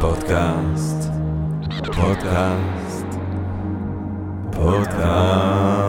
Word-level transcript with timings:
פודקאסט, 0.00 1.10
פודקאסט, 1.96 3.06
פודקאסט. 4.52 5.88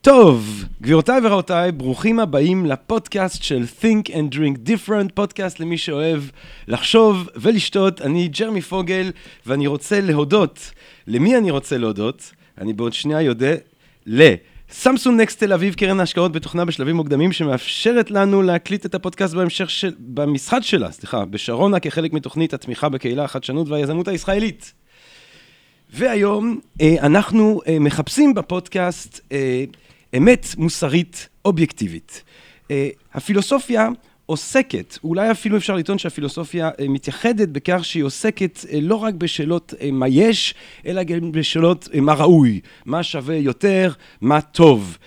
טוב, 0.00 0.64
גבירותיי 0.82 1.20
ורבותיי, 1.24 1.72
ברוכים 1.72 2.20
הבאים 2.20 2.66
לפודקאסט 2.66 3.42
של 3.42 3.64
Think 3.80 4.08
and 4.08 4.34
Drink 4.34 4.68
Different, 4.68 5.12
פודקאסט 5.14 5.60
למי 5.60 5.78
שאוהב 5.78 6.22
לחשוב 6.68 7.28
ולשתות. 7.36 8.02
אני 8.02 8.28
ג'רמי 8.28 8.60
פוגל, 8.60 9.10
ואני 9.46 9.66
רוצה 9.66 10.00
להודות. 10.00 10.70
למי 11.06 11.36
אני 11.36 11.50
רוצה 11.50 11.78
להודות? 11.78 12.32
אני 12.58 12.72
בעוד 12.72 12.92
שנייה 12.92 13.22
יודע 13.22 13.54
ל... 14.06 14.34
סמסונג 14.70 15.20
נקסט 15.20 15.38
תל 15.38 15.52
אביב, 15.52 15.74
קרן 15.74 16.00
ההשקעות 16.00 16.32
בתוכנה 16.32 16.64
בשלבים 16.64 16.96
מוקדמים, 16.96 17.32
שמאפשרת 17.32 18.10
לנו 18.10 18.42
להקליט 18.42 18.86
את 18.86 18.94
הפודקאסט 18.94 19.34
בהמשך 19.34 19.70
של... 19.70 19.94
במשרד 19.98 20.62
שלה, 20.62 20.92
סליחה, 20.92 21.24
בשרונה, 21.24 21.80
כחלק 21.80 22.12
מתוכנית 22.12 22.54
התמיכה 22.54 22.88
בקהילה, 22.88 23.24
החדשנות 23.24 23.68
והיזמות 23.68 24.08
הישראלית. 24.08 24.72
והיום 25.92 26.60
אה, 26.80 26.96
אנחנו 27.02 27.60
אה, 27.66 27.78
מחפשים 27.78 28.34
בפודקאסט 28.34 29.20
אה, 29.32 29.64
אמת 30.16 30.46
מוסרית 30.56 31.28
אובייקטיבית. 31.44 32.22
הפילוסופיה 33.14 33.88
עוסקת, 34.28 34.98
אולי 35.04 35.30
אפילו 35.30 35.56
אפשר 35.56 35.76
לטעון 35.76 35.98
שהפילוסופיה 35.98 36.70
מתייחדת 36.88 37.48
בכך 37.48 37.84
שהיא 37.84 38.04
עוסקת 38.04 38.58
לא 38.82 38.96
רק 38.96 39.14
בשאלות 39.14 39.74
מה 39.92 40.08
יש, 40.08 40.54
אלא 40.86 41.02
גם 41.02 41.32
בשאלות 41.32 41.88
מה 42.02 42.14
ראוי, 42.14 42.60
מה 42.86 43.02
שווה 43.02 43.36
יותר, 43.36 43.92
מה 44.20 44.40
טוב. 44.40 44.98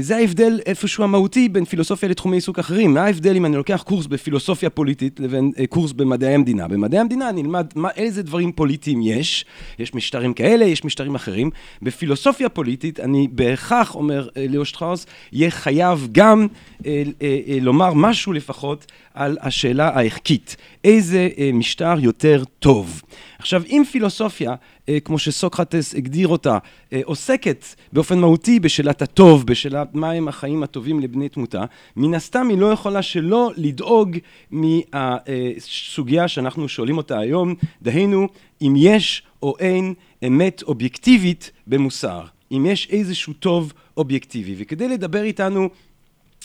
זה 0.00 0.16
ההבדל 0.16 0.60
איפשהו 0.66 1.04
המהותי 1.04 1.48
בין 1.48 1.64
פילוסופיה 1.64 2.08
לתחומי 2.08 2.36
עיסוק 2.36 2.58
אחרים. 2.58 2.94
מה 2.94 3.04
ההבדל 3.04 3.36
אם 3.36 3.46
אני 3.46 3.56
לוקח 3.56 3.82
קורס 3.86 4.06
בפילוסופיה 4.06 4.70
פוליטית 4.70 5.20
לבין 5.20 5.52
קורס 5.68 5.92
במדעי 5.92 6.34
המדינה? 6.34 6.68
במדעי 6.68 7.00
המדינה 7.00 7.28
אני 7.28 7.42
אלמד 7.42 7.66
מה, 7.74 7.88
איזה 7.96 8.22
דברים 8.22 8.52
פוליטיים 8.52 9.00
יש, 9.02 9.44
יש 9.78 9.94
משטרים 9.94 10.34
כאלה, 10.34 10.64
יש 10.64 10.84
משטרים 10.84 11.14
אחרים. 11.14 11.50
בפילוסופיה 11.82 12.48
פוליטית 12.48 13.00
אני 13.00 13.28
בהכרח, 13.32 13.94
אומר 13.94 14.28
ליאו 14.36 14.64
שטראוס, 14.64 15.06
יהיה 15.32 15.50
חייב 15.50 16.08
גם 16.12 16.46
אה, 16.86 17.02
אה, 17.22 17.38
אה, 17.48 17.58
לומר 17.60 17.94
משהו 17.94 18.32
לפחות 18.32 18.86
על 19.14 19.38
השאלה 19.40 19.88
הערכית. 19.88 20.56
איזה 20.84 21.28
אה, 21.38 21.50
משטר 21.54 21.94
יותר 21.98 22.42
טוב? 22.58 23.02
עכשיו, 23.38 23.62
אם 23.68 23.82
פילוסופיה, 23.90 24.54
אה, 24.88 25.00
כמו 25.00 25.18
שסוקרטס 25.18 25.94
הגדיר 25.94 26.28
אותה, 26.28 26.58
אה, 26.92 27.00
עוסקת 27.04 27.64
באופן 27.92 28.18
מהותי 28.18 28.60
בשאלת 28.60 29.02
הטוב, 29.02 29.46
בשאלת 29.46 29.94
מהם 29.94 30.28
החיים 30.28 30.62
הטובים 30.62 31.00
לבני 31.00 31.28
תמותה, 31.28 31.64
מן 31.96 32.14
הסתם 32.14 32.48
היא 32.48 32.58
לא 32.58 32.66
יכולה 32.72 33.02
שלא 33.02 33.50
לדאוג 33.56 34.16
מהסוגיה 34.50 36.28
שאנחנו 36.28 36.68
שואלים 36.68 36.96
אותה 36.96 37.18
היום, 37.18 37.54
דהיינו, 37.82 38.28
אם 38.62 38.74
יש 38.76 39.22
או 39.42 39.54
אין 39.58 39.94
אמת 40.26 40.62
אובייקטיבית 40.62 41.50
במוסר, 41.66 42.24
אם 42.52 42.66
יש 42.66 42.88
איזשהו 42.90 43.32
טוב 43.32 43.72
אובייקטיבי. 43.96 44.54
וכדי 44.58 44.88
לדבר 44.88 45.22
איתנו 45.22 45.68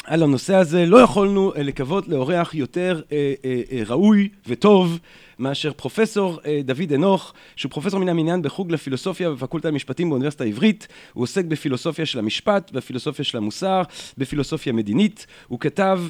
על 0.04 0.24
הנושא 0.24 0.56
הזה 0.56 0.86
לא 0.86 0.98
יכולנו 0.98 1.54
לקוות 1.56 2.08
לאורח 2.08 2.54
יותר 2.54 3.02
אה, 3.12 3.34
אה, 3.46 3.62
אה, 3.72 3.82
ראוי 3.88 4.30
וטוב 4.48 5.00
מאשר 5.40 5.74
פרופסור 5.74 6.40
דוד 6.64 6.94
אנוך, 6.94 7.34
שהוא 7.56 7.70
פרופסור 7.72 8.00
מן 8.00 8.10
המניין 8.10 8.42
בחוג 8.42 8.72
לפילוסופיה 8.72 9.32
בפקולטה 9.32 9.68
למשפטים 9.68 10.10
באוניברסיטה 10.10 10.44
העברית. 10.44 10.88
הוא 11.14 11.24
עוסק 11.24 11.46
בפילוסופיה 11.46 12.06
של 12.06 12.20
המשפט, 12.20 12.72
בפילוסופיה 12.72 13.26
של 13.26 13.38
המוסר, 13.38 13.82
בפילוסופיה 14.18 14.74
מדינית. 14.74 15.28
הוא 15.48 15.60
כתב, 15.60 16.02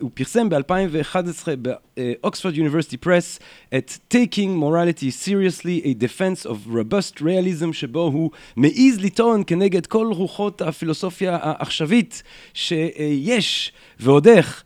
הוא 0.00 0.10
פרסם 0.14 0.48
ב-2011 0.48 1.48
באוקספורד 1.96 2.56
יוניברסיטי 2.56 2.96
פרס 2.96 3.38
את 3.76 3.90
Taking 4.14 4.62
Morality 4.62 5.26
Seriously, 5.26 5.84
a 5.84 6.02
Defense 6.02 6.46
of 6.46 6.68
Robust 6.68 7.20
Realism, 7.20 7.72
שבו 7.72 8.00
הוא 8.00 8.30
מעז 8.56 9.00
לטעון 9.00 9.42
כנגד 9.46 9.86
כל 9.86 10.12
רוחות 10.12 10.62
הפילוסופיה 10.62 11.38
העכשווית, 11.42 12.22
שיש 12.54 13.72
ועוד 14.00 14.28
איך 14.28 14.64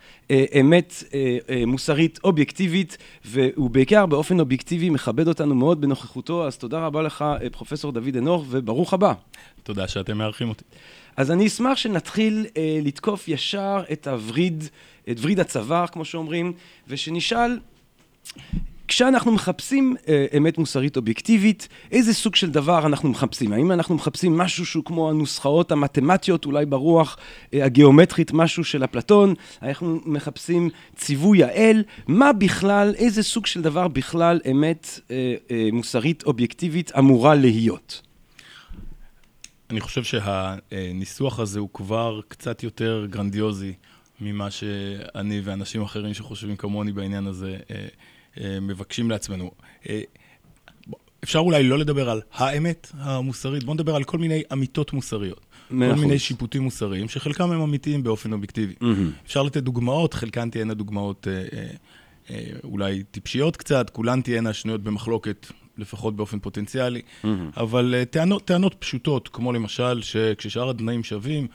אמת 0.60 1.04
מוסרית 1.66 2.18
אובייקטיבית, 2.24 2.98
והוא 3.24 3.70
בעיקר 3.70 4.06
באופן 4.06 4.40
אובייקטיבי 4.40 4.90
מכבד 4.90 5.28
אותנו 5.28 5.54
מאוד 5.54 5.80
בנוכחותו, 5.80 6.46
אז 6.46 6.58
תודה 6.58 6.78
רבה 6.86 7.02
לך, 7.02 7.24
פרופסור 7.52 7.92
דוד 7.92 8.16
אנוך, 8.16 8.44
וברוך 8.48 8.94
הבא. 8.94 9.12
תודה 9.62 9.88
שאתם 9.88 10.18
מארחים 10.18 10.48
אותי. 10.48 10.64
אז 11.16 11.30
אני 11.30 11.46
אשמח 11.46 11.76
שנתחיל 11.78 12.46
לתקוף 12.82 13.28
ישר 13.28 13.82
את 13.92 14.06
הווריד, 14.06 14.64
את 15.10 15.16
וריד 15.20 15.40
הצוואר, 15.40 15.86
כמו 15.86 16.04
שאומרים, 16.04 16.52
ושנשאל, 16.88 17.58
כשאנחנו 18.88 19.32
מחפשים 19.32 19.96
אמת 20.36 20.58
מוסרית 20.58 20.96
אובייקטיבית, 20.96 21.68
איזה 21.92 22.14
סוג 22.14 22.34
של 22.34 22.50
דבר 22.50 22.86
אנחנו 22.86 23.08
מחפשים? 23.08 23.52
האם 23.52 23.72
אנחנו 23.72 23.94
מחפשים 23.94 24.38
משהו 24.38 24.66
שהוא 24.66 24.84
כמו 24.84 25.10
הנוסחאות 25.10 25.72
המתמטיות, 25.72 26.44
אולי 26.44 26.66
ברוח 26.66 27.16
הגיאומטרית, 27.52 28.32
משהו 28.32 28.64
של 28.64 28.84
אפלטון? 28.84 29.34
אנחנו 29.62 30.00
מחפשים 30.04 30.70
ציווי 30.96 31.44
האל? 31.44 31.84
מה 32.08 32.32
בכלל, 32.32 32.94
איזה 32.96 33.22
סוג 33.22 33.46
של 33.46 33.62
דבר 33.62 33.88
בכלל 33.88 34.40
אמת 34.50 35.00
מוסרית 35.72 36.24
אובייקטיבית 36.26 36.92
אמורה 36.98 37.34
להיות? 37.34 38.02
אני 39.70 39.80
חושב 39.80 40.02
שהניסוח 40.04 41.40
הזה 41.40 41.60
הוא 41.60 41.68
כבר 41.74 42.20
קצת 42.28 42.62
יותר 42.62 43.06
גרנדיוזי 43.10 43.72
ממה 44.20 44.50
שאני 44.50 45.40
ואנשים 45.44 45.82
אחרים 45.82 46.14
שחושבים 46.14 46.56
כמוני 46.56 46.92
בעניין 46.92 47.26
הזה 47.26 47.56
מבקשים 48.60 49.10
לעצמנו. 49.10 49.50
אפשר 51.24 51.38
אולי 51.38 51.62
לא 51.62 51.78
לדבר 51.78 52.10
על 52.10 52.20
האמת 52.32 52.92
המוסרית, 52.98 53.64
בואו 53.64 53.74
נדבר 53.74 53.96
על 53.96 54.04
כל 54.04 54.18
מיני 54.18 54.42
אמיתות 54.52 54.92
מוסריות. 54.92 55.46
כל 55.68 55.74
מיני 55.74 56.18
שיפוטים 56.18 56.62
מוסריים, 56.62 57.08
שחלקם 57.08 57.50
הם 57.50 57.60
אמיתיים 57.60 58.02
באופן 58.02 58.32
אובייקטיבי. 58.32 58.74
אפשר 59.26 59.42
לתת 59.42 59.62
דוגמאות, 59.62 60.14
חלקן 60.14 60.50
תהיינה 60.50 60.74
דוגמאות 60.74 61.26
אולי 62.64 63.02
טיפשיות 63.10 63.56
קצת, 63.56 63.90
כולן 63.90 64.20
תהיינה 64.20 64.52
שנויות 64.52 64.82
במחלוקת, 64.82 65.46
לפחות 65.78 66.16
באופן 66.16 66.38
פוטנציאלי, 66.38 67.02
אבל 67.56 67.94
טענות 68.44 68.74
פשוטות, 68.78 69.28
כמו 69.28 69.52
למשל, 69.52 70.02
שכששאר 70.02 70.70
התנאים 70.70 71.04
שווים, 71.04 71.46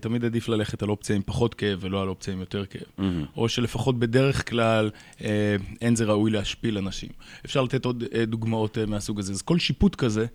תמיד 0.00 0.24
עדיף 0.24 0.48
ללכת 0.48 0.82
על 0.82 0.90
אופציה 0.90 1.16
עם 1.16 1.22
פחות 1.26 1.54
כאב 1.54 1.78
ולא 1.82 2.02
על 2.02 2.08
אופציה 2.08 2.34
עם 2.34 2.40
יותר 2.40 2.66
כאב. 2.66 2.82
Mm-hmm. 2.82 3.02
או 3.36 3.48
שלפחות 3.48 3.98
בדרך 3.98 4.50
כלל 4.50 4.90
אין 5.80 5.96
זה 5.96 6.04
ראוי 6.04 6.30
להשפיל 6.30 6.78
אנשים. 6.78 7.08
אפשר 7.44 7.62
לתת 7.62 7.84
עוד 7.84 8.04
דוגמאות 8.26 8.78
מהסוג 8.78 9.18
הזה. 9.18 9.32
אז 9.32 9.42
כל 9.42 9.58
שיפוט 9.58 9.94
כזה, 9.94 10.26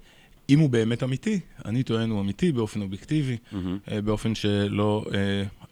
אם 0.50 0.60
הוא 0.60 0.70
באמת 0.70 1.04
אמיתי, 1.04 1.40
אני 1.66 1.84
טוען 1.84 2.10
הוא 2.10 2.22
אמיתי 2.22 2.52
באופן 2.52 2.82
אובייקטיבי, 2.82 3.38
mm-hmm. 3.38 3.56
באופן 4.04 4.36
שלא 4.36 5.06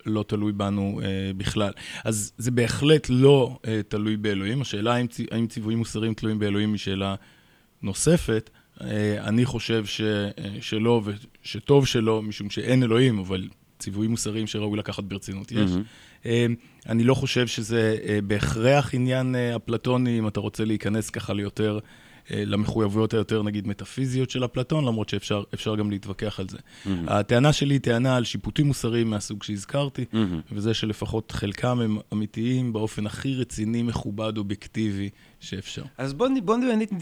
לא 0.05 0.23
תלוי 0.27 0.51
בנו 0.51 1.01
בכלל. 1.37 1.71
אז 2.03 2.31
זה 2.37 2.51
בהחלט 2.51 3.07
לא 3.09 3.59
תלוי 3.87 4.17
באלוהים. 4.17 4.61
השאלה 4.61 4.95
האם, 4.95 5.05
האם 5.31 5.47
ציוויים 5.47 5.79
מוסריים 5.79 6.13
תלויים 6.13 6.39
באלוהים 6.39 6.71
היא 6.71 6.79
שאלה 6.79 7.15
נוספת. 7.85 8.49
אני 9.19 9.45
חושב 9.45 9.85
ש, 9.85 10.01
שלא 10.61 11.01
ושטוב 11.43 11.87
שלא, 11.87 12.21
משום 12.21 12.49
שאין 12.49 12.83
אלוהים, 12.83 13.19
אבל 13.19 13.47
ציוויים 13.79 14.11
מוסריים 14.11 14.47
שראוי 14.47 14.79
לקחת 14.79 15.03
ברצינות 15.03 15.51
יש. 15.51 15.71
Mm-hmm. 15.71 16.27
אני 16.89 17.03
לא 17.03 17.13
חושב 17.13 17.47
שזה 17.47 17.97
בהכרח 18.27 18.93
עניין 18.93 19.35
אפלטוני, 19.35 20.19
אם 20.19 20.27
אתה 20.27 20.39
רוצה 20.39 20.65
להיכנס 20.65 21.09
ככה 21.09 21.33
ליותר, 21.33 21.79
למחויבויות 22.31 23.13
היותר, 23.13 23.43
נגיד, 23.43 23.67
מטאפיזיות 23.67 24.29
של 24.29 24.45
אפלטון, 24.45 24.85
למרות 24.85 25.09
שאפשר 25.09 25.75
גם 25.77 25.91
להתווכח 25.91 26.39
על 26.39 26.49
זה. 26.49 26.57
Mm-hmm. 26.57 26.89
הטענה 27.07 27.53
שלי 27.53 27.73
היא 27.73 27.81
טענה 27.81 28.15
על 28.15 28.23
שיפוטים 28.23 28.67
מוסריים 28.67 29.09
מהסוג 29.09 29.43
שהזכרתי, 29.43 30.05
mm-hmm. 30.13 30.51
וזה 30.51 30.73
שלפחות 30.73 31.31
חלקם 31.31 31.79
הם 31.79 31.97
אמיתיים 32.13 32.73
באופן 32.73 33.05
הכי 33.05 33.35
רציני, 33.35 33.83
מכובד, 33.83 34.37
אובייקטיבי 34.37 35.09
שאפשר. 35.39 35.83
אז 35.97 36.13
בואו 36.13 36.29
בוא 36.43 36.57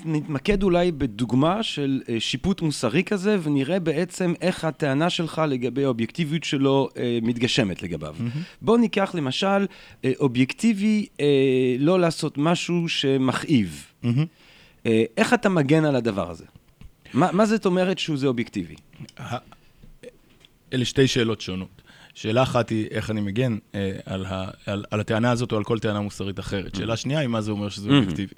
נתמקד 0.05 0.63
אולי 0.63 0.91
בדוגמה 0.91 1.63
של 1.63 2.01
שיפוט 2.19 2.61
מוסרי 2.61 3.03
כזה, 3.03 3.37
ונראה 3.43 3.79
בעצם 3.79 4.33
איך 4.41 4.65
הטענה 4.65 5.09
שלך 5.09 5.41
לגבי 5.47 5.83
האובייקטיביות 5.83 6.43
שלו 6.43 6.89
אה, 6.97 7.19
מתגשמת 7.21 7.83
לגביו. 7.83 8.15
Mm-hmm. 8.19 8.39
בואו 8.61 8.77
ניקח 8.77 9.11
למשל 9.15 9.65
אה, 10.05 10.11
אובייקטיבי 10.19 11.05
אה, 11.19 11.25
לא 11.79 11.99
לעשות 11.99 12.37
משהו 12.37 12.89
שמכאיב. 12.89 13.85
Mm-hmm. 14.03 14.42
אה, 14.85 15.03
איך 15.17 15.33
אתה 15.33 15.49
מגן 15.49 15.85
על 15.85 15.95
הדבר 15.95 16.29
הזה? 16.29 16.45
מה, 17.13 17.31
מה 17.31 17.45
זאת 17.45 17.65
אומרת 17.65 17.99
שהוא 17.99 18.17
זה 18.17 18.27
אובייקטיבי? 18.27 18.75
אלה 20.73 20.85
שתי 20.85 21.07
שאלות 21.07 21.41
שונות. 21.41 21.81
שאלה 22.13 22.43
אחת 22.43 22.69
היא 22.69 22.87
איך 22.91 23.11
אני 23.11 23.21
מגן 23.21 23.57
אה, 23.75 23.91
על, 24.05 24.25
ה, 24.25 24.49
על, 24.65 24.85
על 24.91 24.99
הטענה 24.99 25.31
הזאת 25.31 25.51
או 25.51 25.57
על 25.57 25.63
כל 25.63 25.79
טענה 25.79 26.01
מוסרית 26.01 26.39
אחרת. 26.39 26.75
שאלה 26.75 26.97
שנייה 26.97 27.19
היא 27.19 27.27
מה 27.27 27.41
זה 27.41 27.51
אומר 27.51 27.69
שזה 27.69 27.89
אובייקטיבי. 27.89 28.33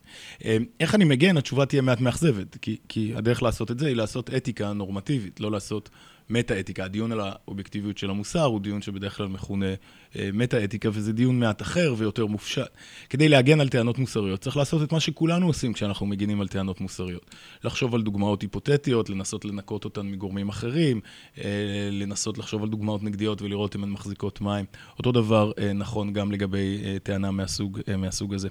אה, 0.45 0.57
איך 0.79 0.95
אני 0.95 1.05
מגן? 1.05 1.37
התשובה 1.37 1.65
תהיה 1.65 1.81
מעט 1.81 2.01
מאכזבת, 2.01 2.57
כי, 2.61 2.77
כי 2.87 3.13
הדרך 3.15 3.43
לעשות 3.43 3.71
את 3.71 3.79
זה 3.79 3.87
היא 3.87 3.95
לעשות 3.95 4.29
אתיקה 4.33 4.73
נורמטיבית, 4.73 5.39
לא 5.39 5.51
לעשות 5.51 5.89
מטה-אתיקה. 6.29 6.85
הדיון 6.85 7.11
על 7.11 7.19
האובייקטיביות 7.19 7.97
של 7.97 8.09
המוסר 8.09 8.43
הוא 8.43 8.61
דיון 8.61 8.81
שבדרך 8.81 9.17
כלל 9.17 9.27
מכונה 9.27 9.73
אה, 10.15 10.29
מטה-אתיקה, 10.33 10.89
וזה 10.93 11.13
דיון 11.13 11.39
מעט 11.39 11.61
אחר 11.61 11.93
ויותר 11.97 12.25
מופשט. 12.25 12.69
כדי 13.09 13.29
להגן 13.29 13.61
על 13.61 13.69
טענות 13.69 13.99
מוסריות, 13.99 14.41
צריך 14.41 14.57
לעשות 14.57 14.83
את 14.83 14.91
מה 14.91 14.99
שכולנו 14.99 15.47
עושים 15.47 15.73
כשאנחנו 15.73 16.05
מגינים 16.05 16.41
על 16.41 16.47
טענות 16.47 16.81
מוסריות. 16.81 17.35
לחשוב 17.63 17.95
על 17.95 18.01
דוגמאות 18.01 18.41
היפותטיות, 18.41 19.09
לנסות 19.09 19.45
לנקות 19.45 19.85
אותן 19.85 20.07
מגורמים 20.07 20.49
אחרים, 20.49 21.01
אה, 21.37 21.43
לנסות 21.91 22.37
לחשוב 22.37 22.63
על 22.63 22.69
דוגמאות 22.69 23.03
נגדיות 23.03 23.41
ולראות 23.41 23.75
אם 23.75 23.83
הן 23.83 23.89
מחזיקות 23.89 24.41
מים. 24.41 24.65
אותו 24.97 25.11
דבר 25.11 25.51
אה, 25.59 25.73
נכון 25.73 26.13
גם 26.13 26.31
לגבי 26.31 26.77
טענה 27.03 27.31
מהסוג, 27.31 27.79
מהסוג 27.97 28.33
הזה. 28.33 28.49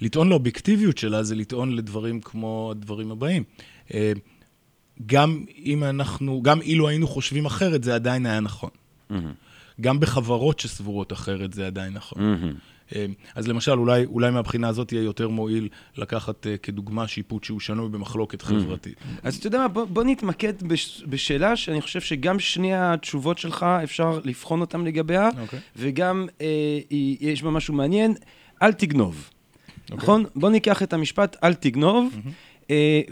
לטעון 0.00 0.28
לאובייקטיביות 0.28 0.98
שלה 0.98 1.22
זה 1.22 1.34
לטעון 1.34 1.76
לדברים 1.76 2.20
כמו 2.20 2.68
הדברים 2.70 3.10
הבאים. 3.10 3.44
גם 5.06 5.44
אם 5.64 5.84
אנחנו, 5.84 6.42
גם 6.42 6.60
אילו 6.60 6.88
היינו 6.88 7.06
חושבים 7.06 7.46
אחרת, 7.46 7.84
זה 7.84 7.94
עדיין 7.94 8.26
היה 8.26 8.40
נכון. 8.40 8.70
גם 9.80 10.00
בחברות 10.00 10.60
שסבורות 10.60 11.12
אחרת, 11.12 11.52
זה 11.52 11.66
עדיין 11.66 11.92
נכון. 11.92 12.18
אה, 12.96 13.06
אז 13.34 13.48
למשל, 13.48 13.72
אולי, 13.72 14.04
אולי 14.04 14.30
מהבחינה 14.30 14.68
הזאת 14.68 14.92
יהיה 14.92 15.02
יותר 15.04 15.28
מועיל 15.28 15.68
לקחת 15.96 16.46
uh, 16.46 16.58
כדוגמה 16.62 17.08
שיפוט 17.08 17.44
שהוא 17.44 17.60
שנוי 17.60 17.88
במחלוקת 17.88 18.42
חברתית. 18.42 18.94
אז 19.22 19.36
אתה 19.36 19.46
יודע 19.46 19.58
מה, 19.58 19.68
בוא, 19.68 19.84
בוא 19.84 20.04
נתמקד 20.04 20.62
בש, 20.62 21.02
בשאלה 21.08 21.56
שאני 21.56 21.80
חושב 21.80 22.00
שגם 22.00 22.38
שני 22.38 22.74
התשובות 22.74 23.38
שלך, 23.38 23.66
אפשר 23.84 24.20
לבחון 24.24 24.60
אותן 24.60 24.80
לגביה, 24.80 25.28
אוקיי. 25.40 25.58
וגם 25.76 26.26
אה, 26.40 26.46
היא- 26.90 27.16
יש 27.20 27.42
בה 27.42 27.50
משהו 27.50 27.74
מעניין, 27.74 28.14
אל 28.62 28.72
תגנוב. 28.72 29.30
אוקיי. 29.82 29.96
נכון? 29.96 30.24
בוא 30.34 30.50
ניקח 30.50 30.82
את 30.82 30.92
המשפט 30.92 31.36
אל 31.44 31.54
תגנוב, 31.54 32.14
אה, 32.14 32.30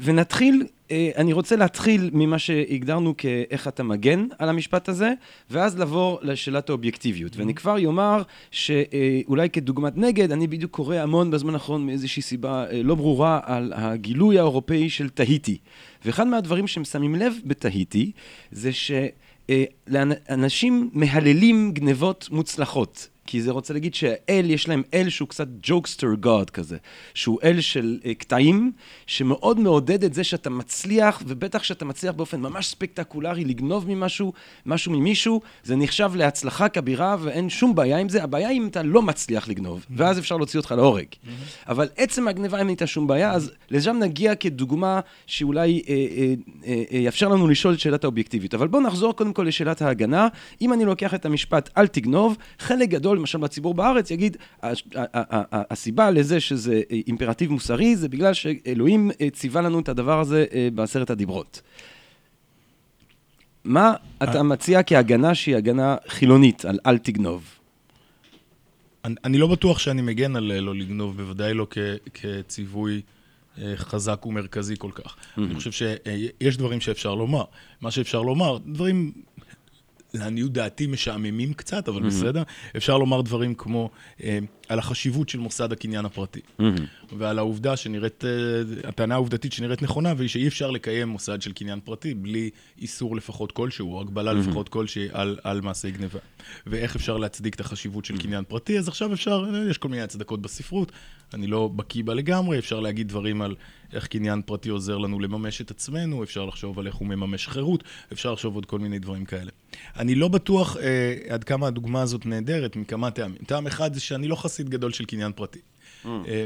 ונתחיל, 0.03 0.67
אה, 0.91 1.11
אני 1.17 1.33
רוצה 1.33 1.57
להתחיל 1.57 2.11
ממה 2.13 2.39
שהגדרנו 2.39 3.17
כאיך 3.17 3.69
אתה 3.69 3.83
מגן 3.83 4.27
על 4.39 4.49
המשפט 4.49 4.89
הזה, 4.89 5.13
ואז 5.51 5.79
לעבור 5.79 6.19
לשאלת 6.23 6.69
האובייקטיביות. 6.69 7.37
ואני 7.37 7.55
כבר 7.55 7.79
יאמר 7.79 8.23
שאולי 8.51 9.51
כדוגמת 9.51 9.97
נגד, 9.97 10.33
אני 10.33 10.47
בדיוק 10.47 10.71
קורא 10.71 10.97
המון 10.97 11.31
בזמן 11.31 11.55
האחרון 11.55 11.87
מאיזושהי 11.87 12.23
סיבה 12.23 12.67
אה, 12.71 12.83
לא 12.83 12.95
ברורה 12.95 13.41
על 13.45 13.73
הגילוי 13.77 14.39
האירופאי 14.39 14.91
של 14.91 15.09
תהיטי. 15.09 15.59
ואחד 16.05 16.27
מהדברים 16.27 16.67
שהם 16.67 16.85
שמים 16.85 17.15
לב 17.15 17.35
בתהיטי, 17.45 18.13
זה 18.53 18.71
שאנשים 18.73 20.91
מהללים 20.93 21.73
גנבות 21.73 22.29
מוצלחות. 22.33 23.09
כי 23.31 23.43
זה 23.43 23.51
רוצה 23.51 23.75
להגיד 23.75 23.95
שהאל, 23.95 24.51
יש 24.51 24.69
להם 24.69 24.83
אל 24.95 25.09
שהוא 25.09 25.29
קצת 25.29 25.49
trickster 25.63 26.15
god 26.21 26.51
כזה, 26.51 26.77
שהוא 27.15 27.39
אל 27.45 27.61
של 27.61 27.99
uh, 28.03 28.15
קטעים, 28.19 28.73
שמאוד 29.07 29.61
מעודד 29.61 30.05
את 30.05 30.15
זה 30.15 30.25
שאתה 30.25 30.51
מצליח, 30.51 31.23
ובטח 31.27 31.63
שאתה 31.63 31.85
מצליח 31.85 32.15
באופן 32.15 32.41
ממש 32.41 32.67
ספקטקולרי 32.67 33.45
לגנוב 33.45 33.85
ממישהו, 33.89 34.33
משהו 34.67 34.93
ממישהו, 34.93 35.41
זה 35.65 35.77
נחשב 35.77 36.11
להצלחה 36.15 36.69
כבירה 36.69 37.17
ואין 37.21 37.51
שום 37.51 37.75
בעיה 37.75 37.99
עם 37.99 38.09
זה. 38.09 38.23
הבעיה 38.23 38.49
היא 38.49 38.59
אם 38.59 38.67
אתה 38.67 38.83
לא 38.83 39.03
מצליח 39.03 39.49
לגנוב, 39.49 39.87
ואז 39.91 40.19
אפשר 40.19 40.37
להוציא 40.37 40.61
אותך 40.61 40.75
להורג. 40.77 41.07
אבל 41.69 41.89
עצם 41.97 42.29
הגניבה, 42.29 42.59
אין 42.59 42.69
איתה 42.69 42.87
שום 42.87 43.07
בעיה, 43.07 43.33
אז 43.33 43.53
לשם 43.71 43.97
נגיע 43.99 44.35
כדוגמה 44.35 45.01
שאולי 45.27 45.83
אה, 45.89 45.95
אה, 45.95 46.35
אה, 46.67 46.83
אה, 46.93 46.99
יאפשר 46.99 47.29
לנו 47.29 47.49
לשאול 47.49 47.75
את 47.75 47.81
שאלת 47.81 48.05
האובייקטיבית. 48.05 48.55
אבל 48.55 48.69
בואו 48.69 48.83
נחזור 48.83 49.17
קודם 49.17 49.33
כל 49.33 49.43
לשאלת 49.43 49.83
ההגנה. 49.83 50.29
אם 50.61 50.73
אני 50.73 50.85
לוקח 50.85 51.15
את 51.15 51.27
המשפט 51.27 51.71
אל 51.79 51.87
תגנוב, 51.87 52.37
חלק 52.59 52.89
גדול, 52.89 53.18
למשל 53.19 53.39
בציבור 53.39 53.75
בארץ, 53.75 54.11
יגיד, 54.11 54.37
הסיבה 55.71 56.11
לזה 56.11 56.41
שזה 56.41 56.83
אה, 56.91 56.97
אימפרטיב 57.07 57.53
מוסרי, 57.53 57.97
זה 57.97 58.09
בגלל 58.09 58.35
שאלוהים 58.35 59.11
אה, 59.21 59.31
ציווה 59.31 59.61
לנו 59.61 59.81
את 59.81 59.89
הדבר 59.89 60.21
הזה 60.21 60.45
אה, 60.53 60.69
בעשרת 60.75 61.11
הדיברות. 61.11 61.63
מה 63.65 63.95
אתה 64.23 64.43
מציע 64.43 64.83
כהגנה 64.83 65.35
שהיא 65.35 65.57
הגנה 65.57 65.97
חילונית 66.09 66.65
על 66.65 66.79
אל 66.87 66.99
תגנוב? 66.99 67.45
אני, 69.05 69.15
אני 69.25 69.39
לא 69.39 69.47
בטוח 69.47 69.79
שאני 69.79 70.03
מגן 70.03 70.37
על 70.37 70.61
לא 70.61 70.75
לגנוב, 70.75 71.17
בוודאי 71.17 71.55
לא 71.55 71.67
כ, 71.71 71.79
כציווי 72.15 73.01
חזק 73.77 74.27
ומרכזי 74.27 74.75
כל 74.79 74.91
כך. 74.95 75.17
אני 75.39 75.55
חושב 75.55 75.73
שיש 75.73 76.57
דברים 76.57 76.81
שאפשר 76.81 77.15
לומר. 77.15 77.45
מה 77.81 77.91
שאפשר 77.91 78.23
לומר, 78.23 78.59
דברים, 78.67 79.13
לעניות 80.15 80.53
דעתי, 80.53 80.87
משעממים 80.87 81.53
קצת, 81.55 81.89
אבל 81.89 82.03
בסדר. 82.03 82.43
אפשר 82.77 82.99
לומר 82.99 83.21
דברים 83.21 83.55
כמו 83.55 83.91
אה, 84.23 84.39
על 84.69 84.79
החשיבות 84.79 85.29
של 85.29 85.39
מוסד 85.39 85.73
הקניין 85.73 86.05
הפרטי. 86.05 86.41
ועל 87.19 87.39
העובדה 87.39 87.77
שנראית, 87.77 88.25
אה, 88.25 88.29
הטענה 88.89 89.15
העובדתית 89.15 89.53
שנראית 89.53 89.83
נכונה, 89.83 90.15
והיא 90.17 90.29
שאי 90.29 90.49
אפשר 90.49 90.71
לקיים 90.71 91.09
מוסד 91.09 91.43
של 91.43 91.53
קניין 91.53 91.81
פרטי 91.81 92.15
בלי 92.15 92.51
איסור 92.79 93.17
לפחות 93.17 93.53
כלשהו, 93.53 93.95
או 93.95 94.01
הגבלה 94.01 94.33
לפחות 94.33 94.69
כלשהי 94.69 95.09
על, 95.13 95.39
על 95.45 95.61
מעשי 95.61 95.91
גניבה. 95.91 96.19
ואיך 96.67 96.97
אפשר 96.97 97.17
להצדיק 97.17 97.55
את 97.55 97.61
החשיבות 97.61 98.05
של 98.05 98.19
קניין 98.19 98.45
פרטי, 98.45 98.79
אז 98.79 98.89
עכשיו 98.89 99.13
אפשר, 99.13 99.45
אה, 99.55 99.71
יש 99.71 99.79
כל 99.79 99.89
מיני 99.89 100.03
הצדקות 100.03 100.43
בספרות, 100.43 100.93
אני 101.35 101.47
לא 101.47 101.69
בקיא 101.77 102.05
בה 102.05 102.15
לגמרי, 102.15 102.59
אפשר 102.59 102.81
להגיד 102.81 103.09
דברים 103.09 103.43
על 103.43 103.55
איך 103.93 104.07
קניין 104.07 104.43
פרטי 104.43 104.69
עוזר 104.69 104.99
לנו 104.99 105.21
לממש 105.21 105.61
את 105.61 105.71
עצמנו, 105.71 106.23
אפשר 106.23 106.45
לחשוב 106.45 106.79
על 106.79 106.87
איך 106.87 106.95
הוא 106.95 107.09
מממש 107.09 107.49
חירות, 107.49 107.85
אפשר 108.13 108.33
לחשוב 108.33 108.55
עוד 108.55 108.67
כל 108.67 108.79
מיני 108.79 108.99
דברים 108.99 109.25
כאלה. 109.25 109.51
אני 109.97 110.15
לא 110.15 110.29
בטוח 110.29 110.77
אה, 110.77 111.15
עד 111.29 111.45
כמה 111.45 111.67
הדוגמה 111.67 112.03
הזאת 112.03 112.27
נהדרת, 112.27 112.77
מכמה 112.77 113.11
טעמים. 113.11 113.39
טעם 113.47 113.67
אחד 113.67 113.95
זה 113.95 114.01
שאני 114.01 114.29
לא 114.29 114.37
חסיד 114.37 114.69
גדול 114.69 114.93
של 114.93 115.05
קניין 115.05 115.33
פרטי. 115.33 115.59
אה, 116.07 116.45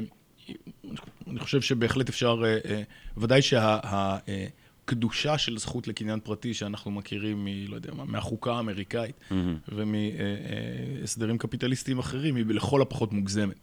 אני 1.30 1.38
חושב 1.40 1.60
שבהחלט 1.60 2.08
אפשר, 2.08 2.42
אה, 2.44 2.58
אה, 2.70 2.82
ודאי 3.16 3.42
שהקדושה 3.42 5.38
של 5.38 5.58
זכות 5.58 5.88
לקניין 5.88 6.20
פרטי 6.20 6.54
שאנחנו 6.54 6.90
מכירים 6.90 7.44
מ... 7.44 7.48
לא 7.68 7.74
יודע 7.76 7.94
מה, 7.94 8.04
מהחוקה 8.04 8.52
האמריקאית 8.52 9.20
ומהסדרים 9.68 11.38
קפיטליסטיים 11.38 11.98
אחרים, 11.98 12.36
היא 12.36 12.44
לכל 12.48 12.82
הפחות 12.82 13.12
מוגזמת. 13.12 13.60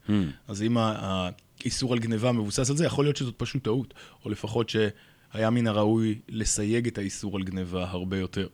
אז 0.47 0.61
אם 0.63 0.77
ה- 0.77 1.29
האיסור 1.61 1.93
על 1.93 1.99
גניבה 1.99 2.31
מבוסס 2.31 2.69
על 2.69 2.77
זה, 2.77 2.85
יכול 2.85 3.05
להיות 3.05 3.17
שזאת 3.17 3.33
פשוט 3.37 3.63
טעות, 3.63 3.93
או 4.25 4.29
לפחות 4.29 4.69
שהיה 4.69 5.49
מן 5.49 5.67
הראוי 5.67 6.19
לסייג 6.29 6.87
את 6.87 6.97
האיסור 6.97 7.37
על 7.37 7.43
גניבה 7.43 7.89
הרבה 7.89 8.17
יותר. 8.17 8.47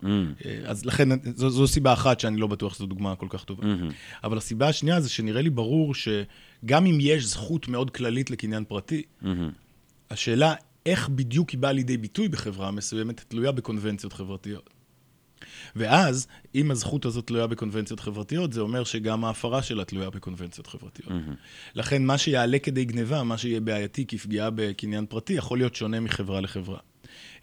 אה, 0.46 0.60
אז 0.66 0.86
לכן, 0.86 1.10
זו, 1.36 1.50
זו 1.50 1.68
סיבה 1.68 1.94
אחת 1.94 2.19
שאני 2.19 2.38
לא 2.38 2.48
בטוח 2.48 2.74
שזו 2.74 2.86
דוגמה 2.86 3.16
כל 3.16 3.28
כך 3.30 3.44
טובה. 3.44 3.63
אבל 4.24 4.38
הסיבה 4.38 4.68
השנייה 4.68 5.02
זה 5.02 5.10
שנראה 5.10 5.42
לי 5.42 5.50
ברור 5.50 5.94
שגם 5.94 6.86
אם 6.86 6.98
יש 7.02 7.25
זכות 7.25 7.68
מאוד 7.68 7.92
כללית 7.92 8.31
לקניין 8.31 8.63
פרטי, 8.63 9.04
השאלה 10.10 10.54
איך 10.86 11.10
בדיוק 11.10 11.50
היא 11.50 11.60
באה 11.60 11.72
לידי 11.72 11.98
ביטוי 11.98 12.28
בחברה 12.28 12.72
מסוימת 12.72 13.25
תלויה 13.28 13.51
בקונבנציות 13.51 14.13
חברתיות. 14.13 14.69
ואז, 15.76 16.28
אם 16.56 16.72
הזכות 16.72 17.06
הזאת 17.06 17.28
תלויה 17.28 17.48
בקונבנציות 17.48 18.00
חברתיות, 18.00 18.54
זה 18.54 18.62
אומר 18.62 18.84
שגם 18.84 19.25
ההפרה 19.25 19.63
שלה 19.63 19.86
תלויה 19.86 20.10
בקונבנציות 20.10 20.68
חברתיות. 20.68 21.12
לכן, 21.75 22.06
מה 22.06 22.18
שיעלה 22.18 22.60
כדי 22.60 22.86
גניבה, 22.86 23.24
מה 23.24 23.38
שיהיה 23.38 23.60
בעייתי 23.60 24.06
כפגיעה 24.08 24.50
בקניין 24.56 25.06
פרטי, 25.06 25.34
יכול 25.34 25.58
להיות 25.58 25.75
שונה 25.75 26.00
מחברה 26.00 26.42
לחברה. 26.42 26.80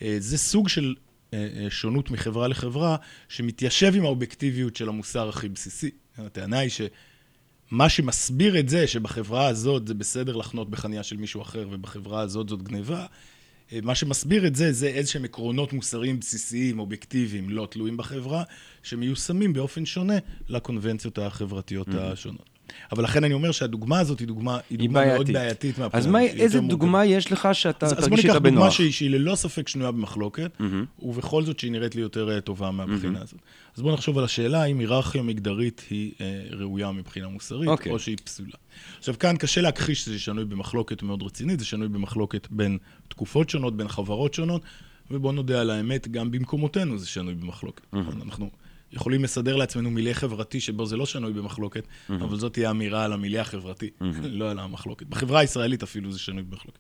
אה, 0.03 0.17
זה 0.19 0.39
סוג 0.39 0.69
של 0.69 0.95
אה, 1.35 1.49
אה, 1.57 1.71
שונות 1.71 2.11
מחברה 2.11 2.49
לחברה, 2.49 2.97
שמתיישב 3.29 3.93
עם 3.97 4.05
האובייקטיביות 4.05 4.77
של 4.77 4.89
המוסר 4.89 5.29
הכי 5.29 5.49
בסיסי. 5.49 5.91
הטענה 6.19 6.59
היא 6.59 6.71
שמה 6.71 7.89
שמסביר 7.89 8.59
את 8.59 8.69
זה 8.69 8.87
שבחברה 8.87 9.47
הזאת 9.47 9.89
זה 9.89 9.95
בסדר 9.95 10.37
לחנות 10.37 10.71
בחניה 10.71 11.03
של 11.03 11.17
מישהו 11.17 11.43
אחר 11.43 11.69
ובחברה 11.71 12.21
הזאת 12.21 12.49
זאת 12.49 12.63
גניבה, 12.63 13.07
מה 13.83 13.95
שמסביר 13.95 14.47
את 14.47 14.57
זה, 14.57 14.73
זה 14.73 14.87
איזשהם 14.87 15.25
עקרונות 15.25 15.73
מוסריים 15.73 16.21
בסיסיים, 16.21 16.79
אובייקטיביים, 16.79 17.51
לא 17.51 17.69
תלויים 17.71 17.97
בחברה, 17.97 18.43
שמיושמים 18.83 19.53
באופן 19.53 19.87
שונה 19.87 20.19
לקונבנציות 20.49 21.19
החברתיות 21.19 21.89
השונות. 21.95 22.52
אבל 22.93 23.05
לכן 23.05 23.25
אני 23.25 23.35
אומר 23.35 23.53
שהדוגמה 23.53 23.99
הזאת 23.99 24.21
היא 24.21 24.29
דוגמה, 24.29 24.59
היא 24.71 24.79
דוגמה 24.79 25.07
מאוד 25.07 25.31
בעייתית. 25.31 25.79
מהבחינה. 25.79 26.01
אז 26.01 26.07
מה, 26.07 26.19
היא 26.19 26.31
איזה 26.31 26.59
יותר 26.59 26.69
דוגמה. 26.69 27.05
יש 27.05 27.33
לך 27.33 27.49
שאתה 27.53 27.87
אז, 27.87 27.93
אז 27.93 27.99
בוא 27.99 28.05
תרגיש 28.09 28.25
ניקח 28.25 28.35
איתה 28.35 28.39
דוגמה 28.39 28.61
בנוח? 28.61 28.73
שהיא, 28.73 28.93
שהיא 28.93 29.11
ללא 29.11 29.35
ספק 29.35 29.69
שנויה 29.69 29.91
במחלוקת, 29.91 30.57
ובכל 30.99 31.45
זאת 31.45 31.59
שהיא 31.59 31.73
נראית 31.73 31.95
לי 31.95 32.03
יותר 32.03 32.31
אה, 32.31 32.41
טובה 32.41 32.71
מהבחינה 32.71 33.23
הזאת. 33.23 33.41
אז 33.77 33.83
בואו 33.83 33.95
נחשוב 33.95 34.19
על 34.19 34.25
השאלה 34.25 34.63
האם 34.63 34.79
היררכיה 34.79 35.23
מגדרית 35.23 35.83
היא 35.91 36.13
אה, 36.21 36.43
ראויה 36.51 36.93
מבחינה 36.93 37.29
מוסרית, 37.29 37.69
אוקיי. 37.69 37.93
או 37.93 37.99
שהיא 37.99 38.17
פסולה. 38.25 38.53
עכשיו 38.99 39.15
כאן 39.19 39.37
קשה 39.37 39.61
להכחיש 39.61 40.05
שזה 40.05 40.19
שנוי 40.19 40.45
במחלוקת 40.45 41.03
מאוד 41.03 41.23
רצינית, 41.23 41.59
זה 41.59 41.65
שנוי 41.65 41.89
במחלוקת 41.89 42.49
בין 42.51 42.79
תקופות 43.09 43.51
שונות, 43.51 43.77
בין 43.77 43.89
חברות 43.89 44.35
שונות, 44.35 44.63
ובואו 45.11 45.33
נודה 45.33 45.61
על 45.61 45.71
האמת, 45.71 46.09
גם 46.09 46.31
במקומותינו 46.31 46.99
זה 46.99 47.07
שנוי 47.07 47.35
במחלוקת. 47.35 47.83
אנחנו 47.93 48.51
יכולים 48.93 49.25
לסדר 49.25 49.57
לעצמנו 49.57 49.91
מיליה 49.91 50.15
חברתי 50.15 50.61
שבו 50.61 50.87
זה 50.87 50.97
לא 50.97 51.07
שנוי 51.07 51.33
במחלוקת, 51.33 51.87
אבל 52.11 52.37
זאת 52.37 52.53
תהיה 52.53 52.71
אמירה 52.71 53.05
על 53.05 53.13
המיליה 53.13 53.41
החברתי, 53.41 53.91
לא 54.41 54.51
על 54.51 54.59
המחלוקת. 54.59 55.07
בחברה 55.07 55.41
הישראלית 55.41 55.83
אפילו 55.83 56.13
זה 56.13 56.19
שנוי 56.19 56.43
במחלוקת. 56.43 56.79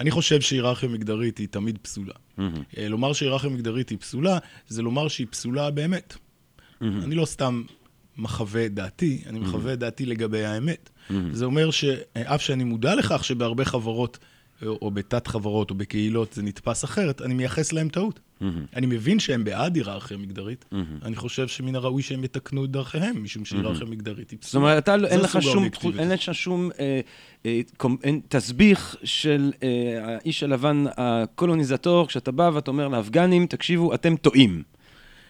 אני 0.00 0.10
חושב 0.10 0.40
שהיררכיה 0.40 0.88
מגדרית 0.88 1.38
היא 1.38 1.48
תמיד 1.50 1.78
פסולה. 1.82 2.14
אה, 2.78 2.88
לומר 2.88 3.12
שהיררכיה 3.12 3.50
מגדרית 3.50 3.88
היא 3.88 3.98
פסולה, 3.98 4.38
זה 4.68 4.82
לומר 4.82 5.08
שהיא 5.08 5.26
פסולה 5.30 5.70
באמת. 5.70 6.16
אני 7.04 7.14
לא 7.14 7.24
סתם 7.24 7.62
מחווה 8.16 8.66
את 8.66 8.74
דעתי, 8.74 9.22
אני 9.26 9.38
מחווה 9.38 9.72
את 9.72 9.78
דעתי 9.78 10.06
לגבי 10.06 10.44
האמת. 10.44 10.90
זה 11.32 11.44
אומר 11.44 11.70
שאף 11.70 12.42
שאני 12.42 12.64
מודע 12.64 12.94
לכך 12.94 13.24
שבהרבה 13.24 13.64
חברות 13.64 14.18
או, 14.66 14.90
בתת 14.90 15.26
חברות, 15.26 15.70
או 15.70 15.74
בקהילות, 15.74 16.32
זה 16.32 16.42
נתפס 16.42 16.84
אחרת, 16.84 17.22
אני 17.22 17.34
מייחס 17.34 17.72
להם 17.72 17.88
טעות. 17.88 18.20
אני 18.76 18.86
מבין 18.86 19.18
שהם 19.18 19.44
בעד 19.44 19.76
היררכיה 19.76 20.16
מגדרית, 20.16 20.64
אני 21.04 21.16
חושב 21.16 21.48
שמן 21.48 21.74
הראוי 21.74 22.02
שהם 22.02 22.24
יתקנו 22.24 22.64
את 22.64 22.70
דרכיהם, 22.70 23.22
משום 23.22 23.44
שהיררכיה 23.44 23.86
מגדרית 23.86 24.30
היא 24.30 24.38
זאת 24.42 24.54
אומרת, 24.54 24.82
אתה, 24.82 24.96
לא- 24.96 25.08
אין 25.08 25.20
לך 25.20 25.38
שום. 25.42 25.64
אין 25.98 26.08
לך 26.08 26.34
שום 26.34 26.70
אה, 26.78 27.00
אה, 27.46 27.60
קומ- 27.82 27.96
אין, 28.04 28.20
תסביך 28.28 28.96
של 29.04 29.52
אה, 29.62 29.68
האיש 30.04 30.42
הלבן 30.42 30.84
הקולוניזטור, 30.96 32.06
כשאתה 32.08 32.30
בא 32.32 32.50
ואתה 32.54 32.70
אומר 32.70 32.88
לאפגנים, 32.88 33.46
תקשיבו, 33.46 33.94
אתם 33.94 34.16
טועים. 34.16 34.62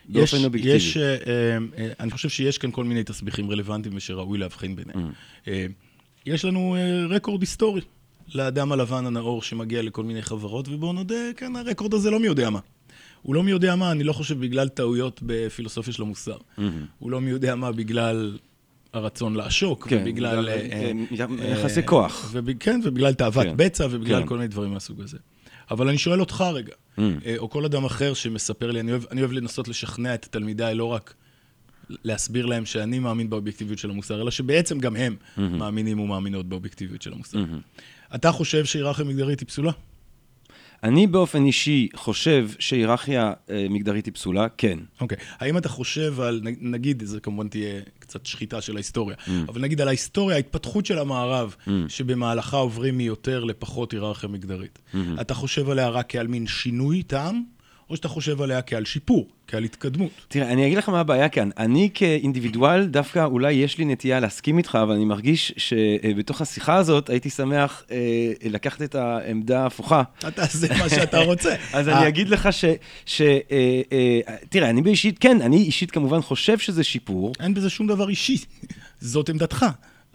יש, 0.08 0.14
באופן 0.16 0.44
אובייקטיבי. 0.44 0.76
יש, 0.76 0.96
אה, 0.96 1.16
אה, 1.26 1.58
אני 2.00 2.10
חושב 2.10 2.28
שיש 2.28 2.58
כאן 2.58 2.70
כל 2.70 2.84
מיני 2.84 3.04
תסביכים 3.04 3.50
רלוונטיים 3.50 3.96
ושראוי 3.96 4.38
להבחין 4.38 4.76
ביניהם. 4.76 5.10
אה, 5.48 5.66
יש 6.26 6.44
לנו 6.44 6.76
אה, 6.76 7.06
רקורד 7.16 7.40
היסטורי 7.40 7.80
לאדם 8.34 8.72
הלבן 8.72 9.06
הנאור 9.06 9.42
שמגיע 9.42 9.82
לכל 9.82 10.04
מיני 10.04 10.22
חברות, 10.22 10.68
ובואו 10.68 10.92
נודה, 10.92 11.14
כן, 11.36 11.56
הרקורד 11.56 11.94
הזה 11.94 12.10
לא 12.10 12.20
מי 12.20 12.26
יודע 12.26 12.50
מה. 12.50 12.60
הוא 13.22 13.34
לא 13.34 13.42
מי 13.42 13.50
יודע 13.50 13.76
מה, 13.76 13.90
אני 13.90 14.04
לא 14.04 14.12
חושב 14.12 14.40
בגלל 14.40 14.68
טעויות 14.68 15.20
בפילוסופיה 15.22 15.92
של 15.92 16.02
המוסר. 16.02 16.36
הוא 16.98 17.10
לא 17.10 17.20
מי 17.20 17.30
יודע 17.30 17.54
מה 17.54 17.72
בגלל 17.72 18.38
הרצון 18.92 19.34
לעשוק, 19.34 19.88
כן, 19.88 19.96
ובגלל... 20.02 20.36
בגלל, 20.36 20.48
אה, 20.48 20.54
אה, 20.54 20.92
אה, 21.40 21.50
יחסי 21.50 21.86
כוח. 21.86 22.34
כן, 22.60 22.80
ובגלל 22.84 23.14
תאוות 23.14 23.46
כן. 23.46 23.54
בצע, 23.56 23.86
ובגלל 23.90 24.20
כן. 24.20 24.26
כל 24.26 24.34
מיני 24.34 24.48
דברים 24.48 24.72
מהסוג 24.72 25.00
הזה. 25.00 25.18
אבל 25.70 25.88
אני 25.88 25.98
שואל 25.98 26.20
אותך 26.20 26.44
רגע, 26.54 26.72
אה, 26.98 27.04
או 27.38 27.50
כל 27.50 27.64
אדם 27.64 27.84
אחר 27.84 28.14
שמספר 28.14 28.70
לי, 28.70 28.80
אני 28.80 28.90
אוהב, 28.90 29.02
אני 29.10 29.20
אוהב 29.20 29.32
לנסות 29.32 29.68
לשכנע 29.68 30.14
את 30.14 30.26
תלמידיי, 30.30 30.74
לא 30.74 30.84
רק 30.84 31.14
להסביר 32.04 32.46
להם 32.46 32.66
שאני 32.66 32.98
מאמין 32.98 33.30
באובייקטיביות 33.30 33.78
של 33.78 33.90
המוסר, 33.90 34.22
אלא 34.22 34.30
שבעצם 34.30 34.78
גם 34.78 34.96
הם 34.96 35.16
מאמינים 35.36 36.00
ומאמינות 36.00 36.46
באובייקטיביות 36.46 37.02
של 37.02 37.12
המוסר. 37.12 37.38
אתה 38.16 38.32
חושב 38.32 38.64
שהיררכיה 38.64 39.04
מגדרית 39.04 39.40
היא 39.40 39.48
פסולה? 39.48 39.72
אני 40.82 41.06
באופן 41.06 41.44
אישי 41.44 41.88
חושב 41.94 42.48
שהיררכיה 42.58 43.32
אה, 43.50 43.66
מגדרית 43.70 44.06
היא 44.06 44.14
פסולה, 44.14 44.46
כן. 44.56 44.78
אוקיי. 45.00 45.18
האם 45.38 45.58
אתה 45.58 45.68
חושב 45.68 46.20
על, 46.20 46.40
נגיד, 46.60 47.02
זה 47.06 47.20
כמובן 47.20 47.48
תהיה 47.48 47.80
קצת 47.98 48.26
שחיטה 48.26 48.60
של 48.60 48.76
ההיסטוריה, 48.76 49.16
אבל 49.48 49.60
נגיד 49.60 49.80
על 49.80 49.88
ההיסטוריה, 49.88 50.36
ההתפתחות 50.36 50.86
של 50.86 50.98
המערב, 50.98 51.54
שבמהלכה 51.88 52.56
עוברים 52.56 52.96
מיותר 52.96 53.44
לפחות 53.44 53.92
היררכיה 53.92 54.28
מגדרית. 54.28 54.78
אתה 55.20 55.34
חושב 55.34 55.70
עליה 55.70 55.88
רק 55.88 56.06
כעל 56.08 56.26
מין 56.26 56.46
שינוי 56.46 57.02
טעם, 57.02 57.42
או 57.90 57.96
שאתה 57.96 58.08
חושב 58.08 58.42
עליה 58.42 58.62
כעל 58.62 58.84
שיפור, 58.84 59.28
כעל 59.46 59.64
התקדמות? 59.64 60.10
תראה, 60.28 60.52
אני 60.52 60.66
אגיד 60.66 60.78
לך 60.78 60.88
מה 60.88 61.00
הבעיה 61.00 61.28
כאן. 61.28 61.50
אני 61.58 61.90
כאינדיבידואל, 61.94 62.86
דווקא 62.86 63.24
אולי 63.24 63.52
יש 63.52 63.78
לי 63.78 63.84
נטייה 63.84 64.20
להסכים 64.20 64.58
איתך, 64.58 64.78
אבל 64.82 64.94
אני 64.94 65.04
מרגיש 65.04 65.52
שבתוך 65.56 66.40
השיחה 66.40 66.74
הזאת 66.74 67.10
הייתי 67.10 67.30
שמח 67.30 67.82
אה, 67.90 68.32
לקחת 68.50 68.82
את 68.82 68.94
העמדה 68.94 69.62
ההפוכה. 69.62 70.02
אתה 70.18 70.30
תעשה 70.30 70.66
מה 70.78 70.88
שאתה 70.88 71.18
רוצה. 71.18 71.54
אז 71.72 71.88
אה, 71.88 71.98
אני 71.98 72.08
אגיד 72.08 72.28
לך 72.28 72.48
ש... 72.52 72.64
ש 73.06 73.20
אה, 73.20 73.82
אה, 73.92 74.36
תראה, 74.48 74.70
אני 74.70 74.82
באישית, 74.82 75.18
כן, 75.18 75.42
אני 75.42 75.56
אישית 75.56 75.90
כמובן 75.90 76.22
חושב 76.22 76.58
שזה 76.58 76.84
שיפור. 76.84 77.32
אין 77.40 77.54
בזה 77.54 77.70
שום 77.70 77.86
דבר 77.86 78.08
אישי, 78.08 78.36
זאת 79.00 79.28
עמדתך. 79.28 79.66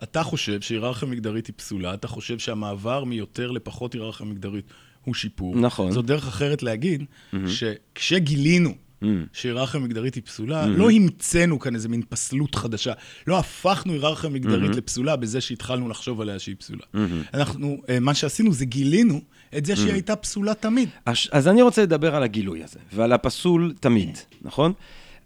אתה 0.03 0.23
חושב 0.23 0.61
שהיררכיה 0.61 1.07
מגדרית 1.07 1.47
היא 1.47 1.53
פסולה, 1.57 1.93
אתה 1.93 2.07
חושב 2.07 2.39
שהמעבר 2.39 3.03
מיותר 3.03 3.51
לפחות 3.51 3.93
היררכיה 3.93 4.25
מגדרית 4.25 4.65
הוא 5.05 5.13
שיפור. 5.15 5.55
נכון. 5.55 5.91
זאת 5.91 6.05
דרך 6.05 6.27
אחרת 6.27 6.63
להגיד, 6.63 7.03
שכשגילינו 7.48 8.74
Mm. 9.01 9.05
שהיררכיה 9.34 9.79
מגדרית 9.79 10.15
היא 10.15 10.24
פסולה, 10.24 10.67
לא 10.67 10.89
המצאנו 10.91 11.60
כאן 11.60 11.75
איזה 11.75 11.89
מין 11.89 12.01
פסלות 12.10 12.55
חדשה. 12.55 12.93
לא 13.27 13.39
הפכנו 13.39 13.93
היררכיה 13.93 14.29
מגדרית 14.29 14.75
לפסולה 14.75 15.15
בזה 15.15 15.41
שהתחלנו 15.41 15.89
לחשוב 15.89 16.22
עליה 16.22 16.39
שהיא 16.39 16.55
פסולה. 16.60 16.81
אנחנו, 17.34 17.77
אה, 17.89 18.00
מה 18.00 18.13
שעשינו 18.13 18.53
זה 18.53 18.65
גילינו 18.65 19.22
את 19.58 19.65
זה 19.65 19.75
שהיא 19.75 19.93
הייתה 19.93 20.15
פסולה 20.15 20.53
תמיד. 20.53 20.89
אז, 21.05 21.17
אז 21.31 21.48
אני 21.48 21.62
רוצה 21.62 21.84
לדבר 21.84 22.15
על 22.15 22.24
הגילוי 22.24 22.63
הזה, 22.63 22.79
ועל 22.93 23.12
הפסול 23.13 23.74
תמיד, 23.79 24.17
נכון? 24.41 24.74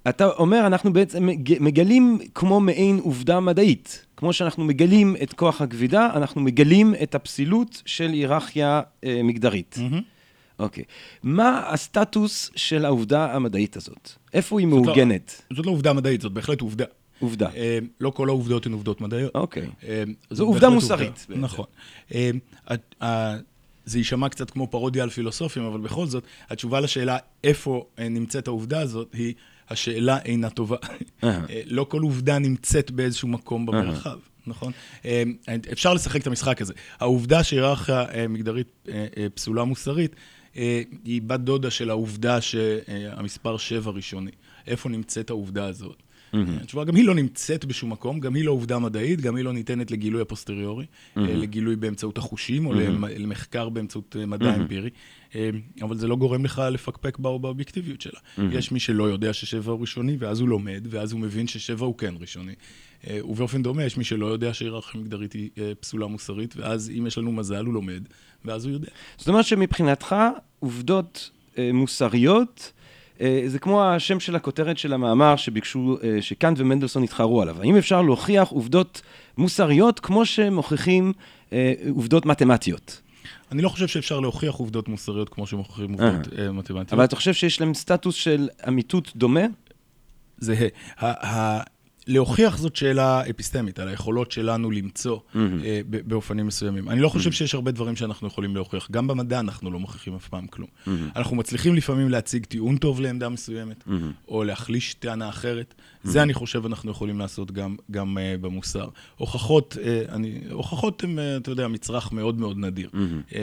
אתה 0.10 0.26
אומר, 0.28 0.68
אנחנו 0.68 0.94
בעצם 0.94 1.26
מג- 1.26 1.58
מגלים 1.64 2.20
כמו 2.36 2.60
מעין 2.60 3.00
עובדה 3.04 3.40
מדעית. 3.40 4.05
כמו 4.18 4.34
שאנחנו 4.34 4.64
מגלים 4.64 5.16
את 5.24 5.34
כוח 5.34 5.62
הכבידה, 5.62 6.10
אנחנו 6.14 6.42
מגלים 6.42 6.94
את 7.04 7.16
הפסילות 7.16 7.82
של 7.86 8.10
היררכיה 8.10 8.82
אה, 9.04 9.22
מגדרית. 9.24 9.78
אוקיי. 10.60 10.84
מה 11.24 11.64
הסטטוס 11.70 12.52
של 12.56 12.86
העובדה 12.86 13.36
המדעית 13.36 13.78
הזאת? 13.78 14.12
איפה 14.34 14.60
היא 14.60 14.68
זאת 14.68 14.78
לא- 14.78 14.84
מעוגנת? 14.86 15.42
זאת 15.54 15.66
לא 15.66 15.72
עובדה 15.72 15.94
מדעית, 15.94 16.22
זאת 16.22 16.32
בהחלט 16.32 16.62
עובדה. 16.62 16.86
עובדה. 17.20 17.50
אה, 17.56 17.80
לא 18.02 18.10
כל 18.10 18.30
העובדות 18.30 18.66
הן 18.66 18.72
עובדות 18.74 19.02
מדעיות. 19.02 19.36
אוקיי. 19.36 19.70
אה, 19.88 20.04
זו 20.30 20.44
עובדה 20.46 20.70
מוסרית, 20.70 21.26
בעצם. 21.30 21.42
נכון. 21.42 21.66
אה, 22.14 22.30
ה- 22.68 23.06
ה- 23.06 23.36
זה 23.86 23.98
יישמע 23.98 24.30
קצת 24.30 24.50
כמו 24.52 24.68
פרודיה 24.68 25.04
על 25.04 25.10
פילוסופים, 25.10 25.64
אבל 25.64 25.80
בכל 25.80 26.06
זאת, 26.06 26.24
התשובה 26.50 26.80
לשאלה 26.80 27.18
איפה 27.44 27.86
אה, 28.00 28.10
נמצאת 28.10 28.48
העובדה 28.48 28.80
הזאת 28.82 29.08
היא, 29.14 29.34
השאלה 29.70 30.18
אינה 30.20 30.50
טובה. 30.50 30.78
אהה. 31.24 31.46
אה, 31.50 31.62
לא 31.66 31.84
כל 31.90 32.02
עובדה 32.02 32.40
נמצאת 32.40 32.92
באיזשהו 32.92 33.28
מקום 33.28 33.66
במרחב, 33.66 34.18
נכון? 34.48 34.72
אה, 35.06 35.24
אפשר 35.72 35.94
לשחק 35.94 36.22
את 36.22 36.28
המשחק 36.28 36.62
הזה. 36.62 36.74
העובדה 37.00 37.44
שהיררכיה 37.44 38.06
אה, 38.14 38.28
מגדרית 38.28 38.68
אה, 38.90 39.06
אה, 39.18 39.28
פסולה 39.36 39.64
מוסרית, 39.64 40.16
אה, 40.58 40.82
היא 41.06 41.22
בת 41.22 41.40
דודה 41.40 41.70
של 41.70 41.90
העובדה 41.90 42.42
שהמספר 42.42 43.58
7 43.58 43.92
ראשוני. 43.92 44.32
איפה 44.68 44.90
נמצאת 44.90 45.30
העובדה 45.30 45.66
הזאת? 45.66 46.04
התשובה, 46.62 46.84
גם 46.84 46.96
היא 46.96 47.06
לא 47.06 47.16
נמצאת 47.16 47.66
בשום 47.66 47.92
מקום, 47.92 48.20
גם 48.20 48.36
היא 48.36 48.46
לא 48.46 48.52
עובדה 48.52 48.80
מדעית, 48.80 49.22
גם 49.22 49.36
היא 49.36 49.46
לא 49.46 49.54
ניתנת 49.54 49.92
לגילוי 49.92 50.22
הפוסטריורי, 50.22 50.86
אה, 51.18 51.36
לגילוי 51.36 51.76
באמצעות 51.76 52.18
החושים, 52.18 52.66
או 52.66 52.74
למ- 52.74 53.06
למחקר 53.18 53.70
באמצעות 53.70 54.16
אה, 54.20 54.26
מדע 54.26 54.56
אמפירי, 54.56 54.90
אה, 55.36 55.50
אבל 55.82 55.98
זה 55.98 56.08
לא 56.08 56.16
גורם 56.16 56.46
לך 56.46 56.62
לפקפק 56.72 57.18
בא- 57.18 57.38
באובייקטיביות 57.38 58.02
שלה. 58.02 58.20
יש 58.52 58.72
מי 58.72 58.80
שלא 58.80 59.04
יודע 59.04 59.34
ששבע 59.34 59.72
הוא 59.72 59.82
ראשוני, 59.82 60.16
ואז 60.20 60.40
הוא 60.40 60.50
לומד, 60.50 60.88
ואז 60.90 61.12
הוא 61.12 61.20
מבין 61.20 61.48
ששבע 61.48 61.86
הוא 61.86 61.98
כן 61.98 62.14
ראשוני. 62.20 62.54
ובאופן 63.24 63.64
דומה, 63.64 63.84
יש 63.84 63.98
מי 63.98 64.04
שלא 64.04 64.26
יודע 64.26 64.54
שהיררכיה 64.54 65.02
מגדרית 65.02 65.34
היא 65.34 65.50
פסולה 65.80 66.08
מוסרית, 66.08 66.54
ואז 66.58 66.92
אם 67.00 67.08
יש 67.08 67.18
לנו 67.18 67.32
מזל, 67.32 67.66
הוא 67.66 67.74
לומד, 67.74 68.02
ואז 68.46 68.66
הוא 68.66 68.74
יודע. 68.74 68.88
זאת 69.18 69.28
אומרת 69.28 69.46
שמבחינתך, 69.46 70.16
עובדות 70.60 71.30
מוסריות, 71.74 72.72
זה 73.48 73.60
כמו 73.60 73.84
השם 73.84 74.20
של 74.20 74.36
הכותרת 74.36 74.78
של 74.78 74.94
המאמר 74.94 75.36
שביקשו, 75.36 75.98
אה, 76.04 76.22
שקאנט 76.22 76.60
ומנדלסון 76.60 77.04
התחרו 77.04 77.42
עליו. 77.42 77.62
האם 77.62 77.78
אפשר 77.78 78.02
להוכיח 78.02 78.48
עובדות 78.50 79.02
מוסריות 79.38 80.00
כמו 80.00 80.26
שמוכיחים 80.26 81.14
אה, 81.54 81.74
עובדות 81.90 82.26
מתמטיות? 82.26 83.02
אני 83.52 83.62
לא 83.62 83.70
חושב 83.70 83.88
שאפשר 83.88 84.20
להוכיח 84.20 84.56
עובדות 84.56 84.88
מוסריות 84.88 85.30
כמו 85.30 85.48
שמוכיחים 85.48 85.92
עובדות 85.92 86.40
אה, 86.40 86.52
מתמטיות. 86.52 86.94
אבל 86.94 87.04
אתה 87.04 87.16
חושב 87.16 87.34
שיש 87.34 87.62
להם 87.62 87.74
סטטוס 87.74 88.16
של 88.16 88.50
אמיתות 88.68 89.12
דומה? 89.16 89.46
זהה. 90.38 90.68
להוכיח 92.08 92.58
זאת 92.58 92.76
שאלה 92.76 93.30
אפיסטמית, 93.30 93.80
על 93.80 93.88
היכולות 93.88 94.32
שלנו 94.32 94.72
למצוא 94.72 95.20
אה, 95.36 95.42
ב- 95.90 96.10
באופנים 96.10 96.48
מסוימים. 96.48 96.90
אני 96.90 97.00
לא 97.02 97.10
חושב 97.10 97.32
שיש 97.32 97.56
הרבה 97.56 97.72
דברים 97.72 97.96
שאנחנו 97.96 98.28
יכולים 98.28 98.56
להוכיח. 98.56 98.88
גם 98.92 99.08
במדע 99.08 99.40
אנחנו 99.40 99.72
לא 99.72 99.80
מוכיחים 99.80 100.16
אף 100.16 100.28
פעם 100.28 100.48
כלום. 100.48 100.70
אנחנו 101.16 101.36
מצליחים 101.36 101.76
לפעמים 101.76 102.10
להציג 102.10 102.46
טיעון 102.46 102.78
טוב 102.78 103.02
לעמדה 103.02 103.30
מסוימת, 103.30 103.84
או 104.28 104.44
להחליש 104.44 104.94
טענה 104.94 105.30
אחרת. 105.30 105.74
זה 106.06 106.24
אני 106.24 106.34
חושב 106.34 106.66
אנחנו 106.66 106.92
יכולים 106.92 107.20
לעשות 107.20 107.52
גם, 107.52 107.76
גם 107.92 108.18
uh, 108.18 108.42
במוסר. 108.42 108.88
הוכחות, 109.18 109.78
uh, 109.78 110.12
אני, 110.12 110.40
הוכחות 110.52 111.04
הן, 111.04 111.18
uh, 111.20 111.42
אתה 111.42 111.52
יודע, 111.52 111.68
מצרך 111.68 112.12
מאוד 112.12 112.40
מאוד 112.40 112.58
נדיר. 112.58 112.90
uh, 113.30 113.34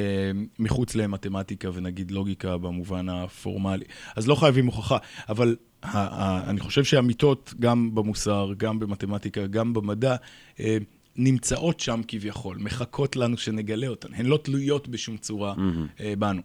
מחוץ 0.58 0.94
למתמטיקה 0.94 1.68
ונגיד 1.74 2.10
לוגיקה 2.10 2.56
במובן 2.58 3.08
הפורמלי. 3.08 3.84
אז 4.16 4.28
לא 4.28 4.34
חייבים 4.34 4.66
הוכחה, 4.66 4.96
אבל 5.28 5.56
ה- 5.82 5.88
ה- 5.98 6.50
אני 6.50 6.60
חושב 6.60 6.84
שהאמיתות, 6.84 7.54
גם 7.60 7.94
במוסר, 7.94 8.52
גם 8.56 8.78
במתמטיקה, 8.78 9.46
גם 9.46 9.72
במדע, 9.74 10.16
אה, 10.60 10.76
נמצאות 11.16 11.80
שם 11.80 12.00
כביכול, 12.08 12.56
מחכות 12.60 13.16
לנו 13.16 13.36
שנגלה 13.36 13.86
אותן. 13.88 14.08
הן 14.14 14.26
לא 14.26 14.36
תלויות 14.42 14.88
בשום 14.88 15.16
צורה 15.16 15.54
אה, 16.00 16.14
בנו. 16.18 16.42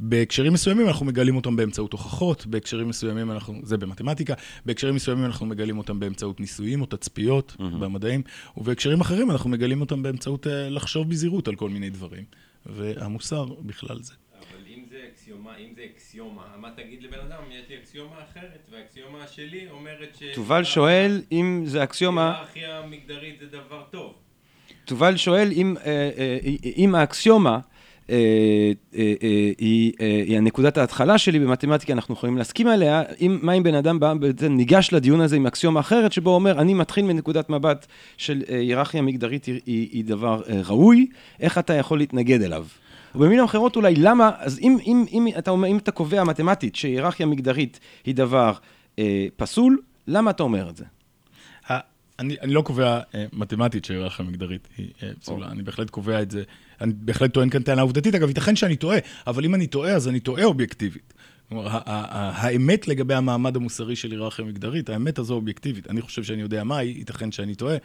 בהקשרים 0.00 0.52
מסוימים 0.52 0.88
אנחנו 0.88 1.06
מגלים 1.06 1.36
אותם 1.36 1.56
באמצעות 1.56 1.92
הוכחות, 1.92 2.46
בהקשרים 2.46 2.88
מסוימים 2.88 3.30
אנחנו, 3.30 3.54
זה 3.62 3.76
במתמטיקה, 3.76 4.34
בהקשרים 4.66 4.94
מסוימים 4.94 5.24
אנחנו 5.24 5.46
מגלים 5.46 5.78
אותם 5.78 6.00
באמצעות 6.00 6.40
ניסויים 6.40 6.80
או 6.80 6.86
תצפיות 6.86 7.56
במדעים, 7.58 8.22
ובהקשרים 8.56 9.00
אחרים 9.00 9.30
אנחנו 9.30 9.50
מגלים 9.50 9.80
אותם 9.80 10.02
באמצעות 10.02 10.46
אה, 10.46 10.68
לחשוב 10.68 11.10
בזהירות 11.10 11.48
על 11.48 11.54
כל 11.54 11.70
מיני 11.70 11.90
דברים. 11.90 12.24
והמוסר 12.66 13.44
בכלל 13.44 14.02
זה. 14.02 14.14
אבל 14.38 14.64
אם 14.68 14.82
זה 14.90 14.96
אקסיומה, 15.12 15.56
אם 15.56 15.72
זה 15.76 15.82
אקסיומה, 15.94 16.42
מה 16.56 16.70
תגיד 16.76 17.02
לבן 17.02 17.18
אדם, 17.18 17.42
יש 17.50 17.68
לי 17.68 17.76
אקסיומה 17.78 18.16
אחרת, 18.30 18.68
והאקסיומה 18.72 19.26
שלי 19.26 19.70
אומרת 19.70 20.16
ש... 20.18 20.22
תובל 20.34 20.64
שואל 20.64 21.22
אם 21.32 21.62
זה 21.66 21.84
אקסיומה, 21.84 22.34
היררכיה 22.34 22.82
מגדרית 22.90 23.38
זה 23.40 23.46
דבר 23.46 23.82
טוב. 23.90 24.14
תובל 24.84 25.16
שואל 25.16 25.52
אם, 25.52 25.76
אה, 25.76 26.10
אה, 26.18 26.38
אם 26.76 26.94
האקסיומה 26.94 27.58
היא, 28.08 29.92
אה, 30.00 30.22
היא 30.26 30.36
הנקודת 30.36 30.78
ההתחלה 30.78 31.18
שלי 31.18 31.38
במתמטיקה, 31.38 31.92
אנחנו 31.92 32.14
יכולים 32.14 32.36
להסכים 32.38 32.66
עליה, 32.66 33.02
אם, 33.20 33.38
מה 33.42 33.52
אם 33.52 33.62
בן 33.62 33.74
אדם 33.74 34.00
בא, 34.00 34.14
ניגש 34.50 34.92
לדיון 34.92 35.20
הזה 35.20 35.36
עם 35.36 35.46
אקסיומה 35.46 35.80
אחרת, 35.80 36.12
שבו 36.12 36.30
הוא 36.30 36.34
אומר, 36.34 36.60
אני 36.60 36.74
מתחיל 36.74 37.04
מנקודת 37.04 37.50
מבט 37.50 37.86
של 38.16 38.42
אה, 38.50 38.58
היררכיה 38.58 39.02
מגדרית 39.02 39.44
היא, 39.44 39.60
היא, 39.66 39.88
היא 39.92 40.04
דבר 40.04 40.42
אה, 40.48 40.60
ראוי, 40.68 41.06
איך 41.40 41.58
אתה 41.58 41.74
יכול 41.74 41.98
להתנגד 41.98 42.42
אליו? 42.42 42.66
ובמילים 43.14 43.44
אחרות 43.44 43.76
אולי 43.76 43.94
למה, 43.94 44.30
אז 44.38 44.58
אם, 44.58 44.76
אם, 44.86 45.04
אם, 45.12 45.26
אתה, 45.38 45.50
אומר, 45.50 45.68
אם 45.68 45.76
אתה 45.76 45.90
קובע 45.90 46.24
מתמטית 46.24 46.76
שהיררכיה 46.76 47.26
מגדרית 47.26 47.80
היא 48.04 48.14
דבר 48.14 48.52
אה, 48.98 49.26
פסול, 49.36 49.80
למה 50.06 50.30
אתה 50.30 50.42
אומר 50.42 50.68
את 50.70 50.76
זה? 50.76 50.84
אני, 52.18 52.36
אני 52.42 52.54
לא 52.54 52.62
קובע 52.62 53.00
אה, 53.14 53.24
מתמטית 53.32 53.84
שהיררכיה 53.84 54.24
מגדרית 54.24 54.68
היא 54.76 54.88
אה, 55.02 55.10
פסולה, 55.20 55.46
אני 55.46 55.62
בהחלט 55.62 55.90
קובע 55.90 56.22
את 56.22 56.30
זה, 56.30 56.42
אני 56.80 56.92
בהחלט 56.96 57.34
טוען 57.34 57.50
כאן 57.50 57.62
טענה 57.62 57.82
עובדתית, 57.82 58.14
אגב, 58.14 58.28
ייתכן 58.28 58.56
שאני 58.56 58.76
טועה, 58.76 58.98
אבל 59.26 59.44
אם 59.44 59.54
אני 59.54 59.66
טועה, 59.66 59.92
אז 59.92 60.08
אני 60.08 60.20
טועה 60.20 60.44
אובייקטיבית. 60.44 61.14
כלומר, 61.48 61.78
האמת 61.86 62.88
לגבי 62.88 63.14
המעמד 63.14 63.56
המוסרי 63.56 63.96
של 63.96 64.10
היררכיה 64.10 64.44
מגדרית, 64.44 64.90
האמת 64.90 65.18
הזו 65.18 65.34
אובייקטיבית. 65.34 65.90
אני 65.90 66.02
חושב 66.02 66.24
שאני 66.24 66.42
יודע 66.42 66.64
מה 66.64 66.78
היא, 66.78 66.98
ייתכן 66.98 67.32
שאני 67.32 67.54
טועה, 67.54 67.76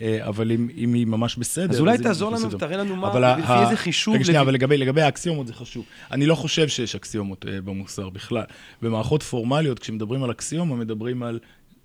אה, 0.00 0.28
אבל 0.28 0.52
אם, 0.52 0.68
אם 0.76 0.94
היא 0.94 1.06
ממש 1.06 1.36
בסדר... 1.36 1.70
אז 1.70 1.80
אולי 1.80 1.98
תעזור 1.98 2.30
לנו 2.30 2.50
ותראה 2.50 2.76
לנו 2.76 2.96
מה, 2.96 3.38
לפי 3.38 3.52
איזה 3.52 3.76
חישוב... 3.76 4.14
רגע, 4.14 4.24
שנייה, 4.24 4.40
אבל 4.40 4.54
לגבי, 4.54 4.76
לגבי 4.76 5.02
האקסיומות 5.02 5.46
זה 5.46 5.54
חשוב. 5.54 5.84
אני 6.10 6.26
לא 6.26 6.34
חושב 6.34 6.68
שיש 6.68 6.94
אקסיומות 6.94 7.44
אה, 7.48 7.60
במוסר 7.60 8.08
בכלל. 8.08 8.44
במערכות 8.82 9.22
פורמליות, 9.22 9.78
כשמדברים 9.78 10.22
על 10.22 10.30
אקסיומה, 10.30 10.76
מדברים 10.76 11.22
על, 11.22 11.38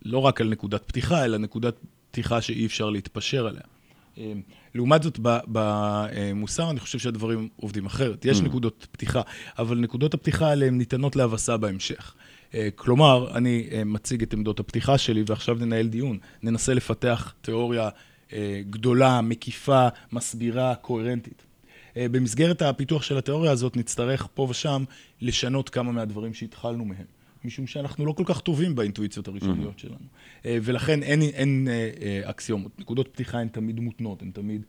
לא 0.05 0.17
רק 0.17 0.41
על 0.41 0.49
נקודת 0.49 0.83
פתיחה, 0.83 1.25
אלא 1.25 1.37
נקודת 1.37 1.75
פתיחה 2.11 2.41
שאי 2.41 2.65
אפשר 2.65 2.89
להתפשר 2.89 3.47
עליה. 3.47 3.61
אה, 4.17 4.33
לעומת 4.75 5.03
זאת, 5.03 5.19
במוסר 5.47 6.69
אני 6.71 6.79
חושב 6.79 6.99
שהדברים 6.99 7.49
עובדים 7.55 7.85
אחרת. 7.85 8.25
יש 8.25 8.39
mm. 8.39 8.43
נקודות 8.43 8.87
פתיחה, 8.91 9.21
אבל 9.59 9.77
נקודות 9.77 10.13
הפתיחה 10.13 10.47
האלה 10.49 10.65
הן 10.65 10.77
ניתנות 10.77 11.15
להבסה 11.15 11.57
בהמשך. 11.57 12.13
אה, 12.53 12.69
כלומר, 12.75 13.37
אני 13.37 13.67
אה, 13.71 13.83
מציג 13.83 14.21
את 14.21 14.33
עמדות 14.33 14.59
הפתיחה 14.59 14.97
שלי, 14.97 15.23
ועכשיו 15.27 15.55
ננהל 15.55 15.87
דיון. 15.87 16.17
ננסה 16.43 16.73
לפתח 16.73 17.33
תיאוריה 17.41 17.89
גדולה, 18.69 19.21
מקיפה, 19.21 19.87
מסבירה, 20.11 20.75
קוהרנטית. 20.75 21.45
במסגרת 21.95 22.61
הפיתוח 22.61 23.03
של 23.03 23.17
התיאוריה 23.17 23.51
הזאת 23.51 23.77
נצטרך 23.77 24.27
פה 24.33 24.47
ושם 24.49 24.83
לשנות 25.21 25.69
כמה 25.69 25.91
מהדברים 25.91 26.33
שהתחלנו 26.33 26.85
מהם. 26.85 27.05
משום 27.45 27.67
שאנחנו 27.67 28.05
לא 28.05 28.11
כל 28.11 28.23
כך 28.25 28.41
טובים 28.41 28.75
באינטואיציות 28.75 29.27
הראשוניות 29.27 29.77
mm-hmm. 29.77 29.81
שלנו. 29.81 30.05
אה, 30.45 30.57
ולכן 30.61 31.03
אין, 31.03 31.21
אין 31.21 31.67
אה, 31.71 31.89
אה, 32.01 32.29
אקסיומות. 32.29 32.79
נקודות 32.79 33.07
פתיחה 33.07 33.39
הן 33.39 33.47
תמיד 33.47 33.79
מותנות, 33.79 34.21
הן 34.21 34.31
תמיד 34.31 34.65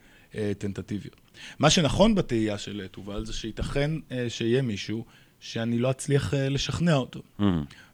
טנטטיביות. 0.58 1.20
מה 1.58 1.70
שנכון 1.70 2.14
בתהייה 2.14 2.58
של 2.58 2.86
תובל 2.90 3.24
זה 3.24 3.32
שייתכן 3.32 3.90
שיהיה 4.28 4.62
מישהו 4.62 5.04
שאני 5.40 5.78
לא 5.78 5.90
אצליח 5.90 6.34
לשכנע 6.34 6.94
אותו. 6.94 7.20
Mm-hmm. 7.20 7.44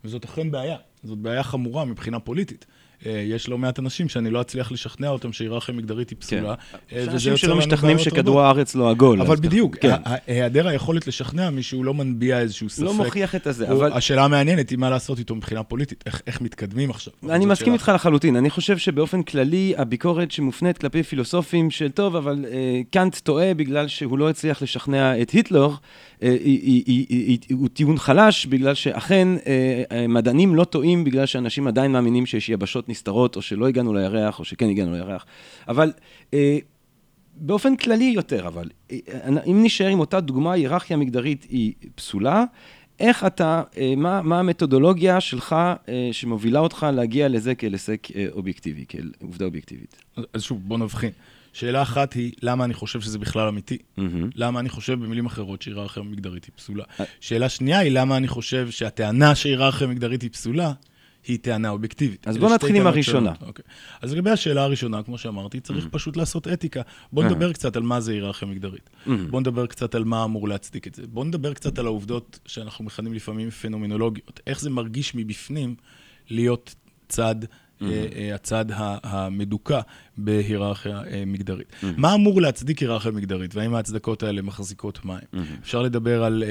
וזאת 0.05 0.25
אכן 0.25 0.51
בעיה. 0.51 0.77
זאת 1.05 1.19
בעיה 1.19 1.43
חמורה 1.43 1.85
מבחינה 1.85 2.21
פוליטית. 2.21 2.67
אה, 3.07 3.25
יש 3.27 3.49
לא 3.49 3.59
מעט 3.59 3.79
אנשים 3.79 4.09
שאני 4.09 4.31
לא 4.31 4.41
אצליח 4.41 4.73
לשכנע 4.73 5.09
אותם 5.09 5.33
שהיררכיה 5.33 5.75
מגדרית 5.75 6.11
היא 6.11 6.19
פסולה. 6.19 6.55
כן. 6.89 6.97
יש 6.97 7.09
אנשים 7.09 7.37
שלא 7.37 7.57
משתכנעים 7.57 7.99
שכדור 7.99 8.43
הארץ 8.43 8.75
לא 8.75 8.91
עגול. 8.91 9.21
אבל 9.21 9.37
בדיוק, 9.37 9.77
כן. 9.77 9.95
היעדר 10.27 10.69
היכולת 10.69 11.07
לשכנע 11.07 11.51
מישהו 11.51 11.85
לא 11.85 11.95
מנביע 11.95 12.41
איזשהו 12.41 12.69
ספק. 12.69 12.83
לא 12.83 12.95
מוכיח 12.95 13.35
את 13.35 13.47
הזה, 13.47 13.71
אבל... 13.71 13.93
השאלה 13.93 14.25
המעניינת 14.25 14.71
היא 14.71 14.79
מה 14.79 14.91
לעשות 14.91 15.19
איתו 15.19 15.35
מבחינה 15.35 15.63
פוליטית, 15.63 16.05
איך 16.27 16.41
מתקדמים 16.41 16.91
עכשיו. 16.91 17.13
אני 17.31 17.47
מסכים 17.47 17.73
איתך 17.73 17.93
לחלוטין, 17.95 18.37
אני 18.37 18.51
חושב 18.51 18.79
שבאופן 18.79 19.23
כללי, 19.23 19.75
הביקורת 19.77 20.31
שמופנית 20.31 20.79
כלפי 20.79 21.03
פילוסופים 21.03 21.71
של 21.71 21.91
טוב, 21.91 22.17
אבל 22.17 22.45
אה, 22.51 22.81
קאנט 22.91 23.17
טועה 23.19 23.55
בגלל 23.55 23.89
שהוא 23.89 24.19
לא 24.19 24.31
הצליח 24.31 24.63
לשכנע 24.63 25.23
את 25.23 25.31
היטלר, 25.31 25.69
אה, 25.69 25.77
הוא 27.53 27.69
טיעון 27.69 27.99
חלש, 27.99 28.47
בגלל 28.47 28.75
שאכן 28.75 29.29
מדענים 30.09 30.55
לא 30.55 30.65
טועים 30.65 31.05
בגלל 31.05 31.27
שאנשים 31.27 31.67
עדיין 31.67 31.93
מאמינים 31.93 32.27
שיש 32.27 32.49
יבשות 32.49 32.89
נסתרות, 32.89 33.37
או 33.37 33.43
שלא 33.43 33.69
הגענו 33.69 33.95
לירח, 33.95 34.39
או 34.39 34.45
שכן 34.45 34.69
הגענו 34.69 34.93
לירח. 34.93 35.27
אבל 35.69 35.93
אה, 36.35 36.59
באופן 37.37 37.77
כללי 37.77 38.05
יותר, 38.15 38.47
אבל, 38.47 38.69
אה, 38.93 38.97
אם 39.47 39.61
נשאר 39.65 39.87
עם 39.87 40.01
אותה 40.01 40.21
דוגמה, 40.21 40.53
היררכיה 40.53 40.97
מגדרית 40.97 41.47
היא 41.51 41.73
פסולה, 41.95 42.45
איך 43.01 43.25
אתה, 43.25 43.63
אה, 43.79 43.95
מה, 43.97 44.23
מה 44.23 44.39
המתודולוגיה 44.39 45.21
שלך 45.21 45.57
אה, 45.89 46.09
שמובילה 46.13 46.61
אותך 46.61 46.87
להגיע 46.93 47.29
לזה 47.29 47.55
כאל 47.55 47.75
אה, 48.17 48.27
אובייקטיבי, 48.33 48.85
כאל 48.89 49.11
עובדה 49.23 49.45
אובייקטיבית? 49.45 50.03
אז 50.33 50.43
שוב, 50.43 50.61
בוא 50.63 50.79
נבחין. 50.79 51.11
שאלה 51.59 51.83
אחת 51.83 52.13
היא, 52.13 52.33
למה 52.43 52.65
אני 52.65 52.75
חושב 52.75 53.01
שזה 53.01 53.19
בכלל 53.19 53.49
אמיתי? 53.49 53.79
Mm-hmm. 53.79 54.03
למה 54.35 54.61
אני 54.61 54.69
חושב, 54.69 54.93
במילים 54.93 55.27
אחרות, 55.27 55.63
שהיררכיה 55.63 56.03
מגדרית 56.03 56.45
היא 56.45 56.53
פסולה? 56.57 56.85
אה. 57.01 57.05
שאלה 57.21 57.49
שנייה 57.49 57.79
היא, 57.79 57.93
למה 57.93 58.17
אני 58.17 58.29
חושב 58.29 58.71
שהטענה 58.71 59.35
שהיררכיה 59.35 59.87
מגדרית 59.87 60.23
היא 60.23 60.31
פסולה, 60.31 60.73
היא 61.27 61.39
טענה 61.43 61.69
אובייקטיבית. 61.69 62.29
אז 62.29 62.39
בוא 62.39 62.55
נתחיל 62.55 62.77
עם 62.77 62.87
הראשונה. 62.87 63.33
אוקיי. 63.43 63.65
אז 64.03 64.13
לגבי 64.13 64.31
השאלה 64.31 64.63
הראשונה, 64.63 65.03
כמו 65.03 65.19
שאמרתי, 65.19 65.61
צריך 65.61 65.85
mm-hmm. 65.85 65.91
פשוט 65.91 66.17
לעשות 66.17 66.49
אתיקה. 66.49 66.83
בוא 67.13 67.23
mm-hmm. 67.23 67.27
נדבר 67.27 67.53
קצת 67.53 67.77
על 67.77 67.83
מה 67.83 68.01
זה 68.01 68.13
היררכיה 68.13 68.49
מגדרית. 68.49 68.91
Mm-hmm. 68.91 69.11
בוא 69.31 69.41
נדבר 69.41 69.67
קצת 69.67 69.95
על 69.95 70.05
מה 70.05 70.25
אמור 70.25 70.49
להצדיק 70.49 70.87
את 70.87 70.95
זה. 70.95 71.03
בוא 71.07 71.25
נדבר 71.25 71.55
קצת 71.55 71.79
על 71.79 71.87
העובדות 71.87 72.39
שאנחנו 72.47 72.85
מכנים 72.85 73.15
לפעמים 73.15 73.51
פנומנולוגיות. 73.51 74.41
איך 74.47 74.61
זה 74.61 74.71
מרגיש 74.71 75.15
מבפנים 75.15 75.75
להיות 76.31 76.75
צד 77.09 77.37
הצד 78.35 78.65
המדוכא 79.03 79.81
בהיררכיה 80.17 81.03
אה, 81.11 81.23
מגדרית. 81.27 81.73
מה 81.97 82.15
אמור 82.15 82.41
להצדיק 82.41 82.79
היררכיה 82.79 83.11
מגדרית, 83.11 83.55
והאם 83.55 83.75
ההצדקות 83.75 84.23
האלה 84.23 84.43
מחזיקות 84.43 85.05
מים? 85.05 85.19
אפשר 85.63 85.83
לדבר 85.83 86.25
על 86.25 86.45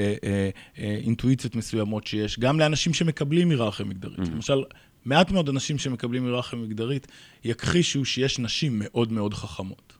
אינטואיציות 0.76 1.56
מסוימות 1.56 2.06
שיש, 2.06 2.38
גם 2.38 2.60
לאנשים 2.60 2.94
שמקבלים 2.94 3.50
היררכיה 3.50 3.86
מגדרית. 3.86 4.18
למשל, 4.34 4.62
מעט 5.04 5.30
מאוד 5.30 5.48
אנשים 5.48 5.78
שמקבלים 5.78 6.24
היררכיה 6.24 6.58
מגדרית 6.58 7.06
יכחישו 7.44 8.04
שיש 8.04 8.38
נשים 8.38 8.72
מאוד 8.84 9.12
מאוד 9.12 9.34
חכמות. 9.34 9.92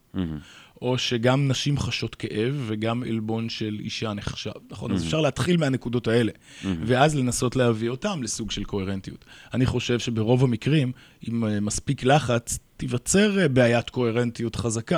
או 0.81 0.97
שגם 0.97 1.47
נשים 1.47 1.77
חשות 1.77 2.15
כאב 2.15 2.63
וגם 2.67 3.03
עלבון 3.03 3.49
של 3.49 3.77
אישה 3.79 4.13
נחשב, 4.13 4.51
נכון? 4.69 4.91
Mm-hmm. 4.91 4.93
אז 4.93 5.03
אפשר 5.03 5.21
להתחיל 5.21 5.57
מהנקודות 5.57 6.07
האלה, 6.07 6.31
mm-hmm. 6.31 6.67
ואז 6.85 7.15
לנסות 7.15 7.55
להביא 7.55 7.89
אותם 7.89 8.23
לסוג 8.23 8.51
של 8.51 8.63
קוהרנטיות. 8.63 9.25
אני 9.53 9.65
חושב 9.65 9.99
שברוב 9.99 10.43
המקרים, 10.43 10.91
עם 11.21 11.45
אה, 11.45 11.59
מספיק 11.59 12.03
לחץ, 12.03 12.59
תיווצר 12.77 13.39
אה, 13.39 13.47
בעיית 13.47 13.89
קוהרנטיות 13.89 14.55
חזקה 14.55 14.97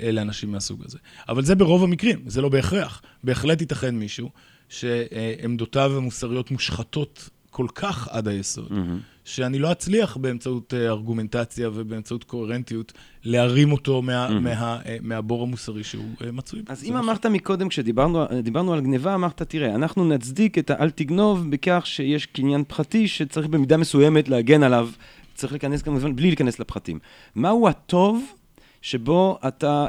אה, 0.00 0.12
לאנשים 0.12 0.52
מהסוג 0.52 0.82
הזה. 0.84 0.98
אבל 1.28 1.44
זה 1.44 1.54
ברוב 1.54 1.84
המקרים, 1.84 2.22
זה 2.26 2.40
לא 2.42 2.48
בהכרח. 2.48 3.02
בהחלט 3.24 3.60
ייתכן 3.60 3.94
מישהו 3.94 4.30
שעמדותיו 4.68 5.96
המוסריות 5.96 6.50
מושחתות 6.50 7.30
כל 7.58 7.66
כך 7.74 8.08
עד 8.08 8.28
היסוד, 8.28 8.68
mm-hmm. 8.70 9.24
שאני 9.24 9.58
לא 9.58 9.72
אצליח 9.72 10.16
באמצעות 10.16 10.74
אה, 10.74 10.86
ארגומנטציה 10.86 11.70
ובאמצעות 11.74 12.24
קוהרנטיות 12.24 12.92
להרים 13.24 13.72
אותו 13.72 14.02
מה, 14.02 14.28
mm-hmm. 14.28 14.32
מה, 14.32 14.78
אה, 14.86 14.96
מהבור 15.02 15.42
המוסרי 15.42 15.84
שהוא 15.84 16.04
אה, 16.24 16.32
מצוי 16.32 16.62
אז 16.68 16.84
אם 16.84 16.96
אמרת 16.96 17.26
מקודם, 17.26 17.68
כשדיברנו 17.68 18.72
על 18.72 18.80
גניבה, 18.80 19.14
אמרת, 19.14 19.42
תראה, 19.42 19.74
אנחנו 19.74 20.04
נצדיק 20.08 20.58
את 20.58 20.70
האל 20.70 20.90
תגנוב 20.90 21.50
בכך 21.50 21.82
שיש 21.84 22.26
קניין 22.26 22.64
פחתי 22.68 23.08
שצריך 23.08 23.46
במידה 23.46 23.76
מסוימת 23.76 24.28
להגן 24.28 24.62
עליו, 24.62 24.88
צריך 25.34 25.52
להיכנס 25.52 25.82
כמובן 25.82 26.16
בלי 26.16 26.28
להיכנס 26.28 26.58
לפחתים. 26.58 26.98
מהו 27.34 27.68
הטוב 27.68 28.24
שבו 28.82 29.38
אתה, 29.48 29.86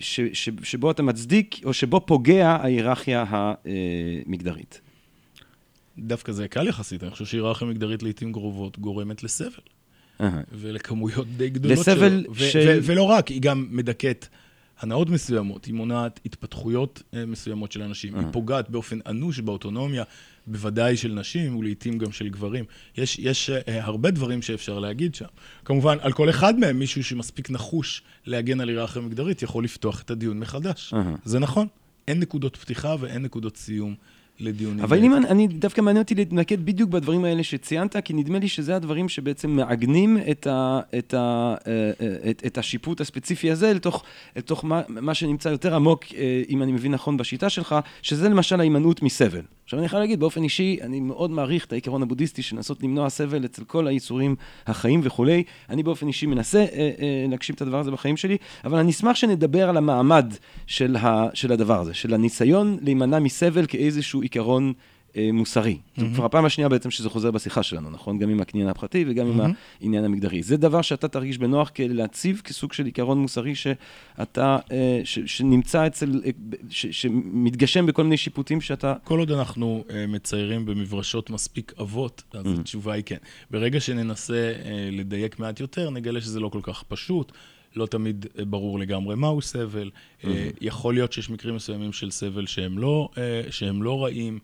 ש, 0.00 0.20
ש, 0.32 0.50
שבו 0.62 0.90
אתה 0.90 1.02
מצדיק, 1.02 1.60
או 1.64 1.72
שבו 1.72 2.00
פוגע 2.06 2.48
ההיררכיה 2.48 3.24
המגדרית? 3.28 4.87
דווקא 5.98 6.32
זה 6.32 6.48
קל 6.48 6.68
יחסית, 6.68 7.02
אני 7.02 7.10
חושב 7.10 7.24
שהיררכיה 7.24 7.68
מגדרית 7.68 8.02
לעיתים 8.02 8.32
קרובות 8.32 8.78
גורמת 8.78 9.22
לסבל. 9.22 9.62
ולכמויות 10.52 11.26
די 11.36 11.50
גדולות 11.50 11.78
לסבל 11.78 12.24
של... 12.34 12.78
ולא 12.82 13.02
רק, 13.02 13.28
היא 13.28 13.40
גם 13.40 13.66
מדכאת 13.70 14.28
הנאות 14.80 15.10
מסוימות, 15.10 15.64
היא 15.64 15.74
מונעת 15.74 16.20
התפתחויות 16.26 17.02
אה, 17.14 17.26
מסוימות 17.26 17.72
של 17.72 17.82
אנשים, 17.82 18.18
היא 18.18 18.26
פוגעת 18.32 18.70
באופן 18.70 18.98
אנוש 19.06 19.40
באוטונומיה, 19.40 20.04
בוודאי 20.46 20.96
של 20.96 21.12
נשים 21.12 21.56
ולעיתים 21.56 21.98
גם 21.98 22.12
של 22.12 22.28
גברים. 22.28 22.64
יש, 22.96 23.18
יש 23.18 23.50
uh, 23.50 23.70
הרבה 23.70 24.10
דברים 24.10 24.42
שאפשר 24.42 24.78
להגיד 24.78 25.14
שם. 25.14 25.26
כמובן, 25.64 25.96
על 26.00 26.12
כל 26.12 26.30
אחד 26.30 26.58
מהם, 26.58 26.78
מישהו 26.78 27.04
שמספיק 27.04 27.50
נחוש 27.50 28.02
להגן 28.26 28.60
על 28.60 28.68
היררכיה 28.68 29.02
מגדרית 29.02 29.42
יכול 29.42 29.64
לפתוח 29.64 30.02
את 30.02 30.10
הדיון 30.10 30.38
מחדש. 30.38 30.94
זה 31.24 31.38
נכון. 31.38 31.66
אין 32.08 32.20
נקודות 32.20 32.56
פתיחה 32.56 32.96
ואין 33.00 33.22
נקודות 33.22 33.56
סיום 33.56 33.94
לדיונים. 34.40 34.84
אבל 34.84 35.04
אם 35.04 35.14
אני, 35.14 35.48
דווקא 35.48 35.80
מעניין 35.80 36.02
אותי 36.02 36.14
להתמקד 36.14 36.66
בדיוק 36.66 36.90
בדברים 36.90 37.24
האלה 37.24 37.42
שציינת, 37.42 37.96
כי 38.04 38.12
נדמה 38.14 38.38
לי 38.38 38.48
שזה 38.48 38.76
הדברים 38.76 39.08
שבעצם 39.08 39.50
מעגנים 39.50 40.18
את, 40.30 40.46
ה, 40.46 40.80
את, 40.98 41.14
ה, 41.14 41.54
אה, 41.66 41.90
אה, 42.00 42.30
את, 42.30 42.42
את 42.46 42.58
השיפוט 42.58 43.00
הספציפי 43.00 43.50
הזה 43.50 43.74
לתוך, 43.74 44.04
לתוך 44.36 44.64
מה, 44.64 44.82
מה 44.88 45.14
שנמצא 45.14 45.48
יותר 45.48 45.74
עמוק, 45.74 46.04
אה, 46.16 46.42
אם 46.48 46.62
אני 46.62 46.72
מבין 46.72 46.92
נכון 46.92 47.16
בשיטה 47.16 47.48
שלך, 47.48 47.74
שזה 48.02 48.28
למשל 48.28 48.60
ההימנעות 48.60 49.02
מסבל. 49.02 49.42
עכשיו 49.68 49.80
אני 49.80 49.88
חייב 49.88 50.00
להגיד, 50.00 50.20
באופן 50.20 50.42
אישי, 50.42 50.78
אני 50.82 51.00
מאוד 51.00 51.30
מעריך 51.30 51.64
את 51.64 51.72
העיקרון 51.72 52.02
הבודהיסטי 52.02 52.42
של 52.42 52.56
לנסות 52.56 52.82
למנוע 52.82 53.10
סבל 53.10 53.44
אצל 53.44 53.64
כל 53.64 53.86
היצורים 53.86 54.36
החיים 54.66 55.00
וכולי. 55.04 55.42
אני 55.68 55.82
באופן 55.82 56.06
אישי 56.06 56.26
מנסה 56.26 56.58
אה, 56.58 56.64
אה, 56.74 57.26
להגשים 57.28 57.54
את 57.54 57.62
הדבר 57.62 57.78
הזה 57.78 57.90
בחיים 57.90 58.16
שלי, 58.16 58.36
אבל 58.64 58.78
אני 58.78 58.90
אשמח 58.90 59.16
שנדבר 59.16 59.68
על 59.68 59.76
המעמד 59.76 60.34
של, 60.66 60.96
ה, 60.96 61.26
של 61.34 61.52
הדבר 61.52 61.80
הזה, 61.80 61.94
של 61.94 62.14
הניסיון 62.14 62.78
להימנע 62.82 63.18
מסבל 63.18 63.66
כאיזשהו 63.66 64.22
עיקרון 64.28 64.72
אה, 65.16 65.30
מוסרי. 65.32 65.78
זו 65.96 66.06
כבר 66.14 66.24
הפעם 66.24 66.44
השנייה 66.44 66.68
בעצם 66.68 66.90
שזה 66.90 67.10
חוזר 67.10 67.30
בשיחה 67.30 67.62
שלנו, 67.62 67.90
נכון? 67.90 68.18
גם 68.18 68.30
עם 68.30 68.40
הקניין 68.40 68.68
הפרטי 68.68 69.04
וגם 69.08 69.26
עם 69.26 69.54
העניין 69.80 70.04
המגדרי. 70.04 70.42
זה 70.42 70.56
דבר 70.56 70.82
שאתה 70.82 71.08
תרגיש 71.08 71.38
בנוח 71.38 71.70
להציב 71.78 72.40
כסוג 72.44 72.72
של 72.72 72.84
עיקרון 72.84 73.18
מוסרי 73.18 73.54
שאתה, 73.54 74.58
אה, 74.72 75.00
ש, 75.04 75.18
שנמצא 75.18 75.86
אצל, 75.86 76.20
אה, 76.24 76.30
ש, 76.70 76.86
שמתגשם 76.86 77.86
בכל 77.86 78.04
מיני 78.04 78.16
שיפוטים 78.16 78.60
שאתה... 78.60 78.94
כל 79.04 79.18
עוד 79.18 79.30
אנחנו 79.30 79.84
uh, 79.88 79.92
מציירים 80.08 80.66
במברשות 80.66 81.30
מספיק 81.30 81.72
עבות, 81.76 82.22
אז 82.32 82.46
mm-hmm. 82.46 82.60
התשובה 82.60 82.92
היא 82.92 83.02
כן. 83.06 83.16
ברגע 83.50 83.80
שננסה 83.80 84.52
uh, 84.62 84.66
לדייק 84.92 85.38
מעט 85.38 85.60
יותר, 85.60 85.90
נגלה 85.90 86.20
שזה 86.20 86.40
לא 86.40 86.48
כל 86.48 86.60
כך 86.62 86.82
פשוט. 86.88 87.32
לא 87.76 87.86
תמיד 87.86 88.26
ברור 88.46 88.78
לגמרי 88.78 89.16
מהו 89.16 89.42
סבל. 89.42 89.90
Mm-hmm. 89.90 90.26
יכול 90.60 90.94
להיות 90.94 91.12
שיש 91.12 91.30
מקרים 91.30 91.54
מסוימים 91.54 91.92
של 91.92 92.10
סבל 92.10 92.46
שהם 92.46 92.78
לא, 92.78 93.08
שהם 93.50 93.82
לא 93.82 94.04
רעים. 94.04 94.38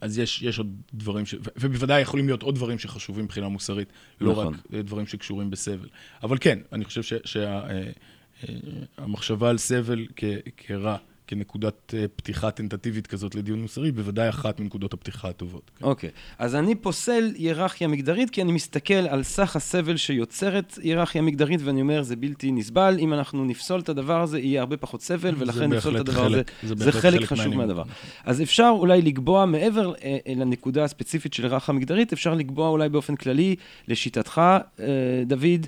אז 0.00 0.18
יש, 0.18 0.42
יש 0.42 0.58
עוד 0.58 0.76
דברים, 0.94 1.26
ש... 1.26 1.34
ובוודאי 1.56 2.02
יכולים 2.02 2.26
להיות 2.26 2.42
עוד 2.42 2.54
דברים 2.54 2.78
שחשובים 2.78 3.24
מבחינה 3.24 3.48
מוסרית, 3.48 3.88
לא 4.20 4.32
נכון. 4.32 4.54
רק 4.54 4.60
אה, 4.74 4.82
דברים 4.82 5.06
שקשורים 5.06 5.50
בסבל. 5.50 5.88
אבל 6.22 6.38
כן, 6.40 6.58
אני 6.72 6.84
חושב 6.84 7.18
שהמחשבה 7.24 9.38
שה... 9.38 9.44
אה, 9.44 9.46
אה, 9.46 9.50
על 9.50 9.58
סבל 9.58 10.06
כ... 10.16 10.24
כרע, 10.56 10.96
כנקודת 11.26 11.94
אה, 11.94 12.04
פתיחה 12.16 12.50
טנטטיבית 12.50 13.06
כזאת 13.06 13.34
לדיון 13.34 13.60
מוסרי, 13.62 13.92
בוודאי 13.92 14.28
אחת 14.28 14.60
מנקודות 14.60 14.92
הפתיחה 14.94 15.28
הטובות. 15.28 15.70
כן. 15.78 15.84
אוקיי, 15.84 16.10
okay. 16.10 16.12
אז 16.38 16.54
אני 16.54 16.74
פוסל 16.74 17.32
היררכיה 17.38 17.88
מגדרית, 17.88 18.30
כי 18.30 18.42
אני 18.42 18.52
מסתכל 18.52 18.94
על 18.94 19.22
סך 19.22 19.56
הסבל 19.56 19.96
שיוצרת 19.96 20.78
היררכיה 20.82 21.22
מגדרית, 21.22 21.60
ואני 21.64 21.80
אומר, 21.80 22.02
זה 22.02 22.16
בלתי 22.16 22.52
נסבל. 22.52 22.96
אם 22.98 23.12
אנחנו 23.12 23.44
נפסול 23.44 23.80
את 23.80 23.88
הדבר 23.88 24.20
הזה, 24.20 24.38
יהיה 24.38 24.60
הרבה 24.60 24.76
פחות 24.76 25.02
סבל, 25.02 25.34
ולכן 25.38 25.72
נפסול 25.72 25.96
את 25.96 26.00
הדבר 26.00 26.26
הזה. 26.26 26.42
זה, 26.62 26.74
זה 26.76 26.92
חלק, 26.92 27.02
חלק 27.02 27.24
חשוב 27.24 27.54
מהדבר. 27.54 27.82
אז 28.24 28.42
אפשר 28.42 28.72
אולי 28.78 29.02
לקבוע, 29.02 29.46
מעבר 29.46 29.92
אה, 30.04 30.18
לנקודה 30.36 30.84
הספציפית 30.84 31.32
של 31.32 31.42
היררכיה 31.42 31.74
מגדרית, 31.74 32.12
אפשר 32.12 32.34
לקבוע 32.34 32.68
אולי 32.68 32.88
באופן 32.88 33.16
כללי, 33.16 33.56
לשיטתך, 33.88 34.40
אה, 34.80 35.22
דוד, 35.26 35.66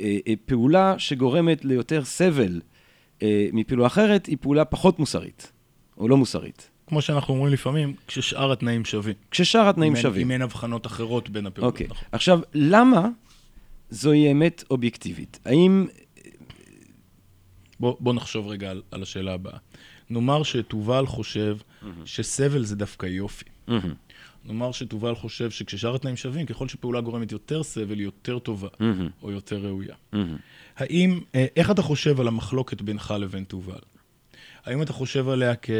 שפעולה 0.00 0.92
אה, 0.92 0.98
שגורמת 0.98 1.64
ליותר 1.64 2.04
סבל, 2.04 2.60
מפעולה 3.52 3.86
אחרת, 3.86 4.26
היא 4.26 4.36
פעולה 4.40 4.64
פחות 4.64 4.98
מוסרית, 4.98 5.52
או 5.98 6.08
לא 6.08 6.16
מוסרית. 6.16 6.70
כמו 6.86 7.02
שאנחנו 7.02 7.34
אומרים 7.34 7.52
לפעמים, 7.52 7.94
כששאר 8.06 8.52
התנאים 8.52 8.84
שווים. 8.84 9.14
כששאר 9.30 9.68
התנאים 9.68 9.96
שווים. 9.96 10.26
אם 10.26 10.30
אין 10.30 10.42
הבחנות 10.42 10.86
אחרות 10.86 11.30
בין 11.30 11.46
הפעולות. 11.46 11.72
אוקיי. 11.72 11.86
נכון. 11.86 12.04
עכשיו, 12.12 12.40
למה 12.54 13.08
זוהי 13.90 14.32
אמת 14.32 14.64
אובייקטיבית? 14.70 15.38
האם... 15.44 15.86
בוא, 17.80 17.96
בוא 18.00 18.14
נחשוב 18.14 18.48
רגע 18.48 18.70
על, 18.70 18.82
על 18.90 19.02
השאלה 19.02 19.34
הבאה. 19.34 19.58
נאמר 20.10 20.42
שתובל 20.42 21.06
חושב 21.06 21.56
mm-hmm. 21.58 21.86
שסבל 22.04 22.64
זה 22.64 22.76
דווקא 22.76 23.06
יופי. 23.06 23.44
Mm-hmm. 23.68 23.72
נאמר 24.44 24.72
שתובל 24.72 25.14
חושב 25.14 25.50
שכששאר 25.50 25.94
התנאים 25.94 26.16
שווים, 26.16 26.46
ככל 26.46 26.68
שפעולה 26.68 27.00
גורמת 27.00 27.32
יותר 27.32 27.62
סבל, 27.62 27.98
היא 27.98 28.04
יותר 28.04 28.38
טובה, 28.38 28.68
mm-hmm. 28.68 29.22
או 29.22 29.30
יותר 29.30 29.56
ראויה. 29.56 29.94
Mm-hmm. 29.94 30.16
האם, 30.76 31.20
אה, 31.34 31.46
איך 31.56 31.70
אתה 31.70 31.82
חושב 31.82 32.20
על 32.20 32.28
המחלוקת 32.28 32.82
בינך 32.82 33.14
לבין 33.18 33.44
תובל? 33.44 33.78
האם 34.64 34.82
אתה 34.82 34.92
חושב 34.92 35.28
עליה 35.28 35.54
כ... 35.56 35.70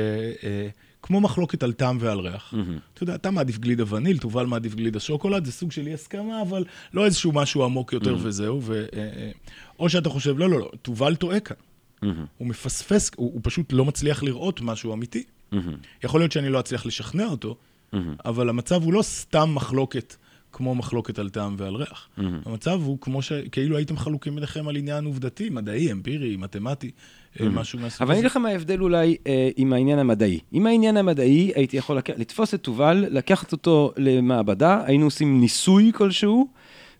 אה, 0.44 0.68
כמו 1.02 1.20
מחלוקת 1.20 1.62
על 1.62 1.72
טעם 1.72 1.98
ועל 2.00 2.18
ריח. 2.18 2.54
Mm-hmm. 2.54 2.92
אתה 2.94 3.02
יודע, 3.02 3.14
אתה 3.14 3.30
מעדיף 3.30 3.58
גלידה 3.58 3.94
וניל, 3.94 4.18
תובל 4.18 4.46
מעדיף 4.46 4.74
גלידה 4.74 5.00
שוקולד, 5.00 5.44
זה 5.44 5.52
סוג 5.52 5.72
של 5.72 5.86
אי 5.86 5.94
הסכמה, 5.94 6.42
אבל 6.42 6.64
לא 6.94 7.04
איזשהו 7.04 7.32
משהו 7.32 7.64
עמוק 7.64 7.92
יותר 7.92 8.14
mm-hmm. 8.14 8.26
וזהו. 8.26 8.60
ו, 8.62 8.84
אה, 8.96 9.30
או 9.78 9.88
שאתה 9.88 10.08
חושב, 10.08 10.38
לא, 10.38 10.50
לא, 10.50 10.60
לא, 10.60 10.70
תובל 10.82 11.16
טועה 11.16 11.40
כאן. 11.40 11.56
Mm-hmm. 11.56 12.06
הוא 12.38 12.48
מפספס, 12.48 13.10
הוא, 13.16 13.32
הוא 13.32 13.40
פשוט 13.44 13.72
לא 13.72 13.84
מצליח 13.84 14.22
לראות 14.22 14.60
משהו 14.60 14.92
אמיתי. 14.92 15.24
Mm-hmm. 15.52 15.56
יכול 16.04 16.20
להיות 16.20 16.32
שאני 16.32 16.48
לא 16.48 16.60
אצליח 16.60 16.86
לשכנע 16.86 17.26
אותו, 17.26 17.56
mm-hmm. 17.56 17.96
אבל 18.24 18.48
המצב 18.48 18.82
הוא 18.82 18.92
לא 18.92 19.02
סתם 19.02 19.50
מחלוקת 19.54 20.16
כמו 20.62 20.74
מחלוקת 20.74 21.18
על 21.18 21.28
טעם 21.28 21.54
ועל 21.58 21.74
ריח. 21.74 22.08
Mm-hmm. 22.18 22.22
המצב 22.46 22.80
הוא 22.84 22.98
כמו 23.00 23.22
ש... 23.22 23.32
כאילו 23.52 23.76
הייתם 23.76 23.96
חלוקים 23.96 24.34
ביניכם 24.34 24.68
על 24.68 24.76
עניין 24.76 25.04
עובדתי, 25.04 25.50
מדעי, 25.50 25.92
אמפירי, 25.92 26.36
מתמטי, 26.36 26.90
mm-hmm. 26.90 27.44
משהו 27.44 27.78
מהסוג 27.78 27.96
הזה. 27.96 28.04
אבל 28.04 28.10
אני 28.10 28.18
אגיד 28.20 28.30
לך 28.30 28.36
מה 28.36 28.48
ההבדל 28.48 28.80
אולי 28.80 29.16
אה, 29.26 29.50
עם 29.56 29.72
העניין 29.72 29.98
המדעי. 29.98 30.38
עם 30.52 30.66
העניין 30.66 30.96
המדעי 30.96 31.52
הייתי 31.54 31.76
יכול 31.76 31.96
לק... 31.96 32.10
לתפוס 32.10 32.54
את 32.54 32.62
תובל, 32.62 33.04
לקחת 33.10 33.52
אותו 33.52 33.92
למעבדה, 33.96 34.82
היינו 34.86 35.04
עושים 35.04 35.40
ניסוי 35.40 35.92
כלשהו. 35.94 36.48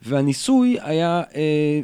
והניסוי 0.05 0.77
היה 0.81 1.07
אה, 1.07 1.22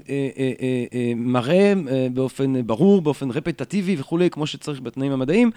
אה, 0.09 0.29
אה, 0.39 0.53
אה, 0.61 0.85
אה, 0.95 1.13
מראה 1.17 1.73
אה, 1.91 2.09
באופן 2.15 2.67
ברור, 2.67 3.03
באופן 3.03 3.31
רפטטיבי 3.31 3.97
וכולי, 3.99 4.31
כמו 4.31 4.47
שצריך 4.47 4.81
בתנאים 4.81 5.13
המדעיים, 5.13 5.51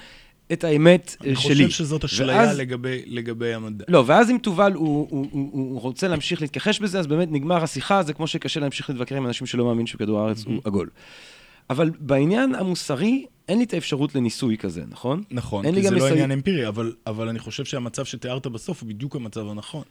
את 0.54 0.64
האמת 0.64 1.16
אני 1.22 1.36
שלי. 1.36 1.54
אני 1.54 1.68
חושב 1.68 1.70
שזאת 1.70 2.04
אשליה 2.04 2.38
ואז... 2.38 2.60
לגבי, 2.60 3.02
לגבי 3.08 3.54
המדע. 3.54 3.86
לא, 3.88 4.04
ואז 4.08 4.30
אם 4.32 4.38
תובל 4.38 4.74
הוא, 4.74 5.08
הוא, 5.10 5.28
הוא, 5.32 5.50
הוא 5.52 5.82
רוצה 5.82 6.08
להמשיך 6.08 6.42
להתכחש 6.42 6.80
בזה, 6.80 7.00
אז 7.00 7.08
באמת 7.08 7.28
נגמר 7.32 7.64
השיחה, 7.64 8.04
זה 8.04 8.14
כמו 8.14 8.28
שקשה 8.28 8.60
להמשיך 8.60 8.90
להתווכח 8.90 9.16
עם 9.16 9.28
אנשים 9.28 9.48
שלא 9.48 9.66
מאמין 9.66 9.88
שכדור 9.88 10.20
הארץ 10.20 10.46
הוא 10.46 10.62
עגול. 10.66 10.90
אבל 11.70 11.90
בעניין 12.00 12.56
המוסרי, 12.56 13.26
אין 13.50 13.58
לי 13.58 13.64
את 13.64 13.74
האפשרות 13.74 14.16
לניסוי 14.16 14.58
כזה, 14.58 14.84
נכון? 14.90 15.24
נכון, 15.32 15.74
כי 15.74 15.82
זה 15.82 15.92
לא 15.92 16.08
עניין 16.08 16.32
אמפירי, 16.32 16.68
אבל, 16.68 16.94
אבל 17.08 17.30
אני 17.30 17.40
חושב 17.40 17.66
שהמצב 17.66 18.06
שתיארת 18.06 18.48
בסוף 18.48 18.82
הוא 18.82 18.90
בדיוק 18.90 19.16
המצב 19.16 19.48
הנכון. 19.48 19.84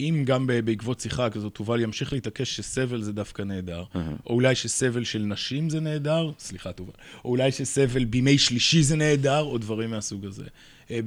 אם 0.00 0.22
גם 0.26 0.46
בעקבות 0.46 1.00
שיחה 1.00 1.30
כזאת 1.30 1.54
תובל 1.54 1.80
ימשיך 1.80 2.12
להתעקש 2.12 2.56
שסבל 2.56 3.02
זה 3.02 3.12
דווקא 3.12 3.42
נהדר, 3.42 3.82
uh-huh. 3.82 3.98
או 4.26 4.34
אולי 4.34 4.54
שסבל 4.54 5.04
של 5.04 5.18
נשים 5.18 5.70
זה 5.70 5.80
נהדר, 5.80 6.30
סליחה 6.38 6.72
תובל, 6.72 6.92
או 7.24 7.30
אולי 7.30 7.52
שסבל 7.52 8.04
בימי 8.04 8.38
שלישי 8.38 8.82
זה 8.82 8.96
נהדר, 8.96 9.40
או 9.40 9.58
דברים 9.58 9.90
מהסוג 9.90 10.26
הזה. 10.26 10.44
אה, 10.90 11.00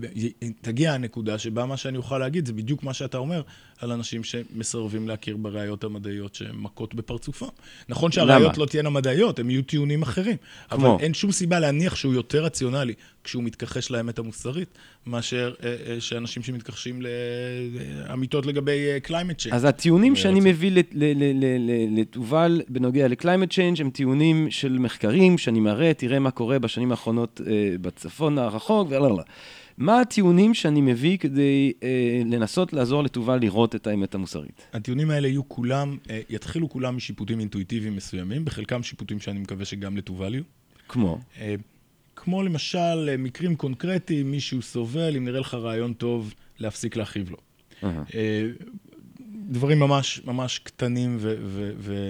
תגיע 0.61 0.93
הנקודה 0.93 1.37
שבה 1.37 1.65
מה 1.65 1.77
שאני 1.77 1.97
אוכל 1.97 2.17
להגיד 2.17 2.45
זה 2.45 2.53
בדיוק 2.53 2.83
מה 2.83 2.93
שאתה 2.93 3.17
אומר 3.17 3.41
על 3.81 3.91
אנשים 3.91 4.23
שמסרבים 4.23 5.07
להכיר 5.07 5.37
בראיות 5.37 5.83
המדעיות 5.83 6.35
שהן 6.35 6.55
מכות 6.55 6.95
בפרצופם. 6.95 7.45
נכון 7.89 8.11
שהראיות 8.11 8.57
לא 8.57 8.65
תהיינה 8.65 8.89
מדעיות, 8.89 9.39
הן 9.39 9.49
יהיו 9.49 9.63
טיעונים 9.63 10.01
אחרים. 10.01 10.37
כמו? 10.69 10.95
אבל 10.95 11.03
אין 11.03 11.13
שום 11.13 11.31
סיבה 11.31 11.59
להניח 11.59 11.95
שהוא 11.95 12.13
יותר 12.13 12.43
רציונלי 12.43 12.93
כשהוא 13.23 13.43
מתכחש 13.43 13.91
לאמת 13.91 14.19
המוסרית, 14.19 14.69
מאשר 15.07 15.53
אה, 15.63 15.75
אה, 15.87 16.01
שאנשים 16.01 16.43
שמתכחשים 16.43 17.01
לאמיתות 17.01 18.45
לגבי 18.45 18.79
climate 19.07 19.41
change. 19.43 19.55
אז 19.55 19.65
הטיעונים 19.65 20.15
שאני 20.15 20.39
מביא 20.43 20.83
לתובל 21.97 22.61
בנוגע 22.69 23.07
ל-climate 23.07 23.51
change 23.51 23.81
הם 23.81 23.89
טיעונים 23.89 24.51
של 24.51 24.77
מחקרים, 24.79 25.37
שאני 25.37 25.59
מראה, 25.59 25.93
תראה 25.93 26.19
מה 26.19 26.31
קורה 26.31 26.59
בשנים 26.59 26.91
האחרונות 26.91 27.41
בצפון 27.81 28.37
הרחוק, 28.37 28.87
ולא, 28.91 29.17
מה 29.77 30.01
הטיעונים 30.01 30.53
שאני 30.53 30.81
מביא 30.81 31.17
כדי 31.17 31.73
אה, 31.83 32.21
לנסות 32.25 32.73
לעזור 32.73 33.03
לתובל 33.03 33.39
לראות 33.41 33.75
את 33.75 33.87
האמת 33.87 34.15
המוסרית? 34.15 34.61
הטיעונים 34.73 35.09
האלה 35.09 35.27
יהיו 35.27 35.49
כולם, 35.49 35.97
אה, 36.09 36.21
יתחילו 36.29 36.69
כולם 36.69 36.95
משיפוטים 36.95 37.39
אינטואיטיביים 37.39 37.95
מסוימים, 37.95 38.45
בחלקם 38.45 38.83
שיפוטים 38.83 39.19
שאני 39.19 39.39
מקווה 39.39 39.65
שגם 39.65 39.97
לתובל 39.97 40.33
יהיו. 40.33 40.43
כמו? 40.87 41.19
אה, 41.39 41.55
כמו 42.15 42.43
למשל 42.43 43.09
אה, 43.09 43.17
מקרים 43.17 43.55
קונקרטיים, 43.55 44.31
מישהו 44.31 44.61
סובל, 44.61 45.15
אם 45.17 45.25
נראה 45.25 45.39
לך 45.39 45.53
רעיון 45.53 45.93
טוב, 45.93 46.33
להפסיק 46.59 46.95
להכאיב 46.95 47.29
לו. 47.29 47.37
Uh-huh. 47.37 47.85
אה, 48.15 48.47
דברים 49.49 49.79
ממש 49.79 50.21
ממש 50.25 50.59
קטנים 50.59 51.17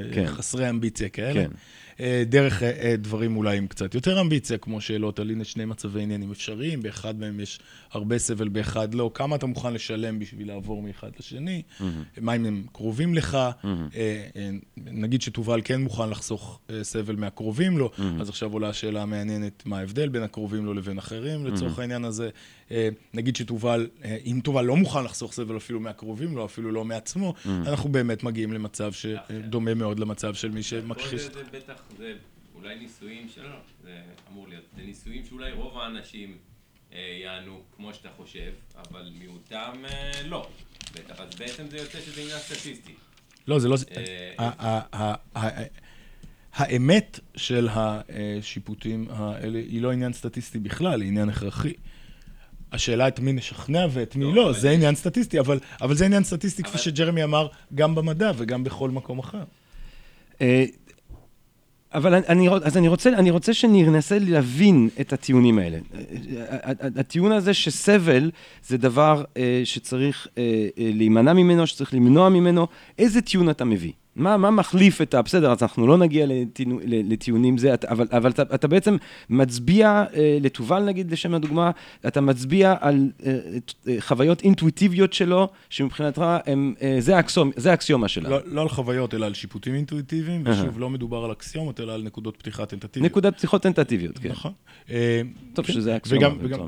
וחסרי 0.09 0.63
כן. 0.63 0.69
אמביציה 0.69 1.09
כאלה. 1.09 1.33
כן. 1.33 1.51
אה, 1.99 2.23
דרך 2.25 2.63
אה, 2.63 2.71
אה, 2.81 2.95
דברים 2.97 3.37
אולי 3.37 3.57
עם 3.57 3.67
קצת 3.67 3.95
יותר 3.95 4.21
אמביציה, 4.21 4.57
כמו 4.57 4.81
שאלות 4.81 5.19
על 5.19 5.29
הנה 5.29 5.43
שני 5.43 5.65
מצבי 5.65 6.01
עניינים 6.01 6.31
אפשריים, 6.31 6.81
באחד 6.81 7.19
מהם 7.19 7.39
יש 7.39 7.59
הרבה 7.91 8.17
סבל, 8.17 8.47
באחד 8.47 8.93
לא. 8.93 9.11
כמה 9.13 9.35
אתה 9.35 9.45
מוכן 9.45 9.73
לשלם 9.73 10.19
בשביל 10.19 10.47
לעבור 10.47 10.81
מאחד 10.81 11.09
לשני? 11.19 11.61
Mm-hmm. 11.61 11.83
מה 12.21 12.35
אם 12.35 12.45
הם 12.45 12.63
קרובים 12.71 13.13
לך? 13.13 13.37
Mm-hmm. 13.63 13.67
נגיד 14.77 15.21
שתובל 15.21 15.61
כן 15.63 15.81
מוכן 15.81 16.09
לחסוך 16.09 16.59
סבל 16.81 17.15
מהקרובים 17.15 17.77
לו, 17.77 17.91
mm-hmm. 17.97 18.21
אז 18.21 18.29
עכשיו 18.29 18.53
עולה 18.53 18.69
השאלה 18.69 19.01
המעניינת, 19.01 19.63
מה 19.65 19.79
ההבדל 19.79 20.09
בין 20.09 20.23
הקרובים 20.23 20.65
לו 20.65 20.73
לבין 20.73 20.97
אחרים, 20.97 21.45
לצורך 21.45 21.77
mm-hmm. 21.77 21.81
העניין 21.81 22.05
הזה. 22.05 22.29
נגיד 23.13 23.35
שתובל, 23.35 23.87
אם 24.25 24.39
תובל 24.43 24.65
לא 24.65 24.75
מוכן 24.75 25.03
לחסוך 25.03 25.33
סבל 25.33 25.57
אפילו 25.57 25.79
מהקרובים 25.79 26.35
לו, 26.35 26.45
אפילו 26.45 26.71
לא 26.71 26.85
מעצמו, 26.85 27.33
mm-hmm. 27.37 27.49
אנחנו 27.69 27.89
באמת 27.89 28.23
מגיעים 28.23 28.53
למצב 28.53 28.91
שדומה 28.91 29.73
מאוד 29.73 29.99
למצב 29.99 30.33
של 30.33 30.51
מי 30.51 30.63
שמכחיש. 30.63 31.21
זה 31.21 31.29
בטח 31.53 31.86
זה 31.97 32.13
אולי 32.55 32.75
ניסויים 32.79 33.29
שלא, 33.29 33.55
זה 33.83 34.01
אמור 34.31 34.47
להיות, 34.47 34.63
זה 34.75 34.81
ניסויים 34.83 35.25
שאולי 35.25 35.51
רוב 35.51 35.77
האנשים 35.77 36.37
אה, 36.93 37.17
יענו 37.23 37.61
כמו 37.75 37.93
שאתה 37.93 38.09
חושב, 38.17 38.51
אבל 38.77 39.09
מיעוטם 39.19 39.73
אה, 39.85 40.11
לא. 40.25 40.47
בטח, 40.93 41.19
אז 41.19 41.35
בעצם 41.35 41.63
זה 41.69 41.77
יוצא 41.77 42.01
שזה 42.01 42.21
עניין 42.21 42.39
סטטיסטי. 42.39 42.93
לא, 43.47 43.59
זה 43.59 43.67
לא... 43.67 43.75
אה, 44.35 45.15
האמת 46.53 47.19
של 47.35 47.67
השיפוטים 47.71 49.07
האלה 49.09 49.59
היא 49.59 49.81
לא 49.81 49.91
עניין 49.91 50.13
סטטיסטי 50.13 50.59
בכלל, 50.59 51.01
היא 51.01 51.07
עניין 51.09 51.29
הכרחי. 51.29 51.73
השאלה 52.71 53.07
את 53.07 53.19
מי 53.19 53.33
נשכנע 53.33 53.85
ואת 53.91 54.15
מי 54.15 54.25
לא, 54.25 54.35
לא 54.35 54.53
זה 54.53 54.71
עניין 54.71 54.95
סטטיסטי, 54.95 55.39
אבל, 55.39 55.59
אבל 55.81 55.95
זה 55.95 56.05
עניין 56.05 56.23
סטטיסטי, 56.23 56.61
אבל... 56.61 56.71
כפי 56.71 56.79
שג'רמי 56.79 57.23
אמר, 57.23 57.47
גם 57.75 57.95
במדע 57.95 58.31
וגם 58.37 58.63
בכל 58.63 58.89
מקום 58.89 59.19
אחר. 59.19 59.43
אבל 61.97 62.13
אני- 62.13 62.49
אז 62.63 62.77
אני 62.77 62.87
רוצה, 62.87 63.09
אני 63.09 63.31
רוצה 63.31 63.53
שננסה 63.53 64.17
להבין 64.19 64.89
את 65.01 65.13
הטיעונים 65.13 65.59
האלה. 65.59 65.77
הטיעון 66.95 67.31
הזה 67.31 67.53
שסבל 67.53 68.31
זה 68.67 68.77
דבר 68.77 69.23
אה, 69.37 69.61
שצריך 69.63 70.27
אה, 70.37 70.43
אה, 70.79 70.89
להימנע 70.93 71.33
ממנו, 71.33 71.67
שצריך 71.67 71.93
למנוע 71.93 72.29
ממנו, 72.29 72.67
איזה 72.99 73.21
טיעון 73.21 73.49
אתה 73.49 73.65
מביא? 73.65 73.91
מה, 74.17 74.37
מה 74.37 74.51
מחליף 74.51 75.01
את 75.01 75.13
ה... 75.13 75.21
בסדר, 75.21 75.51
אז 75.51 75.61
אנחנו 75.63 75.87
לא 75.87 75.97
נגיע 75.97 76.25
לטיענו- 76.29 76.79
ל- 76.83 77.13
לטיעונים 77.13 77.57
זה, 77.57 77.75
אבל, 77.89 78.07
אבל 78.11 78.29
אתה, 78.31 78.41
אתה 78.41 78.67
בעצם 78.67 78.97
מצביע, 79.29 80.03
אה, 80.15 80.37
לתובל 80.41 80.83
נגיד, 80.83 81.11
לשם 81.11 81.33
הדוגמה, 81.33 81.71
אתה 82.07 82.21
מצביע 82.21 82.75
על 82.79 83.09
אה, 83.25 83.37
אה, 83.87 83.95
חוויות 83.99 84.41
אינטואיטיביות 84.41 85.13
שלו, 85.13 85.47
שמבחינתך 85.69 86.23
הם, 86.45 86.73
אה, 86.81 86.95
זה, 86.99 87.15
האקסיומ, 87.17 87.51
זה 87.55 87.71
האקסיומה 87.71 88.07
שלה. 88.07 88.29
לא, 88.29 88.39
לא 88.45 88.61
על 88.61 88.69
חוויות, 88.69 89.13
אלא 89.13 89.25
על 89.25 89.33
שיפוטים 89.33 89.75
אינטואיטיביים. 89.75 90.43
ושוב, 90.45 90.79
לא 90.79 90.89
מדובר 90.89 91.23
על 91.25 91.31
אקסיומות, 91.31 91.79
אלא 91.79 91.93
על 91.93 92.03
נקודות 92.03 92.37
פתיחה 92.37 92.65
טנטטיביות. 92.65 93.11
נקודת 93.11 93.37
פתיחות 93.37 93.61
טנטטיביות, 93.61 94.17
כן. 94.17 94.29
נכון. 94.29 94.51
אה, 94.91 95.21
טוב 95.53 95.65
כן. 95.65 95.73
שזה 95.73 95.95
אקסיומה 95.97 96.27
וגם- 96.27 96.37
וגם-. 96.41 96.59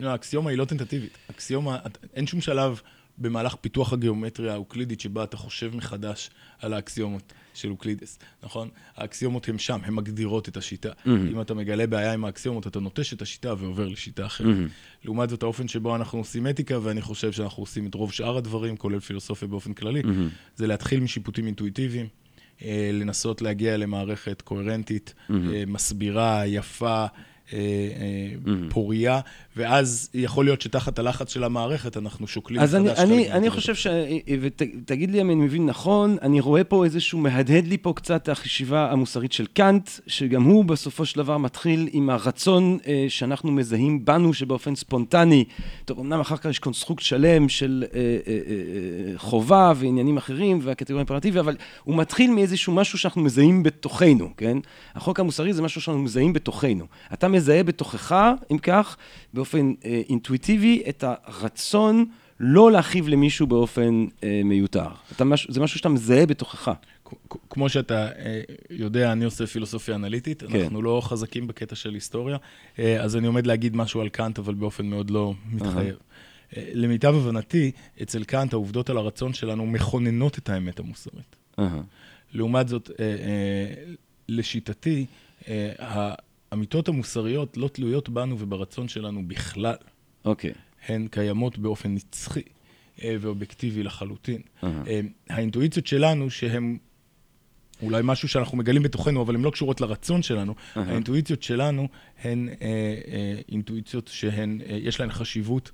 לא, 0.00 0.08
האקסיומה 0.10 0.50
היא 0.50 0.58
לא 0.58 0.64
טנטטיבית. 0.64 1.18
אקסיומה, 1.30 1.76
אין 2.14 2.26
שום 2.26 2.40
שלב 2.40 2.80
במהלך 3.20 3.54
פיתוח 3.54 3.92
הגיאומטריה 3.92 4.52
האוקלידית 4.52 5.00
שבה 5.00 5.24
אתה 5.24 5.36
חושב 5.36 5.76
מחדש 5.76 6.30
על 6.58 6.72
האקסיומות 6.72 7.32
של 7.54 7.70
אוקלידס, 7.70 8.18
נכון? 8.42 8.68
האקסיומות 8.96 9.48
הן 9.48 9.58
שם, 9.58 9.78
הן 9.84 9.94
מגדירות 9.94 10.48
את 10.48 10.56
השיטה. 10.56 10.92
אם 11.32 11.40
אתה 11.40 11.54
מגלה 11.54 11.86
בעיה 11.86 12.12
עם 12.12 12.24
האקסיומות, 12.24 12.66
אתה 12.66 12.80
נוטש 12.80 13.12
את 13.12 13.22
השיטה 13.22 13.54
ועובר 13.58 13.88
לשיטה 13.88 14.26
אחרת. 14.26 14.46
לעומת 15.04 15.30
זאת, 15.30 15.42
האופן 15.42 15.68
שבו 15.68 15.96
אנחנו 15.96 16.18
עושים 16.18 16.46
אתיקה, 16.46 16.78
ואני 16.82 17.00
חושב 17.00 17.32
שאנחנו 17.32 17.62
עושים 17.62 17.86
את 17.86 17.94
רוב 17.94 18.12
שאר 18.12 18.36
הדברים, 18.36 18.76
כולל 18.76 19.00
פילוסופיה 19.00 19.48
באופן 19.48 19.72
כללי, 19.72 20.02
זה 20.56 20.66
להתחיל 20.66 21.00
משיפוטים 21.00 21.46
אינטואיטיביים. 21.46 22.06
אה, 22.62 22.90
לנסות 22.92 23.42
להגיע 23.42 23.76
למערכת 23.76 24.42
קוהרנטית, 24.42 25.14
אה, 25.30 25.64
מסבירה, 25.66 26.46
יפה, 26.46 27.06
אה, 27.52 27.58
אה, 27.58 28.52
פוריה, 28.70 29.20
ואז 29.56 30.10
יכול 30.14 30.44
להיות 30.44 30.60
שתחת 30.60 30.98
הלחץ 30.98 31.32
של 31.32 31.44
המערכת 31.44 31.96
אנחנו 31.96 32.26
שוקלים 32.26 32.60
אז 32.60 32.74
אני, 32.74 32.90
אני, 32.90 33.32
אני. 33.32 33.50
חושב 33.50 33.74
ש... 33.74 33.86
ותגיד 34.40 35.10
לי 35.10 35.20
אם 35.20 35.30
אני 35.30 35.34
מבין 35.34 35.66
נכון, 35.66 36.16
אני 36.22 36.40
רואה 36.40 36.64
פה 36.64 36.84
איזשהו, 36.84 37.18
מהדהד 37.18 37.66
לי 37.66 37.78
פה 37.78 37.92
קצת 37.96 38.28
החשיבה 38.28 38.92
המוסרית 38.92 39.32
של 39.32 39.46
קאנט, 39.46 39.90
שגם 40.06 40.42
הוא 40.42 40.64
בסופו 40.64 41.06
של 41.06 41.16
דבר 41.16 41.38
מתחיל 41.38 41.88
עם 41.92 42.10
הרצון 42.10 42.78
אה, 42.86 43.06
שאנחנו 43.08 43.52
מזהים 43.52 44.04
בנו, 44.04 44.34
שבאופן 44.34 44.74
ספונטני, 44.74 45.44
טוב, 45.84 46.00
אמנם 46.00 46.20
אחר 46.20 46.36
כך 46.36 46.46
יש 46.46 46.58
קונסטרוקט 46.58 47.02
שלם 47.02 47.48
של 47.48 47.84
אה, 47.94 48.00
אה, 48.00 48.04
אה, 48.26 49.12
אה, 49.12 49.18
חובה 49.18 49.72
ועניינים 49.76 50.16
אחרים 50.16 50.58
והקטגוריה 50.62 51.00
האימפרטיבית, 51.00 51.40
אבל 51.40 51.56
הוא 51.84 51.96
מתחיל 51.96 52.30
מאיזשהו 52.30 52.72
משהו 52.72 52.98
שאנחנו 52.98 53.22
מזהים 53.22 53.62
בתוכנו, 53.62 54.30
כן? 54.36 54.58
החוק 54.94 55.20
המוסרי 55.20 55.52
זה 55.52 55.62
משהו 55.62 55.80
שאנחנו 55.80 56.02
מזהים 56.02 56.32
בתוכנו. 56.32 56.86
אתה 57.12 57.28
מזהה 57.38 57.62
בתוכך, 57.62 58.32
אם 58.52 58.58
כך, 58.58 58.96
באופן 59.34 59.72
אה, 59.84 60.02
אינטואיטיבי, 60.08 60.82
את 60.88 61.04
הרצון 61.06 62.04
לא 62.40 62.72
להכאיב 62.72 63.08
למישהו 63.08 63.46
באופן 63.46 64.06
אה, 64.22 64.40
מיותר. 64.44 64.88
אתה 65.12 65.24
מש, 65.24 65.50
זה 65.50 65.60
משהו 65.60 65.78
שאתה 65.78 65.88
מזהה 65.88 66.26
בתוכך. 66.26 66.72
כמו 67.50 67.68
שאתה 67.68 68.08
אה, 68.08 68.40
יודע, 68.70 69.12
אני 69.12 69.24
עושה 69.24 69.46
פילוסופיה 69.46 69.94
אנליטית, 69.94 70.42
כן. 70.42 70.60
אנחנו 70.60 70.82
לא 70.82 71.00
חזקים 71.04 71.46
בקטע 71.46 71.76
של 71.76 71.94
היסטוריה, 71.94 72.36
אה, 72.78 73.02
אז 73.02 73.16
אני 73.16 73.26
עומד 73.26 73.46
להגיד 73.46 73.76
משהו 73.76 74.00
על 74.00 74.08
קאנט, 74.08 74.38
אבל 74.38 74.54
באופן 74.54 74.86
מאוד 74.86 75.10
לא 75.10 75.34
מתחייב. 75.52 75.96
אה, 76.56 76.70
למיטב 76.72 77.14
הבנתי, 77.14 77.70
אצל 78.02 78.24
קאנט 78.24 78.52
העובדות 78.52 78.90
על 78.90 78.96
הרצון 78.96 79.34
שלנו 79.34 79.66
מכוננות 79.66 80.38
את 80.38 80.48
האמת 80.48 80.78
המוסרית. 80.78 81.36
אהה. 81.58 81.80
לעומת 82.32 82.68
זאת, 82.68 82.90
לשיטתי, 84.28 85.06
האמיתות 86.50 86.88
המוסריות 86.88 87.56
לא 87.56 87.68
תלויות 87.68 88.08
בנו 88.08 88.38
וברצון 88.38 88.88
שלנו 88.88 89.28
בכלל. 89.28 89.76
אוקיי. 90.24 90.52
הן 90.86 91.08
קיימות 91.10 91.58
באופן 91.58 91.94
נצחי 91.94 92.42
אה, 93.02 93.16
ואובייקטיבי 93.20 93.82
לחלוטין. 93.82 94.40
אה, 94.64 95.00
האינטואיציות 95.30 95.86
שלנו, 95.86 96.30
שהן 96.30 96.78
אולי 97.82 98.00
משהו 98.04 98.28
שאנחנו 98.28 98.58
מגלים 98.58 98.82
בתוכנו, 98.82 99.22
אבל 99.22 99.34
הן 99.34 99.42
לא 99.42 99.50
קשורות 99.50 99.80
לרצון 99.80 100.22
שלנו, 100.22 100.54
אהה. 100.76 100.90
האינטואיציות 100.90 101.42
שלנו 101.42 101.88
הן 102.22 102.48
אה, 102.48 102.54
אה, 102.62 103.40
אינטואיציות 103.48 104.08
שהן, 104.08 104.60
אה, 104.68 104.76
יש 104.76 105.00
להן 105.00 105.10
חשיבות 105.10 105.70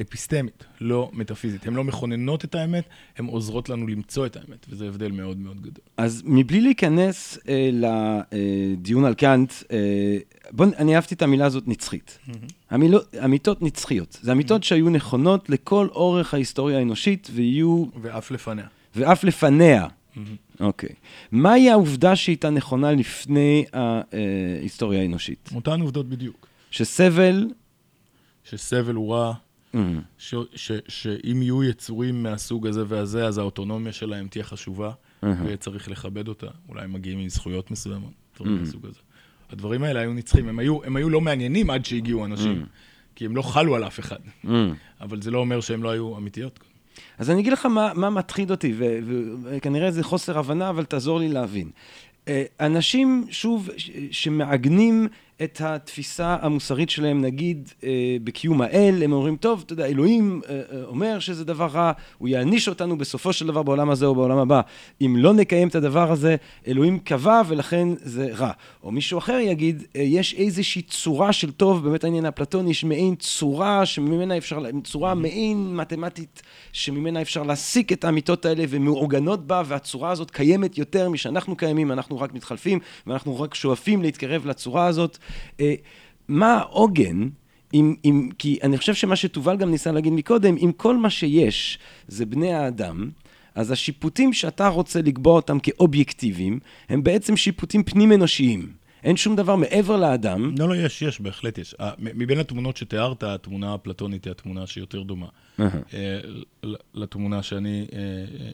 אפיסטמית, 0.00 0.64
לא 0.80 1.10
מטאפיזית. 1.12 1.66
הן 1.66 1.74
לא 1.74 1.84
מכוננות 1.84 2.44
את 2.44 2.54
האמת, 2.54 2.84
הן 3.18 3.26
עוזרות 3.26 3.68
לנו 3.68 3.86
למצוא 3.86 4.26
את 4.26 4.36
האמת, 4.36 4.66
וזה 4.68 4.88
הבדל 4.88 5.10
מאוד 5.12 5.38
מאוד 5.38 5.56
גדול. 5.60 5.84
אז 5.96 6.22
מבלי 6.26 6.60
להיכנס 6.60 7.38
אה, 7.48 7.70
לדיון 8.32 9.04
על 9.04 9.14
קאנט, 9.14 9.52
אה, 9.72 10.18
בוא, 10.50 10.66
נ- 10.66 10.74
אני 10.78 10.96
אהבתי 10.96 11.14
את 11.14 11.22
המילה 11.22 11.46
הזאת 11.46 11.68
נצחית. 11.68 12.18
המיलो, 12.70 12.98
אמיתות 13.24 13.62
נצחיות. 13.62 14.18
זה 14.22 14.32
אמיתות 14.32 14.64
שהיו 14.64 14.90
נכונות 14.90 15.50
לכל 15.50 15.88
אורך 15.90 16.34
ההיסטוריה 16.34 16.78
האנושית 16.78 17.28
ויהיו, 17.34 17.84
ואף 18.02 18.30
לפניה. 18.30 18.66
ואף 18.96 19.24
לפניה. 19.24 19.86
אוקיי. 20.60 20.88
מהי 21.32 21.70
העובדה 21.70 22.16
שהייתה 22.16 22.50
נכונה 22.50 22.92
לפני 22.92 23.64
ההיסטוריה 23.72 25.00
האנושית? 25.02 25.50
אותן 25.54 25.80
עובדות 25.80 26.08
בדיוק. 26.08 26.46
שסבל... 26.70 27.48
שסבל 28.44 28.94
הוא 28.94 29.14
רע, 29.14 29.32
ש, 30.18 30.34
ש, 30.54 30.72
שאם 30.88 31.42
יהיו 31.42 31.64
יצורים 31.64 32.22
מהסוג 32.22 32.66
הזה 32.66 32.84
והזה, 32.88 33.26
אז 33.26 33.38
האוטונומיה 33.38 33.92
שלהם 33.92 34.28
תהיה 34.28 34.44
חשובה. 34.44 34.90
וצריך 35.46 35.88
לכבד 35.88 36.28
אותה. 36.28 36.46
אולי 36.68 36.84
הם 36.84 36.92
מגיעים 36.92 37.24
מזכויות 37.24 37.70
מסוימות, 37.70 38.10
דברים 38.36 38.58
מהסוג 38.58 38.86
הזה. 38.86 38.98
הדברים 39.50 39.82
האלה 39.82 40.00
היו 40.00 40.12
נצחים, 40.12 40.48
הם 40.48 40.58
היו, 40.58 40.84
הם 40.84 40.96
היו 40.96 41.10
לא 41.10 41.20
מעניינים 41.20 41.70
עד 41.70 41.84
שהגיעו 41.84 42.24
אנשים, 42.24 42.64
כי 43.14 43.24
הם 43.24 43.36
לא 43.36 43.42
חלו 43.42 43.76
על 43.76 43.84
אף 43.84 44.00
אחד. 44.00 44.16
אבל 45.00 45.22
זה 45.22 45.30
לא 45.30 45.38
אומר 45.38 45.60
שהם 45.60 45.82
לא 45.82 45.90
היו 45.90 46.16
אמיתיות. 46.16 46.58
אז 47.18 47.30
אני 47.30 47.40
אגיד 47.40 47.52
לך 47.52 47.66
מה, 47.66 47.92
מה 47.94 48.10
מטריד 48.10 48.50
אותי, 48.50 48.74
וכנראה 49.44 49.90
זה 49.90 50.02
חוסר 50.02 50.38
הבנה, 50.38 50.70
אבל 50.70 50.84
תעזור 50.84 51.18
לי 51.18 51.28
להבין. 51.28 51.70
אה, 52.28 52.44
אנשים, 52.60 53.24
שוב, 53.30 53.68
שמעגנים 54.10 55.08
את 55.42 55.60
התפיסה 55.60 56.36
המוסרית 56.40 56.90
שלהם, 56.90 57.20
נגיד, 57.20 57.70
אה, 57.84 58.16
בקיום 58.24 58.62
האל, 58.62 59.02
הם 59.04 59.12
אומרים, 59.12 59.36
טוב, 59.36 59.62
אתה 59.66 59.72
יודע, 59.72 59.86
אלוהים 59.86 60.40
אה, 60.48 60.60
אה, 60.72 60.84
אומר 60.84 61.18
שזה 61.18 61.44
דבר 61.44 61.66
רע, 61.66 61.92
הוא 62.18 62.28
יעניש 62.28 62.68
אותנו 62.68 62.98
בסופו 62.98 63.32
של 63.32 63.46
דבר 63.46 63.62
בעולם 63.62 63.90
הזה 63.90 64.06
או 64.06 64.14
בעולם 64.14 64.38
הבא. 64.38 64.60
אם 65.00 65.16
לא 65.18 65.34
נקיים 65.34 65.68
את 65.68 65.74
הדבר 65.74 66.12
הזה, 66.12 66.36
אלוהים 66.66 66.98
קבע 66.98 67.42
ולכן 67.48 67.88
זה 68.02 68.28
רע. 68.36 68.50
או 68.82 68.90
מישהו 68.90 69.18
אחר 69.18 69.38
יגיד, 69.38 69.82
יש 69.94 70.34
איזושהי 70.34 70.82
צורה 70.82 71.32
של 71.32 71.52
טוב, 71.52 71.84
באמת 71.84 72.04
העניין 72.04 72.24
האפלטוני, 72.24 72.70
יש 72.70 72.84
מעין 72.84 73.14
צורה 73.14 73.86
שממנה 73.86 74.36
אפשר, 74.36 74.62
צורה 74.84 75.14
מעין 75.14 75.76
מתמטית, 75.76 76.42
שממנה 76.72 77.22
אפשר 77.22 77.42
להסיק 77.42 77.92
את 77.92 78.04
האמיתות 78.04 78.44
האלה 78.44 78.64
ומעוגנות 78.68 79.46
בה, 79.46 79.62
והצורה 79.66 80.10
הזאת 80.10 80.30
קיימת 80.30 80.78
יותר 80.78 81.08
משאנחנו 81.08 81.56
קיימים, 81.56 81.92
אנחנו 81.92 82.20
רק 82.20 82.34
מתחלפים, 82.34 82.78
ואנחנו 83.06 83.40
רק 83.40 83.54
שואפים 83.54 84.02
להתקרב 84.02 84.46
לצורה 84.46 84.86
הזאת. 84.86 85.18
אה, 85.60 85.74
מה 86.28 86.52
העוגן? 86.54 87.28
אם, 87.74 87.94
אם, 88.04 88.28
כי 88.38 88.58
אני 88.62 88.78
חושב 88.78 88.94
שמה 88.94 89.16
שתובל 89.16 89.56
גם 89.56 89.70
ניסה 89.70 89.92
להגיד 89.92 90.12
מקודם, 90.12 90.56
אם 90.56 90.70
כל 90.76 90.96
מה 90.96 91.10
שיש 91.10 91.78
זה 92.08 92.26
בני 92.26 92.52
האדם, 92.54 93.10
אז 93.54 93.70
השיפוטים 93.70 94.32
שאתה 94.32 94.68
רוצה 94.68 95.02
לקבוע 95.02 95.34
אותם 95.34 95.58
כאובייקטיביים, 95.58 96.58
הם 96.88 97.02
בעצם 97.02 97.36
שיפוטים 97.36 97.82
פנים-אנושיים. 97.82 98.72
אין 99.04 99.16
שום 99.16 99.36
דבר 99.36 99.56
מעבר 99.56 99.96
לאדם. 99.96 100.54
לא, 100.58 100.68
לא, 100.68 100.76
יש, 100.76 101.02
יש, 101.02 101.20
בהחלט 101.20 101.58
יש. 101.58 101.74
ה- 101.80 101.90
מ- 101.98 102.18
מבין 102.18 102.38
התמונות 102.38 102.76
שתיארת, 102.76 103.22
התמונה 103.22 103.72
האפלטונית 103.72 104.24
היא 104.24 104.30
התמונה 104.30 104.66
שיותר 104.66 105.02
דומה. 105.02 105.26
אה, 105.94 106.20
לתמונה 106.94 107.42
שאני, 107.42 107.86
אה, 107.92 107.98
אה, 107.98 108.50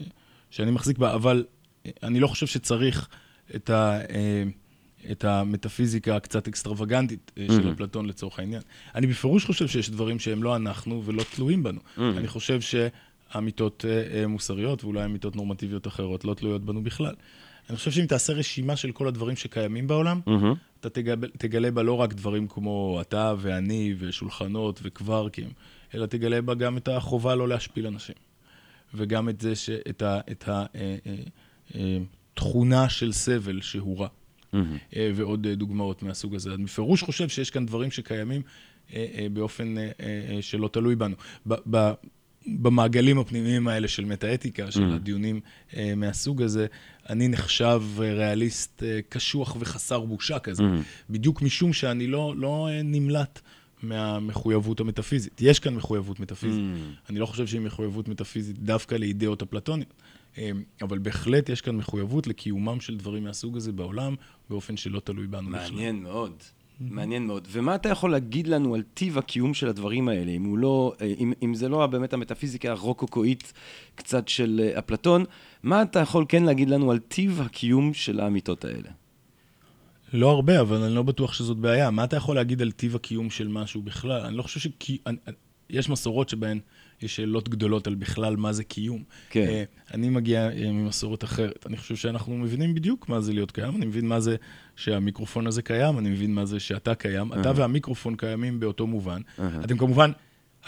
שאני 0.51 0.71
מחזיק 0.71 0.99
בה, 0.99 1.15
אבל 1.15 1.45
אה, 1.87 1.91
אני 2.03 2.21
לא 2.21 2.27
חושב 2.27 2.47
שצריך 2.47 3.09
את, 3.57 3.71
ה, 3.71 4.01
אה, 4.11 4.43
את 5.11 5.25
המטאפיזיקה 5.25 6.17
הקצת 6.17 6.49
אקסטרווגנטית 6.49 7.33
אה, 7.39 7.47
של 7.49 7.73
אפלטון 7.73 8.07
לצורך 8.07 8.39
העניין. 8.39 8.63
אני 8.95 9.07
בפירוש 9.07 9.45
חושב 9.45 9.69
שיש 9.69 9.91
דברים 9.91 10.19
שהם 10.19 10.43
לא 10.43 10.57
אנחנו 10.57 11.03
ולא 11.05 11.23
תלויים 11.35 11.63
בנו. 11.63 11.81
אני 11.97 12.29
חושב 12.29 12.61
שאמיתות 12.61 13.85
אה, 13.89 14.21
אה, 14.21 14.27
מוסריות 14.27 14.85
ואולי 14.85 15.05
אמיתות 15.05 15.37
נורמטיביות 15.37 15.87
אחרות 15.87 16.25
לא 16.25 16.35
תלויות 16.35 16.65
בנו 16.65 16.83
בכלל. 16.83 17.15
אני 17.69 17.77
חושב 17.77 17.91
שאם 17.91 18.07
תעשה 18.07 18.33
רשימה 18.33 18.77
של 18.77 18.93
כל 18.93 19.09
הדברים 19.09 19.37
שקיימים 19.37 19.87
בעולם. 19.87 20.21
אתה 20.81 20.89
תגלה, 20.89 21.27
תגלה 21.39 21.71
בה 21.71 21.83
לא 21.83 21.93
רק 21.93 22.15
דברים 22.15 22.47
כמו 22.47 22.99
אתה 23.01 23.35
ואני 23.39 23.95
ושולחנות 23.99 24.81
וקווארקים, 24.83 25.49
אלא 25.95 26.07
תגלה 26.07 26.43
בה 26.43 26.55
גם 26.55 26.77
את 26.77 26.89
החובה 26.89 27.35
לא 27.35 27.49
להשפיל 27.49 27.87
אנשים. 27.87 28.15
וגם 28.95 29.29
את 29.29 29.41
זה, 29.41 29.57
ש... 29.57 29.71
את 29.71 30.03
ה... 30.03 30.21
את 30.31 30.49
ה... 30.49 30.65
אה, 30.75 30.97
אה, 31.07 31.15
אה, 31.75 31.99
תכונה 32.35 32.89
של 32.89 33.13
סבל 33.13 33.61
שהוא 33.61 34.01
רע. 34.01 34.09
אה, 34.55 35.11
ועוד 35.15 35.47
אה, 35.47 35.55
דוגמאות 35.55 36.03
מהסוג 36.03 36.35
הזה. 36.35 36.55
אני 36.55 36.65
בפירוש 36.65 37.03
חושב 37.03 37.29
שיש 37.29 37.51
כאן 37.51 37.67
דברים 37.67 37.91
שקיימים 37.91 38.43
אה, 38.95 39.27
באופן 39.33 39.75
שלא 40.41 40.69
תלוי 40.73 40.97
בנו. 40.97 41.15
ב- 41.49 41.55
ב- 41.77 41.93
במעגלים 42.47 43.19
הפנימיים 43.19 43.69
האלה 43.69 43.89
של 43.89 44.05
מטאתיקה, 44.05 44.71
של 44.71 44.91
Mm. 44.91 44.95
הדיונים 44.95 45.41
אה, 45.77 45.93
מהסוג 45.97 46.43
הזה, 46.43 46.67
אני 47.09 47.29
נחשב 47.29 47.83
ריאליסט 47.99 48.83
אה, 48.83 49.01
קשוח 49.09 49.57
וחסר 49.61 50.01
בושה 50.01 50.39
כזה. 50.39 50.63
Mm. 50.63 50.67
בדיוק 51.11 51.43
משום 51.43 51.73
שאני 51.73 52.07
לא, 52.07 52.35
לא 52.37 52.69
אה, 52.71 52.83
נמלט 52.83 53.41
מהמחויבות 53.83 54.81
המטאפיזית. 54.81 55.41
יש 55.43 55.59
כאן 55.61 55.75
מחויבות 55.75 56.21
מטאפיזית. 56.21 56.61
Mm. 56.61 57.11
אני 57.11 57.19
לא 57.19 57.27
חושב 57.27 57.47
שהיא 57.47 57.61
מחויבות 57.61 58.09
מטאפיזית 58.09 58.59
דווקא 58.59 58.95
לאידאות 58.95 59.43
אפלטוניות, 59.43 59.93
אבל 60.83 60.99
בהחלט 60.99 61.49
יש 61.49 61.61
כאן 61.61 61.77
מחויבות 61.77 62.27
לקיומם 62.27 62.81
של 62.81 62.97
דברים 62.97 63.25
מהסוג 63.25 63.57
הזה 63.57 63.73
בעולם, 63.73 64.15
באופן 64.51 64.77
שלא 64.77 65.01
תלוי 65.01 65.27
בנו 65.27 65.51
בכלל. 65.51 65.61
מעניין 65.61 66.03
מאוד. 66.03 66.33
מעניין 66.81 67.27
מאוד. 67.27 67.49
ומה 67.51 67.75
אתה 67.75 67.89
יכול 67.89 68.11
להגיד 68.11 68.47
לנו 68.47 68.75
על 68.75 68.83
טיב 68.95 69.19
הקיום 69.19 69.55
של 69.55 69.69
הדברים 69.69 70.09
האלה, 70.09 70.31
אם 70.31 70.57
לא, 70.57 70.93
אה, 71.01 71.15
אם, 71.19 71.33
אם 71.43 71.55
זה 71.55 71.69
לא 71.69 71.87
באמת 71.87 72.13
המטאפיזיקה 72.13 72.71
הרוקוקואית 72.71 73.53
קצת 73.95 74.29
של 74.29 74.61
אה, 74.65 74.79
אפלטון, 74.79 75.25
מה 75.63 75.83
אתה 75.83 76.01
יכול 76.01 76.25
כן 76.29 76.43
להגיד 76.43 76.71
לנו 76.71 76.91
על 76.91 76.99
טיב 76.99 77.41
הקיום 77.41 77.95
של 77.95 78.21
האמיתות 78.21 78.65
האלה? 78.65 78.89
לא 80.13 80.31
הרבה, 80.31 80.61
אבל 80.61 80.83
אני 80.83 80.95
לא 80.95 81.03
בטוח 81.03 81.33
שזאת 81.33 81.57
בעיה. 81.57 81.91
מה 81.91 82.05
אתה 82.05 82.17
יכול 82.17 82.37
להגיד 82.37 82.63
על 82.63 82.71
טיב 82.71 82.97
הקיום 82.97 83.31
של 83.31 83.49
משהו 83.49 83.83
בכלל? 83.83 84.21
אני 84.21 84.37
לא 84.37 84.43
חושב 84.43 84.61
ש... 84.61 84.69
יש 85.71 85.89
מסורות 85.89 86.29
שבהן 86.29 86.61
יש 87.03 87.17
שאלות 87.17 87.49
גדולות 87.49 87.87
על 87.87 87.95
בכלל 87.95 88.37
מה 88.37 88.53
זה 88.53 88.65
קיום. 88.65 89.03
כן. 89.31 89.47
אה, 89.49 89.65
אני 89.95 90.09
מגיע 90.09 90.51
אה, 90.51 90.73
ממסורת 90.73 91.25
אחרת. 91.25 91.67
אני 91.67 91.77
חושב 91.77 91.97
שאנחנו 91.97 92.39
מבינים 92.39 92.75
בדיוק 92.75 93.09
מה 93.09 93.21
זה 93.21 93.33
להיות 93.33 93.51
קיים. 93.51 93.77
אני 93.77 93.87
מבין 93.87 94.09
מה 94.09 94.21
זה 94.21 94.37
שהמיקרופון 94.77 95.47
הזה 95.47 95.63
קיים, 95.63 95.99
אני 95.99 96.11
מבין 96.11 96.35
מה 96.35 96.45
זה 96.45 96.61
שאתה 96.61 96.95
קיים. 96.95 97.33
אתה 97.33 97.53
והמיקרופון 97.57 98.17
קיימים 98.17 98.61
באותו 98.61 98.87
מובן. 98.87 99.21
אתם 99.65 99.79
כמובן... 99.79 100.11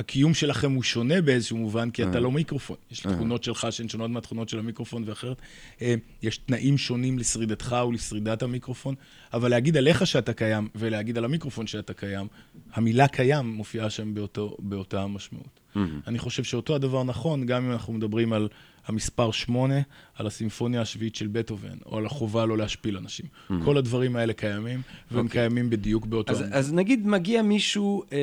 הקיום 0.00 0.34
שלכם 0.34 0.72
הוא 0.72 0.82
שונה 0.82 1.22
באיזשהו 1.22 1.56
מובן, 1.56 1.90
כי 1.90 2.02
אתה 2.02 2.20
לא 2.20 2.30
מיקרופון. 2.30 2.76
יש 2.90 3.00
תכונות 3.00 3.44
שלך 3.44 3.66
שהן 3.70 3.88
שונות 3.88 4.10
מהתכונות 4.10 4.48
של 4.48 4.58
המיקרופון 4.58 5.02
ואחרת. 5.06 5.36
אה, 5.82 5.94
יש 6.22 6.38
תנאים 6.38 6.78
שונים 6.78 7.18
לשרידתך 7.18 7.76
ולשרידת 7.88 8.42
המיקרופון, 8.42 8.94
אבל 9.32 9.50
להגיד 9.50 9.76
עליך 9.76 10.06
שאתה 10.06 10.32
קיים 10.32 10.68
ולהגיד 10.74 11.18
על 11.18 11.24
המיקרופון 11.24 11.66
שאתה 11.66 11.94
קיים, 11.94 12.26
המילה 12.72 13.08
קיים 13.08 13.46
מופיעה 13.46 13.90
שם 13.90 14.14
באותו, 14.14 14.56
באותה 14.58 15.02
המשמעות. 15.02 15.60
אני 16.06 16.18
חושב 16.18 16.44
שאותו 16.44 16.74
הדבר 16.74 17.04
נכון, 17.04 17.46
גם 17.46 17.64
אם 17.64 17.72
אנחנו 17.72 17.92
מדברים 17.92 18.32
על 18.32 18.48
המספר 18.86 19.30
שמונה, 19.30 19.80
על 20.20 20.26
הסימפוניה 20.26 20.80
השביעית 20.80 21.14
של 21.14 21.26
בטהובן, 21.26 21.76
או 21.86 21.98
על 21.98 22.06
החובה 22.06 22.46
לא 22.46 22.58
להשפיל 22.58 22.96
אנשים. 22.96 23.26
כל 23.64 23.76
הדברים 23.78 24.16
האלה 24.16 24.32
קיימים, 24.32 24.80
והם 25.10 25.28
קיימים 25.28 25.70
בדיוק 25.70 26.06
באותו... 26.06 26.32
אז. 26.32 26.44
אז 26.52 26.72
נגיד 26.72 27.06
מגיע 27.06 27.42
מישהו, 27.42 28.02
אה, 28.12 28.18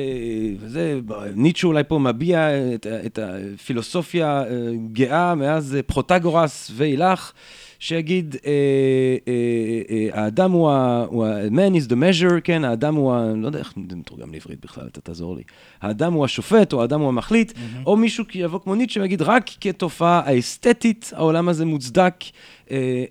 וזה, 0.60 1.00
ניטשה 1.34 1.66
אולי 1.66 1.82
פה 1.88 1.98
מביע 1.98 2.48
את, 2.74 2.86
את 2.86 3.18
הפילוסופיה 3.22 4.42
אה, 4.42 4.46
גאה 4.92 5.34
מאז 5.34 5.74
אה, 5.74 5.82
פרוטגורס 5.82 6.70
ואילך, 6.74 7.32
שיגיד, 7.78 8.36
אה, 8.46 8.52
אה, 9.28 9.32
אה, 9.90 10.22
האדם 10.22 10.52
הוא 10.52 10.70
ה... 10.70 11.04
הוא 11.08 11.26
ה- 11.26 11.46
man 11.48 11.74
is 11.74 11.88
the 11.88 11.94
measure, 11.94 12.40
כן, 12.44 12.64
האדם 12.64 12.94
הוא 12.94 13.14
ה... 13.14 13.32
לא 13.36 13.46
יודע 13.46 13.58
איך 13.58 13.74
זה 13.90 13.96
מתורגם 13.96 14.32
לעברית 14.32 14.60
בכלל, 14.64 14.86
אתה 14.86 15.00
תעזור 15.00 15.36
לי. 15.36 15.42
האדם 15.80 16.12
הוא 16.12 16.24
השופט, 16.24 16.72
או 16.72 16.82
האדם 16.82 17.00
הוא 17.00 17.08
המחליט, 17.08 17.52
או 17.86 17.96
מישהו 17.96 18.24
יבוא 18.34 18.58
כמו 18.58 18.74
ניטשה 18.74 19.00
ויגיד, 19.00 19.22
רק 19.22 19.50
כתופעה 19.60 20.20
האסתטית, 20.24 21.12
העולם 21.14 21.48
הזה 21.48 21.64
מוצדק. 21.64 21.87
אה, 21.96 22.32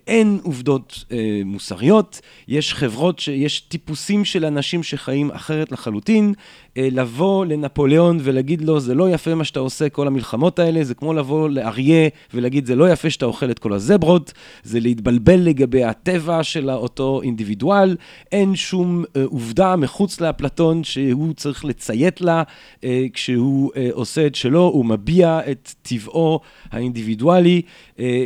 אין 0.08 0.40
עובדות 0.44 1.04
אה, 1.12 1.42
מוסריות, 1.46 2.22
יש 2.48 2.74
חברות, 2.74 3.20
ש... 3.20 3.28
יש 3.28 3.60
טיפוסים 3.60 4.26
של 4.26 4.46
אנשים 4.46 4.84
שחיים 4.84 5.32
אחרת 5.32 5.72
לחלוטין. 5.72 6.34
אה, 6.78 6.88
לבוא 6.92 7.46
לנפוליאון 7.46 8.20
ולהגיד 8.22 8.62
לו, 8.62 8.80
זה 8.80 8.96
לא 8.96 9.10
יפה 9.10 9.36
מה 9.36 9.44
שאתה 9.44 9.60
עושה, 9.60 9.90
כל 9.90 10.08
המלחמות 10.08 10.60
האלה, 10.60 10.84
זה 10.84 10.94
כמו 10.94 11.14
לבוא 11.14 11.50
לאריה 11.50 12.10
ולהגיד, 12.34 12.66
זה 12.66 12.76
לא 12.76 12.92
יפה 12.92 13.10
שאתה 13.10 13.26
אוכל 13.26 13.52
את 13.52 13.60
כל 13.60 13.74
הזברות, 13.74 14.34
זה 14.64 14.80
להתבלבל 14.80 15.40
לגבי 15.40 15.84
הטבע 15.84 16.44
של 16.44 16.70
אותו 16.70 17.22
אינדיבידואל, 17.24 17.96
אין 18.32 18.56
שום 18.56 19.04
אה, 19.16 19.24
עובדה 19.24 19.76
מחוץ 19.76 20.22
לאפלטון 20.22 20.84
שהוא 20.84 21.34
צריך 21.34 21.66
לציית 21.66 22.22
לה 22.22 22.44
אה, 22.84 23.06
כשהוא 23.14 23.72
אה, 23.76 23.90
עושה 23.92 24.28
את 24.28 24.36
שלו, 24.36 24.62
הוא 24.62 24.86
מביע 24.86 25.40
את 25.52 25.74
טבעו 25.82 26.40
האינדיבידואלי, 26.72 27.62
אה, 28.00 28.26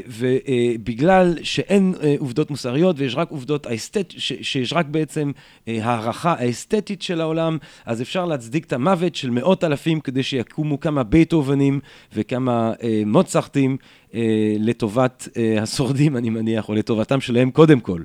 ובגלל 1.22 1.44
שאין 1.44 1.94
אה, 2.04 2.16
עובדות 2.20 2.50
מוסריות 2.50 2.96
ויש 3.00 3.16
רק 3.16 3.30
עובדות 3.30 3.66
האסתט... 3.66 4.14
שיש 4.18 4.74
רק 4.74 4.86
בעצם 4.86 5.32
אה, 5.68 5.86
הערכה 5.86 6.34
האסתטית 6.34 7.02
של 7.02 7.22
העולם, 7.22 7.58
אז 7.86 8.02
אפשר 8.02 8.26
להצדיק 8.26 8.66
את 8.66 8.74
המוות 8.74 9.16
של 9.16 9.30
מאות 9.30 9.64
אלפים 9.64 10.00
כדי 10.00 10.24
שיקומו 10.24 10.80
כמה 10.80 11.04
בייטהובנים 11.04 11.80
וכמה 12.14 12.74
אה, 12.84 13.04
מוצרטים 13.06 13.78
אה, 14.14 14.56
לטובת 14.60 15.28
אה, 15.38 15.64
השורדים, 15.64 16.18
אני 16.18 16.30
מניח, 16.30 16.70
או 16.70 16.74
לטובתם 16.74 17.22
שלהם 17.22 17.52
קודם 17.52 17.80
כל. 17.80 18.04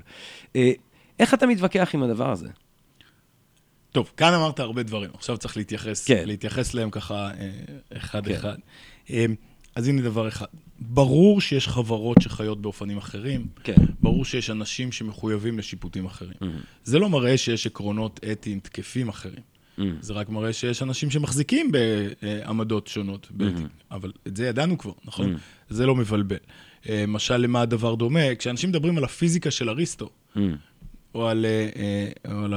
אה, 0.57 0.72
איך 1.18 1.35
אתה 1.35 1.46
מתווכח 1.46 1.90
עם 1.94 2.02
הדבר 2.02 2.33
הזה? 2.33 2.48
טוב, 3.92 4.11
כאן 4.16 4.35
אמרת 4.35 4.61
הרבה 4.61 4.83
דברים, 4.83 5.11
עכשיו 5.14 5.38
צריך 5.38 5.57
להתייחס, 5.57 6.07
כן. 6.07 6.22
להתייחס 6.26 6.74
להם 6.74 6.90
ככה 6.90 7.14
אה, 7.14 7.33
כן. 7.38 7.96
אחד-אחד. 7.96 8.57
אה, 9.11 9.26
אז 9.74 9.88
הנה 9.88 10.02
דבר 10.02 10.29
אחד, 10.29 10.46
ברור 10.80 11.40
שיש 11.40 11.68
חברות 11.68 12.16
שחיות 12.22 12.62
באופנים 12.62 12.98
אחרים, 12.98 13.46
כן. 13.64 13.74
ברור 14.02 14.24
שיש 14.24 14.50
אנשים 14.50 14.92
שמחויבים 14.92 15.58
לשיפוטים 15.58 16.06
אחרים. 16.06 16.34
Mm-hmm. 16.42 16.66
זה 16.84 16.98
לא 16.98 17.08
מראה 17.08 17.38
שיש 17.38 17.66
עקרונות 17.66 18.20
אתיים 18.32 18.60
תקפים 18.60 19.08
אחרים. 19.08 19.40
Mm-hmm. 19.40 19.82
זה 20.00 20.12
רק 20.12 20.28
מראה 20.28 20.52
שיש 20.52 20.82
אנשים 20.82 21.10
שמחזיקים 21.10 21.72
בעמדות 21.72 22.86
שונות, 22.86 23.28
באתיקה. 23.30 23.60
Mm-hmm. 23.60 23.94
אבל 23.94 24.12
את 24.26 24.36
זה 24.36 24.46
ידענו 24.46 24.78
כבר, 24.78 24.92
נכון? 25.04 25.36
זה 25.68 25.86
לא 25.86 25.94
מבלבל. 25.94 26.36
אה, 26.88 27.04
משל 27.08 27.36
למה 27.36 27.60
הדבר 27.60 27.94
דומה? 27.94 28.34
כשאנשים 28.34 28.70
מדברים 28.70 28.98
על 28.98 29.04
הפיזיקה 29.04 29.50
של 29.50 29.70
אריסטו, 29.70 30.10
Mm-hmm. 30.36 30.40
או 31.14 31.28
על, 31.28 31.46
אה, 31.46 31.68
אה, 31.76 32.32
או 32.32 32.44
על 32.44 32.54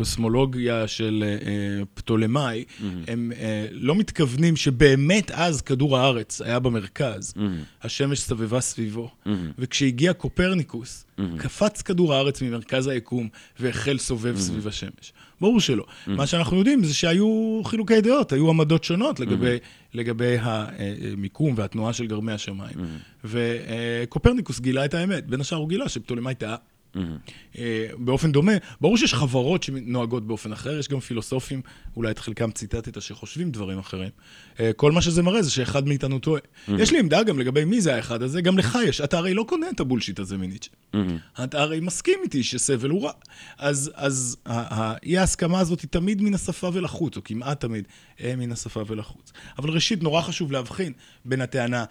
הקוסמולוגיה 0.00 0.88
של 0.88 1.24
אה, 1.26 1.28
אה, 1.28 1.82
פטולמאי, 1.94 2.64
Mm-hmm. 2.64 2.84
הם 3.08 3.32
אה, 3.40 3.66
לא 3.72 3.94
מתכוונים 3.94 4.56
שבאמת 4.56 5.30
אז 5.30 5.60
כדור 5.62 5.98
הארץ 5.98 6.42
היה 6.42 6.58
במרכז, 6.58 7.34
Mm-hmm. 7.36 7.40
השמש 7.82 8.20
סבבה 8.20 8.60
סביבו, 8.60 9.10
וכשהגיע 9.58 10.12
קופרניקוס, 10.12 11.04
קפץ 11.36 11.82
כדור 11.82 12.14
הארץ 12.14 12.42
ממרכז 12.42 12.86
היקום 12.86 13.28
והחל 13.60 13.98
סובב 13.98 14.36
סביב 14.38 14.68
השמש. 14.68 15.12
ברור 15.40 15.60
שלא. 15.60 15.84
מה 16.06 16.26
שאנחנו 16.26 16.56
יודעים 16.56 16.84
זה 16.84 16.94
שהיו 16.94 17.60
חילוקי 17.64 18.00
דעות, 18.00 18.32
היו 18.32 18.50
עמדות 18.50 18.84
שונות 18.84 19.20
לגבי, 19.20 19.56
לגבי 19.94 20.36
המיקום 20.40 21.54
והתנועה 21.56 21.92
של 21.92 22.06
גרמי 22.06 22.32
השמיים. 22.32 22.76
וקופרניקוס 23.24 24.60
גילה 24.60 24.84
את 24.84 24.94
האמת, 24.94 25.26
בין 25.26 25.40
השאר 25.40 25.58
הוא 25.58 25.68
גילה 25.68 25.88
שפטולמאי 25.88 26.34
טעה. 26.34 26.56
אה, 27.58 27.86
באופן 27.98 28.32
דומה, 28.32 28.52
ברור 28.80 28.96
שיש 28.96 29.14
חברות 29.14 29.62
שנוהגות 29.62 30.26
באופן 30.26 30.52
אחר, 30.52 30.78
יש 30.78 30.88
גם 30.88 31.00
פילוסופים, 31.00 31.62
אולי 31.96 32.10
את 32.10 32.18
חלקם 32.18 32.50
ציטטת, 32.50 33.02
שחושבים 33.02 33.50
דברים 33.50 33.78
אחרים. 33.78 34.10
אה, 34.60 34.72
כל 34.72 34.92
מה 34.92 35.02
שזה 35.02 35.22
מראה 35.22 35.42
זה 35.42 35.50
שאחד 35.50 35.88
מאיתנו 35.88 36.18
טועה. 36.18 36.40
יש 36.68 36.92
לי 36.92 36.98
עמדה 36.98 37.22
גם 37.22 37.38
לגבי 37.38 37.64
מי 37.64 37.80
זה 37.80 37.94
האחד 37.94 38.22
הזה, 38.22 38.40
גם 38.40 38.58
לך 38.58 38.78
יש. 38.86 39.00
אתה 39.00 39.18
הרי 39.18 39.34
לא 39.34 39.44
קונה 39.48 39.70
את 39.70 39.80
הבולשיט 39.80 40.18
הזה 40.18 40.36
מניטשה. 40.36 40.70
אתה 41.44 41.62
הרי 41.62 41.80
מסכים 41.80 42.18
איתי 42.22 42.42
שסבל 42.42 42.90
הוא 42.90 43.04
רע. 43.04 43.12
אז, 43.58 43.90
אז 43.94 44.36
האי 44.46 45.18
ההסכמה 45.18 45.60
הזאת 45.60 45.80
היא 45.80 45.88
תמיד 45.90 46.22
מן 46.22 46.34
השפה 46.34 46.70
ולחוץ, 46.72 47.16
או 47.16 47.24
כמעט 47.24 47.60
תמיד 47.60 47.84
אה, 48.20 48.34
מן 48.36 48.52
השפה 48.52 48.82
ולחוץ. 48.86 49.32
אבל 49.58 49.70
ראשית, 49.70 50.02
נורא 50.02 50.22
חשוב 50.22 50.52
להבחין 50.52 50.92
בין 51.24 51.40
הטענה 51.40 51.84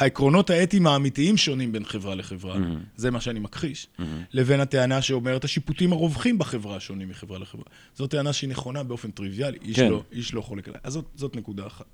שהעקרונות 0.00 0.50
האתיים 0.50 0.86
האמיתיים 0.86 1.36
שונים 1.36 1.72
בין 1.72 1.84
חברה 1.84 2.14
לחברה, 2.14 2.56
זה 2.96 3.10
מה 3.10 3.20
שאני 3.20 3.40
מכחיש, 3.40 3.86
לבין 4.32 4.60
הטענה 4.60 5.02
שאומרת 5.02 5.44
השיפוטים 5.44 5.92
הרווחים 5.92 6.38
בחברה 6.38 6.80
שונים 6.80 7.08
מחברה 7.08 7.38
לחברה. 7.38 7.64
זו 7.96 8.06
טענה 8.06 8.32
שהיא 8.32 8.50
נכונה 8.50 8.82
באופן 8.82 9.10
טריוויאלי, 9.10 9.58
איש, 9.62 9.76
כן. 9.76 9.90
לא, 9.90 10.02
איש 10.12 10.34
לא 10.34 10.40
חולק 10.40 10.68
עליה. 10.68 10.80
אז 10.84 10.92
זאת, 10.92 11.04
זאת 11.14 11.36
נקודה 11.36 11.66
אחת. 11.66 11.84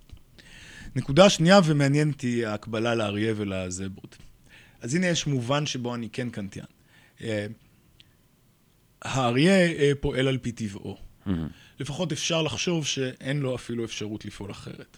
נקודה 0.97 1.31
שנייה, 1.31 1.61
ומעניינת 1.65 2.21
היא 2.21 2.47
ההקבלה 2.47 2.95
לאריה 2.95 3.35
ולזברות. 3.37 4.17
אז 4.81 4.95
הנה 4.95 5.07
יש 5.07 5.27
מובן 5.27 5.67
שבו 5.67 5.95
אני 5.95 6.09
כן 6.13 6.31
קנטיאן. 6.31 6.67
אה, 7.23 7.47
האריה 9.03 9.53
אה, 9.53 9.93
פועל 10.01 10.29
על 10.29 10.39
פי 10.39 10.53
טבעו. 10.53 10.97
לפחות 11.81 12.13
אפשר 12.13 12.43
לחשוב 12.43 12.87
שאין 12.87 13.41
לו 13.41 13.55
אפילו 13.55 13.85
אפשרות 13.85 14.25
לפעול 14.25 14.51
אחרת. 14.51 14.97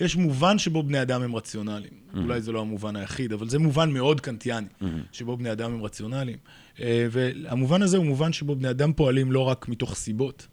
יש 0.00 0.16
מובן 0.16 0.58
שבו 0.58 0.82
בני 0.82 1.02
אדם 1.02 1.22
הם 1.22 1.36
רציונליים. 1.36 1.92
אולי 2.14 2.40
זה 2.40 2.52
לא 2.52 2.60
המובן 2.60 2.96
היחיד, 2.96 3.32
אבל 3.32 3.48
זה 3.48 3.58
מובן 3.58 3.90
מאוד 3.90 4.20
קנטיאני, 4.20 4.66
שבו 5.12 5.36
בני 5.36 5.52
אדם 5.52 5.72
הם 5.72 5.82
רציונליים. 5.82 6.38
אה, 6.80 7.06
והמובן 7.10 7.82
הזה 7.82 7.96
הוא 7.96 8.06
מובן 8.06 8.32
שבו 8.32 8.56
בני 8.56 8.70
אדם 8.70 8.92
פועלים 8.92 9.32
לא 9.32 9.40
רק 9.40 9.68
מתוך 9.68 9.94
סיבות, 9.94 10.46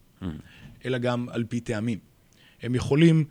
אלא 0.86 0.97
גם 0.97 1.27
על 1.32 1.44
פי 1.44 1.60
טעמים. 1.60 2.00
הם 2.62 2.75
יכולים 2.75 3.25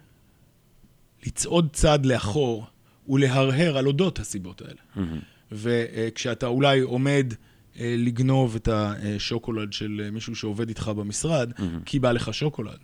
לצעוד 1.27 1.69
צעד 1.73 2.07
לאחור 2.07 2.67
ולהרהר 3.09 3.79
על 3.79 3.87
אודות 3.87 4.19
הסיבות 4.19 4.63
האלה. 4.63 5.09
וכשאתה 5.53 6.47
אולי 6.47 6.81
עומד 6.81 7.35
אה, 7.81 7.95
לגנוב 7.99 8.55
את 8.57 8.69
השוקולד 8.73 9.73
של 9.73 10.01
אה, 10.05 10.11
מישהו 10.11 10.37
שעובד 10.37 10.69
איתך 10.69 10.89
במשרד, 10.97 11.53
כי 11.85 11.99
בא 11.99 12.13
לך 12.13 12.35
שוקולד, 12.35 12.79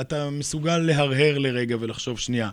אתה 0.00 0.30
מסוגל 0.30 0.78
להרהר 0.78 1.38
לרגע 1.38 1.76
ולחשוב, 1.80 2.18
שנייה, 2.18 2.50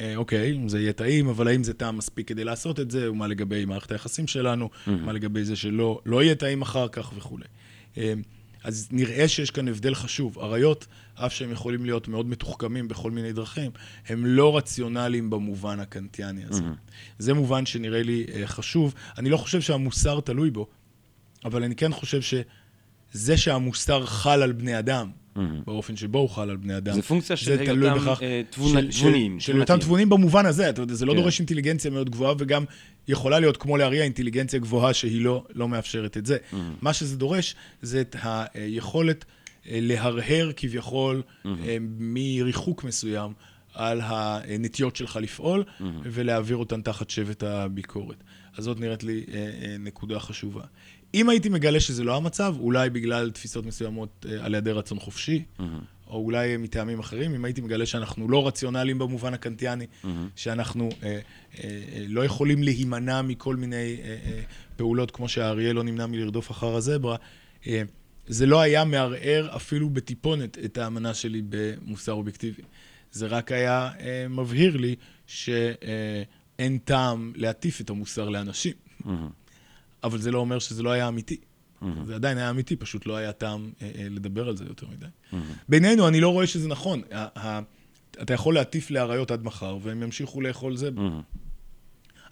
אה, 0.00 0.16
אוקיי, 0.16 0.60
זה 0.66 0.80
יהיה 0.80 0.92
טעים, 0.92 1.28
אבל 1.28 1.48
האם 1.48 1.64
זה 1.64 1.74
טעם 1.74 1.96
מספיק 1.96 2.28
כדי 2.28 2.44
לעשות 2.44 2.80
את 2.80 2.90
זה, 2.90 3.10
ומה 3.10 3.26
לגבי 3.26 3.64
מערכת 3.64 3.92
היחסים 3.92 4.26
שלנו, 4.26 4.68
Mm-hmm. 4.68 4.90
מה 4.90 5.12
לגבי 5.12 5.44
זה 5.44 5.56
שלא 5.56 6.00
לא 6.06 6.22
יהיה 6.22 6.34
טעים 6.34 6.62
אחר 6.62 6.88
כך 6.88 7.12
וכולי. 7.16 7.44
אה, 7.98 8.12
אז 8.64 8.88
נראה 8.90 9.28
שיש 9.28 9.50
כאן 9.50 9.68
הבדל 9.68 9.94
חשוב. 9.94 10.38
אריות, 10.38 10.86
אף 11.14 11.32
שהם 11.32 11.52
יכולים 11.52 11.84
להיות 11.84 12.08
מאוד 12.08 12.26
מתוחכמים 12.26 12.88
בכל 12.88 13.10
מיני 13.10 13.32
דרכים, 13.32 13.70
הם 14.08 14.26
לא 14.26 14.56
רציונליים 14.56 15.30
במובן 15.30 15.80
הקנטיאני 15.80 16.44
הזה. 16.48 16.62
זה 17.18 17.34
מובן 17.34 17.66
שנראה 17.66 18.02
לי 18.02 18.26
אה, 18.34 18.46
חשוב. 18.46 18.94
אני 19.18 19.30
לא 19.30 19.36
חושב 19.36 19.60
שהמוסר 19.60 20.20
תלוי 20.20 20.50
בו, 20.50 20.66
אבל 21.44 21.62
אני 21.64 21.76
כן 21.76 21.92
חושב 21.92 22.20
שזה 22.22 23.36
שהמוסר 23.36 24.06
חל 24.06 24.42
על 24.42 24.52
בני 24.52 24.78
אדם, 24.78 25.10
באופן 25.66 25.96
שבו 25.96 26.18
הוא 26.18 26.30
חל 26.30 26.50
על 26.50 26.56
בני 26.56 26.76
אדם, 26.76 26.94
זה 26.94 27.02
פונקציה 27.02 27.36
של 27.36 27.58
היותם, 27.58 28.08
אה, 28.22 28.42
תבוניים, 28.50 28.90
של 28.90 29.12
היותם 29.12 29.40
תבונתיים. 29.40 29.78
תבונים 29.80 30.08
במובן 30.08 30.46
הזה, 30.46 30.70
אתה 30.70 30.82
יודע, 30.82 30.94
זה 30.94 31.06
לא 31.06 31.12
כן. 31.12 31.18
דורש 31.20 31.38
אינטליגנציה 31.38 31.90
מאוד 31.90 32.10
גבוהה, 32.10 32.34
וגם 32.38 32.64
יכולה 33.08 33.38
להיות 33.40 33.56
כמו 33.56 33.76
לאריה 33.76 34.04
אינטליגנציה 34.04 34.58
גבוהה 34.58 34.94
שהיא 34.94 35.24
לא, 35.24 35.44
לא 35.54 35.68
מאפשרת 35.68 36.16
את 36.16 36.26
זה. 36.26 36.36
Mm-hmm. 36.36 36.56
מה 36.82 36.92
שזה 36.92 37.16
דורש 37.16 37.54
זה 37.82 38.00
את 38.00 38.16
היכולת 38.54 39.24
אה, 39.68 39.78
להרהר 39.82 40.50
כביכול 40.56 41.22
Mm-hmm. 41.44 41.48
מריחוק 41.98 42.84
מסוים 42.84 43.32
על 43.74 44.00
הנטיות 44.04 44.96
שלך 44.96 45.18
לפעול, 45.22 45.64
Mm-hmm. 45.80 45.84
ולהעביר 46.04 46.56
אותן 46.56 46.82
תחת 46.82 47.10
שבט 47.10 47.42
הביקורת. 47.42 48.24
אז 48.56 48.64
זאת 48.64 48.80
נראית 48.80 49.02
לי 49.02 49.24
אה, 49.32 49.38
אה, 49.38 49.76
נקודה 49.78 50.20
חשובה. 50.20 50.62
אם 51.14 51.28
הייתי 51.28 51.48
מגלה 51.48 51.80
שזה 51.80 52.04
לא 52.04 52.16
המצב, 52.16 52.54
אולי 52.60 52.90
בגלל 52.90 53.30
תפיסות 53.30 53.66
מסוימות 53.66 54.26
אה, 54.28 54.44
על 54.44 54.54
היעדר 54.54 54.78
רצון 54.78 54.98
חופשי, 54.98 55.44
או 56.06 56.16
אולי 56.16 56.56
מטעמים 56.56 56.98
אחרים, 56.98 57.34
אם 57.34 57.44
הייתי 57.44 57.60
מגלה 57.60 57.86
שאנחנו 57.86 58.28
לא 58.28 58.46
רציונליים 58.46 58.98
במובן 58.98 59.34
הקנטיאני, 59.34 59.86
שאנחנו 60.36 60.88
אה, 61.02 61.08
אה, 61.08 61.18
אה, 61.64 62.04
לא 62.08 62.24
יכולים 62.24 62.62
להימנע 62.62 63.22
מכל 63.22 63.56
מיני 63.56 63.76
אה, 64.02 64.16
אה, 64.24 64.40
פעולות, 64.76 65.10
כמו 65.10 65.28
שהאריה 65.28 65.72
לא 65.72 65.82
נמנע 65.82 66.06
מלרדוף 66.06 66.50
אחר 66.50 66.74
הזברה, 66.74 67.16
אה, 67.66 67.82
זה 68.26 68.46
לא 68.46 68.60
היה 68.60 68.84
מערער 68.84 69.56
אפילו 69.56 69.90
בטיפונת 69.90 70.58
את 70.64 70.78
האמנה 70.78 71.14
שלי 71.14 71.42
במוסר 71.48 72.12
אובייקטיבי. 72.12 72.62
זה 73.12 73.26
רק 73.26 73.52
היה 73.52 73.90
אה, 74.00 74.26
מבהיר 74.28 74.76
לי 74.76 74.96
שאין 75.26 76.78
טעם 76.84 77.32
להטיף 77.36 77.80
את 77.80 77.90
המוסר 77.90 78.28
לאנשים. 78.28 78.72
אבל 80.04 80.18
זה 80.18 80.30
לא 80.30 80.38
אומר 80.38 80.58
שזה 80.58 80.82
לא 80.82 80.90
היה 80.90 81.08
אמיתי. 81.08 81.36
זה 82.06 82.14
עדיין 82.14 82.38
היה 82.38 82.50
אמיתי, 82.50 82.76
פשוט 82.76 83.06
לא 83.06 83.16
היה 83.16 83.32
טעם 83.32 83.70
אה, 83.82 83.90
אה, 83.98 84.06
לדבר 84.10 84.48
על 84.48 84.56
זה 84.56 84.64
יותר 84.68 84.86
מדי. 84.86 85.06
בינינו, 85.68 86.08
אני 86.08 86.20
לא 86.20 86.28
רואה 86.28 86.46
שזה 86.46 86.68
נכון. 86.68 87.02
ה- 87.12 87.46
ה- 87.48 87.60
אתה 88.22 88.34
יכול 88.34 88.54
להטיף 88.54 88.90
לאריות 88.90 89.30
עד 89.30 89.44
מחר, 89.44 89.78
והם 89.82 90.02
ימשיכו 90.02 90.40
לאכול 90.40 90.76
זה. 90.76 90.90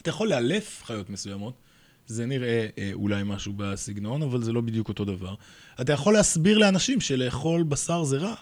אתה 0.02 0.10
יכול 0.10 0.28
לאלף 0.28 0.82
חיות 0.86 1.10
מסוימות, 1.10 1.54
זה 2.06 2.26
נראה 2.26 2.66
אה, 2.78 2.90
אולי 2.94 3.22
משהו 3.24 3.52
בסגנון, 3.56 4.22
אבל 4.22 4.42
זה 4.42 4.52
לא 4.52 4.60
בדיוק 4.60 4.88
אותו 4.88 5.04
דבר. 5.04 5.34
אתה 5.80 5.92
יכול 5.92 6.14
להסביר 6.14 6.58
לאנשים 6.58 7.00
שלאכול 7.00 7.62
בשר 7.62 8.04
זה 8.04 8.18
רע. 8.18 8.34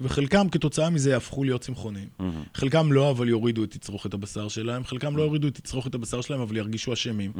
וחלקם 0.00 0.48
כתוצאה 0.48 0.90
מזה 0.90 1.10
יהפכו 1.10 1.44
להיות 1.44 1.60
צמחונים. 1.60 2.08
חלקם 2.54 2.92
לא, 2.92 3.10
אבל 3.10 3.28
יורידו 3.28 3.64
את 3.64 3.70
תצרוכת 3.70 4.14
הבשר 4.14 4.48
שלהם, 4.48 4.84
חלקם 4.84 5.16
לא 5.16 5.22
יורידו 5.22 5.48
את 5.48 5.54
תצרוכת 5.54 5.94
הבשר 5.94 6.20
שלהם, 6.20 6.40
אבל 6.40 6.56
ירגישו 6.56 6.92
אשמים. 6.92 7.32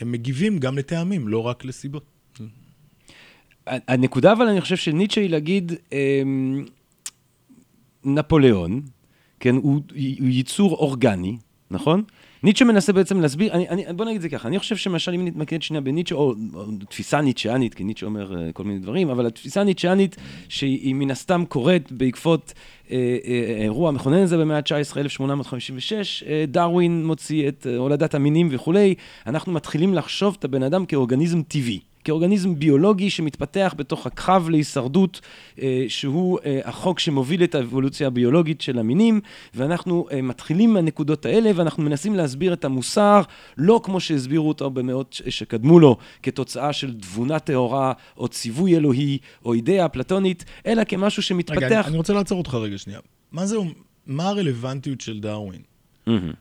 הם 0.00 0.12
מגיבים 0.12 0.58
גם 0.58 0.78
לטעמים, 0.78 1.28
לא 1.28 1.46
רק 1.46 1.64
לסיבות. 1.64 2.04
הנקודה, 3.66 4.32
אבל 4.32 4.48
אני 4.48 4.60
חושב 4.60 4.76
שניטשה 4.76 5.20
היא 5.20 5.30
להגיד, 5.30 5.72
אמ, 5.92 6.64
נפוליאון, 8.04 8.82
כן, 9.40 9.54
הוא, 9.54 9.82
הוא 10.18 10.28
ייצור 10.28 10.74
אורגני, 10.74 11.36
נכון? 11.70 12.02
ניטשה 12.42 12.64
מנסה 12.64 12.92
בעצם 12.92 13.20
להסביר, 13.20 13.52
אני, 13.52 13.68
אני, 13.68 13.84
בוא 13.96 14.04
נגיד 14.04 14.16
את 14.16 14.22
זה 14.22 14.28
ככה, 14.28 14.48
אני 14.48 14.58
חושב 14.58 14.76
שמשל 14.76 15.14
אם 15.14 15.24
נתמקד 15.24 15.62
שנייה 15.62 15.80
בניטשה, 15.80 16.14
או, 16.14 16.34
או 16.54 16.64
תפיסה 16.88 17.20
ניטשאנית, 17.20 17.74
כי 17.74 17.84
ניטשה 17.84 18.06
אומר 18.06 18.36
אה, 18.36 18.52
כל 18.52 18.64
מיני 18.64 18.78
דברים, 18.78 19.10
אבל 19.10 19.26
התפיסה 19.26 19.60
הניטשאנית, 19.60 20.16
שהיא 20.48 20.94
מן 20.94 21.10
הסתם 21.10 21.44
קורית 21.48 21.92
בעקבות 21.92 22.52
אה, 22.90 22.96
אה, 23.24 23.56
האירוע 23.58 23.88
המכונן 23.88 24.22
הזה 24.22 24.38
במאה 24.38 24.56
ה-19, 24.56 24.98
1856, 24.98 26.22
אה, 26.26 26.44
דרווין 26.48 27.06
מוציא 27.06 27.48
את 27.48 27.66
אה, 27.70 27.76
הולדת 27.76 28.14
המינים 28.14 28.48
וכולי, 28.50 28.94
אנחנו 29.26 29.52
מתחילים 29.52 29.94
לחשוב 29.94 30.36
את 30.38 30.44
הבן 30.44 30.62
אדם 30.62 30.86
כאורגניזם 30.86 31.42
טבעי. 31.42 31.87
כאורגניזם 32.04 32.58
ביולוגי 32.58 33.10
שמתפתח 33.10 33.74
בתוך 33.76 34.06
הקרב 34.06 34.48
להישרדות, 34.48 35.20
אה, 35.62 35.84
שהוא 35.88 36.38
אה, 36.44 36.60
החוק 36.64 36.98
שמוביל 36.98 37.44
את 37.44 37.54
האבולוציה 37.54 38.06
הביולוגית 38.06 38.60
של 38.60 38.78
המינים, 38.78 39.20
ואנחנו 39.54 40.06
אה, 40.12 40.22
מתחילים 40.22 40.74
מהנקודות 40.74 41.26
האלה, 41.26 41.50
ואנחנו 41.54 41.82
מנסים 41.82 42.14
להסביר 42.14 42.52
את 42.52 42.64
המוסר, 42.64 43.22
לא 43.56 43.80
כמו 43.84 44.00
שהסבירו 44.00 44.48
אותו 44.48 44.70
במאות 44.70 45.20
שקדמו 45.28 45.80
לו, 45.80 45.96
כתוצאה 46.22 46.72
של 46.72 46.94
תבונה 47.00 47.38
טהורה, 47.38 47.92
או 48.16 48.28
ציווי 48.28 48.76
אלוהי, 48.76 49.18
או 49.44 49.54
אידאה 49.54 49.86
אפלטונית, 49.86 50.44
אלא 50.66 50.84
כמשהו 50.84 51.22
שמתפתח... 51.22 51.56
רגע, 51.56 51.80
אני, 51.80 51.86
אני 51.88 51.96
רוצה 51.96 52.12
לעצור 52.12 52.38
אותך 52.38 52.54
רגע 52.54 52.78
שנייה. 52.78 53.00
מה 53.32 53.46
זה, 53.46 53.56
מה 54.06 54.28
הרלוונטיות 54.28 55.00
של 55.00 55.20
דרווין. 55.20 55.62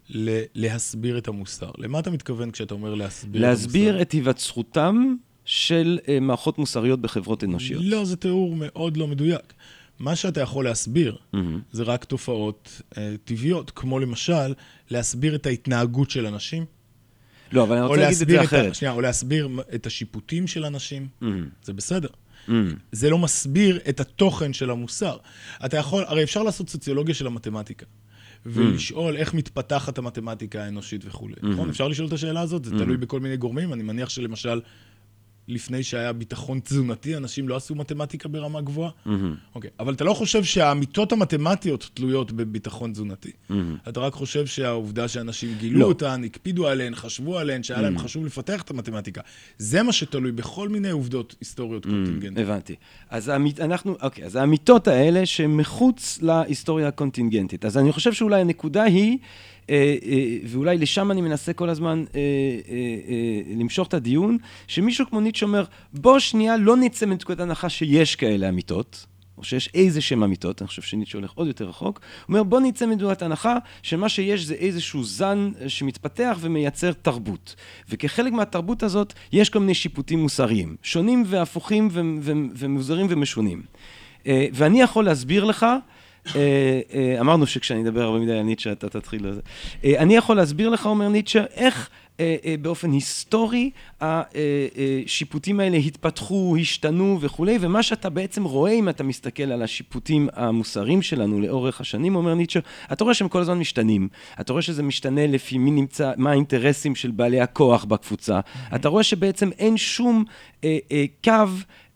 ל- 0.09 0.43
להסביר 0.55 1.17
את 1.17 1.27
המוסר? 1.27 1.71
למה 1.77 1.99
אתה 1.99 2.11
מתכוון 2.11 2.51
כשאתה 2.51 2.73
אומר 2.73 2.95
להסביר 2.95 3.41
להסביר 3.41 4.01
את 4.01 4.07
את 4.07 4.11
היווצרותם 4.11 5.15
של 5.47 5.99
אה, 6.07 6.19
מערכות 6.19 6.57
מוסריות 6.57 7.01
בחברות? 7.01 7.43
אנושיות. 7.43 7.83
לא, 7.85 8.05
זה 8.05 8.15
תיאור 8.15 8.55
מאוד 8.55 8.97
לא 8.97 9.07
מדויק. 9.07 9.53
מה 9.99 10.15
שאתה 10.15 10.41
יכול 10.41 10.65
להסביר 10.65 11.17
מהמם. 11.33 11.61
זה 11.71 11.83
רק 11.83 12.03
תופעות 12.03 12.81
אה, 12.97 13.15
טבעיות, 13.23 13.71
כמו 13.75 13.99
למשל 13.99 14.53
להסביר 14.91 15.35
את 15.35 15.45
ההתנהגות 15.45 16.09
של 16.09 16.25
אנשים, 16.25 16.65
לא, 17.51 17.63
אבל 17.63 17.77
אני 17.77 17.85
רוצה 17.85 18.01
להגיד 18.01 18.21
את 18.21 18.27
זה 18.27 18.41
את, 18.41 18.45
אחרת. 18.45 18.75
שנייה, 18.75 18.91
או 18.93 19.01
להסביר 19.01 19.49
את 19.75 19.85
השיפוטים 19.85 20.47
של 20.47 20.65
אנשים, 20.65 21.07
מהמם. 21.21 21.49
זה 21.63 21.73
בסדר. 21.73 22.09
מהמם. 22.47 22.75
זה 22.91 23.09
לא 23.09 23.17
מסביר 23.17 23.79
את 23.89 23.99
התוכן 23.99 24.53
של 24.53 24.69
המוסר. 24.69 25.17
אתה 25.65 25.77
יכול, 25.77 26.03
הרי 26.07 26.23
אפשר 26.23 26.43
לעשות 26.43 26.69
סוציולוגיה 26.69 27.15
של 27.15 27.27
המתמטיקה. 27.27 27.85
ולשאול 28.45 29.17
איך 29.17 29.33
מתפתחת 29.33 29.97
המתמטיקה 29.97 30.63
האנושית 30.63 31.01
וכולי. 31.05 31.35
נכון? 31.43 31.69
אפשר 31.69 31.87
לשאול 31.87 32.07
את 32.07 32.13
השאלה 32.13 32.41
הזאת, 32.41 32.65
זה 32.65 32.71
תלוי 32.71 32.97
בכל 32.97 33.19
מיני 33.19 33.37
גורמים. 33.37 33.73
אני 33.73 33.83
מניח 33.83 34.09
שלמשל, 34.09 34.61
לפני 35.47 35.83
שהיה 35.83 36.13
ביטחון 36.13 36.59
תזונתי, 36.59 37.17
אנשים 37.17 37.49
לא 37.49 37.55
עשו 37.55 37.75
מתמטיקה 37.75 38.29
ברמה 38.29 38.61
גבוהה. 38.61 38.91
אוקיי, 39.55 39.69
אבל 39.79 39.93
אתה 39.93 40.03
לא 40.03 40.13
חושב 40.13 40.43
שהאמיתות 40.43 41.11
המתמטיות 41.11 41.89
תלויות 41.93 42.31
בביטחון 42.31 42.91
תזונתי. 42.91 43.31
אתה 43.89 43.99
רק 43.99 44.13
חושב 44.13 44.45
שהעובדה 44.45 45.07
שאנשים 45.07 45.55
גילו 45.59 45.79
לא. 45.79 45.85
אותן, 45.85 46.21
הקפידו 46.25 46.67
עליהן, 46.67 46.95
חשבו 46.95 47.37
עליהן, 47.37 47.63
שהיה 47.63 47.81
להם 47.81 47.97
חשוב 47.97 48.25
לפתח 48.25 48.61
את 48.61 48.69
המתמטיקה. 48.69 49.21
זה 49.57 49.83
מה 49.83 49.93
שתלוי 49.93 50.31
בכל 50.31 50.69
מיני 50.69 50.89
עובדות 50.89 51.35
היסטוריות 51.39 51.85
קונטינגנטיות. 51.85 52.47
הבנתי. 52.47 52.75
אז 53.09 53.27
האמית, 53.27 53.59
אנחנו, 53.59 53.95
אוקיי, 54.01 54.25
אז 54.25 54.35
האמיתות 54.35 54.87
האלה 54.87 55.25
שהן 55.25 55.51
מחוץ 55.57 56.19
להיסטוריה 56.21 56.87
הקונטינגנטית. 56.87 57.65
אז 57.65 57.77
אני 57.77 57.91
חושב 57.91 58.13
שאולי 58.13 58.41
הנקודה 58.41 58.83
היא, 58.83 59.17
ואולי 60.43 60.77
לשם 60.77 61.11
אני 61.11 61.21
מנסה 61.21 61.53
כל 61.53 61.69
הזמן 61.69 62.03
אה, 62.15 62.19
אה, 62.19 62.75
אה, 63.07 63.55
למשוך 63.55 63.87
את 63.87 63.93
הדיון, 63.93 64.37
שמישהו 64.67 65.05
כמו 65.09 65.21
ניטשה 65.21 65.45
אומר, 65.45 65.63
בוא 65.93 66.19
שנייה 66.19 66.57
לא 66.57 66.77
נצא 66.77 67.05
מנקודת 67.05 67.39
הנחה 67.39 67.69
שיש 67.69 68.15
כאלה 68.15 68.49
אמיתות. 68.49 69.05
או 69.37 69.43
שיש 69.43 69.69
איזה 69.73 70.01
שהם 70.01 70.23
אמיתות, 70.23 70.61
אני 70.61 70.67
חושב 70.67 70.81
שניטשה 70.81 71.17
הולך 71.17 71.31
עוד 71.35 71.47
יותר 71.47 71.65
רחוק, 71.65 71.99
הוא 71.99 72.27
אומר 72.27 72.43
בוא 72.43 72.59
נצא 72.59 72.85
מנקודת 72.85 73.21
הנחה 73.21 73.57
שמה 73.83 74.09
שיש 74.09 74.41
זה 74.41 74.53
איזשהו 74.53 75.03
זן 75.03 75.51
אה, 75.61 75.69
שמתפתח 75.69 76.37
ומייצר 76.41 76.91
תרבות. 76.91 77.55
וכחלק 77.89 78.33
מהתרבות 78.33 78.83
הזאת 78.83 79.13
יש 79.31 79.49
כל 79.49 79.59
מיני 79.59 79.73
שיפוטים 79.73 80.19
מוסריים, 80.19 80.75
שונים 80.83 81.23
והפוכים 81.27 81.89
ומוזרים 82.55 83.07
ומשונים. 83.09 83.61
אה, 84.27 84.47
ואני 84.53 84.81
יכול 84.81 85.05
להסביר 85.05 85.43
לך, 85.43 85.63
אה, 85.63 85.69
אה, 85.69 85.77
אמרנו 87.19 87.47
שכשאני 87.47 87.81
אדבר 87.81 88.01
הרבה 88.01 88.19
מדי 88.19 88.33
על 88.33 88.43
ניטשה 88.43 88.71
אתה 88.71 88.89
תתחיל 88.89 89.27
לזה. 89.27 89.41
אה, 89.83 89.97
אני 89.97 90.15
יכול 90.15 90.35
להסביר 90.35 90.69
לך, 90.69 90.85
אומר 90.85 91.07
ניטשה, 91.07 91.43
איך 91.53 91.89
אה, 92.19 92.35
אה, 92.45 92.55
באופן 92.61 92.91
היסטורי 92.91 93.69
השיפוטים 94.01 95.59
האלה 95.59 95.77
התפתחו, 95.77 96.55
השתנו 96.61 97.17
וכולי, 97.21 97.57
ומה 97.61 97.83
שאתה 97.83 98.09
בעצם 98.09 98.43
רואה 98.43 98.71
אם 98.71 98.89
אתה 98.89 99.03
מסתכל 99.03 99.43
על 99.43 99.61
השיפוטים 99.61 100.27
המוסריים 100.33 101.01
שלנו 101.01 101.41
לאורך 101.41 101.81
השנים, 101.81 102.15
אומר 102.15 102.33
ניטשה, 102.33 102.59
אתה 102.91 103.03
רואה 103.03 103.13
שהם 103.13 103.27
כל 103.27 103.41
הזמן 103.41 103.59
משתנים. 103.59 104.07
אתה 104.41 104.53
רואה 104.53 104.61
שזה 104.61 104.83
משתנה 104.83 105.27
לפי 105.27 105.57
מי 105.57 105.71
נמצא, 105.71 106.11
מה 106.17 106.31
האינטרסים 106.31 106.95
של 106.95 107.11
בעלי 107.11 107.41
הכוח 107.41 107.85
בקבוצה. 107.85 108.39
אתה 108.75 108.89
רואה 108.89 109.03
שבעצם 109.03 109.49
אין 109.59 109.77
שום 109.77 110.23
אה, 110.63 110.77
אה, 110.91 111.05
קו 111.23 111.31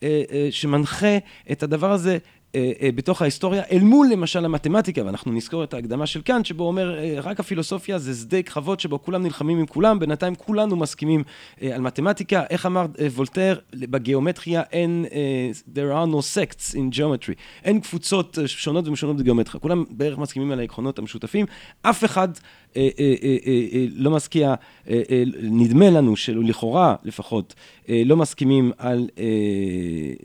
אה, 0.04 0.22
אה, 0.32 0.48
שמנחה 0.52 1.18
את 1.52 1.64
הדבר 1.64 1.92
הזה. 1.92 2.18
אה, 2.56 2.72
אה, 2.82 2.90
בתוך 2.96 3.22
ההיסטוריה, 3.22 3.64
אל 3.72 3.80
מול 3.80 4.08
למשל 4.12 4.46
המתמטיקה, 4.46 5.06
ואנחנו 5.06 5.32
נזכור 5.32 5.64
את 5.64 5.74
ההקדמה 5.74 6.06
של 6.06 6.22
קאנט, 6.22 6.46
שבו 6.46 6.68
אומר, 6.68 7.00
אה, 7.00 7.16
רק 7.24 7.40
הפילוסופיה 7.40 8.00
זה 8.00 8.14
שדה 8.14 8.42
קרבות 8.42 8.80
שבו 8.80 9.02
כולם 9.02 9.24
נלחמים 9.24 9.60
עם 9.60 9.66
כולם, 9.66 10.00
בינתיים 10.00 10.36
כולנו 10.36 10.76
מסכימים 10.76 11.24
על 11.62 11.82
מתמטיקה. 11.82 12.44
איך 12.50 12.66
אמר 12.66 12.86
וולטר, 13.16 13.60
בגיאומטריה 13.76 14.62
אין, 14.72 15.06
there 15.74 15.94
are 15.94 16.12
no 16.14 16.20
sects 16.36 16.74
in 16.74 16.98
geometry. 16.98 17.34
אין 17.64 17.80
קבוצות 17.80 18.38
שונות 18.46 18.88
ומשונות 18.88 19.18
בגיאומטריה. 19.18 19.60
כולם 19.62 19.84
בערך 19.90 20.18
מסכימים 20.18 20.52
על 20.52 20.60
העקרונות 20.60 21.00
המשותפים. 21.00 21.46
אף 21.82 22.04
אחד 22.04 22.28
אה, 22.78 22.90
אה, 23.00 23.38
אה, 23.46 23.86
לא 23.96 24.12
משקיע, 24.12 24.54
נדמה 25.44 25.90
לנו 25.90 26.16
שלכאורה 26.16 26.96
לפחות, 27.04 27.56
לא 27.90 28.18
מסכימים 28.18 28.72
על 28.78 29.08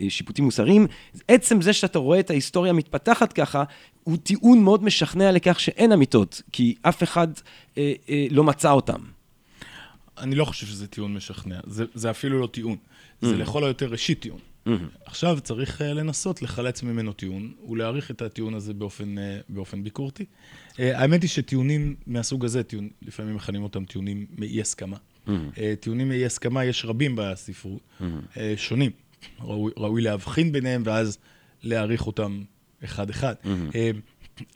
שיפוטים 0.09 0.45
מוסריים. 0.45 0.87
עצם 1.29 1.61
זה 1.61 1.73
שאתה 1.73 1.99
רואה 1.99 2.21
את 2.21 2.31
ההיסטוריה 2.31 2.73
מתפתחת 2.73 3.33
ככה, 3.33 3.65
הוא 4.05 4.17
טיעון 4.17 4.63
מאוד 4.63 4.85
משכנע 4.85 5.33
לכך 5.33 5.61
שאין 5.61 5.93
אמיתות, 5.93 6.43
כי 6.53 6.75
אף 6.83 7.03
אחד 7.03 7.29
לא 8.31 8.45
מצא 8.45 8.71
אותם. 8.71 9.01
אני 10.19 10.35
לא 10.35 10.45
חושב 10.45 10.67
שזה 10.67 10.87
טיעון 10.87 11.15
משכנע, 11.15 11.61
זה, 11.67 11.85
זה 11.95 12.11
אפילו 12.11 12.41
לא 12.41 12.47
טיעון, 12.47 12.77
זה 13.23 13.37
לכל 13.37 13.65
היותר 13.65 13.87
ראשית 13.87 14.21
טיעון. 14.21 14.41
עכשיו 15.05 15.39
צריך 15.43 15.81
לנסות 15.81 16.43
לחלץ 16.43 16.83
ממנו 16.83 17.13
טיעון 17.13 17.53
ולהעריך 17.69 18.11
את 18.11 18.23
הטיעון 18.23 18.55
הזה 18.55 18.75
באופן, 18.75 19.15
באופן 19.49 19.85
ביקורתי. 19.85 20.25
Uh, 20.77 20.79
האמת 20.95 21.23
היא 21.23 21.31
שטיעונים 21.31 21.97
מהסוג 22.07 22.45
הזה, 22.45 22.63
טיעון, 22.63 22.89
לפעמים 23.03 23.37
מכנים 23.37 23.63
אותם 23.63 23.85
טיעונים 23.85 24.27
מאי 24.39 24.61
הסכמה. 24.61 24.97
Uh, 25.27 25.31
טיעונים 25.81 26.09
מאי 26.09 26.27
הסכמה 26.27 26.65
יש 26.65 26.85
רבים 26.85 27.17
בספרות, 27.17 27.81
uh, 28.01 28.39
שונים. 28.57 28.91
ראוי, 29.41 29.73
ראוי 29.77 30.03
להבחין 30.03 30.53
ביניהם 30.53 30.83
ואז 30.85 31.19
להעריך 31.63 32.07
אותם 32.07 32.43
אחד-אחד. 32.85 33.35
Uh, 33.45 33.77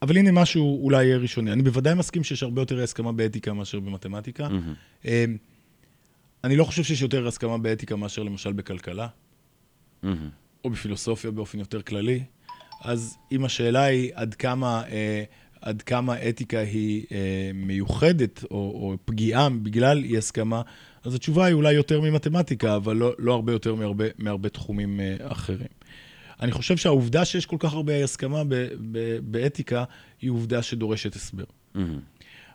אבל 0.02 0.16
הנה 0.16 0.32
משהו 0.32 0.84
אולי 0.84 1.14
ראשוני. 1.14 1.52
אני 1.52 1.62
בוודאי 1.62 1.94
מסכים 1.94 2.24
שיש 2.24 2.42
הרבה 2.42 2.62
יותר 2.62 2.82
הסכמה 2.82 3.12
באתיקה 3.12 3.52
מאשר 3.52 3.80
במתמטיקה. 3.80 4.48
Uh, 5.02 5.06
אני 6.44 6.56
לא 6.56 6.64
חושב 6.64 6.82
שיש 6.82 7.02
יותר 7.02 7.26
הסכמה 7.26 7.58
באתיקה 7.58 7.96
מאשר 7.96 8.22
למשל 8.22 8.52
בכלכלה. 8.52 9.08
או 10.64 10.70
בפילוסופיה 10.70 11.30
באופן 11.30 11.58
יותר 11.58 11.82
כללי. 11.82 12.24
אז 12.80 13.16
אם 13.32 13.44
השאלה 13.44 13.82
היא 13.82 14.10
עד 14.14 14.34
כמה, 14.34 14.82
אה, 14.88 15.24
עד 15.61 15.82
כמה 15.82 16.28
אתיקה 16.28 16.58
היא 16.58 17.04
אה, 17.12 17.50
מיוחדת 17.54 18.44
או, 18.44 18.56
או 18.56 18.96
פגיעה 19.04 19.48
בגלל 19.48 20.04
אי 20.04 20.18
הסכמה, 20.18 20.62
אז 21.04 21.14
התשובה 21.14 21.44
היא 21.44 21.54
אולי 21.54 21.72
יותר 21.72 22.00
ממתמטיקה, 22.00 22.76
אבל 22.76 22.96
לא, 22.96 23.12
לא 23.18 23.34
הרבה 23.34 23.52
יותר 23.52 23.74
מהרבה, 23.74 24.04
מהרבה 24.18 24.48
תחומים 24.48 25.00
אה, 25.00 25.16
אחרים. 25.20 25.68
אני 26.40 26.52
חושב 26.52 26.76
שהעובדה 26.76 27.24
שיש 27.24 27.46
כל 27.46 27.56
כך 27.58 27.72
הרבה 27.72 27.96
אי 27.96 28.02
הסכמה 28.02 28.44
ב, 28.44 28.54
ב, 28.92 29.18
באתיקה, 29.22 29.84
היא 30.20 30.30
עובדה 30.30 30.62
שדורשת 30.62 31.16
הסבר. 31.16 31.44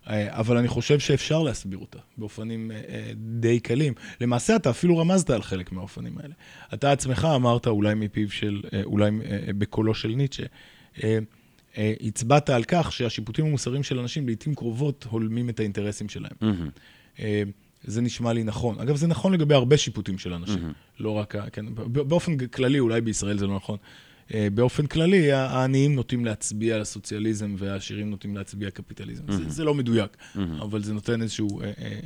אה, 0.10 0.40
אבל 0.40 0.58
אני 0.58 0.68
חושב 0.68 1.00
שאפשר 1.00 1.44
להסביר 1.44 1.80
אותה 1.80 2.00
באופנים 2.18 2.72
אה, 2.72 2.82
אה, 2.90 3.12
די 3.16 3.60
קלים. 3.60 3.94
למעשה, 4.22 4.56
אתה 4.56 4.70
אפילו 4.70 4.98
רמזת 4.98 5.30
על 5.30 5.42
חלק 5.42 5.72
מהאופנים 5.72 6.18
האלה. 6.18 6.34
אתה 6.74 6.92
עצמך 6.92 7.28
אמרת, 7.36 7.68
אולי 7.68 7.94
מפיו 7.94 8.32
של, 8.32 8.62
אולי 8.84 9.12
בקולו 9.58 9.94
של 9.94 10.08
ניטשה, 10.08 10.44
הצבעת 11.78 12.50
על 12.50 12.64
כך 12.64 12.92
שהשיפוטים 12.92 13.46
המוסריים 13.46 13.84
של 13.84 14.00
אנשים 14.00 14.26
לעיתים 14.26 14.56
קרובות 14.56 15.08
הולמים 15.10 15.50
את 15.50 15.60
האינטרסים 15.60 16.10
שלהם. 16.10 16.32
Mm-hmm. 16.42 17.22
זה 17.84 18.02
נשמע 18.02 18.34
לי 18.34 18.44
נכון. 18.44 18.80
אגב, 18.80 18.96
זה 18.96 19.08
נכון 19.08 19.34
לגבי 19.34 19.54
הרבה 19.54 19.78
שיפוטים 19.78 20.18
של 20.18 20.34
אנשים, 20.34 20.70
mm-hmm. 20.70 21.04
לא 21.04 21.12
רק, 21.12 21.36
כן, 21.52 21.66
באופן 21.92 22.38
כללי, 22.38 22.80
אולי 22.80 23.02
בישראל 23.02 23.38
זה 23.38 23.48
לא 23.48 23.56
נכון. 23.56 23.78
אה, 24.34 24.48
באופן 24.54 24.86
כללי, 24.86 25.32
העניים 25.32 25.96
נוטים 25.96 26.26
להצביע 26.26 26.78
הסוציאליזם 26.78 27.56
והעשירים 27.58 28.10
נוטים 28.10 28.36
להצביע 28.38 28.72
קפיטליזם. 28.72 29.24
Mm-hmm. 29.28 29.32
זה, 29.32 29.50
זה 29.50 29.64
לא 29.64 29.74
מדויק, 29.74 30.18
mm-hmm. 30.18 30.40
אבל 30.62 30.84
זה 30.84 30.94
נותן 30.94 31.22
איזושהי 31.22 31.46
אה, 31.62 31.72
אה, 31.82 32.00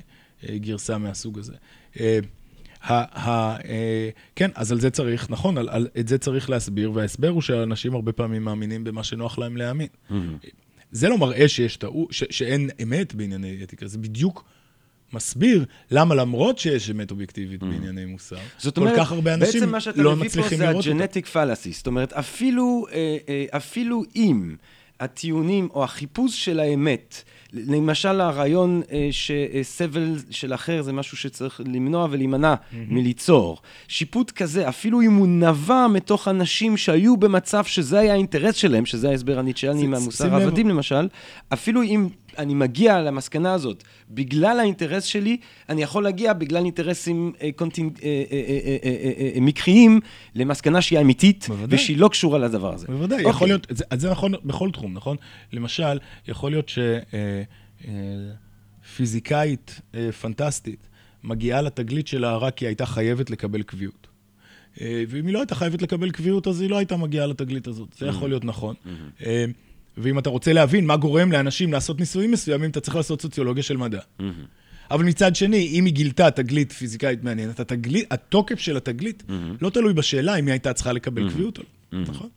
אה, 0.50 0.58
גרסה 0.58 0.98
מהסוג 0.98 1.40
הזה. 1.40 1.54
אה, 2.00 2.20
ה, 2.84 2.94
ה, 3.30 3.58
אה, 3.66 4.10
כן, 4.36 4.50
אז 4.56 4.72
על 4.72 4.80
זה 4.80 4.90
צריך, 4.90 5.30
נכון, 5.30 5.58
על, 5.58 5.70
על, 5.70 5.88
את 6.00 6.08
זה 6.08 6.18
צריך 6.18 6.50
להסביר, 6.50 6.92
וההסבר 6.92 7.30
הוא 7.30 7.42
שאנשים 7.42 7.96
הרבה 7.96 8.12
פעמים 8.12 8.44
מאמינים 8.44 8.84
במה 8.84 9.04
שנוח 9.04 9.40
להם 9.40 9.58
להאמין. 9.58 9.88
Mm-hmm. 9.88 10.14
זה 10.92 11.10
לא 11.10 11.18
מראה 11.18 11.48
שיש 11.48 11.78
טעות, 11.78 12.08
שאין 12.12 12.70
אמת 12.84 13.16
בענייני 13.16 13.60
אתיקה, 13.64 13.88
זה 13.88 13.98
בדיוק... 13.98 14.44
מסביר 15.14 15.66
למה 15.92 16.16
למרות 16.16 16.60
שיש 16.60 16.92
אמת 16.92 17.12
אובייקטיבית 17.12 17.64
mm. 17.64 17.66
בענייני 17.66 18.06
מוסר, 18.06 18.38
זאת 18.58 18.78
אומרת, 18.78 18.96
כל 18.96 19.00
כך 19.00 19.12
הרבה 19.12 19.34
אנשים 19.34 19.64
לא 19.64 19.68
מצליחים 19.68 19.96
לראות 19.96 20.06
אותה. 20.06 20.14
בעצם 20.24 20.38
מה 20.38 20.52
שאתה 20.52 20.62
מביא 20.62 20.74
פה 20.74 20.82
זה 20.82 20.90
הג'נטיק 20.90 21.26
fallacy. 21.26 21.72
זאת 21.72 21.88
אומרת, 21.88 22.14
אפילו, 22.14 22.86
אה, 22.92 23.18
אה, 23.30 23.46
אפילו 23.58 24.04
אם 24.16 24.56
הטיעונים 25.00 25.70
או 25.74 25.84
החיפוש 25.84 26.46
של 26.46 26.60
האמת, 26.60 27.24
למשל 27.54 28.22
הרעיון 28.22 28.82
אה, 28.92 29.10
שסבל 29.12 30.16
של 30.30 30.54
אחר 30.54 30.82
זה 30.82 30.94
משהו 30.94 31.18
שצריך 31.18 31.62
למנוע 31.66 32.08
ולהימנע 32.12 32.54
mm-hmm. 32.54 32.76
מליצור. 32.88 33.58
שיפוט 33.88 34.32
כזה, 34.32 34.70
אפילו 34.70 35.02
אם 35.02 35.14
הוא 35.14 35.28
נבע 35.28 35.88
מתוך 35.88 36.28
אנשים 36.28 36.78
שהיו 36.78 37.18
במצב 37.18 37.66
שזה 37.66 38.00
היה 38.00 38.14
האינטרס 38.14 38.56
שלהם, 38.56 38.86
שזה 38.86 39.10
ההסבר 39.10 39.40
הניטשיאני 39.40 39.88
מהמוסר 39.88 40.36
העבדים 40.36 40.70
למשל, 40.70 41.08
אפילו 41.54 41.84
אם 41.84 42.10
אני 42.40 42.54
מגיע 42.54 43.02
למסקנה 43.02 43.54
הזאת 43.54 43.84
בגלל 44.10 44.60
האינטרס 44.60 45.04
שלי, 45.04 45.38
אני 45.70 45.82
יכול 45.82 46.04
להגיע 46.04 46.34
בגלל 46.34 46.64
אינטרסים 46.66 47.34
אה, 47.42 47.50
contingent, 47.56 48.00
אה, 48.04 48.24
אה, 48.32 48.42
אה, 48.48 48.78
אה, 48.84 48.96
אה, 49.18 49.32
אה, 49.36 49.42
מקריים 49.42 50.00
למסקנה 50.36 50.82
שהיא 50.82 51.00
אמיתית 51.00 51.46
בוודאי. 51.48 51.80
ושהיא 51.80 51.98
לא 51.98 52.08
קשורה 52.08 52.40
לדבר 52.40 52.74
הזה. 52.74 52.88
בוודאי, 52.88 53.18
אוקיי. 53.18 53.30
יכול 53.30 53.48
להיות, 53.48 53.68
זה, 53.70 53.84
זה 53.96 54.12
נכון 54.12 54.32
בכל 54.44 54.72
תחום, 54.72 54.94
נכון? 54.94 55.18
למשל, 55.54 56.00
יכול 56.28 56.52
להיות 56.52 56.72
שפיזיקאית 58.84 59.82
אה, 59.96 60.06
אה, 60.06 60.12
פנטסטית 60.12 60.88
מגיעה 61.24 61.62
לתגלית 61.62 62.08
שלה 62.08 62.38
רק 62.38 62.56
כי 62.56 62.66
הייתה 62.66 62.86
חייבת 62.86 63.30
לקבל 63.30 63.62
קביעות. 63.62 64.08
אה, 64.82 65.04
ואם 65.08 65.26
היא 65.26 65.34
לא 65.34 65.40
הייתה 65.40 65.56
חייבת 65.56 65.82
לקבל 65.82 66.12
קביעות, 66.12 66.48
אז 66.48 66.62
היא 66.62 66.70
לא 66.70 66.78
הייתה 66.78 66.98
מגיעה 66.98 67.28
לתגלית 67.28 67.68
הזאת. 67.68 67.96
זה 67.98 68.06
יכול 68.08 68.30
להיות 68.30 68.46
נכון. 68.46 68.76
ואם 70.00 70.20
אתה 70.20 70.30
רוצה 70.30 70.54
להבין 70.54 70.86
מה 70.86 70.98
גורם 70.98 71.32
לאנשים 71.32 71.74
לעשות 71.74 72.00
ניסויים 72.00 72.32
מסוימים, 72.32 72.70
אתה 72.70 72.80
צריך 72.80 72.96
לעשות 72.96 73.22
סוציולוגיה 73.22 73.64
של 73.64 73.78
מדע. 73.78 74.00
Mm-hmm. 74.00 74.24
אבל 74.92 75.06
מצד 75.06 75.36
שני, 75.36 75.68
אם 75.68 75.86
היא 75.86 75.94
גילתה 75.94 76.32
תגלית 76.32 76.72
פיזיקאית 76.72 77.24
מעניינת, 77.24 77.60
התגלית, 77.60 78.06
התוקף 78.12 78.60
של 78.60 78.78
התגלית 78.78 79.24
mm-hmm. 79.28 79.58
לא 79.62 79.70
תלוי 79.70 79.94
בשאלה 79.94 80.36
אם 80.36 80.46
היא 80.46 80.52
הייתה 80.52 80.74
צריכה 80.74 80.94
לקבל 80.94 81.28
mm-hmm. 81.28 81.32
קביעות 81.32 81.58
או 81.58 81.64
לא, 81.64 82.00
mm-hmm. 82.00 82.10
נכון? 82.10 82.30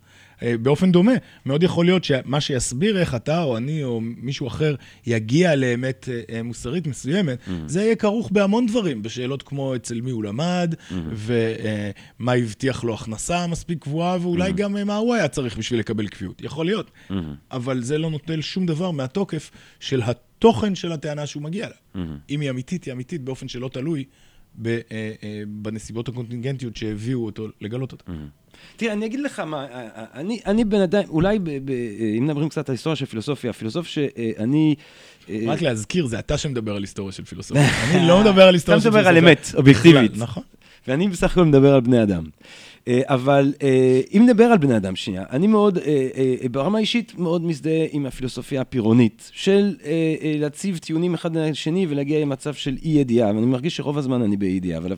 אה, 0.43 0.59
באופן 0.59 0.93
דומה, 0.93 1.13
מאוד 1.47 1.63
יכול 1.63 1.85
להיות 1.85 2.05
שמה 2.05 2.41
שיסביר 2.41 2.99
איך 2.99 3.15
אתה 3.15 3.43
או 3.43 3.57
אני 3.57 3.85
או 3.85 4.01
מישהו 4.01 4.47
אחר 4.47 4.75
יגיע 5.07 5.57
לאמת 5.57 6.09
אה, 6.13 6.37
אה, 6.37 6.43
מוסרית 6.43 6.87
מסוימת, 6.87 7.39
mm-hmm. 7.39 7.51
זה 7.67 7.83
יהיה 7.83 7.97
כרוך 7.97 8.31
בהמון 8.33 8.67
דברים, 8.67 9.03
בשאלות 9.03 9.43
כמו 9.43 9.77
אצל 9.77 10.01
מי 10.01 10.11
הוא 10.11 10.25
למד, 10.25 10.75
mm-hmm. 10.75 10.95
ומה 11.13 12.33
הבטיח 12.33 12.85
לו 12.85 12.95
הכנסה 12.95 13.47
מספיק 13.47 13.83
קבועה, 13.83 14.19
ואולי 14.21 14.51
mm-hmm. 14.51 14.55
גם 14.55 14.87
מה 14.87 14.97
הוא 14.97 15.15
היה 15.15 15.29
צריך 15.29 15.59
בשביל 15.59 15.81
לקבל 15.81 16.09
קביעות. 16.09 16.43
יכול 16.43 16.67
להיות. 16.67 16.91
Mm-hmm. 16.91 17.15
אבל 17.51 17.83
זה 17.83 17.99
לא 17.99 18.11
נוטל 18.11 18.41
שום 18.41 18.67
דבר 18.67 18.91
מהתוקף 18.91 19.51
של 19.81 20.03
התוכן 20.03 20.75
של 20.75 20.93
הטענה 20.93 21.27
שהוא 21.27 21.43
מגיע 21.43 21.69
לה. 21.69 21.75
Mm-hmm. 21.75 21.99
אם 22.31 22.41
היא 22.41 22.51
אמיתית, 22.51 22.85
היא 22.85 22.93
אמיתית 22.93 23.21
באופן 23.21 23.49
שלא 23.49 23.69
תלוי 23.69 24.05
בנסיבות 25.47 26.09
הקונטינגנטיות 26.09 26.77
שהביאו 26.77 27.27
אותו 27.27 27.47
לגלות 27.61 27.93
אותה. 27.93 28.05
Mm-hmm. 28.07 28.42
תראה, 28.77 28.93
אני 28.93 29.07
אגיד 29.07 29.21
לך 29.21 29.41
מה, 29.41 29.67
אני, 30.15 30.41
אני 30.47 30.65
בן 30.65 30.81
אדם, 30.81 31.03
אולי 31.09 31.39
ב, 31.39 31.51
ב, 31.65 31.71
אם 32.19 32.25
מדברים 32.27 32.49
קצת 32.49 32.69
על 32.69 32.73
היסטוריה 32.73 32.97
של 32.97 33.07
פילוסופיה, 33.07 33.51
הפילוסוף 33.51 33.87
שאני... 33.87 34.75
רק 35.47 35.63
להזכיר, 35.63 36.07
זה 36.07 36.19
אתה 36.19 36.39
שמדבר 36.39 36.77
על 36.77 36.83
היסטוריה 36.83 37.13
של 37.13 37.25
פילוסופיה. 37.25 37.69
אני 37.91 38.09
לא 38.09 38.21
מדבר 38.21 38.43
על 38.43 38.55
היסטוריה 38.55 38.81
של 38.81 38.91
פילוסופיה. 38.91 39.11
אתה 39.11 39.19
מדבר 39.19 39.29
על 39.29 39.31
אמת, 39.31 39.55
אובייקטיבית. 39.55 40.13
נכון. 40.17 40.43
ואני 40.89 41.09
בסך 41.09 41.33
הכל 41.33 41.45
מדבר 41.45 41.75
על 41.75 41.81
בני 41.81 42.03
אדם. 42.03 42.25
אה, 42.89 43.01
אבל 43.07 43.53
אה, 43.63 44.01
אם 44.17 44.23
נדבר 44.27 44.45
על 44.45 44.59
בני 44.59 44.77
אדם 44.77 44.97
שנייה, 44.97 45.25
אני 45.31 45.47
מאוד, 45.47 45.79
אה, 45.79 46.49
ברמה 46.51 46.79
האישית, 46.79 47.19
מאוד 47.19 47.45
מזדהה 47.45 47.87
עם 47.93 48.07
הפילוסופיה 48.07 48.61
הפירונית, 48.61 49.31
של 49.33 49.77
להציב 50.39 50.79
טיעונים 50.79 51.15
אחד 51.15 51.37
לשני 51.37 51.87
ולהגיע 51.89 52.21
למצב 52.21 52.55
של 52.55 52.77
אי 52.83 52.89
ידיעה, 52.91 53.29
ואני 53.29 53.47
מרגיש 53.47 53.77
שרוב 53.77 53.99
הזמן 53.99 54.23
אני 54.23 54.37
באי 54.37 54.49
ידיעה, 54.49 54.79
אבל 54.79 54.97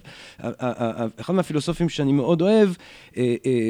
אחד 1.21 1.35
מהפילוסופים 1.35 1.89
שאני 1.89 2.13
מאוד 2.13 2.43
אוהב, 2.43 2.69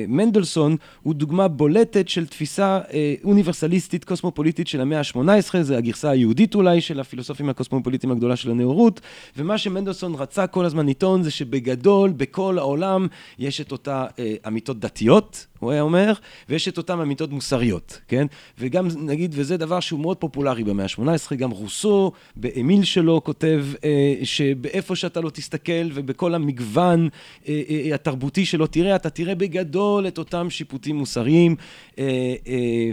מנדלסון, 0.08 0.76
הוא 1.02 1.14
דוגמה 1.14 1.48
בולטת 1.48 2.08
של 2.08 2.26
תפיסה 2.26 2.80
אוניברסליסטית 3.24 4.04
קוסמופוליטית 4.04 4.68
של 4.68 4.80
המאה 4.80 4.98
ה-18, 4.98 5.62
זה 5.62 5.76
הגרסה 5.78 6.10
היהודית 6.10 6.54
אולי 6.54 6.80
של 6.80 7.00
הפילוסופים 7.00 7.48
הקוסמופוליטיים 7.48 8.12
הגדולה 8.12 8.36
של 8.36 8.50
הנאורות, 8.50 9.00
ומה 9.36 9.58
שמנדלסון 9.58 10.14
רצה 10.14 10.46
כל 10.46 10.64
הזמן 10.64 10.88
לטעון 10.88 11.22
זה 11.22 11.30
שבגדול, 11.30 12.10
בכל 12.10 12.58
העולם, 12.58 13.06
יש 13.38 13.60
את 13.60 13.72
אותה 13.72 14.03
האמיתות 14.44 14.80
דתיות, 14.80 15.46
הוא 15.58 15.70
היה 15.70 15.80
אומר, 15.80 16.12
ויש 16.48 16.68
את 16.68 16.78
אותן 16.78 17.00
אמיתות 17.00 17.30
מוסריות, 17.30 18.00
כן? 18.08 18.26
וגם, 18.58 18.88
נגיד, 18.96 19.34
וזה 19.34 19.56
דבר 19.56 19.80
שהוא 19.80 20.00
מאוד 20.00 20.16
פופולרי 20.16 20.64
במאה 20.64 20.84
ה-18, 20.84 21.34
גם 21.34 21.50
רוסו, 21.50 22.12
באמיל 22.36 22.84
שלו, 22.84 23.24
כותב 23.24 23.64
אה, 23.84 24.14
שבאיפה 24.22 24.96
שאתה 24.96 25.20
לא 25.20 25.30
תסתכל 25.30 25.88
ובכל 25.94 26.34
המגוון 26.34 27.08
אה, 27.48 27.62
אה, 27.68 27.94
התרבותי 27.94 28.46
שלו 28.46 28.66
תראה, 28.66 28.96
אתה 28.96 29.10
תראה 29.10 29.34
בגדול 29.34 30.08
את 30.08 30.18
אותם 30.18 30.50
שיפוטים 30.50 30.96
מוסריים. 30.96 31.56
אה, 31.98 32.34
אה, 32.46 32.90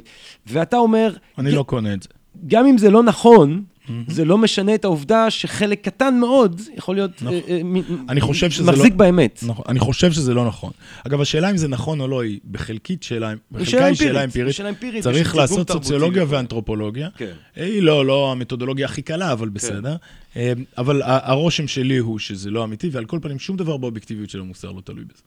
ואתה 0.47 0.77
אומר... 0.77 1.15
אני 1.37 1.51
לא 1.51 1.63
קונה 1.63 1.93
את 1.93 2.03
זה. 2.03 2.09
גם 2.47 2.67
אם 2.67 2.77
זה 2.77 2.89
לא 2.89 3.03
נכון, 3.03 3.63
זה 4.07 4.25
לא 4.25 4.37
משנה 4.37 4.75
את 4.75 4.85
העובדה 4.85 5.29
שחלק 5.29 5.81
קטן 5.83 6.19
מאוד 6.19 6.61
יכול 6.77 6.95
להיות 6.95 7.11
נכון. 7.21 7.33
אה, 7.33 7.39
אה, 7.49 8.63
מחזיק 8.63 8.91
לא- 8.91 8.97
באמת. 8.97 9.39
נכון, 9.47 9.65
אני 9.67 9.79
חושב 9.79 10.11
שזה 10.11 10.33
לא 10.33 10.45
נכון. 10.45 10.71
אגב, 11.07 11.21
השאלה 11.21 11.51
אם 11.51 11.57
זה 11.57 11.67
נכון 11.67 12.01
או 12.01 12.07
לא 12.07 12.21
היא 12.21 12.39
בחלקית 12.51 13.03
שאלה, 13.03 13.33
בחלקה 13.51 13.85
היא 13.85 13.95
שאלה 13.95 14.23
אמפירית. 14.23 14.55
שאלה 14.55 14.69
אמפירית, 14.69 15.03
צריך 15.03 15.35
לעשות 15.35 15.71
סוציולוגיה 15.71 16.23
לכל. 16.23 16.35
ואנתרופולוגיה. 16.35 17.09
כן. 17.17 17.33
היא 17.55 17.81
לא, 17.81 18.05
לא 18.05 18.31
המתודולוגיה 18.31 18.85
הכי 18.85 19.01
קלה, 19.01 19.31
אבל 19.31 19.49
בסדר. 19.49 19.95
אה, 20.35 20.53
אבל 20.77 21.01
הרושם 21.05 21.67
שלי 21.67 21.97
הוא 21.97 22.19
שזה 22.19 22.49
לא 22.49 22.63
אמיתי, 22.63 22.89
ועל 22.91 23.05
כל 23.05 23.19
פנים, 23.21 23.39
שום 23.39 23.57
דבר 23.57 23.77
באובייקטיביות 23.77 24.29
של 24.29 24.39
המוסר 24.39 24.71
לא 24.71 24.81
תלוי 24.81 25.03
בזה. 25.03 25.21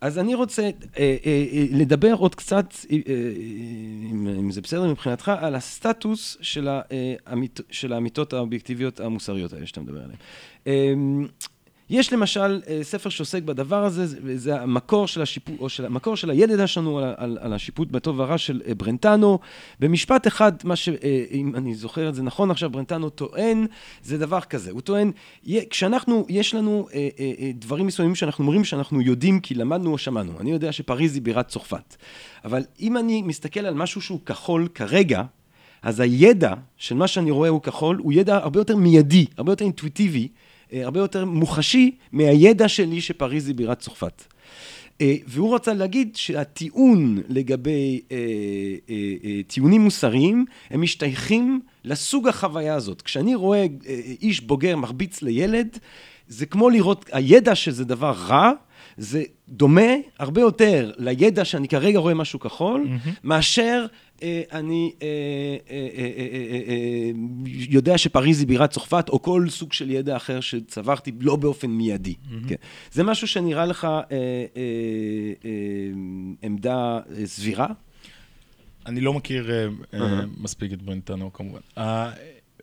אז 0.00 0.18
אני 0.18 0.34
רוצה 0.34 0.62
אה, 0.62 0.70
אה, 0.98 1.16
אה, 1.26 1.66
לדבר 1.70 2.14
עוד 2.14 2.34
קצת, 2.34 2.74
אה, 2.90 2.96
אה, 3.08 3.14
אם, 4.10 4.28
אם 4.28 4.50
זה 4.50 4.60
בסדר 4.60 4.90
מבחינתך, 4.90 5.32
על 5.40 5.54
הסטטוס 5.54 6.36
של, 6.40 6.68
ה, 6.68 6.80
אה, 6.92 7.14
של 7.70 7.92
האמיתות 7.92 8.32
האובייקטיביות 8.32 9.00
המוסריות 9.00 9.52
האלה 9.52 9.66
שאתה 9.66 9.80
מדבר 9.80 10.02
עליהן. 10.02 10.18
אה, 10.66 10.92
יש 11.90 12.12
למשל 12.12 12.60
אה, 12.68 12.78
ספר 12.82 13.08
שעוסק 13.10 13.42
בדבר 13.42 13.84
הזה, 13.84 14.06
זה- 14.38 14.60
המקור 14.62 15.06
של 15.08 15.22
השיפוט, 15.22 15.54
או 15.60 15.68
של 15.68 15.84
המקור 15.86 16.16
של 16.16 16.30
הידע 16.30 16.66
שלנו 16.66 16.98
על, 16.98 17.14
על, 17.16 17.38
על 17.40 17.52
השיפוט 17.52 17.90
בטוב 17.90 18.18
ורע 18.20 18.38
של 18.38 18.62
אה, 18.68 18.74
ברנטנו. 18.74 19.38
במשפט 19.80 20.26
אחד, 20.26 20.52
מה 20.64 20.76
ש... 20.76 20.88
אה, 20.88 20.94
אם 21.30 21.52
אני 21.56 21.74
זוכר 21.74 22.08
את 22.08 22.14
זה 22.14 22.22
נכון 22.22 22.50
עכשיו, 22.50 22.70
ברנטנו 22.70 23.10
טוען, 23.10 23.66
זה 24.02 24.18
דבר 24.18 24.40
כזה. 24.40 24.70
הוא 24.70 24.80
טוען, 24.80 25.12
כשאנחנו, 25.70 26.26
יש 26.28 26.54
לנו 26.54 26.86
דברים 27.54 27.86
מסוימים 27.86 28.14
שאנחנו 28.14 28.44
אומרים 28.44 28.64
שאנחנו 28.64 29.00
יודעים 29.00 29.40
כי 29.40 29.54
למדנו 29.54 29.92
או 29.92 29.98
שמענו. 29.98 30.32
אני 30.40 30.50
יודע 30.50 30.72
שפריז 30.72 31.14
היא 31.14 31.22
בירת 31.22 31.48
צרפת. 31.48 31.96
אבל 32.44 32.62
אם 32.80 32.96
אני 32.96 33.22
מסתכל 33.22 33.60
על 33.60 33.74
משהו 33.74 34.00
שהוא 34.00 34.20
כחול 34.26 34.68
כרגע, 34.74 35.22
אז 35.82 36.00
הידע 36.00 36.54
של 36.76 36.94
מה 36.94 37.06
שאני 37.08 37.30
רואה 37.30 37.48
הוא 37.48 37.62
כחול, 37.62 37.96
הוא 38.02 38.12
ידע 38.12 38.36
הרבה 38.36 38.60
יותר 38.60 38.76
מיידי, 38.76 39.26
הרבה 39.36 39.52
יותר 39.52 39.64
אינטואיטיבי, 39.64 40.28
הרבה 40.84 41.00
יותר 41.00 41.24
מוחשי 41.24 41.90
מהידע 42.12 42.68
שלי 42.68 43.00
שפריז 43.00 43.48
היא 43.48 43.54
בירת 43.54 43.78
צרפת. 43.78 44.22
אה, 45.00 45.16
והוא 45.26 45.54
רצה 45.54 45.74
להגיד 45.74 46.16
שהטיעון 46.16 47.18
לגבי 47.28 48.00
אה, 48.12 48.16
אה, 48.90 48.94
אה, 49.24 49.40
טיעונים 49.46 49.80
מוסריים, 49.80 50.44
הם 50.70 50.82
משתייכים 50.82 51.60
לסוג 51.84 52.28
החוויה 52.28 52.74
הזאת. 52.74 53.02
כשאני 53.02 53.34
רואה 53.34 53.66
אה, 53.86 54.00
איש 54.22 54.40
בוגר 54.40 54.76
מרביץ 54.76 55.22
לילד, 55.22 55.78
זה 56.28 56.46
כמו 56.46 56.70
לראות, 56.70 57.10
הידע 57.12 57.54
שזה 57.54 57.84
דבר 57.84 58.10
רע, 58.10 58.52
זה 58.96 59.22
דומה 59.48 59.90
הרבה 60.18 60.40
יותר 60.40 60.92
לידע 60.98 61.44
שאני 61.44 61.68
כרגע 61.68 61.98
רואה 61.98 62.14
משהו 62.14 62.40
כחול, 62.40 62.86
מאשר 63.24 63.86
אה, 63.90 63.96
אני 64.52 64.92
אה, 65.02 65.08
אה, 65.70 65.88
אה, 65.96 66.10
אה, 66.18 66.26
אה, 66.42 66.60
אה, 66.68 67.10
יודע 67.46 67.98
שפריז 67.98 68.40
היא 68.40 68.48
בירת 68.48 68.70
צרפת, 68.70 69.08
או 69.08 69.22
כל 69.22 69.46
סוג 69.48 69.72
של 69.72 69.90
ידע 69.90 70.16
אחר 70.16 70.40
שצברתי 70.40 71.12
לא 71.20 71.36
באופן 71.36 71.70
מיידי. 71.70 72.14
כן. 72.48 72.54
זה 72.92 73.02
משהו 73.02 73.28
שנראה 73.28 73.66
לך 73.66 73.84
אה, 73.84 74.00
אה, 74.10 74.16
אה, 75.44 75.50
עמדה 76.42 76.98
אה, 77.16 77.26
סבירה? 77.26 77.66
אני 78.86 79.00
לא 79.00 79.12
מכיר 79.12 79.50
אה, 79.50 79.66
אה, 79.94 80.20
מספיק 80.38 80.72
את 80.72 80.82
ברנטנו 80.82 81.32
כמובן. 81.32 81.60
אה, 81.78 82.10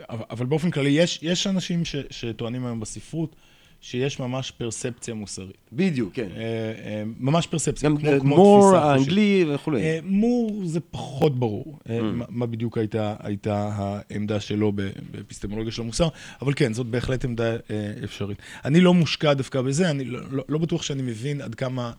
אבל 0.10 0.46
באופן 0.46 0.72
כללי, 0.72 0.90
יש, 1.22 1.48
אנשים 1.48 1.82
שטוענים 2.10 2.66
היום 2.66 2.80
בספרות 2.80 3.36
שיש 3.86 4.20
ממש 4.20 4.52
פרספציה 4.52 5.14
מוסרית. 5.14 5.58
בדיוק, 5.74 6.14
כן. 6.14 6.28
אה, 6.36 6.42
אה, 6.42 7.04
ממש 7.20 7.48
פרספציה, 7.48 7.90
גם 7.90 7.98
כמו, 7.98 8.10
אה, 8.10 8.20
כמו 8.20 8.36
מור 8.36 8.62
תפיסה 8.72 8.82
חושית. 8.94 9.08
האנגלי 9.08 9.46
וכולי. 9.56 9.82
מור 10.04 10.62
זה 10.66 10.80
פחות 10.80 11.40
ברור, 11.40 11.80
Mm. 11.84 11.90
מה- 12.30 12.46
בדיוק 12.46 12.78
הייתה, 12.78 13.16
הייתה 13.20 13.70
העמדה 13.76 14.40
שלו 14.40 14.72
באפיסטמולוגיה 15.12 15.72
של 15.72 15.82
המוסר, 15.82 16.08
אבל 16.42 16.54
כן, 16.56 16.74
זאת 16.74 16.88
בהחלט 16.88 17.26
עמדה 17.26 17.56
אפשרית. 18.04 18.38
אני 18.66 18.82
לא 18.82 18.94
מושקע 18.94 19.34
דווקא 19.34 19.62
בזה, 19.62 19.90
אני 19.90 20.06
לא, 20.06 20.20
לא, 20.32 20.44
לא 20.50 20.58
בטוח 20.58 20.82
שאני 20.82 21.02
מבין 21.02 21.42
עד 21.42 21.56
כמה, 21.56 21.92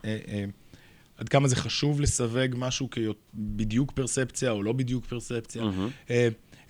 עד 1.19 1.29
כמה 1.29 1.49
זה 1.49 1.57
חשוב 1.57 2.01
לסווג 2.01 2.55
משהו 2.57 2.89
כבדיוק 2.91 3.93
פרספציה 3.93 4.51
או 4.51 4.63
לא 4.63 4.73
בדיוק 4.73 5.05
פרספציה. 5.07 5.63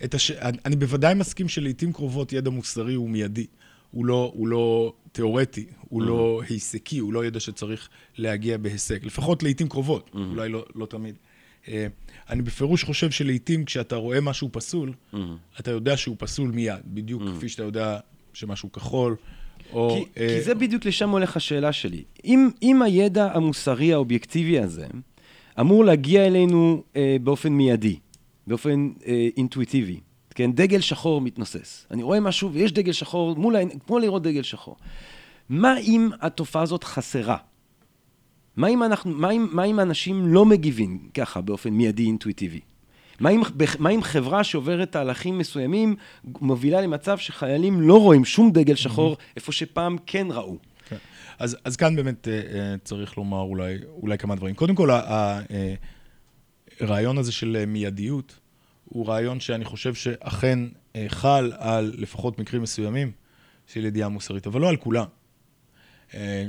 את 0.03 0.13
הש... 0.13 0.31
אני 0.65 0.75
בוודאי 0.75 1.13
מסכים 1.13 1.47
שלעיתים 1.49 1.93
קרובות 1.93 2.33
ידע 2.33 2.49
מוסרי 2.49 2.93
הוא 2.93 3.09
מיידי. 3.09 3.45
הוא 3.95 4.05
לא, 4.05 4.31
הוא 4.35 4.47
לא 4.47 4.93
תיאורטי, 5.11 5.65
הוא 5.89 6.01
לא 6.01 6.41
היסקי, 6.49 6.97
הוא 6.97 7.13
לא 7.13 7.25
ידע 7.25 7.39
שצריך 7.39 7.89
להגיע 8.17 8.57
בהישג. 8.57 9.05
לפחות 9.05 9.43
לעיתים 9.43 9.69
קרובות, 9.69 10.09
אולי 10.13 10.49
לא, 10.49 10.65
לא 10.75 10.85
תמיד. 10.85 11.15
אה, 11.67 11.87
אני 12.29 12.41
בפירוש 12.41 12.83
חושב 12.83 13.11
שלעיתים 13.11 13.65
כשאתה 13.65 13.95
רואה 13.95 14.21
משהו 14.21 14.49
פסול, 14.51 14.93
אתה 15.59 15.71
יודע 15.71 15.97
שהוא 15.97 16.15
פסול 16.19 16.51
מיד, 16.51 16.79
בדיוק 16.85 17.21
כפי 17.35 17.49
שאתה 17.49 17.63
יודע 17.63 17.99
שמשהו 18.33 18.71
כחול, 18.71 19.15
או... 19.73 19.95
כי, 19.95 20.21
אה, 20.21 20.27
כי 20.27 20.41
זה 20.41 20.55
בדיוק 20.55 20.85
לשם 20.85 21.09
הולך 21.09 21.37
השאלה 21.37 21.73
שלי. 21.73 22.03
אם, 22.25 22.49
אם 22.61 22.81
הידע 22.81 23.31
המוסרי 23.33 23.93
האובייקטיבי 23.93 24.59
הזה 24.59 24.87
אמור 25.59 25.85
להגיע 25.85 26.25
אלינו 26.25 26.83
אה, 26.95 27.17
באופן 27.23 27.53
מיידי, 27.53 27.99
באופן 28.47 28.89
אה, 29.07 29.27
אינטואיטיבי, 29.37 29.99
כן, 30.35 30.51
דגל 30.51 30.81
שחור 30.81 31.21
מתנוסס. 31.21 31.87
אני 31.91 32.03
רואה 32.03 32.19
משהו 32.19 32.51
ויש 32.53 32.71
דגל 32.71 32.91
שחור, 32.91 33.35
מול 33.35 33.55
העין, 33.55 33.69
כמו 33.87 33.99
לראות 33.99 34.23
דגל 34.23 34.41
שחור. 34.43 34.75
מה 35.49 35.77
אם 35.77 36.09
התופעה 36.21 36.61
הזאת 36.61 36.83
חסרה? 36.83 37.37
מה 38.55 38.67
אם, 38.67 38.83
אנחנו, 38.83 39.11
מה, 39.11 39.31
אם, 39.31 39.47
מה 39.51 39.63
אם 39.63 39.79
אנשים 39.79 40.27
לא 40.27 40.45
מגיבים 40.45 41.09
ככה 41.13 41.41
באופן 41.41 41.69
מיידי 41.69 42.03
אינטואיטיבי? 42.03 42.59
מה 43.19 43.29
אם, 43.29 43.41
מה 43.79 43.89
אם 43.89 44.03
חברה 44.03 44.43
שעוברת 44.43 44.91
תהליכים 44.91 45.37
מסוימים 45.37 45.95
מובילה 46.41 46.81
למצב 46.81 47.17
שחיילים 47.17 47.81
לא 47.81 48.01
רואים 48.01 48.25
שום 48.25 48.51
דגל 48.51 48.75
שחור 48.75 49.17
איפה 49.35 49.51
שפעם 49.51 49.97
כן 50.05 50.27
ראו? 50.29 50.57
כן. 50.89 50.97
אז, 51.39 51.57
אז 51.63 51.75
כאן 51.75 51.95
באמת 51.95 52.27
אה, 52.27 52.33
אה, 52.33 52.75
צריך 52.83 53.17
לומר 53.17 53.41
אולי, 53.41 53.77
אולי 54.01 54.17
כמה 54.17 54.35
דברים. 54.35 54.55
קודם 54.55 54.75
כל, 54.75 54.89
ה- 54.89 54.99
ה- 54.99 55.41
אה, 55.51 55.73
הרעיון 56.79 57.17
הזה 57.17 57.31
של 57.31 57.57
אה, 57.59 57.65
מיידיות 57.65 58.39
הוא 58.95 59.07
רעיון 59.07 59.39
שאני 59.39 59.65
חושב 59.65 59.93
שאכן 59.93 60.59
אה, 60.95 61.05
חל 61.07 61.51
על 61.57 61.93
לפחות 61.97 62.39
מקרים 62.39 62.61
מסוימים 62.61 63.11
של 63.67 63.85
ידיעה 63.85 64.09
מוסרית, 64.09 64.47
אבל 64.47 64.61
לא 64.61 64.69
על 64.69 64.77
כולם. 64.77 65.05
אה, 66.13 66.47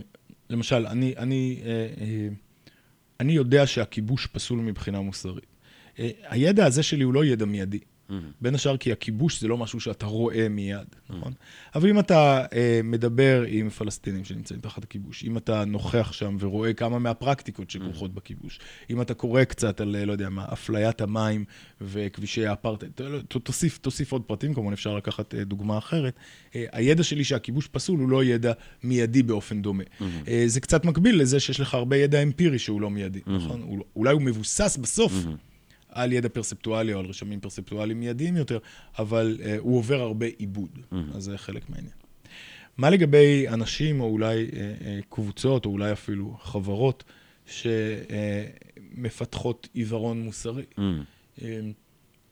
למשל, 0.51 0.87
אני, 0.87 1.15
אני, 1.17 1.61
אה, 1.65 2.29
אני 3.21 3.33
יודע 3.33 3.67
שהכיבוש 3.67 4.27
פסול 4.27 4.59
מבחינה 4.59 5.01
מוסרית. 5.01 5.47
הידע 6.29 6.67
הזה 6.67 6.83
שלי 6.83 7.05
הוא 7.05 7.15
לא 7.15 7.25
ידע 7.25 7.45
מיידי. 7.45 7.81
בין 8.41 8.55
השאר 8.55 8.77
כי 8.77 8.93
הכיבוש 8.93 9.41
זה 9.41 9.49
לא 9.49 9.57
משהו 9.59 9.81
שאתה 9.81 10.07
רואה 10.07 10.49
מיד, 10.49 10.87
נכון? 11.11 11.33
אבל 11.75 11.89
אם 11.89 11.99
אתה 11.99 12.45
אה, 12.53 12.81
מדבר 12.85 13.45
עם 13.49 13.69
פלסטינים 13.71 14.25
שנמצאים 14.25 14.61
תחת 14.61 14.85
הכיבוש, 14.85 15.25
אם 15.25 15.37
אתה 15.37 15.65
נוכח 15.65 16.13
שם 16.13 16.37
ורואה 16.41 16.73
כמה 16.73 16.99
מהפרקטיקות 16.99 17.71
שכרוכות 17.71 18.15
בכיבוש, 18.15 18.59
אם 18.91 19.01
אתה 19.01 19.15
קורא 19.15 19.45
קצת 19.45 19.81
על, 19.81 19.97
אה, 19.97 20.05
לא 20.05 20.13
יודע 20.13 20.29
מה, 20.29 20.45
אפליית 20.53 21.01
המים 21.01 21.45
וכבישי 21.81 22.47
האפרטהייד, 22.47 22.93
לא, 23.01 23.19
תוסיף, 23.43 23.79
תוסיף 23.79 24.13
עוד 24.13 24.23
פרטים, 24.23 24.55
כמובן 24.55 24.73
אפשר 24.73 24.95
לקחת 24.97 25.35
אה, 25.35 25.45
דוגמה 25.45 25.79
אחרת. 25.79 26.15
אה, 26.55 26.65
הידע 26.73 27.03
שלי 27.03 27.25
שהכיבוש 27.25 27.67
פסול 27.69 28.01
הוא 28.01 28.09
לא 28.09 28.25
ידע 28.25 28.53
מיידי 28.85 29.23
באופן 29.23 29.63
דומה. 29.63 29.85
אה, 30.29 30.43
זה 30.47 30.61
קצת 30.61 30.85
מקביל 30.85 31.21
לזה 31.21 31.41
שיש 31.41 31.61
לך 31.61 31.75
הרבה 31.75 31.97
ידע 31.97 32.23
אמפירי 32.23 32.59
שהוא 32.59 32.81
לא 32.81 32.91
מיידי, 32.91 33.21
נכון? 33.27 33.63
הוא- 33.63 33.85
אולי 33.97 34.13
הוא 34.13 34.23
מבוסס 34.23 34.77
בסוף. 34.81 35.13
על 35.97 36.13
ידע 36.13 36.29
פרספטואלי 36.29 36.95
או 36.95 36.99
על 36.99 37.07
רשמים 37.07 37.41
פרספטואליים 37.41 38.01
מיידיים 38.01 38.37
יותר, 38.37 38.59
אבל 38.99 39.39
uh, 39.41 39.45
הוא 39.59 39.79
עובר 39.79 40.01
הרבה 40.01 40.27
עיבוד, 40.27 40.79
mm-hmm. 40.79 40.97
אז 41.15 41.25
זה 41.25 41.39
חלק 41.39 41.71
מהעניין. 41.71 41.95
מה 42.79 42.91
לגבי 42.91 43.49
אנשים, 43.49 44.01
או 44.01 44.07
אולי 44.11 44.47
uh, 44.51 44.53
uh, 44.53 44.57
קבוצות, 45.09 45.67
או 45.67 45.71
אולי 45.71 45.93
אפילו 45.93 46.37
חברות, 46.43 47.05
שמפתחות 48.97 49.69
עיוורון 49.75 50.23
מוסרי? 50.23 50.65
Uh, 50.77 51.43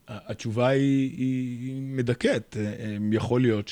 התשובה 0.09 0.69
היא, 0.69 1.11
היא 1.19 1.83
מדכאת. 1.83 2.57
אה, 2.61 2.97
יכול 3.13 3.41
להיות 3.41 3.69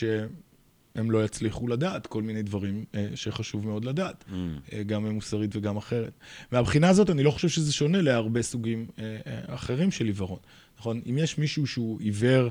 שהם 0.95 1.11
לא 1.11 1.24
יצליחו 1.24 1.68
לדעת 1.68 2.07
כל 2.07 2.22
מיני 2.22 2.43
דברים 2.43 2.84
אה, 2.95 3.09
שחשוב 3.14 3.66
מאוד 3.66 3.84
לדעת, 3.84 4.24
אה, 4.72 4.82
גם 4.82 5.07
מוסרית 5.07 5.57
וגם 5.57 5.76
אחרת. 5.76 6.12
מהבחינה 6.53 6.88
הזאת, 6.88 7.11
אני 7.11 7.22
לא 7.22 7.30
חושב 7.30 7.49
שזה 7.49 7.72
שונה 7.72 8.03
להרבה 8.03 8.43
סוגים 8.43 8.86
אה, 8.99 9.16
אה, 9.26 9.55
אחרים 9.55 9.90
של 9.90 10.05
עיוורון. 10.05 10.38
נכון? 10.78 11.01
אם 11.11 11.18
יש 11.18 11.38
מישהו 11.38 11.66
שהוא 11.66 12.01
עיוור 12.01 12.49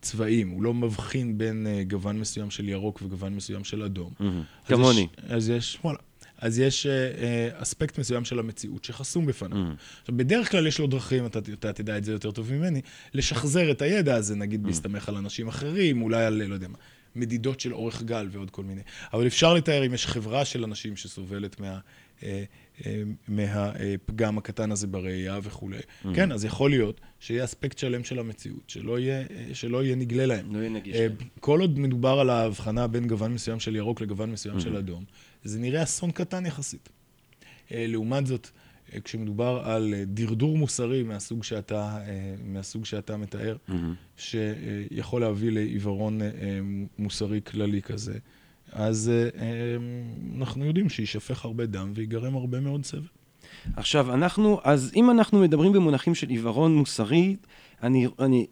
צבעים, 0.00 0.48
הוא 0.48 0.62
לא 0.62 0.74
מבחין 0.74 1.38
בין 1.38 1.66
אה, 1.66 1.82
גוון 1.84 2.20
מסוים 2.20 2.50
של 2.50 2.68
ירוק 2.68 3.02
וגוון 3.02 3.34
מסוים 3.34 3.64
של 3.64 3.82
אדום. 3.82 4.12
אז 4.18 4.26
כמוני. 4.66 5.00
יש, 5.00 5.30
אז 5.30 5.48
יש, 5.48 5.78
וואלה. 5.84 5.98
אז 6.38 6.58
יש 6.58 6.86
אה, 6.86 6.92
אה, 6.92 7.48
אספקט 7.62 7.98
מסוים 7.98 8.24
של 8.24 8.38
המציאות 8.38 8.84
שחסום 8.84 9.26
בפניו. 9.26 9.58
עכשיו, 10.00 10.16
בדרך 10.16 10.50
כלל 10.50 10.66
יש 10.66 10.78
לו 10.78 10.86
דרכים, 10.86 11.26
אתה, 11.26 11.38
אתה 11.38 11.72
תדע 11.72 11.98
את 11.98 12.04
זה 12.04 12.12
יותר 12.12 12.30
טוב 12.30 12.52
ממני, 12.52 12.80
לשחזר 13.14 13.70
את 13.70 13.82
הידע 13.82 14.14
הזה, 14.14 14.36
נגיד 14.36 14.62
בהסתמך 14.62 15.08
על 15.08 15.16
אנשים 15.16 15.48
אחרים, 15.48 16.02
אולי 16.02 16.24
על, 16.24 16.42
לא 16.42 16.54
יודע 16.54 16.68
מה, 16.68 16.78
מדידות 17.16 17.60
של 17.60 17.74
אורך 17.74 18.02
גל 18.02 18.28
ועוד 18.30 18.50
כל 18.50 18.64
מיני. 18.64 18.80
אבל 19.12 19.26
אפשר 19.26 19.54
לתאר 19.54 19.86
אם 19.86 19.94
יש 19.94 20.06
חברה 20.06 20.44
של 20.44 20.64
אנשים 20.64 20.96
שסובלת 20.96 21.60
מה... 21.60 21.78
אה, 22.22 22.44
אה, 22.86 23.02
מהפגם 23.28 24.38
הקטן 24.38 24.72
הזה 24.72 24.86
בראייה 24.86 25.38
וכולי. 25.42 25.78
Mm-hmm. 25.78 26.08
כן, 26.14 26.32
אז 26.32 26.44
יכול 26.44 26.70
להיות 26.70 27.00
שיהיה 27.20 27.44
אספקט 27.44 27.78
שלם 27.78 28.04
של 28.04 28.18
המציאות, 28.18 28.62
שלא 28.66 28.98
יהיה, 28.98 29.20
אה, 29.20 29.54
שלא 29.54 29.84
יהיה 29.84 29.96
נגלה 29.96 30.26
להם. 30.26 30.54
לא 30.54 30.58
יהיה 30.58 30.70
נגיש 30.70 30.96
להם. 30.96 31.12
כל 31.40 31.60
עוד 31.60 31.78
מדובר 31.78 32.20
על 32.20 32.30
ההבחנה 32.30 32.86
בין 32.86 33.06
גוון 33.06 33.34
מסוים 33.34 33.60
של 33.60 33.76
ירוק 33.76 34.00
לגוון 34.00 34.32
מסוים 34.32 34.56
mm-hmm. 34.56 34.60
של 34.60 34.76
אדום, 34.76 35.04
זה 35.44 35.58
נראה 35.58 35.82
אסון 35.82 36.10
קטן 36.10 36.46
יחסית. 36.46 36.88
לעומת 37.70 38.26
זאת, 38.26 38.48
כשמדובר 39.04 39.62
על 39.64 39.94
דרדור 40.06 40.58
מוסרי 40.58 41.02
מהסוג 41.02 41.44
שאתה, 41.44 41.98
מהסוג 42.44 42.84
שאתה 42.84 43.16
מתאר, 43.16 43.56
mm-hmm. 43.68 43.72
שיכול 44.16 45.20
להביא 45.20 45.50
לעיוורון 45.50 46.20
מוסרי 46.98 47.40
כללי 47.44 47.82
כזה, 47.82 48.18
אז 48.72 49.10
אה, 49.14 49.40
אה, 49.42 49.76
אנחנו 50.38 50.64
יודעים 50.64 50.88
שיישפך 50.88 51.44
הרבה 51.44 51.66
דם 51.66 51.92
ויגרם 51.94 52.36
הרבה 52.36 52.60
מאוד 52.60 52.84
סבל. 52.84 53.02
עכשיו, 53.76 54.14
אנחנו, 54.14 54.60
אז 54.64 54.92
אם 54.96 55.10
אנחנו 55.10 55.40
מדברים 55.40 55.72
במונחים 55.72 56.14
של 56.14 56.28
עיוורון 56.28 56.76
מוסרי, 56.76 57.36
אני, 57.84 58.06
אני, 58.18 58.46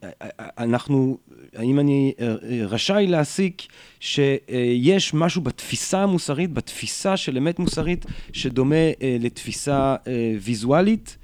אנחנו, 0.58 1.18
האם 1.56 1.78
אני 1.78 2.12
אה, 2.20 2.34
רשאי 2.66 3.06
להסיק 3.06 3.62
שיש 4.00 5.14
משהו 5.14 5.42
בתפיסה 5.42 6.02
המוסרית, 6.02 6.52
בתפיסה 6.52 7.16
של 7.16 7.36
אמת 7.36 7.58
מוסרית, 7.58 8.06
שדומה 8.32 8.76
לתפיסה 9.20 9.96
ויזואלית, 10.42 11.16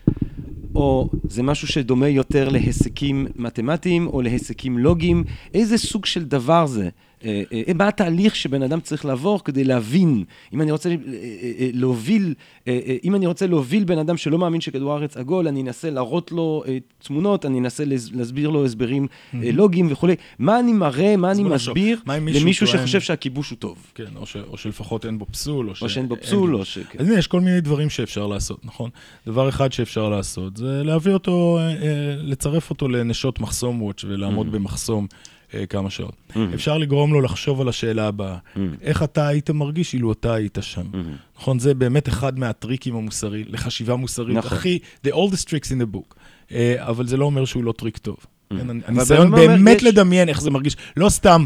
או 0.75 1.09
זה 1.29 1.43
משהו 1.43 1.69
שדומה 1.69 2.09
יותר 2.09 2.49
להיסקים 2.49 3.27
מתמטיים 3.37 4.07
או 4.07 4.23
להיסקים 4.23 4.79
לוגיים? 4.79 5.25
איזה 5.55 5.79
סוג 5.79 6.07
של 6.07 6.25
דבר 6.25 6.67
זה? 6.67 6.89
אה, 7.25 7.43
אה, 7.53 7.73
מה 7.75 7.89
התהליך 7.89 8.37
שבן 8.37 8.63
אדם 8.63 8.81
צריך 8.81 9.05
לעבור 9.05 9.45
כדי 9.45 9.65
להבין, 9.65 10.25
אם 10.53 10.63
אני 10.63 10.73
רוצה 10.73 10.91
אה, 10.91 10.95
להוביל, 11.73 12.35
אם 13.05 13.15
אני 13.15 13.27
רוצה 13.27 13.47
להוביל 13.47 13.85
בן 13.85 13.99
אדם 13.99 14.17
שלא 14.17 14.39
מאמין 14.39 14.61
שכדור 14.61 14.93
הארץ 14.93 15.17
עגול, 15.17 15.49
אני 15.49 15.63
אנסה 15.63 15.91
להראות 15.91 16.33
לו 16.33 16.65
תמונות, 16.99 17.47
אני 17.47 17.59
אנסה 17.59 17.85
להסביר 18.13 18.49
לו 18.49 18.65
הסברים 18.65 19.07
לוגיים 19.33 19.87
וכולי. 19.91 20.15
מה 20.39 20.61
אני 20.61 20.73
מראה, 20.73 21.17
מה 21.17 21.31
אני 21.31 21.43
מסביר 21.43 22.01
למישהו 22.07 22.67
שחושב 22.67 23.01
שהכיבוש 23.01 23.51
הוא 23.51 23.59
טוב? 23.59 23.93
כן, 23.95 24.05
או 24.49 24.57
שלפחות 24.57 25.07
אין 25.07 25.19
בו 25.19 25.27
פסול, 25.31 25.69
או 25.69 25.89
שאין 25.89 26.09
בו 26.09 26.17
פסול, 26.17 26.55
או 26.55 26.65
ש... 26.65 26.79
אז 26.99 27.09
הנה, 27.09 27.19
יש 27.19 27.27
כל 27.27 27.41
מיני 27.41 27.61
דברים 27.61 27.91
שאפשר 27.91 28.27
לעשות, 28.27 28.65
נכון? 28.65 28.91
דבר 29.27 29.49
אחד 29.49 29.73
שאפשר 29.73 30.09
לעשות 30.09 30.57
זה 30.57 30.83
להביא 30.85 31.13
אותו, 31.13 31.59
לצרף 32.23 32.71
אותו 32.71 32.89
לנשות 32.89 33.41
מחסום 33.41 33.83
וואץ' 33.83 34.05
ולעמוד 34.05 34.53
במחסום. 34.53 35.07
אה, 35.55 35.67
כמה 35.67 35.91
שעות. 35.91 36.15
Mm-hmm. 36.31 36.39
אפשר 36.55 36.79
לגרום 36.79 37.13
לו 37.13 37.21
לחשוב 37.21 37.61
על 37.61 37.69
השאלה 37.69 38.09
הבאה, 38.09 38.37
mm-hmm. 38.37 38.59
איך 38.83 39.03
אתה 39.03 39.29
היית 39.29 39.51
מרגיש 39.51 39.95
אילו 39.95 40.13
אתה 40.13 40.35
היית 40.35 40.59
שם? 40.61 40.83
Mm-hmm. 40.93 41.39
נכון? 41.41 41.59
זה 41.59 41.75
באמת 41.75 42.09
אחד 42.09 42.39
מהטריקים 42.39 42.97
המוסריים, 42.97 43.47
לחשיבה 43.49 43.97
מוסרית, 43.97 44.37
נכון. 44.37 44.59
הכי, 44.59 44.79
the 45.07 45.11
oldest 45.11 45.45
tricks 45.45 45.69
in 45.69 45.83
the 45.83 45.97
book. 45.97 46.15
אה, 46.53 46.75
אבל 46.79 47.07
זה 47.07 47.17
לא 47.17 47.25
אומר 47.25 47.45
שהוא 47.45 47.65
לא 47.65 47.73
טריק 47.73 47.99
טוב. 47.99 48.17
Mm-hmm. 48.17 48.57
כן, 48.57 48.67
הניסיון 48.87 49.31
באמת 49.31 49.77
יש... 49.77 49.85
לדמיין 49.85 50.29
איך 50.29 50.41
זה 50.41 50.51
מרגיש, 50.51 50.77
לא 50.97 51.09
סתם... 51.09 51.45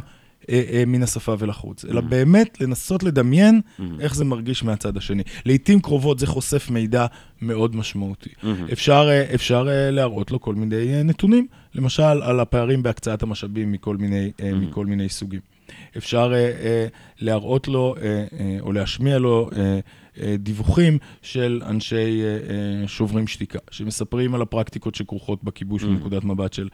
אה, 0.51 0.63
אה, 0.73 0.85
מן 0.87 1.03
השפה 1.03 1.35
ולחוץ, 1.39 1.85
אלא 1.85 2.01
mm. 2.01 2.05
באמת 2.05 2.61
לנסות 2.61 3.03
לדמיין 3.03 3.61
mm. 3.79 3.83
איך 4.01 4.15
זה 4.15 4.25
מרגיש 4.25 4.65
מהצד 4.65 4.97
השני. 4.97 5.23
לעתים 5.47 5.81
קרובות 5.81 6.19
זה 6.19 6.27
חושף 6.27 6.71
מידע 6.71 7.07
מאוד 7.43 7.77
משמעותי. 7.77 8.31
Mm-hmm. 8.31 8.73
אפשר, 8.73 9.09
אה, 9.11 9.35
אפשר 9.35 9.69
להראות 9.69 10.31
לו 10.31 10.41
כל 10.41 10.55
מיני 10.55 11.03
נתונים, 11.05 11.47
למשל 11.75 12.03
על 12.03 12.41
הפערים 12.41 12.83
בהקצאת 12.83 13.23
המשאבים 13.23 13.73
מכל 13.73 13.97
מיני, 13.97 14.31
mm-hmm. 14.37 14.55
מכל 14.55 14.87
מיני 14.87 15.09
סוגים. 15.09 15.41
אפשר 15.97 16.33
להראות 17.21 17.69
לו 17.69 17.95
או 18.61 18.73
להשמיע 18.73 19.19
לו 19.19 19.51
דיווחים 20.39 20.99
של 21.23 21.63
אנשי 21.67 22.23
שוברים 22.87 23.27
שתיקה, 23.27 23.59
שמספרים 23.71 24.35
על 24.35 24.43
הפרקטיקות 24.43 24.95
שכרוכות 24.95 25.45
בכיבוש 25.45 25.83
mm-hmm. 25.83 25.87
מנקודת 25.87 26.25
מבט 26.25 26.53
של 26.53 26.69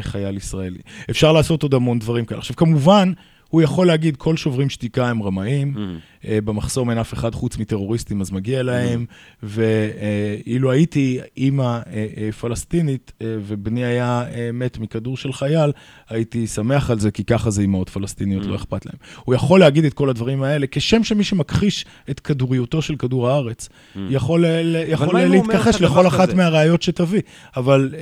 חייל 0.00 0.36
ישראלי. 0.36 0.78
אפשר 1.10 1.32
לעשות 1.32 1.62
עוד 1.62 1.74
המון 1.74 1.98
דברים 1.98 2.24
כאלה. 2.24 2.38
עכשיו, 2.38 2.56
כמובן, 2.56 3.12
הוא 3.54 3.62
יכול 3.62 3.86
להגיד, 3.86 4.16
כל 4.16 4.36
שוברים 4.36 4.70
שתיקה 4.70 5.08
הם 5.08 5.22
רמאים, 5.22 5.74
mm. 5.76 6.26
במחסום 6.44 6.90
אין 6.90 6.98
אף 6.98 7.14
אחד 7.14 7.34
חוץ 7.34 7.58
מטרוריסטים, 7.58 8.20
אז 8.20 8.30
מגיע 8.30 8.62
להם, 8.62 9.04
mm. 9.08 9.42
ואילו 9.42 10.70
הייתי 10.70 11.20
אימא 11.36 11.80
אה, 11.92 12.32
פלסטינית, 12.40 13.12
ובני 13.22 13.84
היה 13.84 14.24
מת 14.52 14.78
מכדור 14.78 15.16
של 15.16 15.32
חייל, 15.32 15.72
הייתי 16.08 16.46
שמח 16.46 16.90
על 16.90 16.98
זה, 16.98 17.10
כי 17.10 17.24
ככה 17.24 17.50
זה 17.50 17.62
אימהות 17.62 17.88
פלסטיניות, 17.88 18.44
mm. 18.44 18.46
לא 18.46 18.56
אכפת 18.56 18.86
להם. 18.86 18.96
הוא 19.24 19.34
יכול 19.34 19.60
להגיד 19.60 19.84
את 19.84 19.94
כל 19.94 20.10
הדברים 20.10 20.42
האלה, 20.42 20.66
כשם 20.70 21.04
שמי 21.04 21.24
שמכחיש 21.24 21.84
את 22.10 22.20
כדוריותו 22.20 22.82
של 22.82 22.96
כדור 22.96 23.28
הארץ, 23.28 23.68
mm. 23.68 23.98
יכול, 24.10 24.44
יכול 24.88 25.20
להתכחש 25.20 25.80
לכל 25.80 26.06
אחת 26.06 26.34
מהראיות 26.34 26.82
שתביא, 26.82 27.22
אבל... 27.56 27.94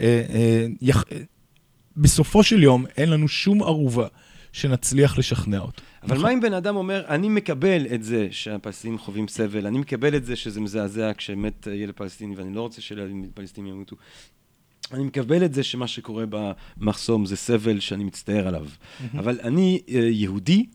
בסופו 1.96 2.42
של 2.42 2.62
יום 2.62 2.84
אין 2.96 3.10
לנו 3.10 3.28
שום 3.28 3.62
ערובה 3.62 4.06
שנצליח 4.52 5.18
לשכנע 5.18 5.58
אותו. 5.58 5.82
אבל 6.02 6.10
נכון. 6.10 6.22
מה 6.22 6.32
אם 6.32 6.40
בן 6.40 6.54
אדם 6.54 6.76
אומר, 6.76 7.04
אני 7.08 7.28
מקבל 7.28 7.86
את 7.94 8.02
זה 8.02 8.28
שהפלסטינים 8.30 8.98
חווים 8.98 9.28
סבל, 9.28 9.66
אני 9.66 9.78
מקבל 9.78 10.16
את 10.16 10.24
זה 10.24 10.36
שזה 10.36 10.60
מזעזע 10.60 11.12
כשמת 11.16 11.68
ילד 11.74 11.94
פלסטיני, 11.94 12.34
ואני 12.36 12.54
לא 12.54 12.60
רוצה 12.60 12.80
שילדים 12.80 13.30
פלסטינים 13.34 13.74
ימותו. 13.74 13.96
אני 14.92 15.04
מקבל 15.04 15.44
את 15.44 15.54
זה 15.54 15.62
שמה 15.62 15.86
שקורה 15.86 16.24
במחסום 16.28 17.26
זה 17.26 17.36
סבל 17.36 17.80
שאני 17.80 18.04
מצטער 18.04 18.48
עליו. 18.48 18.66
אבל 19.18 19.38
אני 19.42 19.80
אה, 19.88 20.00
יהודי, 20.00 20.66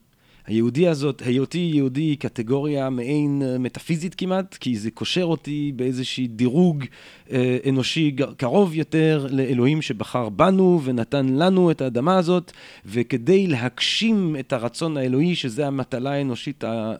היהודי 0.48 0.88
הזאת, 0.88 1.22
היותי 1.26 1.72
יהודי 1.74 2.02
היא 2.02 2.18
קטגוריה 2.18 2.90
מעין 2.90 3.42
אה, 3.46 3.58
מטאפיזית 3.58 4.16
כמעט, 4.16 4.58
כי 4.60 4.78
זה 4.78 4.92
קושר 4.92 5.24
אותי 5.24 5.72
באיזשהי 5.76 6.28
דירוג 6.28 6.84
אה, 7.32 7.58
אנושי 7.70 8.16
קרוב 8.38 8.74
יותר 8.74 9.28
לאלוהים 9.32 9.82
שבחר 9.82 10.30
בנו 10.30 10.82
ונתן 10.84 11.26
לנו 11.26 11.72
את 11.72 11.82
האדמה 11.82 12.18
הזאת, 12.18 12.52
וכדי 12.86 13.48
להגשים 13.48 14.36
את 14.40 14.54
הרצון 14.54 14.98
האלוהי, 14.98 15.36
שזה 15.36 15.68
המטלה 15.68 16.12
האנושית 16.12 16.64
אה, 16.64 16.94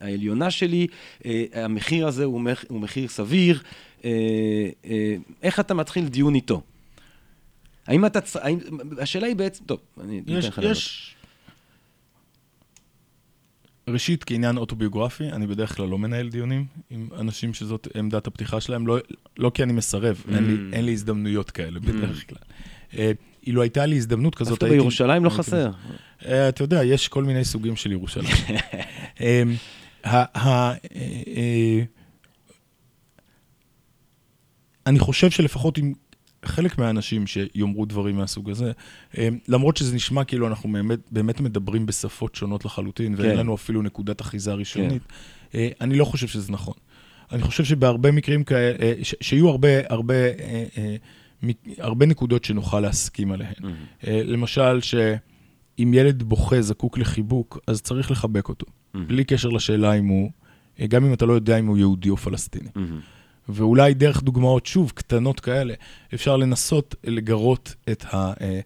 העליונה 0.00 0.50
שלי, 0.50 0.86
אה, 1.26 1.44
המחיר 1.52 2.06
הזה 2.06 2.24
הוא, 2.24 2.40
מח, 2.40 2.64
הוא 2.68 2.80
מחיר 2.80 3.08
סביר. 3.08 3.62
אה, 4.04 4.10
אה, 4.84 5.16
איך 5.42 5.60
אתה 5.60 5.74
מתחיל 5.74 6.08
דיון 6.08 6.34
איתו? 6.34 6.62
האם 7.86 8.06
אתה... 8.06 8.18
האם, 8.34 8.58
השאלה 8.98 9.26
היא 9.26 9.36
בעצם... 9.36 9.64
טוב, 9.64 9.78
אני 10.00 10.20
אתן 10.24 10.32
לך. 10.32 10.60
יש... 10.62 11.14
ראשית, 13.88 14.24
כעניין 14.24 14.56
אוטוביוגרפי, 14.56 15.28
אני 15.28 15.46
בדרך 15.46 15.76
כלל 15.76 15.88
לא 15.88 15.98
מנהל 15.98 16.28
דיונים 16.28 16.66
עם 16.90 17.08
אנשים 17.18 17.54
שזאת 17.54 17.88
עמדת 17.94 18.26
הפתיחה 18.26 18.60
שלהם, 18.60 18.86
לא, 18.86 18.98
לא 19.38 19.50
כי 19.54 19.62
אני 19.62 19.72
מסרב, 19.72 20.24
mm. 20.26 20.34
אין, 20.34 20.44
לי, 20.44 20.54
mm. 20.54 20.74
אין 20.74 20.84
לי 20.84 20.92
הזדמנויות 20.92 21.50
כאלה 21.50 21.78
mm. 21.78 21.82
בדרך 21.82 22.28
כלל. 22.28 22.38
אה, 22.98 23.12
אילו 23.46 23.62
הייתה 23.62 23.86
לי 23.86 23.96
הזדמנות 23.96 24.34
כזאת, 24.34 24.50
הייתי... 24.50 24.64
דווקא 24.64 24.76
בירושלים 24.76 25.24
לא 25.24 25.30
חסר. 25.30 25.70
אה, 26.26 26.48
אתה 26.48 26.64
יודע, 26.64 26.84
יש 26.84 27.08
כל 27.08 27.24
מיני 27.24 27.44
סוגים 27.44 27.76
של 27.76 27.92
ירושלים. 27.92 28.36
אה, 29.20 29.42
אני 34.86 34.98
חושב 34.98 35.30
שלפחות 35.30 35.78
עם 35.78 35.92
חלק 36.44 36.78
מהאנשים 36.78 37.26
שיאמרו 37.26 37.86
דברים 37.86 38.16
מהסוג 38.16 38.50
הזה, 38.50 38.72
אה, 39.18 39.28
למרות 39.48 39.76
שזה 39.76 39.94
נשמע 39.94 40.24
כאילו 40.24 40.46
אנחנו 40.46 40.72
באמת, 40.72 40.98
באמת 41.10 41.40
מדברים 41.40 41.86
בשפות 41.86 42.34
שונות 42.34 42.64
לחלוטין, 42.64 43.16
כן. 43.16 43.22
ואין 43.22 43.38
לנו 43.38 43.54
אפילו 43.54 43.82
נקודת 43.82 44.20
אחיזה 44.20 44.52
ראשונית, 44.52 45.02
כן. 45.02 45.58
אה, 45.58 45.68
אני 45.80 45.94
לא 45.94 46.04
חושב 46.04 46.26
שזה 46.26 46.52
נכון. 46.52 46.74
אני 47.32 47.42
חושב 47.42 47.64
שבהרבה 47.64 48.10
מקרים 48.10 48.44
כאלה, 48.44 48.76
אה, 48.80 48.92
שיהיו 49.20 49.48
הרבה, 49.48 49.68
הרבה, 49.88 50.14
הרבה 51.78 52.06
נקודות 52.06 52.44
שנוכל 52.44 52.80
להסכים 52.80 53.32
עליהן. 53.32 53.54
Mm-hmm. 53.58 54.06
למשל, 54.06 54.80
שאם 54.80 55.94
ילד 55.94 56.22
בוכה 56.22 56.62
זקוק 56.62 56.98
לחיבוק, 56.98 57.58
אז 57.66 57.82
צריך 57.82 58.10
לחבק 58.10 58.48
אותו, 58.48 58.66
mm-hmm. 58.66 58.98
בלי 59.06 59.24
קשר 59.24 59.48
לשאלה 59.48 59.92
אם 59.92 60.06
הוא, 60.06 60.30
גם 60.88 61.04
אם 61.04 61.12
אתה 61.12 61.26
לא 61.26 61.32
יודע 61.32 61.58
אם 61.58 61.66
הוא 61.66 61.78
יהודי 61.78 62.10
או 62.10 62.16
פלסטיני. 62.16 62.68
Mm-hmm. 62.68 63.19
ואולי 63.48 63.94
דרך 63.94 64.22
דוגמאות, 64.22 64.66
שוב, 64.66 64.92
קטנות 64.94 65.40
כאלה, 65.40 65.74
אפשר 66.14 66.36
לנסות 66.36 66.94
לגרות 67.04 67.74
את 67.90 68.04
ה... 68.12 68.32
אה, 68.40 68.60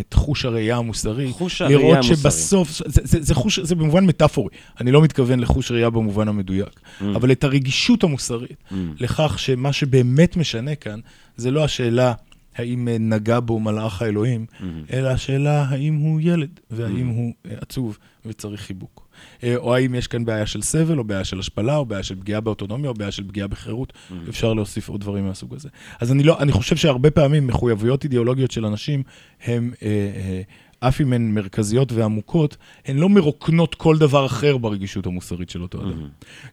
את 0.00 0.14
חוש 0.14 0.44
הראייה 0.44 0.76
המוסרי. 0.76 1.32
חוש 1.32 1.62
הראייה 1.62 1.78
המוסרי. 1.78 1.92
לראות 1.92 2.18
שבסוף, 2.18 2.70
זה, 2.86 3.00
זה, 3.04 3.22
זה, 3.22 3.34
חוש, 3.34 3.58
זה 3.58 3.74
במובן 3.74 4.06
מטאפורי, 4.06 4.50
אני 4.80 4.92
לא 4.92 5.02
מתכוון 5.02 5.40
לחוש 5.40 5.70
ראייה 5.70 5.90
במובן 5.90 6.28
המדויק, 6.28 6.80
mm. 6.80 7.04
אבל 7.16 7.32
את 7.32 7.44
הרגישות 7.44 8.04
המוסרית, 8.04 8.64
mm. 8.70 8.74
לכך 9.00 9.38
שמה 9.38 9.72
שבאמת 9.72 10.36
משנה 10.36 10.74
כאן, 10.74 11.00
זה 11.36 11.50
לא 11.50 11.64
השאלה 11.64 12.12
האם 12.56 12.88
אה, 12.88 12.98
נגע 12.98 13.40
בו 13.40 13.60
מלאך 13.60 14.02
האלוהים, 14.02 14.46
mm-hmm. 14.50 14.64
אלא 14.92 15.08
השאלה 15.08 15.62
האם 15.62 15.94
הוא 15.94 16.20
ילד, 16.20 16.60
והאם 16.70 17.10
mm-hmm. 17.10 17.14
הוא 17.14 17.32
אה, 17.50 17.56
עצוב 17.60 17.98
וצריך 18.26 18.60
חיבוק. 18.60 19.08
אה, 19.44 19.56
או 19.56 19.74
האם 19.74 19.94
יש 19.94 20.06
כאן 20.06 20.24
בעיה 20.24 20.46
של 20.46 20.62
סבל, 20.62 20.98
או 20.98 21.04
בעיה 21.04 21.24
של 21.24 21.38
השפלה, 21.38 21.76
או 21.76 21.86
בעיה 21.86 22.02
של 22.02 22.14
פגיעה 22.14 22.40
באוטונומיה, 22.40 22.90
או 22.90 22.94
בעיה 22.94 23.10
של 23.10 23.28
פגיעה 23.28 23.46
בחירות. 23.48 23.92
אפשר 24.28 24.54
להוסיף 24.54 24.88
עוד 24.88 25.00
דברים 25.00 25.26
מהסוג 25.26 25.54
הזה. 25.54 25.68
אז 26.00 26.12
אני, 26.12 26.22
לא, 26.22 26.38
אני 26.38 26.52
חושב 26.52 26.76
שהרבה 26.76 27.10
פעמים 27.10 27.46
מחויבויות 27.46 28.04
אידיאולוגיות 28.04 28.50
של 28.50 28.66
אנשים, 28.66 29.02
הם, 29.44 29.72
אה, 29.82 29.88
אה, 29.88 30.42
אף 30.88 31.00
אם 31.00 31.12
הן 31.12 31.34
מרכזיות 31.34 31.92
ועמוקות, 31.92 32.56
הן 32.86 32.96
לא 32.96 33.08
מרוקנות 33.08 33.74
כל 33.74 33.98
דבר 33.98 34.26
אחר 34.26 34.56
ברגישות 34.56 35.06
המוסרית 35.06 35.50
של 35.50 35.62
אותו 35.62 35.80
אדם. 35.80 36.08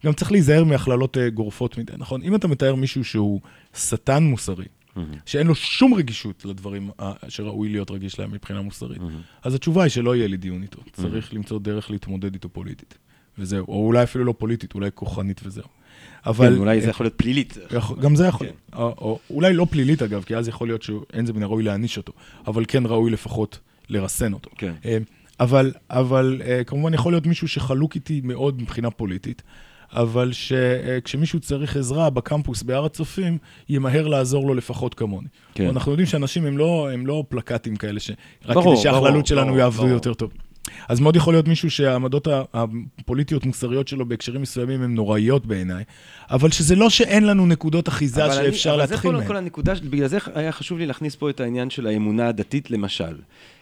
גם 0.05 0.13
צריך 0.13 0.31
להיזהר 0.31 0.63
מהכללות 0.63 1.17
אה, 1.17 1.29
גורפות 1.29 1.77
מדי, 1.77 1.93
נכון? 1.97 2.21
אם 2.21 2.35
אתה 2.35 2.47
מתאר 2.47 2.75
מישהו 2.75 3.03
שהוא 3.03 3.41
שטן 3.75 4.23
מוסרי, 4.23 4.65
שאין 5.25 5.47
לו 5.47 5.55
שום 5.55 5.93
רגישות 5.93 6.45
לדברים 6.45 6.89
אה, 6.99 7.13
שראוי 7.27 7.69
להיות 7.69 7.91
רגיש 7.91 8.19
להם 8.19 8.31
מבחינה 8.31 8.61
מוסרית, 8.61 9.01
אז 9.43 9.55
התשובה 9.55 9.83
היא 9.83 9.89
שלא 9.89 10.15
יהיה 10.15 10.27
לי 10.27 10.37
דיון 10.37 10.61
איתו. 10.61 10.81
צריך 10.93 11.33
למצוא 11.33 11.59
דרך 11.59 11.91
להתמודד 11.91 12.33
איתו 12.33 12.49
פוליטית. 12.49 12.97
וזהו. 13.37 13.65
או 13.67 13.85
אולי 13.85 14.03
אפילו 14.03 14.25
לא 14.25 14.33
פוליטית, 14.37 14.75
אולי 14.75 14.89
כוחנית 14.93 15.41
וזהו. 15.43 15.67
אבל... 16.25 16.53
כן, 16.53 16.59
אולי 16.59 16.81
זה 16.81 16.89
יכול 16.89 17.05
להיות 17.05 17.15
פלילית. 17.15 17.57
גם 18.01 18.15
זה 18.15 18.25
יכול. 18.25 18.47
או, 18.73 18.83
או, 18.83 19.19
אולי 19.29 19.53
לא 19.53 19.67
פלילית 19.69 20.01
אגב, 20.01 20.23
כי 20.23 20.35
אז 20.35 20.47
יכול 20.47 20.67
להיות 20.67 20.83
שאין 20.83 21.25
זה 21.25 21.33
מן 21.33 21.43
הראוי 21.43 21.63
להעניש 21.63 21.97
אותו, 21.97 22.13
אבל 22.47 22.65
כן 22.67 22.85
ראוי 22.85 23.11
לפחות 23.11 23.59
לרסן 23.89 24.33
אותו. 24.33 24.49
כן. 24.57 24.73
אה, 24.85 24.97
אבל, 25.39 25.73
אבל 25.89 26.41
אה, 26.45 26.63
כמובן 26.63 26.93
יכול 26.93 27.13
להיות 27.13 27.25
מישהו 27.25 27.47
שחלוק 27.47 27.95
איתי 27.95 28.21
מאוד 28.23 28.61
מבחינה 28.61 28.91
פוליטית, 28.91 29.43
אבל 29.93 30.31
שכשמישהו 30.33 31.39
צריך 31.39 31.77
עזרה 31.77 32.09
בקמפוס 32.09 32.63
בהר 32.63 32.85
הצופים, 32.85 33.37
ימהר 33.69 34.07
לעזור 34.07 34.47
לו 34.47 34.53
לפחות 34.53 34.93
כמוני. 34.93 35.27
כן. 35.53 35.67
אנחנו 35.67 35.91
יודעים 35.91 36.05
שאנשים 36.07 36.45
הם 36.45 36.57
לא, 36.57 36.89
הם 36.93 37.07
לא 37.07 37.23
פלקטים 37.29 37.75
כאלה, 37.75 37.99
שרק 37.99 38.17
ברור, 38.45 38.73
כדי 38.73 38.83
שההכללות 38.83 39.27
שלנו 39.27 39.45
ברור, 39.47 39.57
יעבדו 39.59 39.77
ברור. 39.77 39.89
יותר 39.93 40.13
טוב. 40.13 40.31
אז 40.89 40.99
מאוד 40.99 41.15
יכול 41.15 41.33
להיות 41.33 41.47
מישהו 41.47 41.71
שהעמדות 41.71 42.27
הפוליטיות-מוסריות 42.53 43.87
שלו 43.87 44.05
בהקשרים 44.05 44.41
מסוימים 44.41 44.81
הן 44.81 44.95
נוראיות 44.95 45.45
בעיניי, 45.45 45.83
אבל 46.31 46.51
שזה 46.51 46.75
לא 46.75 46.89
שאין 46.89 47.25
לנו 47.27 47.45
נקודות 47.45 47.87
אחיזה 47.89 48.25
אבל 48.25 48.33
אני- 48.33 48.45
שאפשר 48.45 48.69
אבל 48.69 48.77
להתחיל 48.79 48.97
זה 48.97 49.01
קודם 49.03 49.17
מהן. 49.17 49.27
כל 49.27 49.35
הנקודה, 49.37 49.75
ש- 49.75 49.79
בגלל 49.81 50.07
זה 50.07 50.17
היה 50.35 50.51
חשוב 50.51 50.77
לי 50.77 50.85
להכניס 50.85 51.15
פה 51.15 51.29
את 51.29 51.39
העניין 51.39 51.69
של 51.69 51.87
האמונה 51.87 52.27
הדתית 52.27 52.71
למשל. 52.71 53.15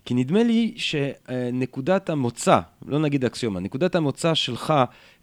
כי 0.05 0.13
נדמה 0.13 0.43
לי 0.43 0.73
שנקודת 0.75 2.09
המוצא, 2.09 2.59
לא 2.87 2.99
נגיד 2.99 3.25
אקסיומה, 3.25 3.59
נקודת 3.59 3.95
המוצא 3.95 4.33
שלך, 4.33 4.73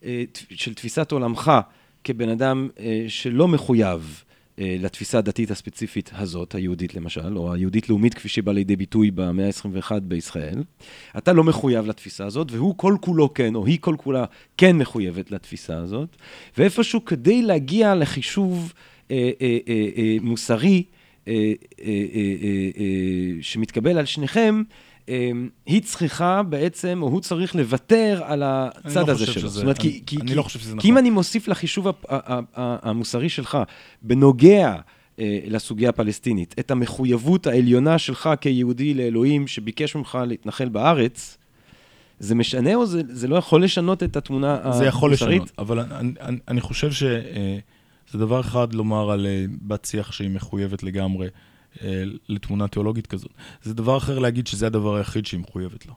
אה, 0.05 0.25
של 0.51 0.75
תפיסת 0.75 1.13
עולמך 1.13 1.53
כבן 2.05 2.29
אדם 2.29 2.69
אה, 2.81 3.05
שלא 3.09 3.49
מחויב 3.49 4.25
אה, 4.59 4.77
לתפיסה 4.79 5.19
הדתית 5.19 5.51
הספציפית 5.51 6.11
הזאת, 6.15 6.55
היהודית 6.55 6.95
למשל, 6.95 7.37
או 7.39 7.53
היהודית-לאומית 7.53 8.15
כפי 8.15 8.29
שבא 8.29 8.53
לידי 8.53 8.77
ביטוי 8.77 9.11
במאה 9.11 9.47
ה-21 9.47 10.01
בישראל, 10.01 10.63
אתה 11.19 11.33
לא 11.33 11.45
מחויב 11.45 11.87
לתפיסה 11.87 12.27
הזאת, 12.27 12.53
והוא 12.53 12.75
כל 12.77 12.97
כולו 13.01 13.35
כן, 13.35 13.55
או 13.55 13.67
היא 13.67 13.79
כל 13.81 13.95
כולה 13.99 14.25
כן 14.57 14.77
מחויבת 14.77 15.31
לתפיסה 15.31 15.77
הזאת, 15.77 16.17
ואיפשהו 16.59 17.05
כדי 17.05 17.43
להגיע 17.43 17.95
לחישוב 17.95 18.73
אה, 19.11 19.31
אה, 19.41 19.59
אה, 19.69 19.89
אה, 19.97 20.17
מוסרי 20.21 20.85
אה, 21.29 21.33
אה, 21.33 21.53
אה, 21.85 22.83
שמתקבל 23.41 23.99
על 23.99 24.05
שניכם, 24.05 24.63
היא 25.67 25.83
צריכה 25.83 26.43
בעצם, 26.43 26.99
או 27.03 27.09
הוא 27.09 27.21
צריך 27.21 27.57
לוותר 27.57 28.21
על 28.25 28.43
אני 28.43 28.69
הצד 28.85 29.07
לא 29.09 29.13
הזה 29.13 29.27
חושב 29.27 29.33
שלו. 29.41 29.43
שזה- 29.43 29.49
זאת 29.49 29.63
אומרת, 29.63 29.79
כי, 29.79 29.89
אני- 29.89 30.01
כי, 30.07 30.17
אני 30.21 30.35
לא 30.35 30.43
חושב 30.43 30.59
שזה 30.59 30.75
כי 30.79 30.89
אם 30.89 30.93
נכון. 30.95 30.99
אני 30.99 31.11
מוסיף 31.11 31.49
לחישוב 31.49 31.87
המוסרי 32.55 33.29
שלך 33.29 33.59
בנוגע 34.03 34.75
לסוגיה 35.47 35.89
הפלסטינית, 35.89 36.55
את 36.59 36.71
המחויבות 36.71 37.47
העליונה 37.47 37.99
שלך 37.99 38.31
כיהודי 38.41 38.95
לאלוהים 38.95 39.47
שביקש 39.47 39.97
ממך 39.97 40.19
להתנחל 40.27 40.69
בארץ, 40.69 41.39
זה 42.19 42.35
משנה 42.35 42.75
או 42.75 42.87
זה, 42.87 43.03
זה 43.09 43.29
לא 43.29 43.37
יכול 43.37 43.65
לשנות 43.65 44.03
את 44.03 44.17
התמונה 44.17 44.55
המוסרית? 44.55 44.75
זה 44.79 44.87
יכול 44.87 45.13
לשנות, 45.13 45.53
אבל 45.59 45.79
אני, 45.81 46.13
אני, 46.21 46.37
אני 46.49 46.61
חושב 46.61 46.91
שזה 48.13 48.19
דבר 48.19 48.41
אחד 48.41 48.75
לומר 48.75 49.11
על 49.11 49.27
אה, 49.27 49.45
בת 49.63 49.85
שיח 49.85 50.13
שהיא 50.13 50.31
מחויבת 50.31 50.83
לגמרי 50.83 51.29
אה, 51.83 52.03
לתמונה 52.29 52.69
תיאולוגית 52.69 53.07
כזאת. 53.07 53.33
זה 53.63 53.75
דבר 53.75 53.97
אחר 53.97 54.19
להגיד 54.19 54.47
שזה 54.47 54.67
הדבר 54.67 54.97
היחיד 54.97 55.27
שהיא 55.27 55.41
מחויבת 55.41 55.87
לו. 55.87 55.95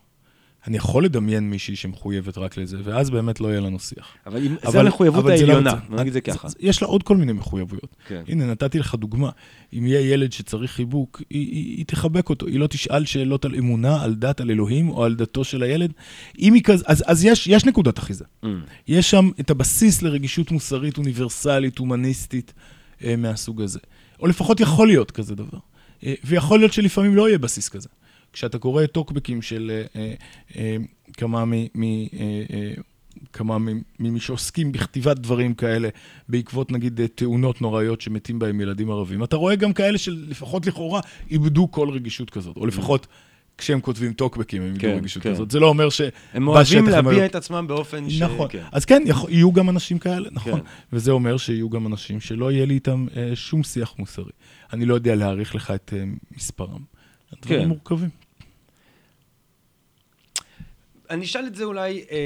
אני 0.68 0.78
יכול 0.78 1.06
לדמיין 1.06 1.50
מישהי 1.50 1.76
שמחויבת 1.76 2.38
רק 2.38 2.58
לזה, 2.58 2.78
ואז 2.84 3.10
באמת 3.10 3.42
לא 3.42 3.48
יהיה 3.48 3.60
לנו 3.60 3.80
שיח. 3.80 4.08
אבל 4.26 4.48
אבל- 4.64 4.72
זה 4.72 4.80
המחויבות 4.80 5.26
לא 5.26 5.30
העליונה. 5.30 5.76
בוא 5.76 5.98
נגיד 5.98 6.08
את 6.08 6.14
זה 6.14 6.22
ככה. 6.22 6.48
יש 6.60 6.82
לה 6.82 6.88
עוד 6.88 7.04
כל 7.04 7.18
מיני 7.18 7.34
מחויבויות. 7.34 7.96
כן. 8.08 8.22
הנה, 8.28 8.46
נתתי 8.46 8.80
לך 8.80 8.96
דוגמה. 8.96 9.30
אם 9.74 9.88
יהיה 9.88 10.14
ילד 10.14 10.32
שצריך 10.32 10.72
חיבוק, 10.72 11.22
היא, 11.30 11.52
היא, 11.52 11.78
היא 11.78 11.86
תחבק 11.86 12.30
אותו. 12.30 12.48
היא 12.48 12.60
לא 12.60 12.68
תשאל 12.68 13.06
שאלות 13.06 13.46
על 13.46 13.56
אמונה, 13.56 14.04
על 14.04 14.16
דת, 14.16 14.42
על 14.42 14.52
אלוהים 14.52 14.90
או 14.90 15.04
על 15.04 15.16
דתו 15.16 15.44
של 15.44 15.64
הילד. 15.64 15.92
אם 16.40 16.54
היא 16.54 16.64
כזה, 16.64 16.84
אז, 16.88 17.04
אז 17.08 17.26
יש, 17.26 17.48
יש 17.48 17.66
נקודת 17.66 18.00
אחיזה. 18.00 18.26
Mm. 18.44 18.48
יש 18.88 19.12
שם 19.12 19.30
את 19.40 19.50
הבסיס 19.50 20.02
לרגישות 20.02 20.52
מוסרית, 20.52 20.98
אוניברסלית, 20.98 21.78
הומניסטית, 21.78 22.54
אה, 23.04 23.16
מהסוג 23.16 23.62
הזה. 23.62 23.80
או 24.20 24.28
לפחות 24.28 24.60
יכול 24.60 24.88
להיות 24.88 25.12
כזה 25.12 25.36
דבר. 25.36 25.58
אה, 26.04 26.14
ויכול 26.24 26.60
להיות 26.60 26.74
שלפעמים 26.74 27.16
לא 27.16 27.28
יהיה 27.28 27.38
בסיס 27.38 27.70
כזה. 27.70 27.90
כשאתה 28.36 28.58
קורא 28.58 28.86
טוקבקים 28.86 29.42
של 29.42 29.72
אה, 29.74 30.02
אה, 30.02 30.14
אה, 30.58 30.78
כמה 31.14 31.46
מ... 31.46 31.54
מ 31.54 31.84
כמה 33.34 33.58
ממי 34.00 34.20
שעוסקים 34.20 34.72
בכתיבת 34.72 35.20
דברים 35.20 35.54
כאלה, 35.54 35.90
בעקבות 36.30 36.72
נגיד 36.72 37.02
תאונות 37.16 37.62
נוראיות 37.62 38.02
שמתים 38.02 38.40
בהם 38.40 38.62
ילדים 38.62 38.92
ערבים. 38.92 39.24
אתה 39.24 39.36
רואה 39.36 39.56
גם 39.56 39.74
כאלה 39.74 39.98
שלפחות 39.98 40.66
לכאורה 40.66 41.02
איבדו 41.32 41.72
כל 41.72 41.90
רגישות 41.90 42.30
כזאת, 42.30 42.58
או 42.58 42.66
לפחות 42.66 43.08
כשהם 43.58 43.82
כותבים 43.82 44.14
טוקבקים 44.14 44.62
הם 44.62 44.68
איבדו 44.68 44.82
כן, 44.82 44.96
רגישות 44.98 45.24
כן. 45.24 45.32
כזאת. 45.32 45.52
זה 45.52 45.60
לא 45.60 45.68
אומר 45.68 45.90
ש... 45.90 46.02
הם 46.34 46.48
אוהבים 46.48 46.80
הם 46.80 46.90
להביע 46.90 47.26
את 47.26 47.36
עצמם 47.36 47.66
באופן 47.68 48.10
ש... 48.10 48.22
נכון. 48.22 48.48
כן. 48.50 48.64
אז 48.72 48.86
כן, 48.86 49.04
יהיו 49.30 49.52
גם 49.52 49.70
אנשים 49.70 50.00
כאלה, 50.00 50.30
נכון. 50.32 50.60
כן. 50.60 50.66
וזה 50.94 51.12
אומר 51.12 51.38
שיהיו 51.38 51.70
גם 51.70 51.88
אנשים 51.88 52.20
שלא 52.20 52.52
יהיה 52.52 52.66
לי 52.66 52.74
איתם 52.74 53.06
שום 53.36 53.64
שיח 53.64 53.94
מוסרי. 54.00 54.32
אני 54.74 54.86
לא 54.86 54.94
יודע 54.94 55.16
להעריך 55.16 55.56
לך 55.56 55.72
את 55.72 55.94
מספרם. 56.38 56.82
הדברים 57.32 57.62
כן. 57.62 57.68
מורכבים. 57.68 58.25
אני 61.10 61.26
אשאל 61.26 61.48
את 61.48 61.56
זה 61.56 61.64
אולי, 61.64 62.04
אה, 62.12 62.18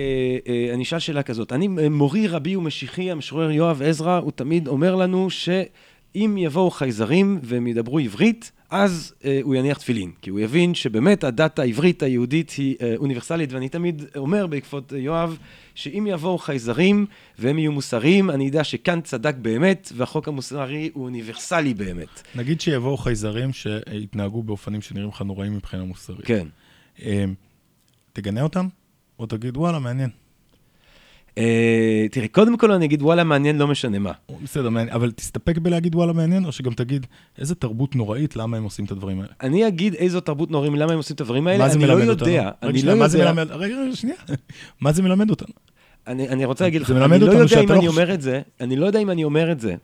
אה, 0.48 0.74
אני 0.74 0.84
אשאל 0.84 1.00
שאלה 1.00 1.24
כזאת. 1.24 1.54
אני, 1.54 1.68
אה, 1.80 1.90
מורי 1.90 2.28
רבי 2.28 2.56
ומשיחי, 2.56 3.12
המשורר 3.12 3.52
יואב 3.52 3.82
עזרא, 3.82 4.18
הוא 4.18 4.32
תמיד 4.32 4.68
אומר 4.68 4.96
לנו 4.96 5.30
שאם 5.30 6.36
יבואו 6.38 6.72
חייזרים 6.72 7.40
והם 7.44 7.68
ידברו 7.68 8.00
עברית, 8.00 8.52
אז 8.70 9.14
אה, 9.26 9.40
הוא 9.44 9.56
יניח 9.56 9.78
תפילין. 9.78 10.12
כי 10.22 10.30
הוא 10.30 10.40
יבין 10.40 10.76
שבאמת 10.76 11.24
הדת 11.24 11.60
העברית 11.60 12.04
היהודית 12.04 12.52
היא 12.58 12.76
אה, 12.82 12.94
אוניברסלית, 12.98 13.54
ואני 13.54 13.70
תמיד 13.70 14.04
אומר 14.16 14.48
בעקבות 14.48 14.94
אה, 14.94 14.98
יואב, 14.98 15.38
שאם 15.76 16.08
יבואו 16.10 16.38
חייזרים 16.38 17.06
והם 17.40 17.60
יהיו 17.60 17.72
מוסריים, 17.72 18.30
אני 18.30 18.50
אדע 18.50 18.64
שכאן 18.64 19.02
צדק 19.02 19.36
באמת, 19.42 19.92
והחוק 19.96 20.28
המוסרי 20.28 20.90
הוא 20.94 21.04
אוניברסלי 21.04 21.74
באמת. 21.74 22.24
נגיד 22.36 22.62
שיבואו 22.62 22.98
חייזרים 22.98 23.54
שיתנהגו 23.54 24.44
באופנים 24.44 24.82
שנראים 24.82 25.10
לך 25.10 25.22
נוראים 25.22 25.56
מבחינה 25.56 25.84
מוסרית. 25.84 26.26
כן. 26.26 26.48
תגנה 28.14 28.42
אותם, 28.42 28.68
או 29.20 29.26
תגיד, 29.26 29.58
וואלה, 29.58 29.80
מעניין. 29.80 30.10
אה, 31.38 32.06
תראה, 32.12 32.28
קודם 32.28 32.58
כל 32.58 32.72
אני 32.72 32.86
אגיד, 32.86 33.02
וואלה, 33.02 33.24
מעניין, 33.24 33.58
לא 33.58 33.68
משנה 33.68 34.00
מה. 34.00 34.12
בסדר, 34.44 34.70
מעניין, 34.70 34.94
אבל 34.96 35.12
תסתפק 35.12 35.58
בלהגיד 35.58 35.96
וואלה 35.96 36.14
מעניין, 36.14 36.46
או 36.46 36.52
שגם 36.52 36.74
תגיד, 36.74 37.08
איזה 37.38 37.56
תרבות 37.56 37.96
נוראית, 37.96 38.36
למה 38.36 38.58
הם 38.58 38.64
עושים 38.64 38.86
את 38.86 38.92
הדברים 38.92 39.20
האלה. 39.22 39.32
אני 39.42 39.68
אגיד 39.68 39.94
איזו 39.94 40.20
תרבות 40.22 40.52
נורים, 40.52 40.76
למה 40.76 40.92
הם 40.92 40.98
עושים 40.98 41.16
את 41.16 41.22
הדברים 41.22 41.48
האלה, 41.48 41.66
אני 41.74 41.86
לא? 41.88 41.94
יודע, 41.94 42.52
אני 42.64 42.82
לא 42.82 42.96
מה 42.96 43.08
זה 43.08 43.18
יודע, 43.18 43.34
מלמד- 43.34 43.52
רגע, 43.52 43.76
רגע, 43.86 43.96
שנייה. 43.96 44.16
מה 44.82 44.92
זה 44.92 45.04
מלמד 45.04 45.30
אותנו? 45.30 45.54
אני 46.08 46.30
אני 46.30 46.46
רוצה 46.46 46.64
להגיד 46.64 46.82
לך, 46.82 46.92
אני 46.92 47.00
לא 47.00 47.04
יודע 47.06 47.16
אם 47.16 47.22
לא 47.34 47.40
אני 47.40 47.44
חושב- 47.48 47.88
אומר 47.90 48.14
את 48.14 48.22
זה, 48.22 48.42
אני 48.62 48.76
לא 48.76 48.86
יודע 48.86 49.00
אם 49.00 49.10
אני 49.10 49.24
אומר 49.24 49.52
את 49.52 49.60
זה, 49.60 49.76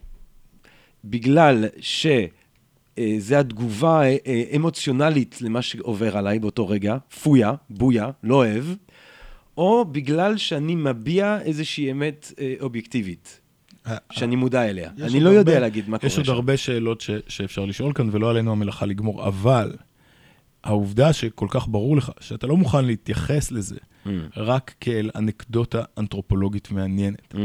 בגלל 1.06 1.66
שזה 3.00 3.40
התגובה 3.40 4.02
אה, 4.04 4.16
אה, 4.28 4.44
אמוציונלית 4.56 5.42
למה 5.42 5.62
שעובר 5.62 6.18
עליי 6.18 6.40
באותו 6.40 6.68
רגע, 6.68 6.98
פויה, 7.24 7.54
בויה, 7.70 8.10
לא 8.24 8.36
אוהב, 8.36 8.64
או 9.58 9.86
בגלל 9.92 10.38
שאני 10.38 10.76
מביע 10.76 11.38
איזושהי 11.42 11.92
אמת 11.92 12.32
אה, 12.40 12.54
אובייקטיבית, 12.62 13.40
שאני 14.12 14.36
מודע 14.36 14.70
אליה. 14.70 14.90
אני 15.02 15.20
לא 15.20 15.30
יודע 15.30 15.52
הרבה- 15.52 15.60
להגיד 15.62 15.90
מה 15.90 15.98
קורה 15.98 16.08
יש 16.08 16.18
עוד 16.18 16.26
שם. 16.26 16.32
הרבה 16.32 16.58
שאלות 16.58 17.02
ש, 17.02 17.10
שאפשר 17.28 17.66
לשאול 17.66 17.94
כאן, 17.94 18.10
ולא 18.12 18.30
עלינו 18.30 18.52
המלאכה 18.52 18.86
לגמור, 18.86 19.28
אבל 19.28 19.76
העובדה 20.64 21.14
שכל 21.14 21.48
כך 21.50 21.68
ברור 21.68 21.98
לך, 21.98 22.12
שאתה 22.20 22.48
לא 22.48 22.58
מוכן 22.58 22.86
להתייחס 22.86 23.52
לזה 23.52 23.76
Mm, 24.06 24.10
רק 24.38 24.74
כאל 24.80 25.10
אנקדוטה 25.16 25.84
אנתרופולוגית 25.98 26.72
מעניינת. 26.72 27.34
mm, 27.34 27.38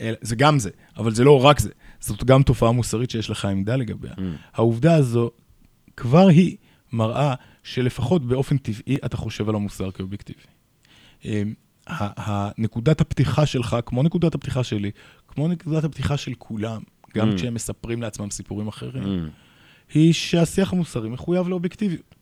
אל- 0.00 0.14
זה 0.20 0.36
גם 0.36 0.58
זה, 0.58 0.70
אבל 0.96 1.14
זה 1.14 1.24
לא 1.24 1.44
רק 1.44 1.58
זה. 1.60 1.70
זאת 2.00 2.24
גם 2.24 2.42
תופעה 2.42 2.72
מוסרית 2.72 3.10
שיש 3.10 3.30
לך 3.30 3.44
עמדה 3.44 3.76
לגביה. 3.76 4.12
mm. 4.12 4.20
העובדה 4.54 4.94
הזו 4.94 5.30
כבר 5.96 6.28
היא 6.28 6.56
מראה 6.92 7.34
שלפחות 7.62 8.24
באופן 8.26 8.56
טבעי 8.56 8.96
אתה 9.04 9.16
חושב 9.16 9.48
על 9.48 9.54
המוסר 9.54 9.90
כאובייקטיבי. 9.90 10.40
אמ, 11.24 11.54
הנקודת 11.86 13.00
הפתיחה 13.00 13.46
שלך, 13.46 13.76
כמו 13.86 14.02
נקודת 14.02 14.34
הפתיחה 14.34 14.64
שלי, 14.64 14.90
כמו 15.28 15.48
נקודת 15.48 15.84
הפתיחה 15.84 16.16
של 16.16 16.32
כולם, 16.38 16.82
גם 17.16 17.30
Mm. 17.30 17.34
כשהם 17.36 17.54
מספרים 17.54 18.02
לעצמם 18.02 18.30
סיפורים 18.30 18.68
אחרים, 18.68 19.02
Mm. 19.28 19.30
היא 19.94 20.12
שהשיח 20.12 20.72
המוסרי 20.72 21.08
מחויב 21.08 21.48
לאובייקטיביות. 21.48 22.14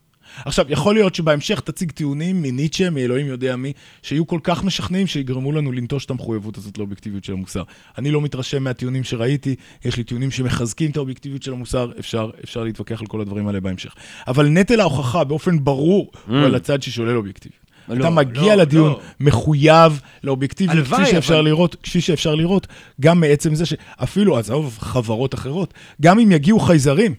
עכשיו, 0.44 0.66
יכול 0.68 0.94
להיות 0.94 1.14
שבהמשך 1.14 1.60
תציג 1.60 1.90
טיעונים 1.90 2.42
מניטשה, 2.42 2.90
מאלוהים 2.90 3.26
יודע 3.26 3.56
מי, 3.56 3.72
שיהיו 4.02 4.26
כל 4.26 4.40
כך 4.42 4.64
משכנעים 4.64 5.06
שיגרמו 5.06 5.52
לנו 5.52 5.72
לנטוש 5.72 6.04
את 6.04 6.10
המחויבות 6.10 6.56
הזאת 6.58 6.78
לאובייקטיביות 6.78 7.24
של 7.24 7.32
המוסר. 7.32 7.62
אני 7.98 8.10
לא 8.10 8.20
מתרשם 8.20 8.64
מהטיעונים 8.64 9.04
שראיתי, 9.04 9.54
יש 9.84 9.96
לי 9.96 10.04
טיעונים 10.04 10.30
שמחזקים 10.30 10.90
את 10.90 10.96
האובייקטיביות 10.96 11.42
של 11.42 11.52
המוסר, 11.52 11.90
אפשר, 11.98 12.30
אפשר 12.44 12.64
להתווכח 12.64 13.00
על 13.00 13.06
כל 13.06 13.20
הדברים 13.20 13.46
האלה 13.46 13.60
בהמשך. 13.60 13.94
אבל 14.28 14.48
נטל 14.48 14.80
ההוכחה 14.80 15.24
באופן 15.24 15.64
ברור 15.64 16.10
הוא 16.26 16.36
על 16.38 16.54
הצד 16.54 16.82
ששולל 16.82 17.16
אובייקטיביות. 17.16 17.68
לא, 17.88 18.00
אתה 18.00 18.10
מגיע 18.10 18.56
לא, 18.56 18.62
לדיון 18.62 18.90
לא. 18.90 19.00
מחויב 19.20 20.00
לאובייקטיביות, 20.24 20.86
כפי 20.86 21.06
שאפשר 21.06 21.34
אבל- 21.34 21.44
לראות, 21.44 21.76
כפי 21.82 22.00
שאפשר 22.00 22.34
לראות, 22.34 22.66
גם 23.00 23.20
מעצם 23.20 23.54
זה 23.54 23.66
שאפילו, 23.66 24.38
עזוב 24.38 24.76
חברות 24.80 25.34
אחרות, 25.34 25.74
גם 26.00 26.18
אם 26.18 26.32
יגיעו 26.32 26.60
חייזרים, 26.60 27.14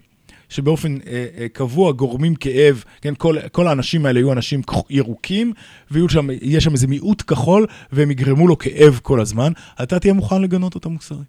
שבאופן 0.50 0.98
אה, 1.08 1.26
אה, 1.38 1.48
קבוע 1.50 1.92
גורמים 1.92 2.36
כאב, 2.36 2.84
כן, 3.02 3.14
כל, 3.18 3.36
כל 3.52 3.68
האנשים 3.68 4.06
האלה 4.06 4.20
יהיו 4.20 4.32
אנשים 4.32 4.62
ירוקים, 4.90 5.54
ויהיה 5.92 6.10
שם, 6.10 6.28
שם 6.60 6.72
איזה 6.74 6.88
מיעוט 6.88 7.24
כחול, 7.28 7.68
והם 7.92 8.12
יגרמו 8.12 8.48
לו 8.48 8.58
כאב 8.58 9.00
כל 9.04 9.22
הזמן, 9.22 9.52
אתה 9.84 10.00
תהיה 10.00 10.14
מוכן 10.14 10.42
לגנות 10.42 10.76
אותם 10.76 10.92
מוסרי. 10.92 11.24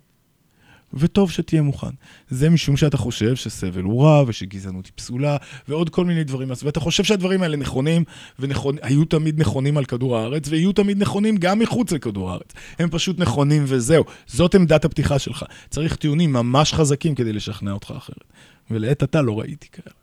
וטוב 0.95 1.31
שתהיה 1.31 1.63
מוכן. 1.63 1.91
זה 2.29 2.51
משום 2.51 2.77
שאתה 2.77 2.97
חושב 2.97 3.37
שסבל 3.37 3.83
הוא 3.83 4.05
רע, 4.05 4.25
ושגזענות 4.27 4.87
היא 4.87 4.93
פסולה, 4.95 5.37
ועוד 5.69 5.91
כל 5.91 6.05
מיני 6.05 6.25
דברים. 6.25 6.49
ואתה 6.63 6.81
חושב 6.81 7.05
שהדברים 7.05 7.43
האלה 7.43 7.57
נכונים, 7.57 8.05
והיו 8.39 9.05
תמיד 9.05 9.41
נכונים 9.41 9.77
על 9.77 9.85
כדור 9.85 10.17
הארץ, 10.17 10.49
ויהיו 10.49 10.73
תמיד 10.73 10.99
נכונים 10.99 11.37
גם 11.37 11.59
מחוץ 11.59 11.93
לכדור 11.93 12.31
הארץ. 12.31 12.53
הם 12.79 12.91
פשוט 12.91 13.19
נכונים 13.19 13.65
וזהו. 13.67 14.05
זאת 14.27 14.55
עמדת 14.55 14.85
הפתיחה 14.85 15.19
שלך. 15.19 15.45
צריך 15.71 15.97
טיעונים 15.97 16.33
ממש 16.33 16.75
חזקים 16.75 17.15
כדי 17.15 17.33
לשכנע 17.33 17.73
אותך 17.73 17.95
אחרת. 17.97 18.25
ולעת 18.71 19.03
עתה 19.03 19.23
לא 19.23 19.41
ראיתי 19.41 19.69
כאלה. 19.69 19.95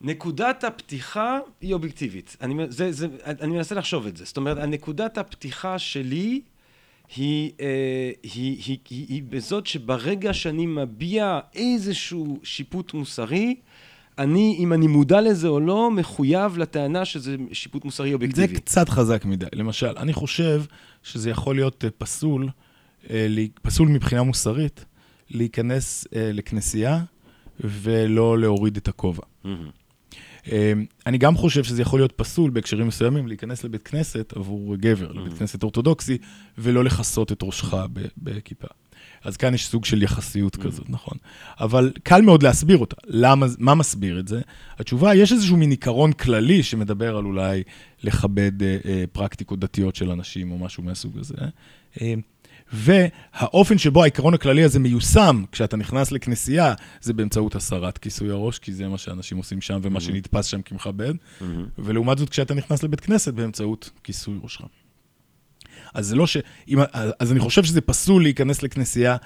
נקודת 0.00 0.64
הפתיחה 0.64 1.38
היא 1.60 1.74
אובייקטיבית. 1.74 2.36
אני, 2.40 2.54
זה, 2.68 2.92
זה, 2.92 3.06
אני 3.24 3.52
מנסה 3.52 3.74
לחשוב 3.74 4.06
את 4.06 4.16
זה. 4.16 4.24
זאת 4.24 4.36
אומרת, 4.36 4.58
הנקודת 4.58 5.18
הפתיחה 5.18 5.78
שלי 5.78 6.40
היא, 7.16 7.52
אה, 7.60 8.10
היא, 8.22 8.62
היא, 8.66 8.78
היא, 8.90 9.06
היא 9.08 9.22
בזאת 9.28 9.66
שברגע 9.66 10.32
שאני 10.34 10.66
מביע 10.66 11.40
איזשהו 11.54 12.40
שיפוט 12.42 12.94
מוסרי, 12.94 13.54
אני, 14.18 14.56
אם 14.58 14.72
אני 14.72 14.86
מודע 14.86 15.20
לזה 15.20 15.48
או 15.48 15.60
לא, 15.60 15.90
מחויב 15.90 16.58
לטענה 16.58 17.04
שזה 17.04 17.36
שיפוט 17.52 17.84
מוסרי 17.84 18.08
זה 18.08 18.14
אובייקטיבי. 18.14 18.54
קצת 18.54 18.88
חזק 18.88 19.24
מדי. 19.24 19.46
למשל, 19.52 19.94
אני 19.96 20.12
חושב 20.12 20.62
שזה 21.02 21.30
יכול 21.30 21.54
להיות 21.54 21.84
אה, 21.84 21.90
פסול, 21.98 22.48
אה, 23.10 23.26
פסול 23.62 23.88
מבחינה 23.88 24.22
מוסרית, 24.22 24.84
להיכנס 25.30 26.06
אה, 26.16 26.30
לכנסייה 26.32 27.04
ולא 27.60 28.38
להוריד 28.38 28.76
את 28.76 28.88
הכובע. 28.88 29.22
מהמם. 29.44 29.70
אה, 30.52 30.72
אני 31.06 31.18
גם 31.18 31.36
חושב 31.36 31.64
שזה 31.64 31.82
יכול 31.82 32.00
להיות 32.00 32.12
פסול 32.16 32.50
בהקשרים 32.50 32.86
מסוימים, 32.86 33.28
להיכנס 33.28 33.64
לבית 33.64 33.82
כנסת 33.82 34.32
עבור 34.36 34.76
גבר, 34.76 35.12
לבית 35.12 35.38
כנסת 35.38 35.62
אורתודוקסי, 35.62 36.18
ולא 36.58 36.84
לכסות 36.84 37.32
את 37.32 37.42
ראשך 37.42 37.74
ב- 37.92 38.06
בכיפה. 38.18 38.68
אז 39.24 39.36
כאן 39.36 39.54
יש 39.54 39.66
סוג 39.66 39.84
של 39.84 40.02
יחסיות 40.02 40.56
כזאת, 40.56 40.90
נכון. 40.90 41.18
אבל 41.60 41.92
קל 42.02 42.22
מאוד 42.22 42.42
להסביר 42.42 42.78
אותה. 42.78 42.96
למה, 43.06 43.46
מה 43.58 43.74
מסביר 43.74 44.20
את 44.20 44.28
זה? 44.28 44.40
התשובה, 44.78 45.14
יש 45.14 45.32
איזשהו 45.32 45.56
מין 45.56 45.70
עיקרון 45.70 46.12
כללי 46.12 46.62
שמדבר 46.62 47.16
על 47.16 47.24
אולי 47.24 47.62
לכבד 48.02 48.62
אה, 48.62 48.76
אה, 48.84 49.04
פרקטיקות 49.12 49.58
דתיות 49.58 49.96
של 49.96 50.10
אנשים 50.10 50.50
או 50.50 50.58
משהו 50.58 50.82
מהסוג 50.82 51.18
הזה. 51.18 51.34
אה, 52.00 52.14
והאופן 52.72 53.78
שבו 53.78 54.02
העיקרון 54.02 54.34
הכללי 54.34 54.64
הזה 54.64 54.78
מיושם 54.78 55.44
כשאתה 55.52 55.76
נכנס 55.76 56.12
לכנסייה, 56.12 56.74
זה 57.00 57.12
באמצעות 57.12 57.54
הסרת 57.54 57.98
כיסוי 57.98 58.30
הראש, 58.30 58.58
כי 58.58 58.72
זה 58.72 58.88
מה 58.88 58.98
שאנשים 58.98 59.38
עושים 59.38 59.60
שם 59.60 59.80
ומה 59.82 60.00
שנתפס 60.00 60.46
שם 60.46 60.62
כמכבד, 60.62 61.14
ולעומת 61.78 62.18
זאת 62.18 62.28
כשאתה 62.28 62.54
נכנס 62.54 62.82
לבית 62.82 63.00
כנסת, 63.00 63.34
באמצעות 63.34 63.90
כיסוי 64.04 64.38
ראשך. 64.42 64.64
אז 65.94 66.06
זה 66.06 66.16
לא 66.16 66.26
ש... 66.26 66.36
אם, 66.68 66.78
אז 67.18 67.32
אני 67.32 67.40
חושב 67.40 67.64
שזה 67.64 67.80
פסול 67.80 68.22
להיכנס 68.22 68.62
לכנסייה 68.62 69.16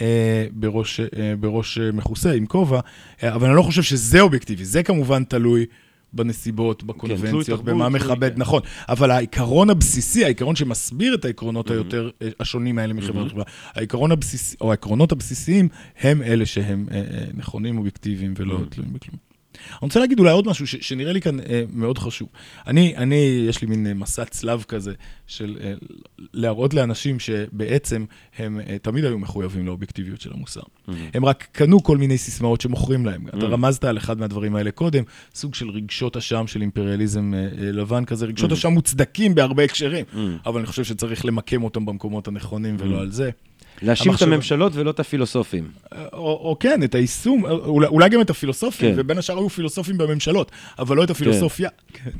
אה, 0.00 0.46
בראש, 0.52 1.00
אה, 1.00 1.34
בראש 1.40 1.78
אה, 1.78 1.92
מכוסה, 1.92 2.32
עם 2.32 2.46
כובע, 2.46 2.80
אה, 3.22 3.34
אבל 3.34 3.46
אני 3.46 3.56
לא 3.56 3.62
חושב 3.62 3.82
שזה 3.82 4.20
אובייקטיבי. 4.20 4.64
זה 4.64 4.82
כמובן 4.82 5.24
תלוי 5.24 5.66
בנסיבות, 6.12 6.82
בקונבנציות, 6.82 7.46
תרבות, 7.46 7.64
במה 7.64 7.88
מכבד, 7.88 8.34
כן. 8.34 8.40
נכון. 8.40 8.62
אבל 8.88 9.10
העיקרון 9.10 9.70
הבסיסי, 9.70 10.24
העיקרון 10.24 10.56
שמסביר 10.56 11.14
את 11.14 11.24
העקרונות 11.24 11.70
היותר 11.70 12.10
אה, 12.22 12.28
השונים 12.40 12.78
האלה 12.78 12.94
מחברה 12.94 13.24
לחברה, 13.24 13.44
העיקרון 13.74 14.12
הבסיסי, 14.12 14.56
או 14.60 14.70
העקרונות 14.70 15.12
הבסיסיים, 15.12 15.68
הם 16.00 16.22
אלה 16.22 16.46
שהם 16.46 16.86
אה, 16.90 16.96
אה, 16.96 17.24
נכונים, 17.34 17.78
אובייקטיביים 17.78 18.34
ולא 18.36 18.58
תלויים 18.70 18.92
בכלום. 18.92 19.27
אני 19.70 19.78
רוצה 19.82 20.00
להגיד 20.00 20.18
אולי 20.18 20.30
עוד 20.30 20.46
משהו 20.46 20.66
ש, 20.66 20.76
שנראה 20.80 21.12
לי 21.12 21.20
כאן 21.20 21.40
אה, 21.40 21.62
מאוד 21.72 21.98
חשוב. 21.98 22.28
אני, 22.66 22.96
אני, 22.96 23.44
יש 23.48 23.60
לי 23.60 23.66
מין 23.66 23.86
אה, 23.86 23.94
מסע 23.94 24.24
צלב 24.24 24.64
כזה 24.68 24.92
של 25.26 25.56
אה, 25.60 25.72
להראות 26.32 26.74
לאנשים 26.74 27.20
שבעצם 27.20 28.04
הם 28.38 28.60
אה, 28.60 28.76
תמיד 28.82 29.04
היו 29.04 29.18
מחויבים 29.18 29.66
לאובייקטיביות 29.66 30.20
של 30.20 30.30
המוסר. 30.34 30.60
הם 31.14 31.24
רק 31.24 31.48
קנו 31.52 31.82
כל 31.82 31.96
מיני 31.96 32.18
סיסמאות 32.18 32.60
שמוכרים 32.60 33.06
להם. 33.06 33.28
אתה 33.28 33.46
רמזת 33.46 33.84
על 33.84 33.98
אחד 33.98 34.18
מהדברים 34.18 34.56
האלה 34.56 34.70
קודם, 34.70 35.04
סוג 35.34 35.54
של 35.54 35.70
רגשות 35.70 36.16
אשם 36.16 36.46
של 36.46 36.60
אימפריאליזם 36.60 37.34
אה, 37.34 37.38
אה, 37.38 37.72
לבן 37.72 38.04
כזה, 38.04 38.26
רגשות 38.26 38.52
אשם 38.52 38.72
מוצדקים 38.72 39.34
בהרבה 39.34 39.64
הקשרים, 39.64 40.04
אבל 40.46 40.58
אני 40.58 40.66
חושב 40.66 40.84
שצריך 40.84 41.24
למקם 41.24 41.62
אותם 41.62 41.86
במקומות 41.86 42.28
הנכונים 42.28 42.76
ולא 42.78 43.00
על 43.00 43.10
זה. 43.10 43.30
להאשים 43.82 44.14
את 44.14 44.22
הממשלות 44.22 44.72
ולא 44.74 44.90
את 44.90 45.00
הפילוסופים. 45.00 45.68
או, 45.92 46.18
או 46.18 46.56
כן, 46.60 46.82
את 46.82 46.94
היישום, 46.94 47.46
אולי, 47.46 47.86
אולי 47.86 48.08
גם 48.08 48.20
את 48.20 48.30
הפילוסופים, 48.30 48.94
כן. 48.94 49.00
ובין 49.00 49.18
השאר 49.18 49.38
היו 49.38 49.48
פילוסופים 49.48 49.98
בממשלות, 49.98 50.52
אבל 50.78 50.96
לא 50.96 51.04
את 51.04 51.10
הפילוסופיה. 51.10 51.68
כן. 51.92 52.10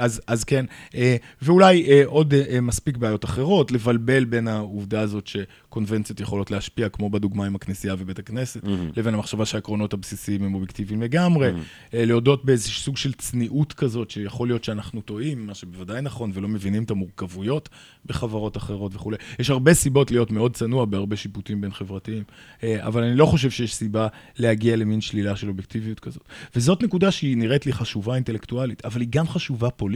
אז, 0.00 0.20
אז 0.26 0.44
כן, 0.44 0.64
אה, 0.94 1.16
ואולי 1.42 1.86
אה, 1.90 2.02
עוד 2.06 2.34
אה, 2.34 2.60
מספיק 2.60 2.96
בעיות 2.96 3.24
אחרות, 3.24 3.72
לבלבל 3.72 4.24
בין 4.24 4.48
העובדה 4.48 5.00
הזאת 5.00 5.26
שקונבנציות 5.26 6.20
יכולות 6.20 6.50
להשפיע, 6.50 6.88
כמו 6.88 7.10
בדוגמה 7.10 7.46
עם 7.46 7.54
הכנסייה 7.54 7.94
ובית 7.98 8.18
הכנסת, 8.18 8.60
לבין 8.96 9.14
המחשבה 9.14 9.46
שהעקרונות 9.46 9.92
הבסיסיים 9.92 10.42
הם 10.42 10.54
אובייקטיביים 10.54 11.02
לגמרי, 11.02 11.50
אה, 11.94 12.04
להודות 12.04 12.44
באיזשהו 12.44 12.80
סוג 12.82 12.96
של 12.96 13.12
צניעות 13.12 13.72
כזאת, 13.72 14.10
שיכול 14.10 14.48
להיות 14.48 14.64
שאנחנו 14.64 15.00
טועים, 15.00 15.46
מה 15.46 15.54
שבוודאי 15.54 16.02
נכון, 16.02 16.30
ולא 16.34 16.48
מבינים 16.48 16.82
את 16.82 16.90
המורכבויות 16.90 17.68
בחברות 18.06 18.56
אחרות 18.56 18.94
וכולי. 18.94 19.16
יש 19.38 19.50
הרבה 19.50 19.74
סיבות 19.74 20.10
להיות 20.10 20.30
מאוד 20.30 20.56
צנוע 20.56 20.84
בהרבה 20.84 21.16
שיפוטים 21.16 21.60
בין 21.60 21.72
חברתיים, 21.72 22.22
אה, 22.62 22.86
אבל 22.86 23.02
אני 23.02 23.16
לא 23.16 23.26
חושב 23.26 23.50
שיש 23.50 23.74
סיבה 23.74 24.08
להגיע 24.38 24.76
למין 24.76 25.00
שלילה 25.00 25.36
של 25.36 25.48
אובייקטיביות 25.48 26.00
כזאת. 26.00 26.22
וזאת 26.56 26.82
נקודה 26.82 27.10
שהיא 27.10 27.36
נראית 27.36 27.66
לי 27.66 27.72
חשובה 27.72 28.14
אינטלקטואלית, 28.14 28.84
אבל 28.84 29.00
היא 29.00 29.08
גם 29.10 29.28
חשובה 29.28 29.70
פוליטית. 29.70 29.89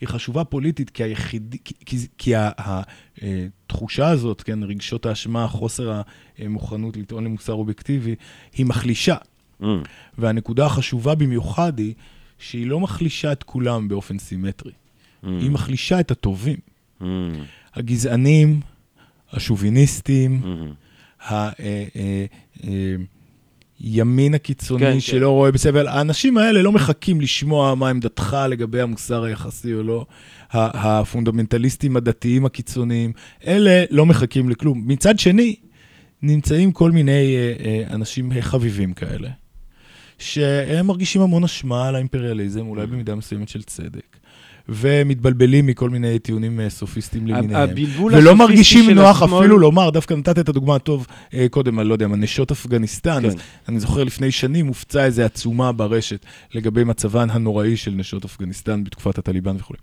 היא 0.00 0.08
חשובה 0.08 0.44
פוליטית 0.44 0.90
כי 0.90 1.02
היחיד... 1.02 1.56
כי, 1.64 1.74
כי, 1.86 1.96
כי 2.18 2.32
התחושה 2.36 4.08
הזאת, 4.08 4.42
כן, 4.42 4.62
רגשות 4.62 5.06
האשמה, 5.06 5.48
חוסר 5.48 6.00
המוכנות 6.38 6.96
לטעון 6.96 7.24
למוסר 7.24 7.52
אובייקטיבי, 7.52 8.14
היא 8.52 8.66
מחלישה. 8.66 9.16
והנקודה 10.18 10.66
החשובה 10.66 11.14
במיוחד 11.14 11.78
היא 11.78 11.94
שהיא 12.38 12.66
לא 12.66 12.80
מחלישה 12.80 13.32
את 13.32 13.42
כולם 13.42 13.88
באופן 13.88 14.18
סימטרי. 14.18 14.72
היא 15.22 15.50
מחלישה 15.50 16.00
את 16.00 16.10
הטובים. 16.10 16.58
הגזענים, 17.74 18.60
השוביניסטים, 19.32 20.42
הימין 23.80 24.34
הקיצוני 24.34 24.86
כן, 24.86 24.92
כן. 24.92 25.00
שלא 25.00 25.30
רואה 25.30 25.50
בסבל, 25.50 25.88
האנשים 25.88 26.38
האלה 26.38 26.62
לא 26.62 26.72
מחכים 26.72 27.20
לשמוע 27.20 27.74
מה 27.74 27.88
עמדתך 27.88 28.36
לגבי 28.48 28.80
המוסר 28.80 29.24
היחסי 29.24 29.74
או 29.74 29.82
לא. 29.82 30.06
הפונדמנטליסטים 30.52 31.96
הדתיים 31.96 32.44
הקיצוניים, 32.44 33.12
אלה 33.46 33.84
לא 33.90 34.06
מחכים 34.06 34.50
לכלום. 34.50 34.82
מצד 34.86 35.18
שני, 35.18 35.56
נמצאים 36.22 36.72
כל 36.72 36.90
מיני 36.90 37.36
אה, 37.36 37.52
אה, 37.64 37.94
אנשים 37.94 38.32
חביבים 38.40 38.92
כאלה, 38.92 39.28
שהם 40.18 40.86
מרגישים 40.86 41.22
המון 41.22 41.44
אשמה 41.44 41.88
על 41.88 41.94
האימפריאליזם, 41.94 42.66
אולי 42.66 42.86
במידה 42.86 43.14
מסוימת 43.14 43.48
של 43.48 43.62
צדק. 43.62 44.16
ומתבלבלים 44.68 45.66
מכל 45.66 45.90
מיני 45.90 46.18
טיעונים 46.18 46.60
אה, 46.60 46.70
סופיסטים 46.70 47.26
למיניהם. 47.26 47.68
ולא 48.12 48.36
מרגישים 48.36 48.90
נוח 48.90 49.22
השמאל- 49.22 49.38
אפילו 49.40 49.58
לומר, 49.58 49.90
דווקא 49.90 50.14
נתת 50.14 50.38
את 50.38 50.48
הדוגמה 50.48 50.76
הטוב 50.76 51.06
אה, 51.34 51.46
קודם, 51.50 51.78
על 51.78 51.86
לא 51.86 51.92
יודע, 51.92 52.06
מה, 52.08 52.16
נשות 52.16 52.50
אפגניסטן. 52.50 53.22
כן. 53.22 53.28
אז 53.28 53.34
אני 53.68 53.80
זוכר 53.80 54.04
לפני 54.04 54.30
שנים 54.30 54.66
הופצה 54.66 55.04
איזו 55.04 55.22
עצומה 55.22 55.72
ברשת 55.72 56.24
לגבי 56.54 56.84
מצבן 56.84 57.30
הנוראי 57.30 57.76
של 57.76 57.90
נשות 57.90 58.24
אפגניסטן 58.24 58.84
בתקופת 58.84 59.18
הטליבן 59.18 59.56
וכו'. 59.56 59.74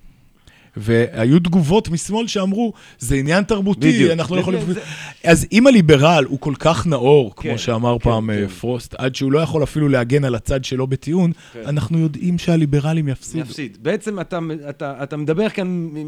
והיו 0.77 1.39
תגובות 1.39 1.89
משמאל 1.89 2.27
שאמרו, 2.27 2.73
זה 2.99 3.15
עניין 3.15 3.43
תרבותי, 3.43 3.79
בדיוק. 3.91 4.11
אנחנו 4.11 4.35
לא 4.35 4.41
יכולים... 4.41 4.61
זה- 4.73 4.81
אז 5.23 5.47
אם 5.51 5.67
הליברל 5.67 6.25
הוא 6.27 6.39
כל 6.39 6.53
כך 6.59 6.87
נאור, 6.87 7.35
כן, 7.35 7.49
כמו 7.49 7.57
שאמר 7.57 7.93
כן, 7.99 8.03
פעם 8.03 8.29
כן. 8.33 8.43
אה, 8.43 8.47
פרוסט, 8.49 8.93
עד 8.97 9.15
שהוא 9.15 9.31
לא 9.31 9.39
יכול 9.39 9.63
אפילו 9.63 9.89
להגן 9.89 10.23
על 10.25 10.35
הצד 10.35 10.63
שלו 10.65 10.87
בטיעון, 10.87 11.31
כן. 11.53 11.59
אנחנו 11.65 11.99
יודעים 11.99 12.37
שהליברלים 12.37 13.07
יפסידו. 13.07 13.39
יפסיד. 13.43 13.77
בעצם 13.81 14.19
אתה, 14.19 14.39
אתה, 14.69 15.03
אתה 15.03 15.17
מדבר 15.17 15.49
כאן, 15.49 15.89
אה, 15.95 16.01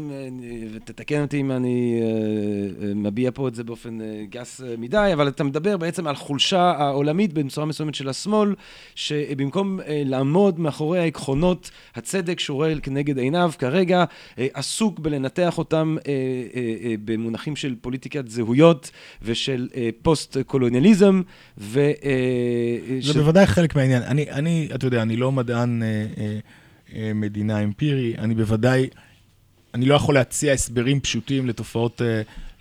ותתקן 0.74 1.22
אותי 1.22 1.40
אם 1.40 1.50
אני 1.50 2.00
אה, 2.02 2.94
מביע 2.94 3.30
פה 3.34 3.48
את 3.48 3.54
זה 3.54 3.64
באופן 3.64 3.98
גס 4.30 4.60
מדי, 4.78 5.10
אבל 5.12 5.28
אתה 5.28 5.44
מדבר 5.44 5.76
בעצם 5.76 6.06
על 6.06 6.16
חולשה 6.16 6.60
העולמית 6.78 7.32
בצורה 7.32 7.66
מסוימת 7.66 7.94
של 7.94 8.08
השמאל, 8.08 8.54
שבמקום 8.94 9.80
לעמוד 9.88 10.60
מאחורי 10.60 10.98
העקרונות 10.98 11.70
הצדק 11.94 12.40
רואה 12.48 12.72
כנגד 12.82 13.18
עיניו 13.18 13.52
כרגע, 13.58 14.04
עסוק 14.56 14.98
בלנתח 14.98 15.58
אותם 15.58 15.96
אה, 16.06 16.12
אה, 16.12 16.74
אה, 16.84 16.94
במונחים 17.04 17.56
של 17.56 17.74
פוליטיקת 17.80 18.28
זהויות 18.28 18.90
ושל 19.22 19.68
פוסט-קולוניאליזם, 20.02 21.22
ו... 21.58 21.90
זה 23.00 23.12
של- 23.12 23.20
בוודאי 23.20 23.46
חלק 23.46 23.76
מהעניין. 23.76 24.02
אני, 24.02 24.30
אני, 24.30 24.68
אתה 24.74 24.86
יודע, 24.86 25.02
אני 25.02 25.16
לא 25.16 25.32
מדען 25.32 25.82
מדינה 27.14 27.62
אמפירי, 27.62 28.14
אני 28.18 28.34
בוודאי, 28.34 28.88
אני 29.74 29.86
לא 29.86 29.94
יכול 29.94 30.14
להציע 30.14 30.52
הסברים 30.52 31.00
פשוטים 31.00 31.46
לתופעות, 31.46 32.02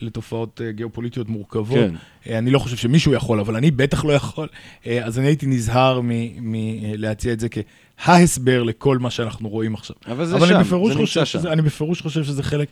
לתופעות 0.02 0.62
אה, 0.62 0.72
גיאופוליטיות 0.72 1.30
מורכבות. 1.30 1.78
כן. 1.78 1.96
אה, 2.30 2.38
אני 2.38 2.52
לא 2.52 2.60
חושב 2.60 2.78
שמישהו 2.78 3.14
יכול, 3.14 3.40
אבל 3.40 3.56
אני 3.56 3.72
בטח 3.72 4.06
לא 4.06 4.14
יכול. 4.14 4.48
אה, 4.88 5.06
אז 5.06 5.20
אני 5.20 5.28
הייתי 5.28 5.46
נזהר 5.46 6.02
מלהציע 6.42 7.34
את 7.34 7.40
זה 7.40 7.48
כההסבר 7.50 8.64
לכל 8.64 8.98
מה 8.98 9.10
שאנחנו 9.10 9.50
רואים 9.50 9.74
עכשיו. 9.74 9.96
אבל 10.08 10.26
זה 10.26 10.36
אבל 10.36 10.48
שם, 10.48 10.64
זה 10.64 10.76
חושב 10.76 11.00
נמצא 11.00 11.26
שם. 11.26 11.40
שזה, 11.40 11.52
אני 11.52 11.62
בפירוש 11.62 12.02
חושב 12.02 12.24
שזה 12.24 12.44
חלק, 12.44 12.68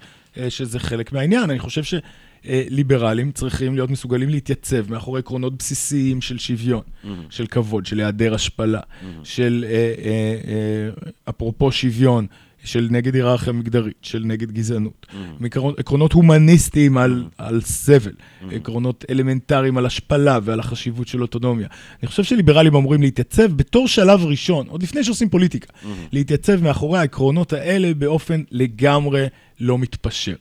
שזה 0.50 0.80
חלק 0.80 1.14
מהעניין. 1.14 1.50
אני 1.50 1.60
חושב 1.60 2.00
שליברלים 2.44 3.32
צריכים 3.32 3.76
להיות 3.76 3.90
מסוגלים 3.90 4.30
להתייצב 4.30 4.92
מאחורי 4.92 5.20
עקרונות 5.20 5.58
בסיסיים 5.58 6.22
של 6.22 6.38
שוויון, 6.38 6.82
של 7.30 7.48
כבוד, 7.48 7.86
של 7.86 8.00
היעדר 8.00 8.34
השפלה, 8.34 8.82
של, 9.24 9.66
אה, 9.68 9.94
אה, 10.06 10.90
אפרופו 11.30 11.72
שוויון, 11.72 12.28
של 12.64 12.88
נגד 12.92 13.16
היררכיה 13.16 13.54
מגדרית, 13.54 13.98
של 14.02 14.24
נגד 14.26 14.52
גזענות. 14.52 15.06
מעקרונות- 15.40 15.80
עקרונות 15.80 16.14
הומניסטיים 16.14 16.98
על, 16.98 17.26
על 17.38 17.62
סבל, 17.62 18.12
עקרונות 18.52 19.06
אלמנטריים 19.10 19.78
על 19.78 19.86
השפלה 19.86 20.40
ועל 20.44 20.60
החשיבות 20.60 21.08
של 21.08 21.22
אוטונומיה. 21.22 21.68
אני 22.02 22.08
חושב 22.08 22.24
שליברלים 22.24 22.76
אמורים 22.76 23.02
להתייצב 23.02 23.52
בתור 23.54 23.88
שלב 23.88 24.26
ראשון, 24.26 24.68
עוד 24.68 24.84
לפני 24.84 25.04
שעושים 25.04 25.30
פוליטיקה, 25.30 25.74
להתייצב 26.12 26.64
מאחורי 26.64 27.00
העקרונות 27.00 27.54
האלה 27.54 27.94
באופן 27.94 28.42
לגמרי 28.52 29.26
לא 29.60 29.78
מתפשר. 29.78 30.36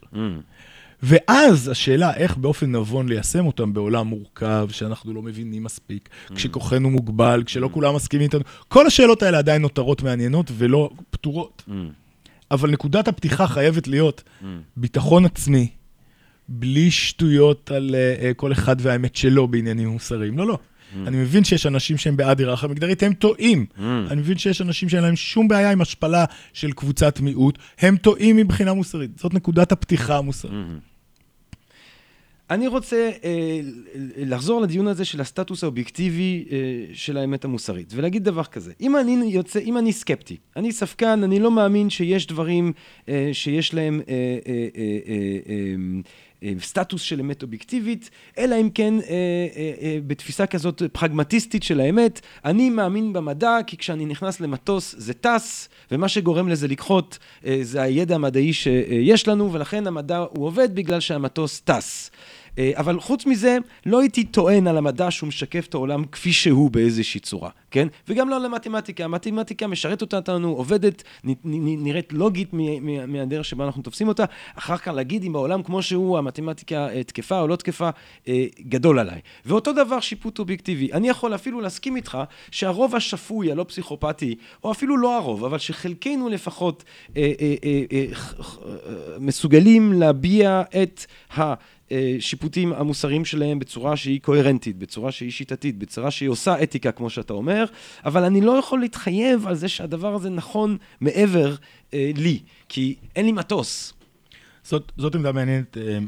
ואז 1.05 1.67
השאלה 1.67 2.13
איך 2.15 2.37
באופן 2.37 2.71
נבון 2.75 3.09
ליישם 3.09 3.45
אותם 3.45 3.73
בעולם 3.73 4.07
מורכב, 4.07 4.67
שאנחנו 4.71 5.13
לא 5.13 5.21
מבינים 5.21 5.63
מספיק, 5.63 6.09
כשכוחנו 6.35 6.89
מוגבל, 6.89 7.43
כשלא 7.45 7.69
כולם 7.71 7.95
מסכימים 7.95 8.23
איתנו, 8.25 8.41
כל 8.67 8.87
השאלות 8.87 9.23
האלה 9.23 9.37
עדיין 9.37 9.61
נותרות 9.61 10.03
מעניינות 10.03 10.51
ולא 10.57 10.89
פתורות. 11.09 11.63
אבל 12.53 12.71
נקודת 12.71 13.07
הפתיחה 13.07 13.47
חייבת 13.47 13.87
להיות 13.87 14.23
ביטחון 14.77 15.25
עצמי, 15.25 15.67
בלי 16.49 16.91
שטויות 16.91 17.71
על 17.71 17.95
uh, 17.95 18.33
כל 18.33 18.51
אחד 18.51 18.75
והאמת 18.79 19.15
שלו 19.15 19.47
בעניינים 19.47 19.87
מוסריים. 19.89 20.37
לא, 20.37 20.47
לא. 20.47 20.57
אני 21.07 21.17
מבין 21.17 21.43
שיש 21.43 21.65
אנשים 21.65 21.97
שהם 21.97 22.17
בעד 22.17 22.39
היררכיה 22.39 22.69
מגדרית, 22.69 23.03
הם 23.03 23.13
טועים. 23.13 23.65
אני 24.11 24.21
מבין 24.21 24.37
שיש 24.37 24.61
אנשים 24.61 24.89
שאין 24.89 25.03
להם 25.03 25.15
שום 25.15 25.47
בעיה 25.47 25.71
עם 25.71 25.81
השפלה 25.81 26.25
של 26.53 26.71
קבוצת 26.71 27.19
מיעוט, 27.19 27.57
הם 27.79 27.97
טועים 27.97 28.35
מבחינה 28.37 28.73
מוסרית. 28.73 29.19
זאת 29.19 29.33
נקודת 29.33 29.71
הפתיחה 29.71 30.17
המוסרית. 30.17 30.53
אני 32.53 32.67
רוצה 32.67 33.09
אה, 33.23 33.59
לחזור 34.17 34.61
לדיון 34.61 34.87
הזה 34.87 35.05
של 35.05 35.21
הסטטוס 35.21 35.63
האובייקטיבי 35.63 36.45
אה, 36.51 36.57
של 36.93 37.17
האמת 37.17 37.45
המוסרית, 37.45 37.93
ולהגיד 37.95 38.23
דבר 38.23 38.43
כזה, 38.43 38.71
אם 38.81 38.97
אני 38.97 39.25
יוצא, 39.25 39.59
אם 39.59 39.77
אני 39.77 39.93
סקפטי, 39.93 40.37
אני 40.55 40.71
ספקן, 40.71 41.23
אני 41.23 41.39
לא 41.39 41.51
מאמין 41.51 41.89
שיש 41.89 42.27
דברים 42.27 42.73
אה, 43.09 43.29
שיש 43.33 43.73
להם 43.73 44.01
אה, 44.09 44.13
אה, 44.47 44.67
אה, 44.75 44.99
אה, 45.07 45.39
אה, 45.49 45.75
אה, 46.43 46.53
סטטוס 46.59 47.01
של 47.01 47.19
אמת 47.19 47.43
אובייקטיבית, 47.43 48.09
אלא 48.37 48.55
אם 48.61 48.69
כן 48.69 48.93
אה, 48.99 49.05
אה, 49.09 49.73
אה, 49.81 49.97
בתפיסה 50.07 50.45
כזאת 50.45 50.81
פרגמטיסטית 50.91 51.63
של 51.63 51.79
האמת, 51.79 52.21
אני 52.45 52.69
מאמין 52.69 53.13
במדע, 53.13 53.57
כי 53.67 53.77
כשאני 53.77 54.05
נכנס 54.05 54.39
למטוס 54.39 54.95
זה 54.97 55.13
טס, 55.13 55.69
ומה 55.91 56.07
שגורם 56.07 56.49
לזה 56.49 56.67
לקחות 56.67 57.17
אה, 57.45 57.59
זה 57.61 57.81
הידע 57.81 58.15
המדעי 58.15 58.53
שיש 58.53 59.27
לנו, 59.27 59.53
ולכן 59.53 59.87
המדע 59.87 60.17
הוא 60.17 60.45
עובד 60.45 60.75
בגלל 60.75 60.99
שהמטוס 60.99 61.59
טס. 61.59 62.11
אה, 62.57 62.71
אבל 62.75 62.99
חוץ 62.99 63.25
מזה, 63.25 63.57
לא 63.85 63.99
הייתי 63.99 64.23
טוען 64.23 64.67
על 64.67 64.77
המדע 64.77 65.11
שהוא 65.11 65.27
משקף 65.27 65.65
את 65.69 65.73
העולם 65.73 66.05
כפי 66.05 66.33
שהוא 66.33 66.71
באיזושהי 66.71 67.19
צורה, 67.19 67.49
כן? 67.71 67.87
וגם 68.07 68.29
לא 68.29 68.35
על 68.35 68.45
המתמטיקה. 68.45 69.05
המתמטיקה 69.05 69.67
משרתת 69.67 70.13
אותנו, 70.13 70.49
עובדת, 70.49 71.03
נראית 71.43 72.13
לוגית 72.13 72.49
מהדרך 73.07 73.45
שבה 73.45 73.65
אנחנו 73.65 73.83
תופסים 73.83 74.07
אותה. 74.07 74.25
אחר 74.55 74.77
כך 74.77 74.87
להגיד 74.87 75.23
אם 75.23 75.35
העולם 75.35 75.63
כמו 75.63 75.81
שהוא, 75.81 76.17
המתמטיקה 76.17 76.89
אה, 76.89 77.03
תקפה 77.03 77.39
או 77.39 77.47
לא 77.47 77.55
תקפה, 77.55 77.89
אה, 78.27 78.45
גדול 78.61 78.99
עליי. 78.99 79.19
ואותו 79.45 79.73
דבר 79.73 79.99
שיפוט 79.99 80.39
אובייקטיבי. 80.39 80.93
אני 80.93 81.09
יכול 81.09 81.35
אפילו 81.35 81.61
להסכים 81.61 81.95
איתך 81.95 82.17
שהרוב 82.51 82.95
השפוי, 82.95 83.51
הלא 83.51 83.65
פסיכופתי, 83.67 84.35
או 84.63 84.71
אפילו 84.71 84.97
לא 84.97 85.17
הרוב, 85.17 85.45
אבל 85.45 85.57
שחלקנו 85.57 86.29
לפחות 86.29 86.83
מסוגלים 89.19 89.93
להביע 89.93 90.61
את 90.83 91.05
ה... 91.37 91.53
השיפוטים 91.91 92.73
המוסריים 92.73 93.25
שלהם 93.25 93.59
בצורה 93.59 93.97
שהיא 93.97 94.21
קוהרנטית, 94.21 94.77
בצורה 94.77 95.11
שהיא 95.11 95.31
שיטתית, 95.31 95.77
בצורה 95.77 96.11
שהיא 96.11 96.29
עושה 96.29 96.63
אתיקה, 96.63 96.91
כמו 96.91 97.09
שאתה 97.09 97.33
אומר, 97.33 97.65
אבל 98.05 98.23
אני 98.23 98.41
לא 98.41 98.51
יכול 98.51 98.79
להתחייב 98.79 99.47
על 99.47 99.55
זה 99.55 99.67
שהדבר 99.67 100.15
הזה 100.15 100.29
נכון 100.29 100.77
מעבר 101.01 101.55
אה, 101.93 102.11
לי, 102.15 102.39
כי 102.69 102.95
אין 103.15 103.25
לי 103.25 103.31
מטוס. 103.31 103.93
זאת, 104.63 104.91
זאת 104.97 105.15
עמדה 105.15 105.31
מעניינת 105.31 105.77
אה, 105.77 105.99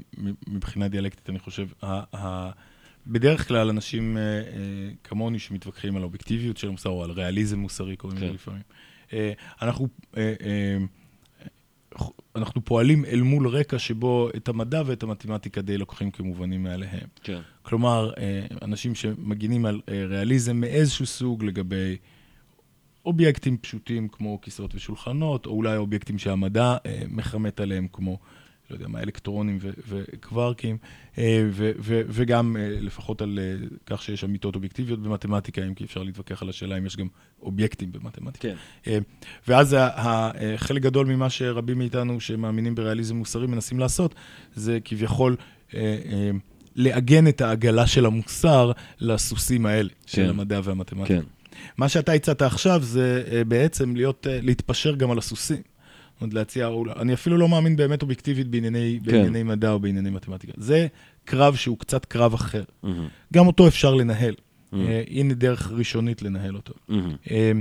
מבחינה 0.47 0.87
דיאלקטית, 0.87 1.29
אני 1.29 1.39
חושב. 1.39 1.67
ה, 1.83 2.17
ה, 2.17 2.51
בדרך 3.07 3.47
כלל 3.47 3.69
אנשים 3.69 4.17
אה, 4.17 4.21
אה, 4.21 4.41
כמוני 5.03 5.39
שמתווכחים 5.39 5.95
על 5.95 6.01
האובייקטיביות 6.01 6.57
של 6.57 6.67
המוסר, 6.67 6.89
או 6.89 7.03
על 7.03 7.11
ריאליזם 7.11 7.59
מוסרי, 7.59 7.95
קוראים 7.95 8.17
לזה 8.17 8.27
כן. 8.27 8.33
לפעמים. 8.33 8.61
אה, 9.13 9.31
אנחנו, 9.61 9.87
אה, 10.17 10.33
אה, 10.41 10.77
אנחנו 12.35 12.65
פועלים 12.65 13.05
אל 13.05 13.21
מול 13.21 13.47
רקע 13.47 13.79
שבו 13.79 14.29
את 14.37 14.47
המדע 14.47 14.81
ואת 14.85 15.03
המתמטיקה 15.03 15.61
די 15.61 15.77
לוקחים 15.77 16.11
כמובנים 16.11 16.63
מאליהם. 16.63 17.07
כן. 17.23 17.39
כלומר, 17.61 18.11
אה, 18.17 18.45
אנשים 18.61 18.95
שמגינים 18.95 19.65
על 19.65 19.81
אה, 19.89 20.05
ריאליזם 20.05 20.57
מאיזשהו 20.57 21.05
סוג 21.05 21.43
לגבי 21.43 21.97
אובייקטים 23.05 23.57
פשוטים 23.57 24.07
כמו 24.07 24.41
כיסאות 24.41 24.75
ושולחנות, 24.75 25.45
או 25.45 25.51
אולי 25.51 25.77
אובייקטים 25.77 26.19
שהמדע 26.19 26.77
אה, 26.85 27.01
מחמת 27.07 27.59
עליהם, 27.59 27.87
כמו, 27.93 28.17
לא 28.69 28.75
יודע 28.75 28.87
מה, 28.87 28.99
אלקטרונים 28.99 29.59
וקווארקים, 29.87 30.77
אה, 31.17 31.43
וגם 31.87 32.57
אה, 32.59 32.77
לפחות 32.81 33.21
על 33.21 33.39
אה, 33.41 33.67
כך 33.85 34.03
שיש 34.03 34.23
אמיתות 34.23 34.55
אובייקטיביות 34.55 35.03
במתמטיקה, 35.03 35.63
אם 35.67 35.73
כי 35.73 35.83
אפשר 35.83 36.03
להתווכח 36.03 36.41
על 36.41 36.49
השאלה 36.49 36.77
אם 36.77 36.85
יש 36.85 36.97
גם 36.97 37.07
אובייקטים 37.41 37.91
במתמטיקה. 37.91 38.47
כן. 38.83 39.01
ואז 39.47 39.75
חלק 40.57 40.81
גדול 40.81 41.07
ממה 41.07 41.29
שרבים 41.29 41.77
מאיתנו 41.77 42.19
שמאמינים 42.19 42.75
בריאליזם 42.75 43.15
מוסרי 43.15 43.47
מנסים 43.47 43.79
לעשות, 43.79 44.15
זה 44.55 44.79
כביכול 44.85 45.35
לעגן 46.75 47.27
את 47.27 47.41
העגלה 47.41 47.87
של 47.87 48.05
המוסר 48.05 48.71
לסוסים 48.99 49.65
האלה, 49.65 49.89
של 50.05 50.23
כן. 50.23 50.29
המדע 50.29 50.61
והמתמטיקה. 50.63 51.21
כן. 51.21 51.27
מה 51.77 51.89
שאתה 51.89 52.11
הצעת 52.11 52.41
עכשיו 52.41 52.83
זה 52.83 53.23
בעצם 53.47 53.95
להיות, 53.95 54.27
להתפשר 54.29 54.95
גם 54.95 55.11
על 55.11 55.17
הסוסים. 55.17 55.74
אומרת, 56.21 56.33
להציע, 56.33 56.69
אני 56.99 57.13
אפילו 57.13 57.37
לא 57.37 57.49
מאמין 57.49 57.75
באמת 57.75 58.01
אובייקטיבית 58.01 58.47
בענייני, 58.47 58.99
כן. 59.05 59.11
בענייני 59.11 59.43
מדע 59.43 59.71
או 59.71 59.79
בענייני 59.79 60.09
מתמטיקה. 60.09 60.53
זה 60.57 60.87
קרב 61.25 61.55
שהוא 61.55 61.77
קצת 61.77 62.05
קרב 62.05 62.33
אחר. 62.33 62.63
גם 63.33 63.47
אותו 63.47 63.67
אפשר 63.67 63.93
לנהל. 63.93 64.35
אה, 64.73 65.03
הנה 65.09 65.33
דרך 65.33 65.71
ראשונית 65.71 66.21
לנהל 66.21 66.55
אותו. 66.55 66.73
אה, 67.31 67.51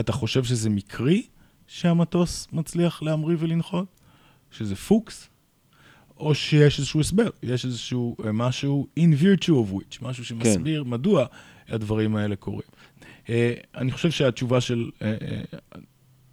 אתה 0.00 0.12
חושב 0.12 0.44
שזה 0.44 0.70
מקרי 0.70 1.22
שהמטוס 1.66 2.48
מצליח 2.52 3.02
להמריא 3.02 3.36
ולנחות? 3.40 3.86
שזה 4.50 4.76
פוקס? 4.76 5.28
או 6.20 6.34
שיש 6.34 6.78
איזשהו 6.78 7.00
הסבר, 7.00 7.28
יש 7.42 7.64
איזשהו 7.64 8.16
אה, 8.24 8.32
משהו 8.32 8.86
in 8.98 9.22
virtue 9.22 9.48
of 9.48 9.74
which, 9.74 9.98
משהו 10.02 10.24
שמסביר 10.24 10.84
כן. 10.84 10.90
מדוע 10.90 11.26
הדברים 11.68 12.16
האלה 12.16 12.36
קורים. 12.36 12.68
אה, 13.28 13.54
אני 13.76 13.92
חושב 13.92 14.10
שהתשובה 14.10 14.60
של... 14.60 14.90
אה, 15.02 15.14
אה, 15.22 15.58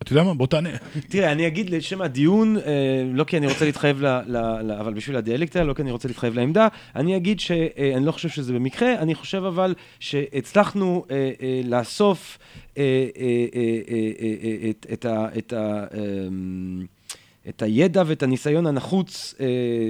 אתה 0.03 0.11
יודע 0.11 0.23
מה? 0.23 0.33
בוא 0.33 0.47
תענה. 0.47 0.69
תראה, 1.09 1.31
אני 1.31 1.47
אגיד 1.47 1.69
לשם 1.69 2.01
הדיון, 2.01 2.57
אה, 2.57 2.61
לא 3.13 3.23
כי 3.23 3.37
אני 3.37 3.47
רוצה 3.47 3.65
להתחייב, 3.65 4.01
ל, 4.01 4.07
ל, 4.07 4.37
ל, 4.37 4.71
אבל 4.71 4.93
בשביל 4.93 5.15
הדיאלקטה, 5.17 5.63
לא 5.63 5.73
כי 5.73 5.81
אני 5.81 5.91
רוצה 5.91 6.07
להתחייב 6.07 6.35
לעמדה, 6.35 6.67
אני 6.95 7.17
אגיד 7.17 7.39
שאני 7.39 8.05
לא 8.05 8.11
חושב 8.11 8.29
שזה 8.29 8.53
במקרה, 8.53 8.93
אני 8.93 9.15
חושב 9.15 9.43
אבל 9.43 9.75
שהצלחנו 9.99 11.05
אה, 11.11 11.31
אה, 11.41 11.61
לאסוף 11.65 12.37
אה, 12.77 12.83
אה, 13.17 13.45
אה, 13.55 13.61
אה, 13.89 14.11
אה, 14.21 14.63
אה, 14.63 14.69
את, 14.93 15.05
את 15.37 15.53
ה... 15.53 15.85
אה, 15.93 15.99
את 17.49 17.61
הידע 17.61 18.03
ואת 18.07 18.23
הניסיון 18.23 18.67
הנחוץ 18.67 19.35
אה, 19.39 19.45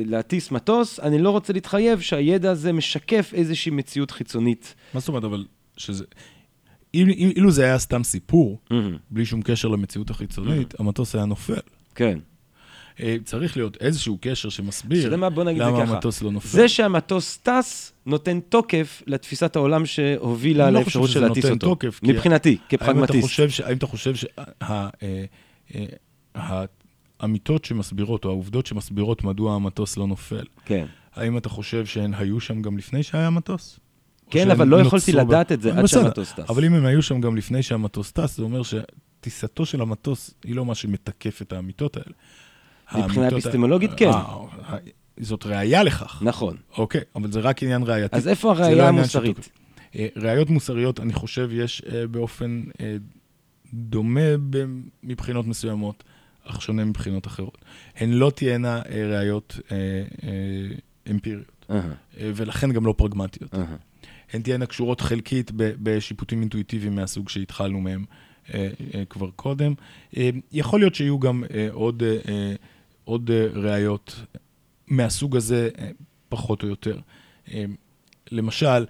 להטיס 0.05 0.51
מטוס, 0.51 0.99
אני 0.99 1.19
לא 1.19 1.29
רוצה 1.29 1.53
להתחייב 1.53 1.99
שהידע 1.99 2.51
הזה 2.51 2.73
משקף 2.73 3.31
איזושהי 3.33 3.71
מציאות 3.71 4.11
חיצונית. 4.11 4.75
מה 4.93 4.99
זאת 4.99 5.09
אומרת, 5.09 5.23
אבל 5.23 5.45
שזה... 5.77 6.03
אילו, 6.97 7.51
זה 7.51 7.63
היה 7.63 7.79
סתם 7.79 8.03
סיפור, 8.03 8.59
בלי 9.09 9.25
שום 9.25 9.41
קשר 9.41 9.67
למציאות 9.67 10.09
החיצונית, 10.09 10.79
המטוס 10.79 11.15
היה 11.15 11.25
נופל. 11.25 11.53
כן. 11.95 12.19
אה, 12.99 13.15
צריך 13.23 13.57
להיות 13.57 13.77
איזשהו 13.79 14.17
קשר 14.21 14.49
שמסביר 14.49 15.03
יודע 15.03 15.17
מה? 15.17 15.29
בוא 15.29 15.43
נגיד 15.43 15.61
למה. 15.61 15.83
המטוס 15.83 16.21
לא 16.21 16.31
נופל. 16.31 16.47
זה 16.47 16.67
שהמטוס 16.67 17.37
טס, 17.37 17.93
נותן 18.05 18.39
תוקף 18.39 19.03
לתפיסת 19.07 19.55
העולם 19.55 19.85
שהובילה 19.85 20.71
לא 20.71 20.79
לאפשרות 20.79 21.09
של 21.09 21.27
להטיס 21.27 21.45
אותו. 21.45 21.55
תוקף, 21.67 21.99
מבחינתי, 22.03 22.57
כפרגמטיסט. 22.69 23.39
האם 23.63 23.77
אתה 23.77 23.87
חושב 23.87 24.13
שהאמיתות 27.19 27.65
שמסבירות, 27.65 28.25
או 28.25 28.29
העובדות 28.29 28.65
שמסבירות 28.65 29.23
מדוע 29.23 29.55
המטוס 29.55 29.97
לא 29.97 30.07
נופל, 30.07 30.45
כן. 30.65 30.85
האם 31.15 31.37
אתה 31.37 31.49
חושב 31.49 31.85
שהן 31.85 32.13
היו 32.13 32.39
שם 32.39 32.61
גם 32.61 32.77
לפני 32.77 33.03
שהיה 33.03 33.29
מטוס? 33.29 33.79
כן, 34.29 34.51
אבל 34.51 34.67
לא 34.67 34.81
יכולתי 34.81 35.11
לדעת 35.11 35.51
את 35.51 35.61
זה 35.61 35.79
עד 35.79 35.85
שהמטוס 35.85 36.33
טס. 36.33 36.49
אבל 36.49 36.65
אם 36.65 36.73
הם 36.73 36.85
היו 36.85 37.01
שם 37.01 37.21
גם 37.21 37.35
לפני 37.35 37.63
שהמטוס 37.63 38.11
טס, 38.11 38.37
זה 38.37 38.43
אומר 38.43 38.61
שטיסתו 38.63 39.65
של 39.65 39.81
המטוס 39.81 40.33
היא 40.43 40.55
לא 40.55 40.65
מה 40.65 40.75
שמתקף 40.75 41.41
את 41.41 41.53
האמיתות 41.53 41.97
האלה. 41.97 42.15
מבחינה 42.95 43.27
אפיסטמולוגית, 43.27 43.91
כן. 43.97 44.09
אה, 44.09 44.77
זאת 45.19 45.45
ראייה 45.45 45.83
לכך. 45.83 46.23
נכון. 46.25 46.57
אוקיי, 46.77 47.01
אבל 47.15 47.31
זה 47.31 47.39
רק 47.39 47.63
עניין 47.63 47.83
ראייתי. 47.83 48.15
אז 48.15 48.27
איפה 48.27 48.53
לא 48.53 48.57
הראייה 48.57 48.87
המוסרית? 48.87 49.49
אה, 49.95 50.07
ראיות 50.15 50.49
מוסריות, 50.49 50.99
אני 50.99 51.13
חושב, 51.13 51.49
יש 51.53 51.81
אה, 51.91 52.07
באופן 52.07 52.63
דומה 53.73 54.21
מבחינות 55.03 55.47
מסוימות, 55.47 56.03
אך 56.45 56.61
שונה 56.61 56.85
מבחינות 56.85 57.27
אחרות. 57.27 57.57
הן 57.95 58.11
לא 58.11 58.31
תהיינה 58.35 58.81
ראיות 59.09 59.59
אמפיריות, 61.11 61.65
ולכן 62.19 62.71
גם 62.71 62.85
לא 62.85 62.93
פרגמטיות. 62.97 63.55
הן 64.33 64.41
תהיינה 64.41 64.65
קשורות 64.65 65.01
חלקית 65.01 65.51
בשיפוטים 65.55 66.41
אינטואיטיביים 66.41 66.95
מהסוג 66.95 67.29
שהתחלנו 67.29 67.81
מהם 67.81 68.05
אה, 68.53 68.69
אה, 68.95 69.05
כבר 69.05 69.29
קודם. 69.35 69.73
אה, 70.17 70.29
יכול 70.51 70.79
להיות 70.79 70.95
שיהיו 70.95 71.19
גם 71.19 71.43
עוד, 71.71 72.03
עוד 73.03 73.31
ראיות 73.53 74.15
מהסוג 74.87 75.35
הזה, 75.35 75.69
פחות 76.29 76.63
או 76.63 76.67
יותר. 76.67 76.99
למשל, 78.31 78.85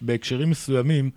בהקשרים 0.00 0.50
מסוימים, 0.50 1.10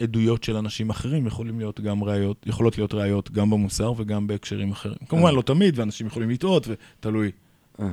עדויות 0.00 0.44
של 0.44 0.56
אנשים 0.56 0.90
אחרים 0.90 1.26
יכולים 1.26 1.58
להיות 1.58 1.80
גם 1.80 2.04
ראיות, 2.04 2.46
יכולות 2.46 2.78
להיות 2.78 2.94
ראיות 2.94 3.30
גם 3.30 3.50
במוסר 3.50 3.92
וגם 3.96 4.26
בהקשרים 4.26 4.72
אחרים. 4.72 4.96
כמובן, 5.08 5.34
לא 5.34 5.42
תמיד, 5.42 5.78
ואנשים 5.78 6.06
יכולים 6.06 6.30
לטעות, 6.30 6.68
ותלוי. 6.68 7.30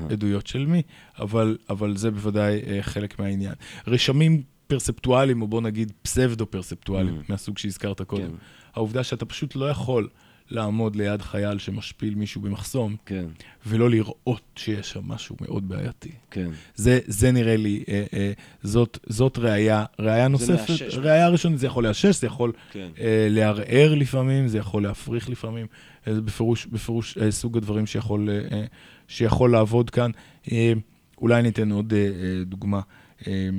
עדויות 0.09 0.47
של 0.47 0.65
מי, 0.65 0.81
אבל, 1.19 1.57
אבל 1.69 1.97
זה 1.97 2.11
בוודאי 2.11 2.61
חלק 2.81 3.19
מהעניין. 3.19 3.53
רשמים 3.87 4.43
פרספטואליים, 4.69 5.41
או 5.41 5.47
בוא 5.47 5.61
נגיד 5.61 5.91
פסבדו-פרספטואליים, 6.01 7.19
Mm. 7.19 7.23
מהסוג 7.29 7.57
שהזכרת 7.57 8.01
קודם. 8.01 8.27
כן. 8.27 8.35
העובדה 8.75 9.03
שאתה 9.03 9.25
פשוט 9.25 9.55
לא 9.55 9.69
יכול 9.69 10.07
לעמוד 10.51 10.95
ליד 10.95 11.21
חייל 11.21 11.57
שמשפיל 11.57 12.15
מישהו 12.15 12.41
במחסום, 12.41 12.95
כן, 13.05 13.25
ולא 13.67 13.89
לראות 13.89 14.41
שיש 14.55 14.91
שם 14.91 15.01
משהו 15.03 15.35
מאוד 15.41 15.69
בעייתי. 15.69 16.11
כן. 16.31 16.49
זה, 16.75 16.99
זה 17.07 17.31
נראה 17.31 17.57
לי, 17.57 17.83
אה, 17.89 18.03
אה, 18.13 18.31
זאת, 18.63 18.97
זאת 19.07 19.37
ראייה, 19.37 19.85
ראייה 19.99 20.27
נוספת. 20.27 20.69
מאשש. 20.69 20.95
ראייה 20.97 21.29
ראשונית, 21.29 21.59
זה 21.59 21.67
יכול 21.67 21.87
לאשש, 21.87 22.19
זה 22.21 22.27
יכול 22.27 22.51
כן. 22.71 22.87
אה, 22.99 23.27
לערער 23.29 23.95
לפעמים, 23.95 24.47
זה 24.47 24.57
יכול 24.57 24.83
להפריך 24.83 25.29
לפעמים. 25.29 25.67
אה, 26.07 26.13
זה 26.15 26.21
בפירוש, 26.21 26.65
בפירוש 26.65 27.17
אה, 27.17 27.31
סוג 27.31 27.57
הדברים 27.57 27.85
שיכול, 27.85 28.29
אה, 28.29 28.57
אה, 28.57 28.65
שיכול 29.07 29.51
לעבוד 29.51 29.89
כאן. 29.89 30.11
אה, 30.51 30.73
אולי 31.21 31.41
ניתן 31.41 31.71
עוד 31.71 31.93
אה, 31.93 31.99
אה, 31.99 32.43
דוגמה. 32.45 32.81
אה, 33.27 33.49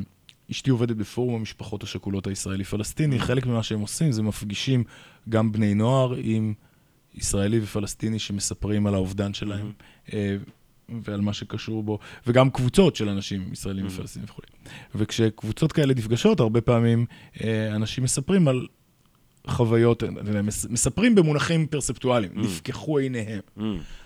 אשתי 0.50 0.70
עובדת 0.70 0.96
בפורום 0.96 1.34
המשפחות 1.34 1.82
השכולות 1.82 2.26
הישראלי-פלסטיני. 2.26 3.18
חלק 3.18 3.46
ממה 3.46 3.62
שהם 3.62 3.80
עושים 3.80 4.12
זה 4.12 4.22
מפגישים 4.22 4.84
גם 5.28 5.52
בני 5.52 5.74
נוער 5.74 6.14
עם 6.22 6.54
ישראלי 7.14 7.60
ופלסטיני 7.62 8.18
שמספרים 8.18 8.86
על 8.86 8.94
האובדן 8.94 9.34
שלהם. 9.34 9.72
אה, 10.12 10.36
ועל 11.04 11.20
מה 11.20 11.32
שקשור 11.32 11.82
בו, 11.82 11.98
וגם 12.26 12.50
קבוצות 12.50 12.96
של 12.96 13.08
אנשים, 13.08 13.48
ישראלים 13.52 13.86
ופלסטינים 13.86 14.28
וכו'. 14.30 14.42
וכשקבוצות 14.94 15.72
כאלה 15.72 15.94
נפגשות, 15.94 16.40
הרבה 16.40 16.60
פעמים 16.60 17.06
אה, 17.44 17.74
אנשים 17.76 18.04
מספרים 18.04 18.48
על 18.48 18.66
חוויות, 19.46 20.02
מס- 20.44 20.66
מספרים 20.70 21.14
במונחים 21.14 21.66
פרספטואליים, 21.66 22.32
נפקחו 22.34 22.98
עיניהם. 22.98 23.40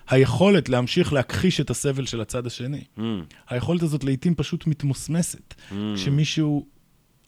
היכולת 0.08 0.68
להמשיך 0.68 1.12
להכחיש 1.12 1.60
את 1.60 1.70
הסבל 1.70 2.06
של 2.06 2.20
הצד 2.20 2.46
השני, 2.46 2.84
mm, 2.98 3.00
היכולת 3.48 3.82
הזאת 3.82 4.04
לעיתים 4.04 4.34
פשוט 4.34 4.66
מתמוסמסת. 4.66 5.54
mm. 5.70 5.74
כשמישהו 5.94 6.66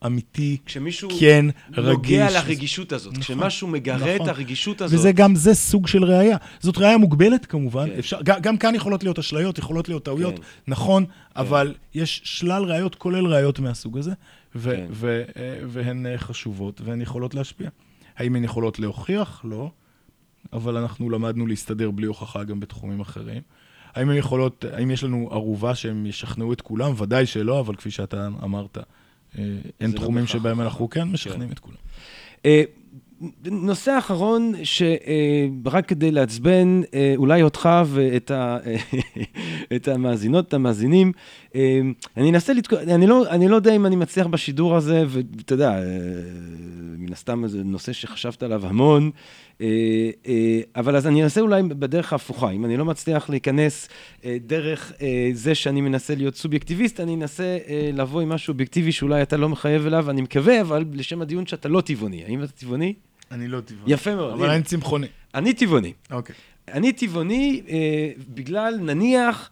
אמיתי, 0.06 0.56
כשמישהו 0.66 1.10
כן, 1.20 1.46
רגיש. 1.72 2.18
נוגע 2.18 2.30
לרגישות 2.30 2.92
הזאת, 2.92 3.12
נכון, 3.12 3.22
כשמשהו 3.22 3.68
מגרה 3.68 4.10
את 4.10 4.20
נכון. 4.20 4.28
הרגישות 4.28 4.80
הזאת. 4.80 4.98
וזה 4.98 5.12
גם, 5.12 5.34
זה 5.34 5.54
סוג 5.54 5.86
של 5.86 6.04
ראייה. 6.04 6.36
זאת 6.60 6.78
ראייה 6.78 6.98
מוגבלת 6.98 7.46
כמובן, 7.46 7.88
כן. 7.90 7.98
אפשר, 7.98 8.18
גם, 8.24 8.40
גם 8.40 8.56
כאן 8.58 8.74
יכולות 8.74 9.02
להיות 9.04 9.18
אשליות, 9.18 9.58
יכולות 9.58 9.88
להיות 9.88 10.04
טעויות, 10.04 10.36
כן. 10.38 10.42
נכון, 10.68 11.04
אבל 11.36 11.74
יש 11.94 12.20
שלל 12.24 12.64
ראיות, 12.64 12.94
כולל 12.94 13.26
ראיות 13.26 13.58
מהסוג 13.58 13.98
הזה, 13.98 14.12
ו- 14.54 14.76
כן. 14.76 14.86
ו- 14.90 15.22
אה, 15.36 15.58
והן 15.66 16.06
אה, 16.06 16.18
חשובות, 16.18 16.80
והן 16.84 17.00
יכולות 17.00 17.34
להשפיע. 17.34 17.68
האם 18.16 18.36
הן 18.36 18.44
יכולות 18.44 18.78
להוכיח? 18.78 19.40
לא, 19.44 19.70
אבל 20.52 20.76
אנחנו 20.76 21.10
למדנו 21.10 21.46
להסתדר 21.46 21.90
בלי 21.90 22.06
הוכחה 22.06 22.44
גם 22.44 22.60
בתחומים 22.60 23.00
אחרים. 23.00 23.42
האם 23.94 24.10
הן 24.10 24.16
יכולות, 24.16 24.64
האם 24.72 24.90
יש 24.90 25.04
לנו 25.04 25.28
ערובה 25.30 25.74
שהם 25.74 26.06
ישכנעו 26.06 26.52
את 26.52 26.60
כולם? 26.60 26.92
ודאי 26.96 27.26
שלא, 27.26 27.60
אבל 27.60 27.76
כפי 27.76 27.90
שאתה 27.90 28.28
אמרת, 28.42 28.78
אה, 28.78 29.44
אין 29.80 29.90
לא 29.90 29.96
תחומים 29.96 30.24
בהכרח 30.24 30.40
שבהם. 30.40 30.60
אנחנו 30.60 30.90
כן 30.90 31.02
משכנעים 31.02 31.52
את 31.52 31.58
כולם. 31.58 31.76
אה, 32.46 32.62
נושא 33.44 33.98
אחרון, 33.98 34.52
שרק 34.62 35.88
כדי 35.88 36.10
לעצבן 36.10 36.80
אה, 36.94 37.12
אולי 37.16 37.42
אותך 37.42 37.68
ואת 37.86 38.30
ה, 38.30 38.58
את 39.76 39.88
המאזינות, 39.88 40.48
את 40.48 40.54
המאזינים, 40.54 41.12
אה, 41.45 41.45
אני 42.16 42.30
אנסה 42.30 42.52
לתקוע, 42.52 42.82
אני 42.82 43.06
לא, 43.06 43.30
אני 43.30 43.48
לא 43.48 43.56
יודע 43.56 43.76
אם 43.76 43.86
אני 43.86 43.96
מצליח 43.96 44.26
בשידור 44.26 44.76
הזה, 44.76 45.04
ואתה 45.08 45.54
יודע, 45.54 45.70
אה, 45.70 45.82
מן 46.98 47.12
הסתם 47.12 47.46
זה 47.46 47.64
נושא 47.64 47.92
שחשבת 47.92 48.42
עליו 48.42 48.66
המון, 48.66 49.10
אה, 49.60 49.66
אה, 50.26 50.60
אבל 50.76 50.96
אז 50.96 51.06
אני 51.06 51.22
אנסה 51.22 51.40
אולי 51.40 51.62
בדרך 51.62 52.12
ההפוכה, 52.12 52.50
אם 52.50 52.64
אני 52.64 52.76
לא 52.76 52.84
מצליח 52.84 53.30
להיכנס 53.30 53.88
דרך 54.46 54.92
זה 55.32 55.54
שאני 55.54 55.80
מנסה 55.80 56.14
להיות 56.14 56.36
סובייקטיביסט, 56.36 57.00
אני 57.00 57.14
אנסה 57.14 57.58
לבוא 57.92 58.20
עם 58.20 58.28
משהו 58.28 58.52
אובייקטיבי 58.52 58.92
שאולי 58.92 59.22
אתה 59.22 59.36
לא 59.36 59.48
מחייב 59.48 59.86
אליו, 59.86 60.10
אני 60.10 60.22
מקווה, 60.22 60.60
אבל 60.60 60.84
לשם 60.92 61.22
הדיון 61.22 61.46
שאתה 61.46 61.68
לא 61.68 61.80
טבעוני. 61.80 62.24
האם 62.24 62.42
אתה 62.42 62.52
טבעוני? 62.52 62.94
אני 63.30 63.48
לא 63.48 63.60
טבעוני. 63.60 63.92
יפה 63.92 64.14
מאוד. 64.14 64.32
אבל. 64.32 64.50
אני 64.50 64.62
צמחוני. 64.62 65.06
אני 65.34 65.52
טבעוני. 65.52 65.92
אוקיי. 66.10 66.34
אני 66.72 66.92
טבעוני 66.92 67.62
אה, 67.68 68.10
בגלל, 68.28 68.76
נניח, 68.80 69.50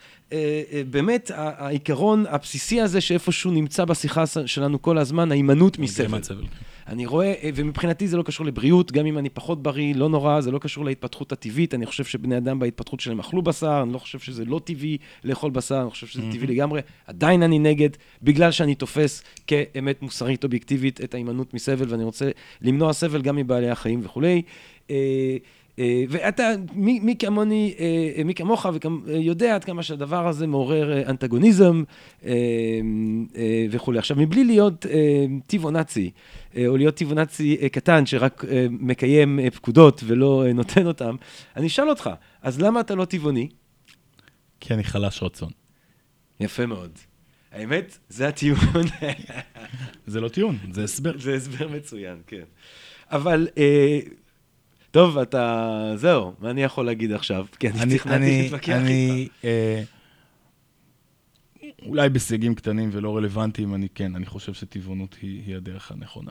באמת 0.90 1.30
ה- 1.30 1.64
העיקרון 1.66 2.24
הבסיסי 2.28 2.80
הזה 2.80 3.00
שאיפשהו 3.00 3.50
נמצא 3.50 3.84
בשיחה 3.84 4.24
שלנו 4.46 4.82
כל 4.82 4.98
הזמן, 4.98 5.30
ההימנעות 5.30 5.78
מסבל. 5.78 6.22
סבל. 6.22 6.44
אני 6.86 7.06
רואה, 7.06 7.34
אה, 7.42 7.50
ומבחינתי 7.54 8.08
זה 8.08 8.16
לא 8.16 8.22
קשור 8.22 8.46
לבריאות, 8.46 8.92
גם 8.92 9.06
אם 9.06 9.18
אני 9.18 9.28
פחות 9.28 9.62
בריא, 9.62 9.94
לא 9.94 10.08
נורא, 10.08 10.40
זה 10.40 10.50
לא 10.50 10.58
קשור 10.58 10.84
להתפתחות 10.84 11.32
הטבעית. 11.32 11.74
אני 11.74 11.86
חושב 11.86 12.04
שבני 12.04 12.36
אדם 12.36 12.58
בהתפתחות 12.58 13.00
שלהם 13.00 13.20
אכלו 13.20 13.42
בשר, 13.42 13.80
אני 13.82 13.92
לא 13.92 13.98
חושב 13.98 14.18
שזה 14.18 14.44
לא 14.44 14.60
טבעי 14.64 14.98
לאכול 15.24 15.50
בשר, 15.50 15.80
אני 15.82 15.90
חושב 15.90 16.06
שזה 16.06 16.22
טבעי 16.32 16.46
לגמרי. 16.46 16.80
עדיין 17.06 17.42
אני 17.42 17.58
נגד, 17.58 17.88
בגלל 18.22 18.50
שאני 18.50 18.74
תופס 18.74 19.22
כאמת 19.46 20.02
מוסרית 20.02 20.44
אובייקטיבית 20.44 21.00
את 21.00 21.14
ההימנעות 21.14 21.54
מסבל, 21.54 21.86
ואני 21.88 22.04
רוצה 22.04 22.30
למנוע 22.62 22.92
סבל 22.92 23.22
גם 23.22 23.36
מבעלי 23.36 23.70
החיים 23.70 24.00
וכולי. 24.04 24.42
אה, 25.78 25.84
אה, 25.84 26.04
ואתה, 26.08 26.50
מי, 26.72 27.00
מי 27.00 27.16
כמוני, 27.18 27.74
אה, 27.78 28.24
מי 28.24 28.34
כמוך 28.34 28.66
וכמ, 28.74 29.00
אה, 29.08 29.16
יודע 29.16 29.54
עד 29.54 29.64
כמה 29.64 29.82
שהדבר 29.82 30.28
הזה 30.28 30.46
מעורר 30.46 30.92
אה, 30.92 31.10
אנטגוניזם 31.10 31.82
אה, 32.24 32.32
אה, 33.36 33.66
וכולי. 33.70 33.98
עכשיו, 33.98 34.16
מבלי 34.16 34.44
להיות 34.44 34.86
אה, 34.86 35.24
טבעונאצי, 35.46 36.10
אה, 36.56 36.66
או 36.66 36.76
להיות 36.76 36.94
טבעונאצי 36.94 37.56
אה, 37.62 37.68
קטן 37.68 38.06
שרק 38.06 38.44
אה, 38.44 38.66
מקיים 38.70 39.40
אה, 39.40 39.50
פקודות 39.50 40.02
ולא 40.06 40.44
אה, 40.46 40.52
נותן 40.52 40.86
אותן, 40.86 41.14
אני 41.56 41.66
אשאל 41.66 41.88
אותך, 41.88 42.10
אז 42.42 42.60
למה 42.60 42.80
אתה 42.80 42.94
לא 42.94 43.04
טבעוני? 43.04 43.48
כי 44.60 44.74
אני 44.74 44.84
חלש 44.84 45.22
רצון. 45.22 45.50
יפה 46.40 46.66
מאוד. 46.66 46.98
האמת, 47.52 47.98
זה 48.08 48.28
הטיעון. 48.28 48.58
זה 50.06 50.20
לא 50.20 50.28
טיעון, 50.28 50.58
זה 50.70 50.84
הסבר. 50.84 51.18
זה 51.18 51.34
הסבר 51.34 51.68
מצוין, 51.68 52.16
כן. 52.26 52.44
אבל, 53.10 53.48
אה, 53.58 54.00
טוב, 54.94 55.18
אתה, 55.18 55.70
זהו, 55.96 56.32
מה 56.40 56.50
אני 56.50 56.62
יכול 56.62 56.86
להגיד 56.86 57.12
עכשיו? 57.12 57.46
כי 57.58 57.68
אני 57.68 57.82
אני, 57.82 57.98
תכננתי 57.98 58.42
להתווכח 58.42 58.78
איתך. 58.86 59.32
אה, 59.44 59.82
אולי 61.86 62.08
בסייגים 62.08 62.54
קטנים 62.54 62.90
ולא 62.92 63.16
רלוונטיים, 63.16 63.74
אני 63.74 63.88
כן, 63.94 64.16
אני 64.16 64.26
חושב 64.26 64.54
שטבעונות 64.54 65.16
היא, 65.22 65.42
היא 65.46 65.56
הדרך 65.56 65.92
הנכונה. 65.92 66.30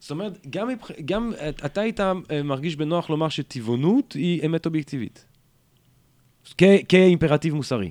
זאת 0.00 0.10
אומרת, 0.10 0.46
גם. 0.50 0.68
גם 1.04 1.32
את- 1.48 1.64
אתה 1.64 1.80
היית 1.80 2.00
אה, 2.00 2.12
מרגיש 2.44 2.76
בנוח 2.76 3.10
לומר 3.10 3.28
שטבעונות 3.28 4.12
היא 4.12 4.46
אמת 4.46 4.66
אובייקטיבית. 4.66 5.24
כ- 6.58 6.84
כאימפרטיב 6.88 7.54
מוסרי. 7.54 7.90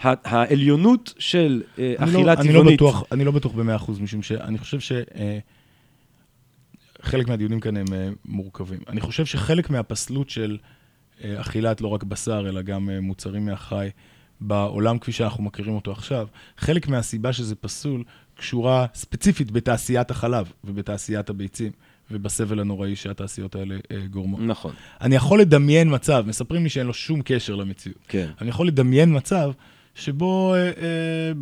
העליונות 0.00 1.14
של 1.18 1.62
אה, 1.78 1.94
אכילה 1.98 2.22
לא, 2.34 2.40
אני 2.40 2.48
לא 2.48 2.52
טבעונית... 2.52 2.74
בטוח, 2.74 3.02
אני 3.12 3.24
לא 3.24 3.30
בטוח 3.30 3.52
במאה 3.52 3.76
אחוז, 3.76 4.00
משום 4.00 4.22
שאני 4.22 4.58
חושב 4.58 4.78
שחלק 7.08 7.28
מהדיונים 7.28 7.60
כאן 7.60 7.76
הם 7.76 7.86
אה, 7.92 8.08
מורכבים. 8.24 8.78
אני 8.88 9.00
חושב 9.00 9.26
שחלק 9.26 9.70
מהפסלות 9.70 10.30
של 10.30 10.58
אה, 11.24 11.40
אכילת 11.40 11.80
לא 11.80 11.88
רק 11.88 12.04
בשר, 12.04 12.48
אלא 12.48 12.62
גם 12.62 12.90
אה, 12.90 13.00
מוצרים 13.00 13.46
מהחי 13.46 13.88
בעולם 14.40 14.98
כפי 14.98 15.12
שאנחנו 15.12 15.44
מכירים 15.44 15.74
אותו 15.74 15.92
עכשיו, 15.92 16.26
חלק 16.56 16.88
מהסיבה 16.88 17.32
שזה 17.32 17.54
פסול 17.54 18.04
קשורה 18.34 18.86
ספציפית 18.94 19.50
בתעשיית 19.50 20.10
החלב 20.10 20.52
ובתעשיית 20.64 21.30
הביצים 21.30 21.72
ובסבל 22.10 22.60
הנוראי 22.60 22.96
שהתעשיות 22.96 23.54
האלה 23.54 23.76
אה, 23.92 24.06
גורמות. 24.10 24.40
נכון, 24.40 24.74
אני 25.00 25.14
יכול 25.14 25.40
לדמיין 25.40 25.94
מצב, 25.94 26.24
מספרים 26.26 26.62
לי 26.62 26.68
שאין 26.68 26.86
לו 26.86 26.94
שום 26.94 27.20
קשר 27.24 27.54
למציאות. 27.54 27.98
כן. 28.08 28.30
אני 28.40 28.48
יכול 28.48 28.66
לדמיין 28.66 29.16
מצב 29.16 29.52
שבו 29.94 30.54
אה, 30.54 30.60
אה, 30.60 31.32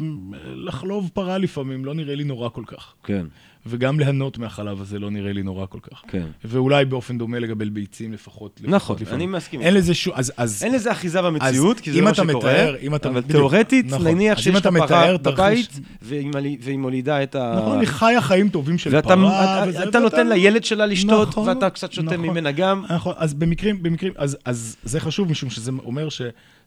לחלוב 0.54 1.10
פרה 1.14 1.38
לפעמים 1.38 1.84
לא 1.84 1.94
נראה 1.94 2.14
לי 2.14 2.24
נורא 2.24 2.48
כל 2.48 2.64
כך. 2.66 2.94
כן, 3.04 3.26
וגם 3.68 3.98
ליהנות 4.00 4.38
מהחלב 4.38 4.80
הזה 4.80 4.98
לא 4.98 5.10
נראה 5.10 5.32
לי 5.32 5.42
נורא 5.42 5.66
כל 5.66 5.78
כך. 5.82 6.02
כן. 6.08 6.26
ואולי 6.44 6.84
באופן 6.84 7.18
דומה 7.18 7.38
לגבי 7.38 7.64
ביצים 7.70 8.12
לפחות. 8.12 8.60
לפחות 8.60 8.74
נכון, 8.74 8.96
לפעמים. 9.00 9.28
אני 9.28 9.36
מסכים. 9.38 9.60
אין 9.60 9.74
לזה 9.74 9.94
שום... 9.94 10.12
אז, 10.16 10.32
אז, 10.36 10.62
אין 10.64 10.74
לזה 10.74 10.92
אחיזה 10.92 11.22
במציאות, 11.22 11.80
כי 11.80 11.92
זה 11.92 11.98
לא 12.00 12.04
מה 12.04 12.14
שקורה, 12.14 12.34
מתאר- 12.38 12.74
אם 12.82 12.94
אתה- 12.94 13.08
אבל 13.08 13.20
בדיוק, 13.20 13.32
תיאורטית, 13.32 13.86
נכון. 13.86 14.06
נניח 14.06 14.38
שיש 14.38 14.54
לך 14.56 14.62
פרה 14.62 14.70
מתאר 14.84 15.16
בבית, 15.16 15.80
והיא 16.02 16.78
מולידה 16.78 17.22
את 17.22 17.34
ה... 17.34 17.54
נכון, 17.62 17.78
היא 17.80 17.88
חיה 17.88 18.20
חיים 18.22 18.48
טובים 18.48 18.78
של 18.78 18.94
ואתה 18.94 19.08
פרה. 19.08 19.54
אתה- 19.62 19.68
וזה- 19.68 19.88
אתה 19.88 19.98
נותן 19.98 20.28
לילד 20.28 20.64
שלה 20.64 20.86
לשתות, 20.86 21.28
נכון, 21.28 21.48
ואתה 21.48 21.70
קצת 21.70 21.92
שותה 21.92 22.06
נכון. 22.16 22.20
ממנה 22.28 22.52
גם. 22.52 22.84
נכון, 22.94 23.14
אז 23.16 23.34
במקרים, 23.34 23.82
במקרים, 23.82 24.12
אז, 24.16 24.36
אז 24.44 24.76
זה 24.84 25.00
חשוב 25.00 25.30
משום 25.30 25.50
שזה 25.50 25.70
אומר 25.84 26.08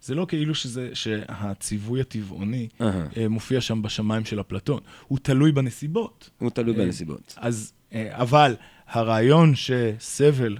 שזה 0.01 0.15
לא 0.15 0.25
כאילו 0.29 0.55
שזה, 0.55 0.89
שהציווי 0.93 2.01
הטבעוני. 2.01 2.67
אה, 2.81 3.27
מופיע 3.29 3.61
שם 3.61 3.81
בשמיים 3.81 4.25
של 4.25 4.41
אפלטון, 4.41 4.79
הוא 5.07 5.19
תלוי 5.21 5.51
בנסיבות. 5.51 6.29
הוא 6.37 6.49
תלוי 6.49 6.75
אה, 6.75 6.85
בנסיבות. 6.85 7.33
אז, 7.37 7.73
אה, 7.93 8.09
אבל 8.11 8.55
הרעיון 8.87 9.53
שסבל 9.55 10.57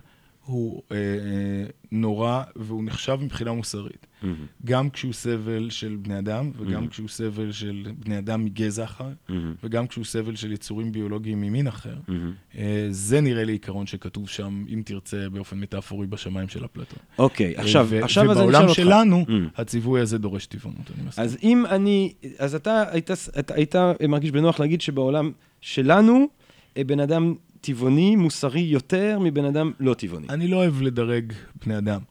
הוא 0.50 0.82
אה, 0.92 0.96
אה, 0.98 1.02
נורא 1.92 2.44
והוא 2.56 2.84
נחשב 2.84 3.18
מבחינה 3.22 3.52
מוסרית, 3.54 4.08
גם 4.66 4.90
כשהוא 4.90 5.14
סבל 5.14 5.70
של 5.70 5.98
בני 6.02 6.20
אדם 6.20 6.52
וגם 6.58 6.88
כשהוא 6.88 7.10
סבל 7.10 7.52
של 7.52 7.88
בני 8.00 8.18
אדם 8.18 8.46
מגזע 8.46 8.84
אחר, 8.84 9.10
וגם 9.64 9.88
כשהוא 9.88 10.06
סבל 10.06 10.36
של 10.36 10.52
יצורים 10.52 10.92
ביולוגיים 10.92 11.42
ממין 11.42 11.68
אחר, 11.68 11.96
אה, 12.58 12.88
זה 12.90 13.22
נראה 13.22 13.44
לי 13.44 13.52
עיקרון 13.52 13.88
שכתוב 13.88 14.30
שם, 14.30 14.66
אם 14.74 14.82
תרצה, 14.86 15.30
באופן 15.30 15.60
מטאפורי 15.60 16.08
בשמיים 16.08 16.50
של 16.50 16.66
אפלטון. 16.66 17.00
אוקיי, 17.20 17.54
עכשיו, 17.58 17.88
ו- 17.90 18.04
עכשיו 18.04 18.32
אז 18.32 18.38
אני 18.38 18.42
אשאל 18.42 18.48
ובעולם 18.48 18.64
אותך. 18.68 18.76
שלנו, 18.76 19.26
Mm. 19.28 19.32
הציווי 19.62 20.02
הזה 20.02 20.18
דורש 20.18 20.46
טבעונות, 20.46 20.92
אני 20.98 21.08
מסכים. 21.08 21.24
אז 21.24 21.38
אם 21.44 21.66
אני, 21.66 22.14
אז 22.40 22.56
אתה 22.56 22.84
היית, 22.92 23.10
אתה 23.40 23.54
היית 23.56 23.76
מרגיש 24.10 24.32
בנוח 24.32 24.60
להגיד 24.60 24.82
שבעולם 24.82 25.32
שלנו, 25.62 26.28
אה, 26.78 26.84
בן 26.84 27.00
אדם 27.00 27.36
טבעוני, 27.62 28.16
מוסרי 28.16 28.62
יותר 28.62 29.20
מבן 29.22 29.46
אדם 29.46 29.72
לא 29.80 29.94
טבעוני. 29.94 30.28
אני 30.30 30.48
לא 30.48 30.58
אוהב 30.58 30.82
לדרג 30.82 31.34
בני 31.66 31.78
אדם. 31.78 32.02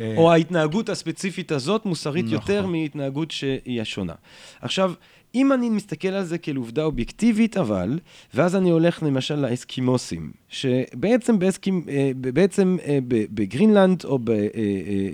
אה, 0.00 0.14
או 0.16 0.32
ההתנהגות 0.32 0.88
הספציפית 0.88 1.52
הזאת 1.52 1.86
מוסרית 1.86 2.24
נכון. 2.24 2.38
יותר 2.38 2.66
מהתנהגות 2.66 3.30
שהיא 3.30 3.80
השונה. 3.80 4.14
עכשיו, 4.60 4.92
אם 5.34 5.52
אני 5.52 5.70
מסתכל 5.70 6.08
על 6.08 6.24
זה 6.24 6.38
כאל 6.38 6.56
עובדה 6.56 6.84
אובייקטיבית, 6.84 7.56
אבל, 7.56 7.98
ואז 8.34 8.56
אני 8.56 8.70
הולך 8.70 9.02
למשל 9.02 9.34
לאסקימוסים, 9.34 10.32
שבעצם 10.48 11.38
באסקימ, 11.38 11.82
אה, 11.88 12.10
בעצם 12.16 12.76
אה, 12.84 12.98
בגרינלנד 13.08 14.04
או 14.04 14.18
אה, 14.28 14.34
אה, 14.34 14.38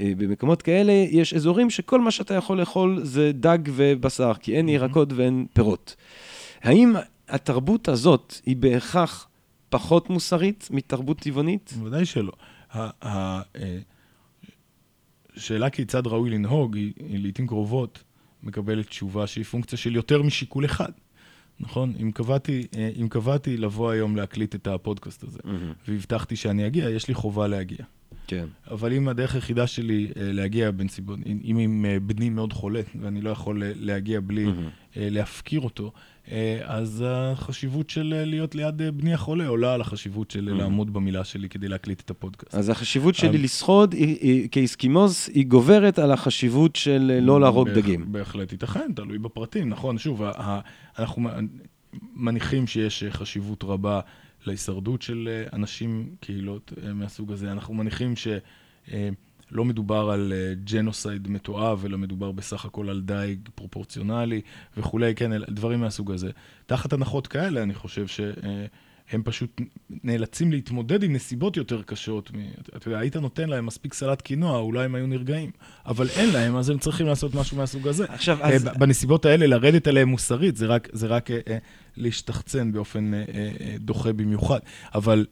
אה, 0.01 0.12
במקומות 0.16 0.62
כאלה, 0.62 0.93
יש 0.93 1.35
אזורים 1.35 1.71
שכל 1.71 2.01
מה 2.01 2.11
שאתה 2.11 2.35
יכול 2.35 2.61
לאכול 2.61 3.01
זה 3.03 3.33
דג 3.35 3.59
ובשר, 3.65 4.33
כי 4.41 4.57
אין 4.57 4.69
ירקות 4.69 5.12
ואין 5.12 5.47
פירות. 5.53 5.97
האם 6.62 6.95
התרבות 7.29 7.89
הזאת 7.89 8.35
היא 8.47 8.57
בהכרח 8.57 9.29
פחות 9.75 10.11
מוסרית 10.11 10.69
מתרבות 10.71 11.19
טבעונית? 11.21 11.73
בוודאי 11.79 12.07
שלא. 12.07 12.33
ה- 12.73 13.09
ה- 13.09 13.43
אה, 13.57 13.79
השאלה 15.37 15.71
כיצד 15.71 16.07
ראוי 16.07 16.31
לנהוג, 16.31 16.77
היא, 16.77 16.93
היא 16.99 17.19
לעיתים 17.23 17.47
קרובות 17.47 18.03
מקבלת 18.43 18.87
תשובה 18.87 19.27
שהיא 19.27 19.45
פונקציה 19.45 19.79
של 19.79 19.95
יותר 19.95 20.23
משיקול 20.23 20.65
אחד. 20.65 20.93
נכון? 21.61 21.93
אם 22.03 22.11
קבעתי, 22.11 22.67
אה, 22.77 22.91
אם 23.01 23.09
קבעתי 23.09 23.57
לבוא 23.57 23.91
היום 23.91 24.17
להקליט 24.17 24.55
את 24.55 24.67
הפודקאסט 24.67 25.23
הזה, 25.23 25.39
והבטחתי 25.89 26.37
שאני 26.37 26.67
אגיע, 26.67 26.91
יש 26.91 27.09
לי 27.09 27.15
חובה 27.15 27.47
להגיע. 27.49 27.85
כן. 28.27 28.45
אבל 28.71 28.93
אם 28.93 29.09
הדרך 29.09 29.35
היחידה 29.35 29.67
שלי 29.67 30.07
אה, 30.17 30.33
להגיע 30.33 30.71
בנסיבות, 30.71 31.19
אם 31.27 31.59
אם, 31.59 31.85
אה, 31.89 31.97
בני 32.01 32.31
מאוד 32.31 32.53
חולה 32.53 32.81
ואני 33.01 33.21
לא 33.21 33.31
יכול 33.31 33.63
אה, 33.63 33.73
להגיע 33.77 34.21
בלי 34.21 34.47
אה, 34.47 34.53
להפקיר 35.11 35.61
אותו, 35.61 35.93
אז 36.65 37.05
החשיבות 37.07 37.91
של 37.91 38.23
להיות 38.27 38.55
ליד 38.55 38.75
בני 38.97 39.15
החולה 39.15 39.47
עולה 39.47 39.75
על 39.75 39.81
החשיבות 39.81 40.31
של 40.31 40.49
אה, 40.49 40.55
לעמוד 40.55 40.93
במילה 40.93 41.25
שלי 41.25 41.49
כדי 41.49 41.69
להקליט 41.69 42.01
את 42.01 42.11
הפודקאסט. 42.11 42.55
אז 42.55 42.69
החשיבות 42.69 43.15
שלי 43.15 43.29
אבל- 43.29 43.43
לשרוד 43.45 43.93
היא- 43.93 44.49
גוברת 45.49 45.99
על 45.99 46.11
החשיבות 46.13 46.77
של 46.77 47.19
לא 47.23 47.41
להרוג 47.41 47.69
דגים. 47.69 48.13
בהחלט 48.13 48.53
ייתכן, 48.53 48.91
תלוי 48.97 49.19
בפרטים, 49.19 49.69
נכון. 49.69 49.99
שוב, 49.99 50.23
אנחנו 50.99 51.29
מניחים 52.17 52.67
שיש 52.67 53.05
חשיבות 53.11 53.65
רבה 53.65 54.01
להישרדות 54.47 55.03
של 55.03 55.29
אה, 55.31 55.57
אנשים, 55.57 56.15
קהילות 56.21 56.73
אה, 56.83 56.93
מהסוג 56.93 57.33
הזה. 57.33 57.53
אנחנו 57.53 57.75
מניחים 57.75 58.15
שלא 58.16 59.65
מדובר 59.65 60.11
על 60.11 60.33
אה, 60.33 60.55
ג'נוסייד 60.65 61.29
מתועב, 61.29 61.85
אלא 61.85 61.99
מדובר 61.99 62.33
בסך 62.33 62.65
הכל 62.65 62.91
על 62.91 63.01
דייג 63.01 63.49
פרופורציונלי 63.55 64.41
וכולי, 64.77 65.15
כן, 65.15 65.45
דברים 65.45 65.81
מהסוג 65.81 66.12
הזה. 66.12 66.31
תחת 66.66 66.93
הנחות 66.93 67.27
כאלה, 67.27 67.62
אני 67.62 67.75
חושב 67.75 68.07
ש... 68.07 68.21
הם 69.11 69.23
פשוט 69.25 69.61
נאלצים 70.05 70.53
להתמודד 70.53 71.03
עם 71.03 71.13
נסיבות 71.13 71.57
יותר 71.57 71.83
קשות. 71.83 72.31
אתה 72.77 72.89
יודע, 72.89 72.99
היית 72.99 73.17
נותן 73.17 73.49
להם 73.49 73.67
מספיק 73.67 73.95
סלט 73.95 74.23
קינוע, 74.23 74.59
אולי 74.59 74.85
הם 74.85 74.95
היו 74.95 75.07
נרגעים. 75.07 75.51
אבל 75.87 76.09
אין 76.17 76.31
להם, 76.33 76.57
אז 76.57 76.71
הם 76.71 76.79
צריכים 76.79 77.07
לעשות 77.07 77.35
משהו 77.35 77.57
מהסוג 77.57 77.89
הזה. 77.89 78.05
עכשיו, 78.09 78.43
אה, 78.43 78.49
אז- 78.55 78.69
בנסיבות 78.79 79.25
האלה, 79.25 79.47
לרדת 79.47 79.87
עליהם 79.87 80.09
מוסרית, 80.09 80.57
זה 80.57 80.67
רק, 80.67 80.89
זה 80.93 81.07
רק 81.07 81.31
אה, 81.31 81.39
אה, 81.49 81.59
להשתחצן 81.97 82.73
באופן 82.73 83.13
דוחה 83.79 84.13
במיוחד. 84.13 84.59
אבל 84.95 85.27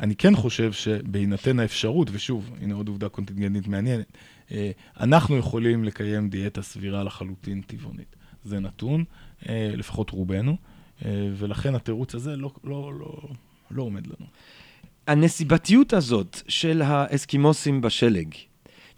אני 0.00 0.16
כן 0.16 0.36
חושב 0.36 0.72
שבהינתן 0.72 1.58
האפשרות, 1.60 2.08
ושוב, 2.12 2.50
הנה 2.60 2.74
עוד 2.74 2.88
עובדה 2.88 3.08
קונטינגנטית 3.08 3.68
מעניינת, 3.68 4.12
אנחנו 5.00 5.36
יכולים 5.36 5.84
לקיים 5.84 6.28
דיאטה 6.28 6.62
סבירה 6.62 7.04
לחלוטין 7.04 7.60
טבעונית. 7.60 8.16
זה 8.44 8.60
נתון, 8.60 9.04
לפחות 9.48 10.10
רובנו, 10.10 10.56
ולכן 11.36 11.74
התירוץ 11.74 12.14
הזה 12.14 12.36
לא, 12.36 12.50
לא, 12.64 12.92
לא, 13.00 13.18
לא 13.70 13.82
עומד 13.82 14.06
לנו. 14.06 14.26
הנסיבתיות 15.06 15.92
הזאת 15.92 16.40
של 16.48 16.82
האסקימוסים 16.82 17.80
בשלג, 17.80 18.34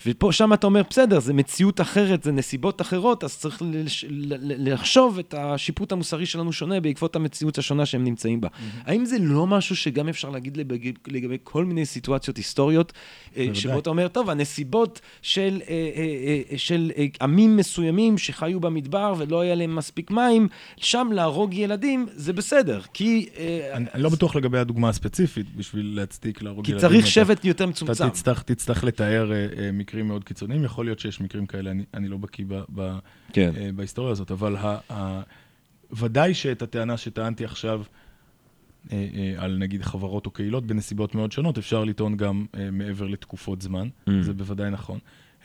ופה, 0.07 0.33
שם 0.33 0.53
אתה 0.53 0.67
אומר, 0.67 0.83
בסדר, 0.91 1.21
זה 1.21 1.33
מציאות 1.33 1.81
אחרת, 1.81 2.23
זה 2.23 2.33
נסיבות 2.33 2.81
אחרות, 2.81 3.25
אז 3.25 3.39
צריך 3.39 3.63
לש- 3.73 4.05
לחשוב 4.41 5.19
את 5.19 5.35
השיפוט 5.39 5.93
המוסרי 5.93 6.27
שלנו 6.27 6.53
שונה 6.53 6.81
בעקבות 6.81 7.17
המציאות 7.17 7.59
השונה 7.59 7.87
שהם 7.87 8.05
נמצאים 8.05 8.41
בה. 8.41 8.49
האם 8.85 9.05
זה 9.05 9.17
לא 9.21 9.47
משהו 9.47 9.77
שגם 9.77 10.09
אפשר 10.09 10.31
להגיד 10.31 10.57
לגבי, 10.57 10.93
לגבי 11.09 11.37
כל 11.43 11.65
מיני 11.65 11.87
סיטואציות 11.87 12.37
היסטוריות, 12.37 12.93
אה, 13.37 13.43
בוודאי. 13.43 13.55
שבו 13.61 13.79
אתה 13.79 13.91
אומר, 13.91 14.09
טוב, 14.09 14.31
הנסיבות 14.31 15.01
של, 15.23 15.61
אה, 15.69 15.75
אה, 16.53 16.59
של 16.59 16.91
עמים 17.23 17.57
מסוימים 17.57 18.19
שחיו 18.19 18.61
במדבר 18.61 19.15
ולא 19.19 19.41
היה 19.41 19.55
להם 19.55 19.77
מספיק 19.77 20.11
מים, 20.11 20.49
שם 20.77 21.09
להרוג 21.13 21.55
ילדים 21.55 22.07
זה 22.15 22.33
בסדר, 22.33 22.81
כי... 22.95 23.27
אני, 23.73 23.87
אני 23.95 24.03
לא 24.03 24.09
בטוח 24.09 24.37
לגבי 24.37 24.59
הדוגמה 24.59 24.89
הספציפית, 24.89 25.57
בשביל 25.57 25.93
להצדיק 25.97 26.43
להרוג 26.43 26.65
כי 26.65 26.73
ילדים. 26.73 26.89
צריך 26.89 27.03
אתה- 27.05 27.11
שבט 27.11 27.45
יותר 27.45 27.65
אתה 27.65 27.71
מצומצם. 27.71 28.09
תצטרך, 28.09 28.43
תצטרך 28.43 28.85
לתאר 28.85 29.33
אה, 29.33 29.47
מקרים 29.95 30.09
מאוד 30.09 30.25
קיצוניים, 30.25 30.65
יכול 30.65 30.85
להיות 30.85 30.99
שיש 30.99 31.21
מקרים 31.21 31.47
כאלה, 31.47 31.71
אני, 31.71 31.85
אני 31.95 32.09
לא 32.09 32.17
בקיא 32.17 32.45
ב, 32.49 32.63
ב, 32.75 32.99
כן. 33.33 33.53
אה, 33.57 33.71
בהיסטוריה 33.75 34.13
הזאת, 34.13 34.31
אבל 34.31 34.57
ה, 34.57 34.79
ה, 34.93 35.23
ודאי 35.93 36.35
שאת 36.35 36.63
הטענה 36.63 36.97
שטענתי 36.97 37.45
עכשיו, 37.45 37.83
אה, 38.93 39.09
אה, 39.15 39.35
על 39.45 39.57
נגיד 39.59 39.83
חברות 39.83 40.27
או 40.27 40.31
קהילות 40.31 40.67
בנסיבות 40.67 41.15
מאוד 41.15 41.33
שונות, 41.33 41.59
אפשר 41.59 41.85
לטעון 41.85 42.17
גם 42.17 42.47
אה, 42.57 42.71
מעבר 42.71 43.07
לתקופות 43.07 43.63
זמן, 43.63 43.89
Mm. 44.09 44.11
זה 44.21 44.33
בוודאי 44.33 44.71
נכון. 44.71 44.99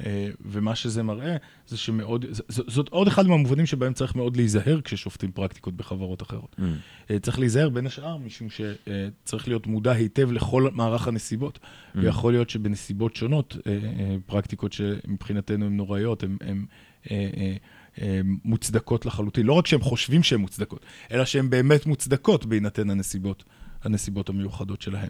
אה, 0.05 0.29
ומה 0.45 0.75
שזה 0.75 1.03
מראה, 1.03 1.35
זה 1.67 1.77
שמאוד, 1.77 2.25
זאת 2.47 2.89
עוד 2.89 3.07
אחד 3.07 3.27
מהמובנים 3.27 3.65
שבהם 3.65 3.93
צריך 3.93 4.15
מאוד 4.15 4.37
להיזהר 4.37 4.81
כששופטים 4.81 5.31
פרקטיקות 5.31 5.73
בחברות 5.73 6.21
אחרות. 6.21 6.55
Mm. 6.59 6.63
אה, 7.11 7.19
צריך 7.19 7.39
להיזהר 7.39 7.69
בין 7.69 7.87
השאר, 7.87 8.17
משום 8.17 8.47
שצריך 8.49 9.47
להיות 9.47 9.67
מודע 9.67 9.91
היטב 9.91 10.31
לכל 10.31 10.69
מערך 10.73 11.07
הנסיבות. 11.07 11.59
Mm. 11.59 11.97
ויכול 12.01 12.33
להיות 12.33 12.49
שבנסיבות 12.49 13.15
שונות, 13.15 13.57
אה, 13.67 13.71
אה, 13.73 14.15
פרקטיקות 14.25 14.73
שמבחינתנו 14.73 15.65
הן 15.65 15.77
נוראיות, 15.77 16.23
הן... 16.23 16.65
אה, 17.11 17.29
אה, 17.37 17.53
אה, 18.01 18.21
מוצדקות 18.43 19.05
לחלוטין. 19.05 19.45
לא 19.45 19.53
רק 19.53 19.67
שהן 19.67 19.79
חושבים 19.79 20.23
שהן 20.23 20.39
מוצדקות, 20.39 20.85
אלא 21.11 21.25
שהן 21.25 21.49
באמת 21.49 21.85
מוצדקות 21.85 22.45
בהינתן 22.45 22.89
הנסיבות 22.89 23.43
הנסיבות 23.83 24.29
המיוחדות 24.29 24.81
שלהם. 24.81 25.09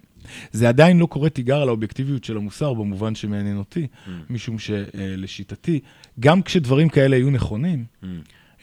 זה 0.52 0.70
עדיין 0.70 0.98
לא 1.00 1.06
קורא 1.06 1.30
תיגר 1.30 1.62
על 1.62 1.68
האובייקטיביות 1.68 2.24
של 2.24 2.38
המוסר 2.38 2.74
במובן 2.74 3.16
שמעניין 3.16 3.58
אותי, 3.58 3.88
Mm. 4.06 4.10
משום 4.30 4.56
שלשיטתי, 4.60 5.80
גם 6.20 6.41
כשדברים 6.41 6.90
כאלה 6.90 7.16
יהיו 7.16 7.30
נכונים, 7.30 7.86
Mm. 8.04 8.06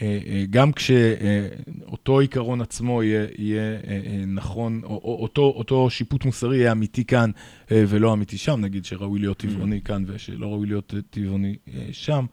אה, 0.02 0.18
אה, 0.26 0.44
גם 0.50 0.70
כשאותו 0.72 2.20
עיקרון 2.20 2.60
עצמו 2.60 3.02
יהיה, 3.02 3.26
יהיה 3.38 3.62
אה, 3.62 3.78
אה, 4.06 4.24
נכון, 4.26 4.80
או, 4.84 4.88
או 5.04 5.18
אותו, 5.22 5.42
אותו 5.56 5.90
שיפוט 5.90 6.24
מוסרי 6.24 6.56
יהיה 6.58 6.72
אמיתי 6.72 7.04
כאן 7.04 7.30
אה, 7.72 7.84
ולא 7.88 8.12
אמיתי 8.12 8.38
שם, 8.38 8.60
נגיד 8.60 8.84
שראוי 8.84 9.20
להיות 9.20 9.36
טבעוני 9.38 9.80
כאן 9.80 10.04
ושלא 10.06 10.46
ראוי 10.46 10.66
להיות 10.66 10.94
אה, 10.96 11.00
טבעוני 11.10 11.56
אה, 11.74 11.86
שם. 11.92 12.26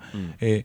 אה, 0.44 0.60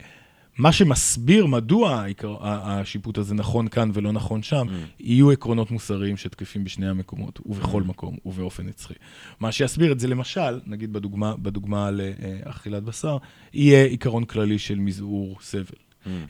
מה 0.59 0.73
שמסביר 0.73 1.47
מדוע 1.47 2.05
השיפוט 2.43 3.19
הזה 3.19 3.35
נכון 3.35 3.69
כאן 3.69 3.91
ולא 3.95 4.13
נכון 4.13 4.43
שם, 4.43 4.67
יהיו 5.01 5.31
עקרונות 5.31 5.71
מוסריים 5.71 6.17
שתקפים 6.17 6.65
בשני 6.65 6.89
המקומות, 6.89 7.41
ובכל 7.47 7.83
מקום, 7.83 8.17
ובאופן 8.27 8.67
נצחי. 8.67 8.95
מה 9.41 9.53
שיסביר 9.53 9.93
את 9.93 10.01
זה, 10.01 10.09
למשל, 10.09 10.61
נגיד 10.67 10.93
בדוגמה, 10.93 11.37
בדוגמה 11.37 11.87
על 11.87 12.01
אה, 12.01 12.37
אכילת 12.45 12.83
בשר, 12.83 13.17
יהיה 13.55 13.85
עיקרון 13.85 14.25
כללי 14.25 14.59
של 14.59 14.79
מזעור 14.79 15.37
סבל. 15.41 15.77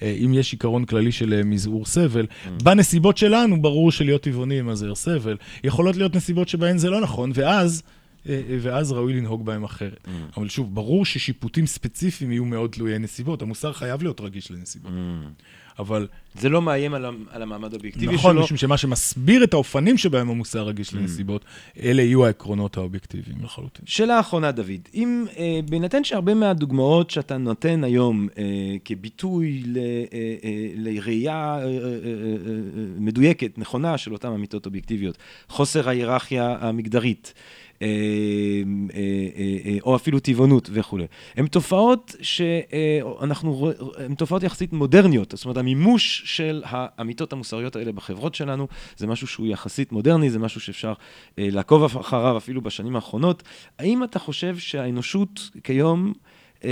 אה, 0.02 0.16
אם 0.24 0.34
יש 0.34 0.52
עיקרון 0.52 0.84
כללי 0.84 1.12
של 1.12 1.34
אה, 1.34 1.44
מזעור 1.44 1.86
סבל, 1.86 2.26
בנסיבות 2.62 3.16
שלנו 3.16 3.62
ברור 3.62 3.92
שלהיות 3.92 4.22
טבעוני 4.22 4.54
ימזער 4.54 4.94
סבל. 4.94 5.36
יכולות 5.64 5.96
להיות 5.96 6.16
נסיבות 6.16 6.48
שבהן 6.48 6.78
זה 6.78 6.90
לא 6.90 7.00
נכון, 7.00 7.30
ואז, 7.34 7.82
ואז 8.60 8.92
ראוי 8.92 9.12
לנהוג 9.12 9.44
בהם 9.44 9.64
אחרת. 9.64 10.08
אבל 10.36 10.48
שוב, 10.48 10.74
ברור 10.74 11.04
ששיפוטים 11.04 11.66
ספציפיים 11.66 12.32
יהיו 12.32 12.44
מאוד 12.44 12.70
תלויי 12.70 12.98
נסיבות. 12.98 13.42
המוסר 13.42 13.72
חייב 13.72 14.02
להיות 14.02 14.20
רגיש 14.20 14.50
לנסיבות. 14.50 14.92
אבל 15.78 16.06
זה 16.34 16.48
לא 16.48 16.62
מאיים 16.62 16.94
על, 16.94 17.04
על 17.30 17.42
המעמד 17.42 17.72
האובייקטיבי 17.72 18.14
נכון, 18.14 18.32
שלו. 18.32 18.42
משום 18.44 18.56
שמה 18.56 18.76
שמסביר 18.76 19.44
את 19.44 19.54
האופנים 19.54 19.98
שבהם 19.98 20.30
המוסר 20.30 20.62
רגיש 20.62 20.94
לנסיבות, 20.94 21.44
אלה 21.82 22.02
יהיו 22.02 22.26
העקרונות 22.26 22.76
האובייקטיביים 22.76 23.38
לחלוטין. 23.44 23.84
שאלה 23.86 24.20
אחרונה, 24.20 24.52
דוד. 24.52 24.88
אם, 24.94 25.24
אה, 25.38 25.60
בהינתן 25.70 26.04
שהרבה 26.04 26.34
מהדוגמאות 26.34 27.10
שאתה 27.10 27.36
נותן 27.36 27.84
היום 27.84 28.28
אה, 28.38 28.44
כביטוי 28.84 29.62
ל, 29.66 29.76
אה, 29.76 29.82
אה, 30.44 30.68
לראייה 30.76 31.34
אה, 31.34 31.62
אה, 31.62 31.64
אה, 31.64 31.68
אה, 31.68 32.52
מדויקת, 32.98 33.58
נכונה, 33.58 33.98
של 33.98 34.12
אותן 34.12 34.28
אמיתות 34.28 34.66
אובייקטיביות, 34.66 35.18
חוסר 35.48 35.88
ההיררכיה 35.88 36.56
המגדרית, 36.60 37.32
אה, 37.36 37.40
אה, 37.40 37.42
אה, 37.42 37.66
אה, 37.66 37.67
או 39.82 39.96
אפילו 39.96 40.20
טבעונות 40.20 40.70
וכולי, 40.72 41.06
הן 41.36 41.46
תופעות 41.46 42.14
שאנחנו, 42.22 43.70
הן 43.96 44.14
תופעות 44.14 44.42
יחסית 44.42 44.72
מודרניות, 44.72 45.34
זאת 45.36 45.44
אומרת, 45.44 45.56
המימוש 45.56 46.22
של 46.24 46.62
האמיתות 46.66 47.32
המוסריות 47.32 47.76
האלה 47.76 47.92
בחברות 47.92 48.34
שלנו, 48.34 48.68
זה 48.96 49.06
משהו 49.06 49.26
שהוא 49.26 49.46
יחסית 49.46 49.92
מודרני, 49.92 50.30
זה 50.30 50.38
משהו 50.38 50.60
שאפשר 50.60 50.92
אה, 51.38 51.48
לעקוב 51.50 51.84
אחריו 51.84 52.36
אפילו 52.36 52.60
בשנים 52.60 52.96
האחרונות. 52.96 53.42
האם 53.78 54.04
אתה 54.04 54.18
חושב 54.18 54.58
שהאנושות 54.58 55.50
כיום, 55.64 56.12
אה, 56.64 56.70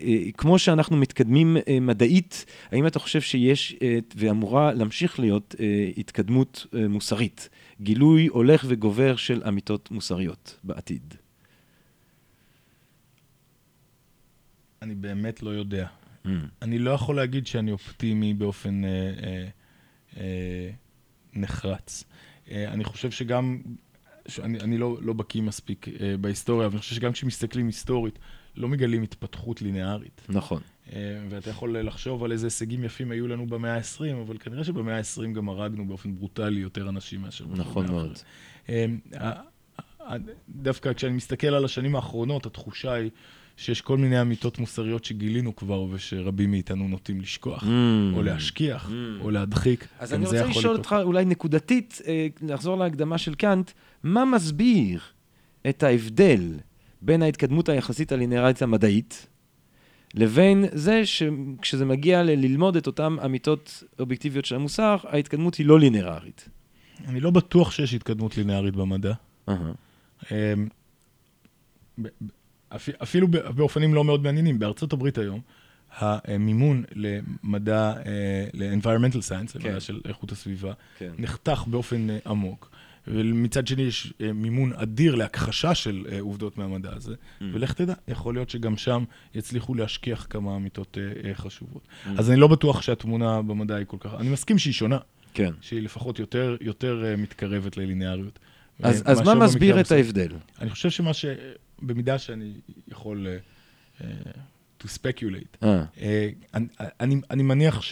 אה, 0.00 0.16
כמו 0.36 0.58
שאנחנו 0.58 0.96
מתקדמים 0.96 1.56
אה, 1.68 1.80
מדעית, 1.80 2.44
האם 2.72 2.86
אתה 2.86 2.98
חושב 2.98 3.20
שיש 3.20 3.76
אה, 3.82 3.98
ואמורה 4.16 4.72
להמשיך 4.72 5.20
להיות 5.20 5.54
אה, 5.60 5.88
התקדמות 5.96 6.66
אה, 6.74 6.88
מוסרית, 6.88 7.48
גילוי 7.80 8.26
הולך 8.26 8.64
וגובר 8.68 9.16
של 9.16 9.42
אמיתות 9.48 9.90
מוסריות 9.90 10.58
בעתיד? 10.64 11.14
אני 14.82 14.94
באמת 14.94 15.42
לא 15.42 15.50
יודע. 15.50 15.86
אני 16.62 16.78
לא 16.78 16.90
יכול 16.90 17.16
להגיד 17.16 17.46
שאני 17.46 17.72
אופטימי 17.72 18.34
באופן 18.34 18.84
אה, 18.84 18.90
אה, 19.22 19.48
אה, 20.16 20.70
נחרץ. 21.34 22.04
אה, 22.50 22.72
אני 22.72 22.84
חושב 22.84 23.10
שגם, 23.10 23.62
שאני 24.28 24.60
אני 24.60 24.78
לא, 24.78 24.98
לא 25.02 25.12
בקיא 25.12 25.42
מספיק 25.42 25.88
אה, 25.88 26.16
בהיסטוריה, 26.16 26.66
אבל 26.66 26.74
אני 26.74 26.80
חושב 26.80 26.94
שגם 26.94 27.12
כשמסתכלים 27.12 27.66
היסטורית, 27.66 28.18
לא 28.56 28.68
מגלים 28.68 29.02
התפתחות 29.02 29.62
לינארית. 29.62 30.20
נכון. 30.28 30.62
אה, 30.92 30.98
ואתה 31.28 31.50
יכול 31.50 31.78
לחשוב 31.78 32.24
על 32.24 32.32
איזה 32.32 32.46
הישגים 32.46 32.84
יפים 32.84 33.10
היו 33.10 33.28
לנו 33.28 33.46
במאה 33.46 33.76
ה-20, 33.76 34.14
אבל 34.26 34.38
כנראה 34.38 34.64
שבמאה 34.64 34.96
ה-20 34.98 35.32
גם 35.34 35.48
הרגנו 35.48 35.86
באופן 35.86 36.14
ברוטלי 36.14 36.60
יותר 36.60 36.88
אנשים 36.88 37.20
מאשר... 37.20 37.44
נכון 37.56 37.86
במאה 37.86 37.96
מאוד. 37.96 38.12
אחרת. 38.12 38.24
אה, 38.68 38.86
ה- 39.20 39.40
ה- 40.12 40.16
דווקא 40.48 40.92
כשאני 40.92 41.12
מסתכל 41.12 41.46
על 41.46 41.64
השנים 41.64 41.96
האחרונות, 41.96 42.46
התחושה 42.46 42.92
היא 42.92 43.10
שיש 43.56 43.80
כל 43.80 43.98
מיני 43.98 44.20
אמיתות 44.20 44.58
מוסריות 44.58 45.04
שגילינו 45.04 45.56
כבר, 45.56 45.82
ושרבים 45.90 46.50
מאיתנו 46.50 46.88
נוטים 46.88 47.20
לשכוח, 47.20 47.64
או 48.14 48.22
להשכיח, 48.22 48.90
או 49.20 49.30
להדחיק. 49.30 49.82
Mm. 49.82 49.86
אז 49.98 50.12
גם 50.12 50.16
אני 50.16 50.26
רוצה 50.26 50.46
לשאול. 50.46 50.76
אותך 50.76 50.96
אולי 51.02 51.24
נקודתית, 51.24 52.00
אה, 52.06 52.26
לחזור 52.42 52.78
להקדמה 52.78 53.18
של 53.18 53.34
קאנט, 53.34 53.70
מה 54.02 54.24
מסביר 54.24 55.00
את 55.68 55.82
ההבדל 55.82 56.54
בין 57.02 57.22
ההתקדמות 57.22 57.68
היחסית 57.68 58.12
הלינארית 58.12 58.62
המדעית, 58.62 59.26
לבין 60.14 60.64
זה 60.72 61.06
שכשזה 61.06 61.84
מגיע 61.84 62.22
ללמוד 62.22 62.76
את 62.76 62.86
אותן 62.86 63.16
אמיתות 63.24 63.82
אובייקטיביות 63.98 64.44
של 64.44 64.54
המוסר, 64.54 64.96
ההתקדמות 65.04 65.54
היא 65.54 65.66
לא 65.66 65.80
לינארית. 65.80 66.48
אני 67.08 67.20
לא 67.20 67.30
בטוח 67.30 67.70
שיש 67.70 67.94
התקדמות 67.94 68.36
לינארית 68.36 68.76
במדע. 68.76 69.12
אפ- 72.68 72.88
אפילו 73.02 73.28
באופנים 73.28 73.94
לא 73.94 74.04
מאוד 74.04 74.22
מעניינים. 74.22 74.58
בארצות 74.58 74.92
הברית 74.92 75.18
היום, 75.18 75.40
המימון 75.98 76.84
למדע, 76.94 77.92
אה, 78.06 78.46
ל-environmental 78.54 79.16
science, 79.28 79.52
כן. 79.58 79.68
למדע 79.68 79.80
של 79.80 80.00
איכות 80.04 80.32
הסביבה, 80.32 80.72
כן. 80.98 81.10
נחתך 81.18 81.64
באופן 81.66 82.10
אה, 82.10 82.18
עמוק. 82.26 82.70
ומצד 83.12 83.66
שני 83.66 83.82
יש 83.82 84.12
אה, 84.20 84.32
מימון 84.32 84.72
אדיר 84.72 85.14
להכחשה 85.14 85.74
של 85.74 86.06
אה, 86.12 86.20
עובדות 86.20 86.58
מהמדע 86.58 86.90
הזה, 86.96 87.14
Mm. 87.14 87.44
ולך 87.52 87.72
תדע, 87.72 87.94
יכול 88.08 88.34
להיות 88.34 88.50
שגם 88.50 88.76
שם 88.76 89.04
יצליחו 89.34 89.74
להשכיח 89.74 90.26
כמה 90.30 90.56
אמיתות 90.56 90.98
אה, 91.24 91.34
חשובות. 91.34 91.82
Mm. 91.82 92.08
אז 92.18 92.30
אני 92.30 92.40
לא 92.40 92.48
בטוח 92.48 92.82
שהתמונה 92.82 93.42
במדע 93.42 93.76
היא 93.76 93.86
כל 93.86 93.96
כך... 94.00 94.10
אני 94.18 94.28
מסכים 94.28 94.58
שהיא 94.58 94.72
שונה, 94.74 94.98
כן. 95.34 95.52
שהיא 95.60 95.82
לפחות 95.82 96.18
יותר, 96.18 96.56
יותר 96.60 97.04
מתקרבת 97.18 97.76
לליניאריות. 97.76 98.38
אז, 98.82 99.02
אז 99.06 99.20
מה 99.20 99.34
מסביר 99.34 99.80
את. 99.80 99.92
ההבדל? 99.92 100.32
אני 100.60 100.70
חושב 100.70 100.90
שמה 100.90 101.14
ש... 101.14 101.24
במידה 101.82 102.18
שאני 102.18 102.52
יכול 102.88 103.26
אה, 104.00 104.06
to 104.82 104.84
speculate, 104.86 105.56
אה, 105.62 105.84
אני, 106.54 106.66
אני, 107.00 107.20
אני 107.30 107.42
מניח 107.42 107.82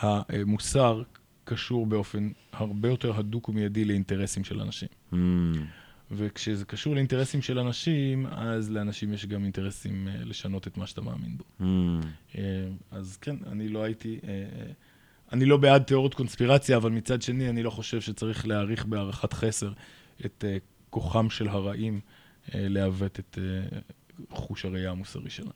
שהמוסר 0.00 1.02
קשור 1.50 1.86
באופן 1.86 2.30
הרבה 2.52 2.88
יותר 2.88 3.16
הדוק 3.18 3.48
ומיידי 3.48 3.84
לאינטרסים 3.84 4.44
של 4.44 4.60
אנשים. 4.60 4.88
mm, 5.12 5.16
וכשזה 6.10 6.64
קשור 6.64 6.94
לאינטרסים 6.94 7.42
של 7.42 7.58
אנשים, 7.58 8.26
אז 8.26 8.70
לאנשים 8.70 9.12
יש 9.12 9.26
גם 9.26 9.44
אינטרסים 9.44 10.08
אה, 10.08 10.24
לשנות 10.24 10.66
את 10.66 10.76
מה 10.76 10.86
שאתה 10.86 11.00
מאמין 11.00 11.36
בו. 11.36 11.44
mm. 11.60 12.06
אה, 12.38 12.42
אז 12.90 13.16
כן, 13.16 13.36
אני 13.46 13.68
לא 13.68 13.82
הייתי... 13.82 14.18
אה, 14.28 14.72
אני 15.32 15.44
לא 15.44 15.56
בעד 15.56 15.82
תיאוריות 15.82 16.14
קונספירציה, 16.14 16.76
אבל 16.76 16.90
מצד 16.90 17.22
שני, 17.22 17.48
אני 17.48 17.62
לא 17.62 17.70
חושב 17.70 18.00
שצריך 18.00 18.46
להעריך 18.46 18.84
בהערכת 18.84 19.32
חסר 19.32 19.72
את 20.26 20.44
אה, 20.48 20.56
כוחם 20.90 21.30
של 21.30 21.48
הרעים 21.48 22.00
אה, 22.54 22.66
לעוות 22.68 23.18
את 23.18 23.38
אה, 23.40 23.78
חוש 24.30 24.64
הראייה 24.64 24.90
המוסרי 24.90 25.30
שלנו. 25.30 25.50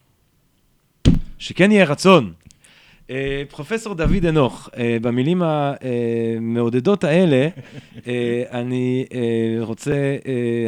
שכן 1.38 1.72
יהיה 1.72 1.84
רצון. 1.84 2.32
אה, 3.10 3.42
פרופסור 3.50 3.94
דוד 3.94 4.26
אנוך, 4.28 4.68
אה, 4.76 4.96
במילים 5.02 5.42
המעודדות 5.44 7.04
האלה, 7.04 7.48
אה, 8.06 8.42
אני 8.50 9.06
רוצה, 9.60 10.16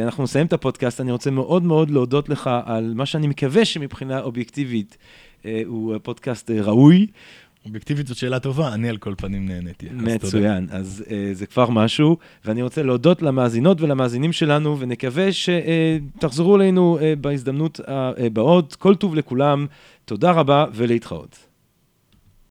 אנחנו 0.03 0.23
נסיים 0.23 0.45
את 0.45 0.53
הפודקאסט, 0.53 1.01
אני 1.01 1.11
רוצה 1.11 1.31
מאוד 1.31 1.63
מאוד 1.63 1.89
להודות 1.89 2.29
לך 2.29 2.49
על 2.65 2.93
מה 2.95 3.05
שאני 3.05 3.27
מקווה 3.27 3.65
שמבחינה 3.65 4.19
אובייקטיבית 4.19 4.97
הוא 5.65 5.95
פודקאסט 6.03 6.51
ראוי, 6.51 7.07
אובייקטיבית 7.67 8.07
זאת 8.07 8.17
שאלה 8.17 8.39
טובה, 8.39 8.73
אני 8.73 8.89
על 8.89 8.97
כל 8.97 9.13
פנים 9.17 9.47
נהניתי. 9.47 9.87
מצוין, 9.91 10.67
אז 10.71 11.03
אה, 11.11 11.29
זה 11.33 11.45
כבר 11.45 11.69
משהו, 11.69 12.17
ואני 12.45 12.61
רוצה 12.61 12.83
להודות 12.83 13.21
למאזינות 13.21 13.81
ולמאזינים 13.81 14.33
שלנו, 14.33 14.79
ונקווה 14.79 15.27
שתחזרו 15.31 16.55
אלינו 16.55 16.97
אה, 17.01 17.13
בהזדמנות 17.21 17.79
הבאות. 17.87 18.75
כל 18.75 18.95
טוב 18.95 19.15
לכולם, 19.15 19.65
תודה 20.05 20.31
רבה 20.31 20.65
ולהתראות. 20.73 21.46